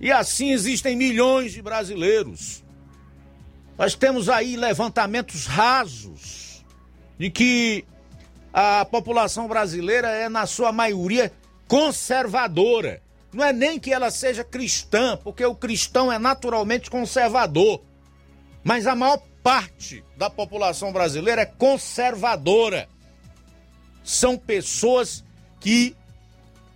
E 0.00 0.10
assim 0.10 0.52
existem 0.52 0.96
milhões 0.96 1.52
de 1.52 1.62
brasileiros. 1.62 2.64
Nós 3.76 3.94
temos 3.94 4.28
aí 4.28 4.56
levantamentos 4.56 5.46
rasos 5.46 6.64
de 7.18 7.30
que 7.30 7.84
a 8.54 8.84
população 8.84 9.48
brasileira 9.48 10.08
é, 10.08 10.28
na 10.28 10.46
sua 10.46 10.70
maioria, 10.70 11.32
conservadora. 11.66 13.02
Não 13.32 13.44
é 13.44 13.52
nem 13.52 13.80
que 13.80 13.92
ela 13.92 14.12
seja 14.12 14.44
cristã, 14.44 15.16
porque 15.16 15.44
o 15.44 15.56
cristão 15.56 16.12
é 16.12 16.20
naturalmente 16.20 16.88
conservador. 16.88 17.82
Mas 18.62 18.86
a 18.86 18.94
maior 18.94 19.20
parte 19.42 20.04
da 20.16 20.30
população 20.30 20.92
brasileira 20.92 21.42
é 21.42 21.46
conservadora. 21.46 22.88
São 24.04 24.38
pessoas 24.38 25.24
que 25.58 25.96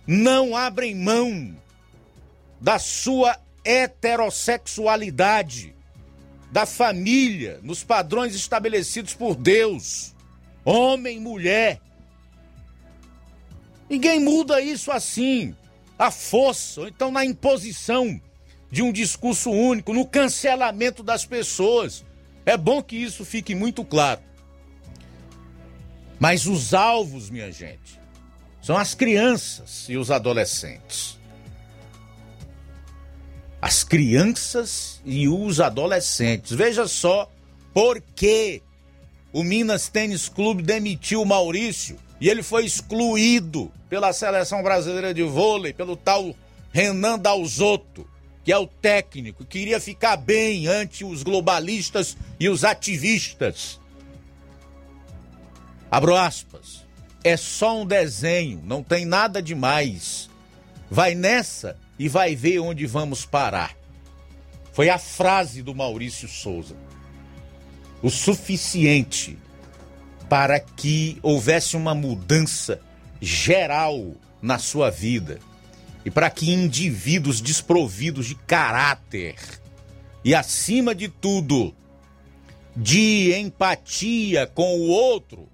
não 0.05 0.57
abrem 0.57 0.93
mão 0.93 1.55
da 2.59 2.77
sua 2.77 3.39
heterossexualidade, 3.63 5.73
da 6.51 6.65
família, 6.65 7.61
nos 7.63 7.85
padrões 7.85 8.35
estabelecidos 8.35 9.13
por 9.13 9.33
Deus, 9.35 10.13
homem, 10.69 11.19
mulher. 11.19 11.81
Ninguém 13.89 14.19
muda 14.19 14.61
isso 14.61 14.91
assim, 14.91 15.55
à 15.97 16.11
força, 16.11 16.81
ou 16.81 16.87
então 16.87 17.11
na 17.11 17.25
imposição 17.25 18.21
de 18.71 18.83
um 18.83 18.91
discurso 18.91 19.49
único, 19.49 19.93
no 19.93 20.05
cancelamento 20.05 21.01
das 21.01 21.25
pessoas. 21.25 22.05
É 22.45 22.55
bom 22.55 22.83
que 22.83 22.95
isso 22.95 23.25
fique 23.25 23.55
muito 23.55 23.83
claro. 23.83 24.21
Mas 26.19 26.45
os 26.45 26.73
alvos, 26.73 27.29
minha 27.29 27.51
gente, 27.51 27.99
são 28.61 28.77
as 28.77 28.93
crianças 28.93 29.87
e 29.89 29.97
os 29.97 30.11
adolescentes. 30.11 31.17
As 33.61 33.83
crianças 33.83 35.01
e 35.03 35.27
os 35.27 35.59
adolescentes. 35.59 36.51
Veja 36.51 36.87
só 36.87 37.29
por 37.73 38.01
que 38.15 38.61
o 39.31 39.43
Minas 39.43 39.89
Tênis 39.89 40.27
Clube 40.27 40.63
demitiu 40.63 41.23
Maurício 41.23 41.97
e 42.19 42.29
ele 42.29 42.43
foi 42.43 42.65
excluído 42.65 43.71
pela 43.89 44.11
seleção 44.11 44.61
brasileira 44.61 45.13
de 45.13 45.23
vôlei, 45.23 45.73
pelo 45.73 45.95
tal 45.95 46.35
Renan 46.71 47.17
Dalzotto, 47.17 48.07
que 48.43 48.51
é 48.51 48.57
o 48.57 48.67
técnico, 48.67 49.45
que 49.45 49.59
queria 49.59 49.79
ficar 49.79 50.17
bem 50.17 50.67
ante 50.67 51.03
os 51.03 51.23
globalistas 51.23 52.17
e 52.39 52.49
os 52.49 52.63
ativistas. 52.63 53.79
Abro 55.89 56.15
aspas. 56.15 56.87
É 57.23 57.35
só 57.35 57.81
um 57.81 57.85
desenho, 57.85 58.61
não 58.63 58.81
tem 58.81 59.05
nada 59.05 59.41
demais. 59.41 60.29
Vai 60.89 61.15
nessa 61.15 61.77
e 61.97 62.07
vai 62.07 62.35
ver 62.35 62.59
onde 62.59 62.85
vamos 62.85 63.25
parar. 63.25 63.75
Foi 64.71 64.89
a 64.89 64.97
frase 64.97 65.61
do 65.61 65.75
Maurício 65.75 66.27
Souza. 66.27 66.75
O 68.01 68.09
suficiente 68.09 69.37
para 70.29 70.59
que 70.59 71.17
houvesse 71.21 71.75
uma 71.75 71.93
mudança 71.93 72.79
geral 73.19 74.13
na 74.41 74.57
sua 74.57 74.89
vida 74.89 75.39
e 76.05 76.11
para 76.11 76.29
que 76.29 76.51
indivíduos 76.51 77.41
desprovidos 77.41 78.27
de 78.27 78.35
caráter 78.35 79.35
e, 80.23 80.35
acima 80.35 80.93
de 80.93 81.07
tudo, 81.07 81.73
de 82.75 83.33
empatia 83.33 84.47
com 84.47 84.77
o 84.79 84.87
outro, 84.87 85.49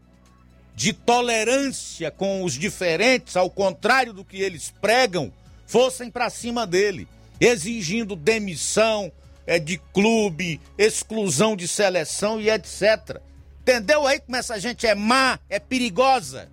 de 0.76 0.92
tolerância 0.92 2.12
com 2.12 2.44
os 2.44 2.54
diferentes, 2.54 3.38
ao 3.38 3.50
contrário 3.50 4.14
do 4.14 4.26
que 4.26 4.38
eles 4.38 4.74
pregam, 4.82 5.32
fossem 5.66 6.12
para 6.12 6.30
cima 6.30 6.68
dele, 6.68 7.08
exigindo 7.40 8.16
demissão 8.16 9.12
é, 9.46 9.60
de 9.60 9.78
clube, 9.94 10.60
exclusão 10.78 11.56
de 11.56 11.68
seleção 11.68 12.40
e 12.40 12.50
etc. 12.50 13.20
Entendeu 13.62 14.06
aí 14.06 14.20
como 14.20 14.36
essa 14.36 14.60
gente 14.60 14.86
é 14.86 14.94
má, 14.94 15.40
é 15.50 15.60
perigosa? 15.60 16.50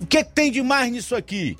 O 0.00 0.06
que, 0.06 0.22
que 0.22 0.32
tem 0.32 0.52
de 0.52 0.62
mais 0.62 0.90
nisso 0.92 1.16
aqui? 1.16 1.58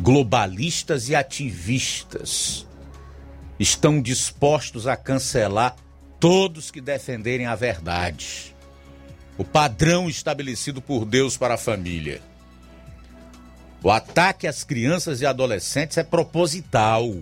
Globalistas 0.00 1.08
e 1.08 1.14
ativistas 1.14 2.66
estão 3.58 4.00
dispostos 4.00 4.86
a 4.86 4.96
cancelar 4.96 5.76
todos 6.20 6.70
que 6.70 6.80
defenderem 6.80 7.46
a 7.46 7.54
verdade, 7.54 8.54
o 9.36 9.44
padrão 9.44 10.08
estabelecido 10.08 10.82
por 10.82 11.04
Deus 11.04 11.36
para 11.36 11.54
a 11.54 11.58
família. 11.58 12.20
O 13.82 13.90
ataque 13.90 14.46
às 14.46 14.64
crianças 14.64 15.20
e 15.20 15.26
adolescentes 15.26 15.98
é 15.98 16.02
proposital 16.02 17.14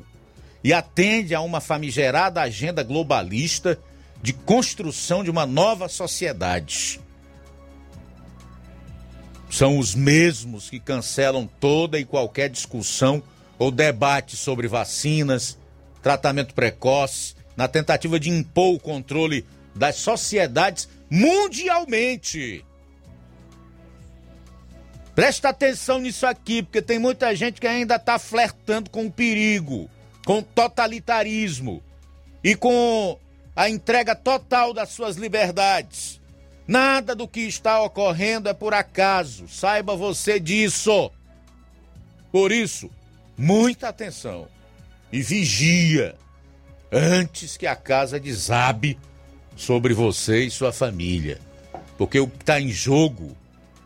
e 0.64 0.72
atende 0.72 1.34
a 1.34 1.40
uma 1.40 1.60
famigerada 1.60 2.40
agenda 2.40 2.82
globalista 2.82 3.78
de 4.22 4.32
construção 4.32 5.22
de 5.22 5.30
uma 5.30 5.44
nova 5.44 5.88
sociedade. 5.88 7.00
São 9.50 9.78
os 9.78 9.94
mesmos 9.94 10.68
que 10.68 10.80
cancelam 10.80 11.48
toda 11.60 11.98
e 11.98 12.04
qualquer 12.04 12.48
discussão 12.48 13.22
ou 13.58 13.70
debate 13.70 14.36
sobre 14.36 14.66
vacinas, 14.66 15.58
tratamento 16.02 16.54
precoce, 16.54 17.34
na 17.56 17.68
tentativa 17.68 18.18
de 18.18 18.28
impor 18.28 18.74
o 18.74 18.80
controle 18.80 19.46
das 19.74 19.96
sociedades 19.96 20.88
mundialmente. 21.08 22.64
Presta 25.16 25.48
atenção 25.48 25.98
nisso 25.98 26.26
aqui, 26.26 26.62
porque 26.62 26.82
tem 26.82 26.98
muita 26.98 27.34
gente 27.34 27.58
que 27.58 27.66
ainda 27.66 27.96
está 27.96 28.18
flertando 28.18 28.90
com 28.90 29.06
o 29.06 29.10
perigo, 29.10 29.88
com 30.26 30.40
o 30.40 30.42
totalitarismo 30.42 31.82
e 32.44 32.54
com 32.54 33.18
a 33.56 33.70
entrega 33.70 34.14
total 34.14 34.74
das 34.74 34.90
suas 34.90 35.16
liberdades. 35.16 36.20
Nada 36.68 37.14
do 37.14 37.26
que 37.26 37.40
está 37.40 37.80
ocorrendo 37.80 38.50
é 38.50 38.52
por 38.52 38.74
acaso, 38.74 39.48
saiba 39.48 39.96
você 39.96 40.38
disso. 40.38 41.10
Por 42.30 42.52
isso, 42.52 42.90
muita 43.38 43.88
atenção 43.88 44.46
e 45.10 45.22
vigia 45.22 46.14
antes 46.92 47.56
que 47.56 47.66
a 47.66 47.74
casa 47.74 48.20
desabe 48.20 48.98
sobre 49.56 49.94
você 49.94 50.44
e 50.44 50.50
sua 50.50 50.74
família. 50.74 51.40
Porque 51.96 52.20
o 52.20 52.28
que 52.28 52.42
está 52.42 52.60
em 52.60 52.68
jogo 52.68 53.34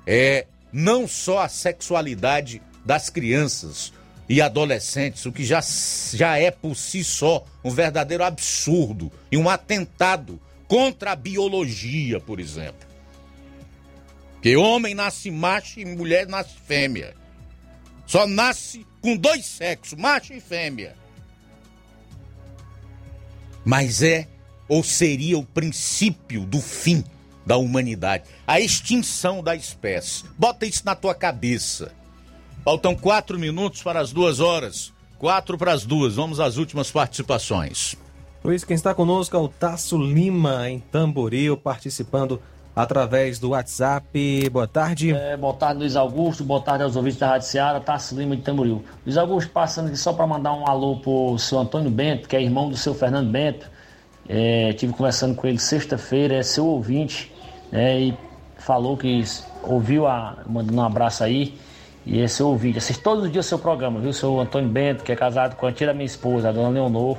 é 0.05 0.48
não 0.72 1.06
só 1.06 1.40
a 1.40 1.48
sexualidade 1.48 2.62
das 2.84 3.10
crianças 3.10 3.92
e 4.28 4.40
adolescentes, 4.40 5.26
o 5.26 5.32
que 5.32 5.44
já, 5.44 5.60
já 6.14 6.38
é 6.38 6.51
por 6.51 6.76
si 6.76 7.02
só 7.02 7.44
um 7.64 7.70
verdadeiro 7.70 8.22
absurdo 8.22 9.10
e 9.30 9.36
um 9.36 9.48
atentado 9.48 10.40
contra 10.68 11.12
a 11.12 11.16
biologia, 11.16 12.20
por 12.20 12.38
exemplo. 12.38 12.88
Que 14.40 14.56
homem 14.56 14.94
nasce 14.94 15.30
macho 15.30 15.80
e 15.80 15.84
mulher 15.84 16.26
nasce 16.26 16.55
fêmea. 16.66 17.14
Só 18.06 18.26
nasce 18.26 18.86
com 19.01 19.16
dois 19.16 19.44
sexos, 19.44 19.98
macho 19.98 20.32
e 20.32 20.40
fêmea 20.40 21.01
mas 23.64 24.02
é 24.02 24.26
ou 24.68 24.82
seria 24.82 25.38
o 25.38 25.44
princípio 25.44 26.44
do 26.44 26.60
fim 26.60 27.05
da 27.51 27.56
humanidade, 27.56 28.22
a 28.47 28.60
extinção 28.60 29.43
da 29.43 29.56
espécie. 29.56 30.24
Bota 30.39 30.64
isso 30.66 30.82
na 30.86 30.94
tua 30.94 31.16
cabeça. 31.16 31.90
Faltam 32.64 32.94
quatro 32.94 33.40
minutos 33.40 33.82
para 33.82 33.98
as 33.98 34.12
duas 34.12 34.39
horas. 34.39 34.93
Quatro 35.18 35.59
para 35.59 35.72
as 35.72 35.85
duas. 35.85 36.14
Vamos 36.14 36.39
às 36.39 36.59
últimas 36.59 36.93
participações. 36.93 37.97
Luiz, 38.44 38.62
quem 38.62 38.77
está 38.77 38.94
conosco 38.94 39.36
é 39.36 39.40
o 39.40 39.48
Tasso 39.48 39.98
Lima, 39.98 40.70
em 40.70 40.78
Tamboril, 40.78 41.56
participando 41.56 42.40
através 42.74 43.40
do 43.40 43.48
WhatsApp. 43.48 44.48
Boa 44.48 44.68
tarde. 44.68 45.12
É, 45.12 45.36
boa 45.36 45.55
tarde, 45.55 45.81
Luiz 45.81 45.97
Augusto. 45.97 46.44
Boa 46.44 46.60
tarde 46.60 46.85
aos 46.85 46.94
ouvintes 46.94 47.18
da 47.18 47.31
Rádio 47.31 47.48
Seara. 47.48 47.81
Tasso 47.81 48.16
Lima 48.16 48.36
de 48.36 48.43
Tamboril. 48.43 48.85
Luiz 49.05 49.16
Augusto, 49.16 49.51
passando 49.51 49.89
aqui 49.89 49.97
só 49.97 50.12
para 50.12 50.24
mandar 50.24 50.52
um 50.52 50.68
alô 50.68 51.01
pro 51.01 51.36
seu 51.36 51.59
Antônio 51.59 51.90
Bento, 51.90 52.28
que 52.28 52.36
é 52.36 52.40
irmão 52.40 52.68
do 52.68 52.77
seu 52.77 52.94
Fernando 52.94 53.28
Bento 53.28 53.68
é, 54.32 54.72
tive 54.74 54.93
conversando 54.93 55.35
com 55.35 55.44
ele 55.48 55.59
sexta-feira, 55.59 56.36
é 56.36 56.43
seu 56.44 56.64
ouvinte, 56.64 57.32
né, 57.70 58.01
e 58.01 58.14
falou 58.59 58.97
que 58.97 59.22
ouviu 59.62 60.06
a. 60.06 60.38
mandando 60.47 60.80
um 60.80 60.84
abraço 60.84 61.24
aí. 61.24 61.59
E 62.06 62.26
seu 62.28 62.48
ouvinte. 62.48 62.78
Assiste 62.78 63.02
todos 63.02 63.24
os 63.24 63.32
dias 63.32 63.44
o 63.44 63.48
seu 63.48 63.59
programa, 63.59 64.01
viu? 64.01 64.12
Seu 64.12 64.40
Antônio 64.40 64.68
Bento, 64.68 65.05
que 65.05 65.12
é 65.12 65.16
casado 65.16 65.55
com 65.56 65.66
a 65.66 65.72
tia 65.72 65.86
da 65.86 65.92
minha 65.92 66.06
esposa, 66.06 66.48
a 66.48 66.52
dona 66.52 66.70
Leonor. 66.70 67.18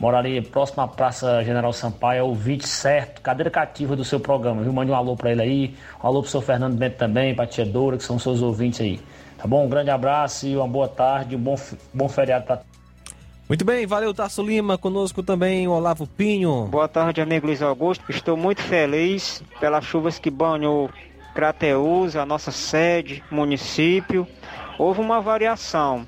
mora 0.00 0.18
ali 0.18 0.40
próximo 0.40 0.82
à 0.82 0.88
Praça 0.88 1.44
General 1.44 1.72
Sampaio, 1.72 2.20
é 2.20 2.22
ouvinte 2.22 2.66
certo, 2.66 3.20
cadeira 3.20 3.50
cativa 3.50 3.94
do 3.94 4.04
seu 4.04 4.18
programa, 4.18 4.62
viu? 4.62 4.72
Mande 4.72 4.90
um 4.90 4.94
alô 4.94 5.16
para 5.16 5.32
ele 5.32 5.42
aí, 5.42 5.74
um 6.02 6.06
alô 6.06 6.22
pro 6.22 6.30
seu 6.30 6.40
Fernando 6.40 6.76
Bento 6.76 6.96
também, 6.96 7.34
pra 7.34 7.46
Tia 7.46 7.66
Doura, 7.66 7.98
que 7.98 8.04
são 8.04 8.18
seus 8.18 8.40
ouvintes 8.40 8.80
aí. 8.80 8.98
Tá 9.36 9.46
bom? 9.46 9.66
Um 9.66 9.68
grande 9.68 9.90
abraço 9.90 10.46
e 10.46 10.56
uma 10.56 10.66
boa 10.66 10.88
tarde, 10.88 11.36
um 11.36 11.40
bom, 11.40 11.56
bom 11.92 12.08
feriado 12.08 12.46
para 12.46 12.62
Muito 13.48 13.64
bem, 13.64 13.86
valeu 13.86 14.12
Tasso 14.12 14.42
Lima, 14.42 14.76
conosco 14.76 15.22
também 15.22 15.68
o 15.68 15.70
Olavo 15.70 16.04
Pinho. 16.04 16.66
Boa 16.68 16.88
tarde, 16.88 17.20
amigo 17.20 17.46
Luiz 17.46 17.62
Augusto. 17.62 18.04
Estou 18.08 18.36
muito 18.36 18.60
feliz 18.60 19.40
pelas 19.60 19.84
chuvas 19.84 20.18
que 20.18 20.28
banhou 20.28 20.90
Crateus, 21.32 22.16
a 22.16 22.26
nossa 22.26 22.50
sede, 22.50 23.22
município. 23.30 24.26
Houve 24.76 25.00
uma 25.00 25.20
variação 25.20 26.04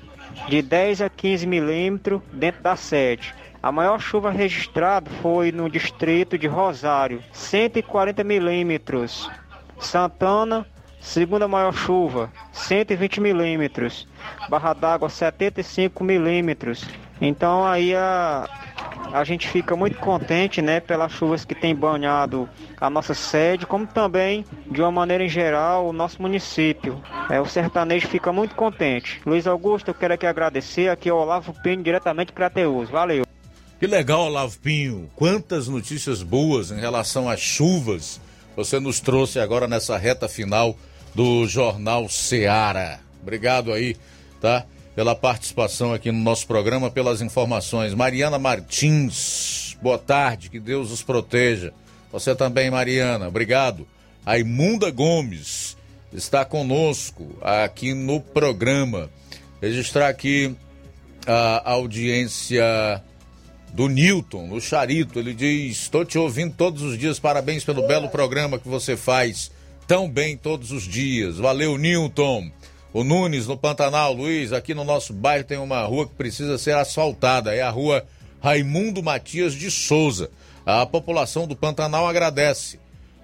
de 0.49 0.61
10 0.61 1.03
a 1.03 1.09
15 1.09 1.47
milímetros 1.47 2.21
dentro 2.33 2.61
da 2.61 2.75
sede. 2.75 3.33
A 3.63 3.71
maior 3.71 4.01
chuva 4.01 4.31
registrada 4.31 5.09
foi 5.21 5.49
no 5.49 5.69
distrito 5.69 6.37
de 6.37 6.45
Rosário, 6.45 7.23
140 7.31 8.21
milímetros. 8.21 9.31
Santana, 9.79 10.67
segunda 10.99 11.47
maior 11.47 11.71
chuva, 11.71 12.29
120 12.51 13.21
milímetros. 13.21 14.05
Barra 14.49 14.73
d'Água, 14.73 15.07
75 15.07 16.03
milímetros. 16.03 16.85
Então 17.21 17.65
aí 17.65 17.93
a, 17.95 18.47
a 19.11 19.23
gente 19.23 19.47
fica 19.47 19.75
muito 19.75 19.97
contente, 19.97 20.61
né, 20.61 20.79
pelas 20.79 21.11
chuvas 21.11 21.43
que 21.43 21.53
tem 21.53 21.75
banhado 21.75 22.49
a 22.79 22.89
nossa 22.89 23.13
sede, 23.13 23.65
como 23.65 23.85
também, 23.85 24.45
de 24.69 24.81
uma 24.81 24.91
maneira 24.91 25.23
em 25.23 25.29
geral, 25.29 25.87
o 25.87 25.93
nosso 25.93 26.21
município. 26.21 27.01
É, 27.29 27.39
o 27.41 27.45
sertanejo 27.45 28.07
fica 28.07 28.31
muito 28.31 28.55
contente. 28.55 29.21
Luiz 29.25 29.45
Augusto, 29.47 29.89
eu 29.89 29.93
quero 29.93 30.13
aqui 30.13 30.25
agradecer, 30.25 30.89
aqui 30.89 31.09
é 31.09 31.13
o 31.13 31.17
Olavo 31.17 31.53
Pinho, 31.61 31.83
diretamente 31.83 32.27
de 32.27 32.33
Crateus. 32.33 32.89
Valeu. 32.89 33.25
Que 33.79 33.87
legal, 33.87 34.25
Olavo 34.25 34.57
Pinho. 34.59 35.09
Quantas 35.15 35.67
notícias 35.67 36.21
boas 36.23 36.71
em 36.71 36.79
relação 36.79 37.29
às 37.29 37.39
chuvas 37.39 38.19
você 38.55 38.77
nos 38.77 38.99
trouxe 38.99 39.39
agora 39.39 39.69
nessa 39.69 39.97
reta 39.97 40.27
final 40.27 40.75
do 41.15 41.47
Jornal 41.47 42.09
Seara. 42.09 42.99
Obrigado 43.21 43.71
aí, 43.71 43.95
tá? 44.41 44.65
Pela 44.99 45.15
participação 45.15 45.93
aqui 45.93 46.11
no 46.11 46.19
nosso 46.19 46.45
programa, 46.45 46.91
pelas 46.91 47.21
informações. 47.21 47.93
Mariana 47.93 48.37
Martins, 48.37 49.77
boa 49.81 49.97
tarde, 49.97 50.49
que 50.49 50.59
Deus 50.59 50.91
os 50.91 51.01
proteja. 51.01 51.71
Você 52.11 52.35
também, 52.35 52.69
Mariana, 52.69 53.29
obrigado. 53.29 53.87
A 54.25 54.37
Imunda 54.37 54.91
Gomes 54.91 55.77
está 56.11 56.43
conosco 56.43 57.33
aqui 57.41 57.93
no 57.93 58.19
programa. 58.19 59.09
Registrar 59.61 60.09
aqui 60.09 60.53
a 61.25 61.71
audiência 61.71 63.01
do 63.73 63.87
Newton, 63.87 64.47
no 64.47 64.59
Charito. 64.59 65.17
Ele 65.17 65.33
diz: 65.33 65.83
Estou 65.83 66.03
te 66.03 66.17
ouvindo 66.17 66.53
todos 66.57 66.81
os 66.81 66.97
dias, 66.97 67.17
parabéns 67.17 67.63
pelo 67.63 67.87
belo 67.87 68.09
programa 68.09 68.59
que 68.59 68.67
você 68.67 68.97
faz 68.97 69.49
tão 69.87 70.09
bem 70.09 70.35
todos 70.35 70.73
os 70.73 70.83
dias. 70.83 71.37
Valeu, 71.37 71.77
Newton. 71.77 72.51
O 72.91 73.03
Nunes, 73.03 73.45
no 73.45 73.55
Pantanal, 73.55 74.13
Luiz, 74.13 74.51
aqui 74.51 74.73
no 74.73 74.83
nosso 74.83 75.13
bairro 75.13 75.43
tem 75.43 75.59
uma 75.59 75.83
rua 75.83 76.07
que 76.07 76.15
precisa 76.15 76.57
ser 76.57 76.75
asfaltada. 76.75 77.53
É 77.53 77.61
a 77.61 77.69
rua 77.69 78.03
Raimundo 78.41 79.03
Matias 79.03 79.53
de 79.53 79.69
Souza. 79.69 80.31
A 80.65 80.85
população 80.87 81.47
do 81.47 81.55
Pantanal 81.55 82.07
agradece. 82.07 82.79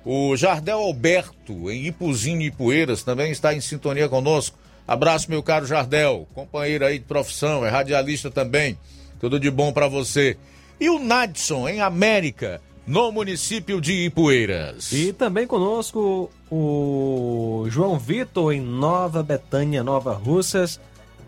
O 0.06 0.36
Jardel 0.38 0.78
Alberto, 0.78 1.72
em 1.72 1.88
Ipuzinho 1.88 2.42
e 2.42 2.52
Poeiras, 2.52 3.02
também 3.02 3.32
está 3.32 3.56
em 3.56 3.62
sintonia 3.62 4.08
conosco. 4.08 4.56
Abraço, 4.88 5.32
meu 5.32 5.42
caro 5.42 5.66
Jardel, 5.66 6.28
companheiro 6.36 6.86
aí 6.86 7.00
de 7.00 7.06
profissão, 7.06 7.66
é 7.66 7.70
radialista 7.70 8.30
também. 8.30 8.78
Tudo 9.20 9.40
de 9.40 9.50
bom 9.50 9.74
para 9.74 9.88
você. 9.88 10.38
E 10.80 10.90
o 10.90 11.00
Nadson, 11.00 11.68
em 11.68 11.82
América, 11.82 12.62
no 12.88 13.12
município 13.12 13.82
de 13.82 14.06
Ipueiras. 14.06 14.91
E 14.91 15.12
também 15.12 15.48
conosco 15.48 16.30
o 16.52 17.66
João 17.70 17.98
Vitor, 17.98 18.53
em 18.53 18.62
Nova 18.62 19.24
Betânia, 19.24 19.84
Nova 19.84 20.14
Russas. 20.14 20.80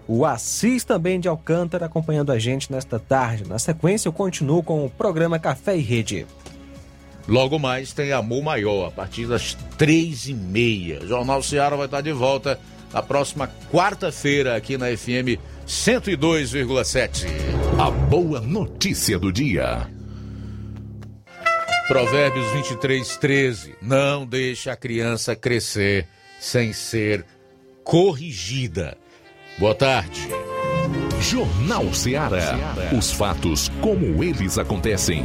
O 0.08 0.26
Assis 0.26 0.86
também 0.86 1.20
de 1.20 1.28
Alcântara 1.28 1.86
acompanhando 1.86 2.32
a 2.32 2.40
gente 2.40 2.72
nesta 2.72 2.98
tarde. 2.98 3.48
Na 3.48 3.60
sequência, 3.60 4.08
eu 4.08 4.14
continuo 4.14 4.64
com 4.64 4.86
o 4.86 4.90
programa 4.90 5.38
Café 5.38 5.76
e 5.76 5.82
Rede. 5.82 6.26
Logo 7.28 7.60
mais 7.60 7.92
tem 7.92 8.14
Amor 8.14 8.42
Maior, 8.42 8.88
a 8.88 8.92
partir 8.92 9.26
das 9.26 9.54
três 9.78 10.28
e 10.28 10.34
meia. 10.34 11.06
Jornal 11.06 11.44
Ceará 11.44 11.76
vai 11.76 11.86
estar 11.86 12.00
de 12.00 12.14
volta 12.14 12.58
na 12.94 13.02
próxima 13.02 13.50
quarta-feira 13.70 14.56
aqui 14.56 14.78
na 14.78 14.86
FM 14.96 15.38
102,7. 15.68 17.26
A 17.78 17.92
boa 17.92 18.40
notícia 18.40 19.20
do 19.20 19.30
dia. 19.34 19.97
Provérbios 21.88 22.52
23, 22.52 23.16
13. 23.16 23.76
Não 23.82 24.26
deixe 24.26 24.70
a 24.70 24.76
criança 24.76 25.38
crescer 25.38 26.06
sem 26.38 26.74
ser 26.74 27.26
corrigida. 27.82 28.98
Boa 29.58 29.74
tarde. 29.74 30.28
Jornal 31.22 31.94
Ceará. 31.94 32.76
Os 32.96 33.12
fatos 33.12 33.70
como 33.82 34.22
eles 34.22 34.58
acontecem. 34.58 35.24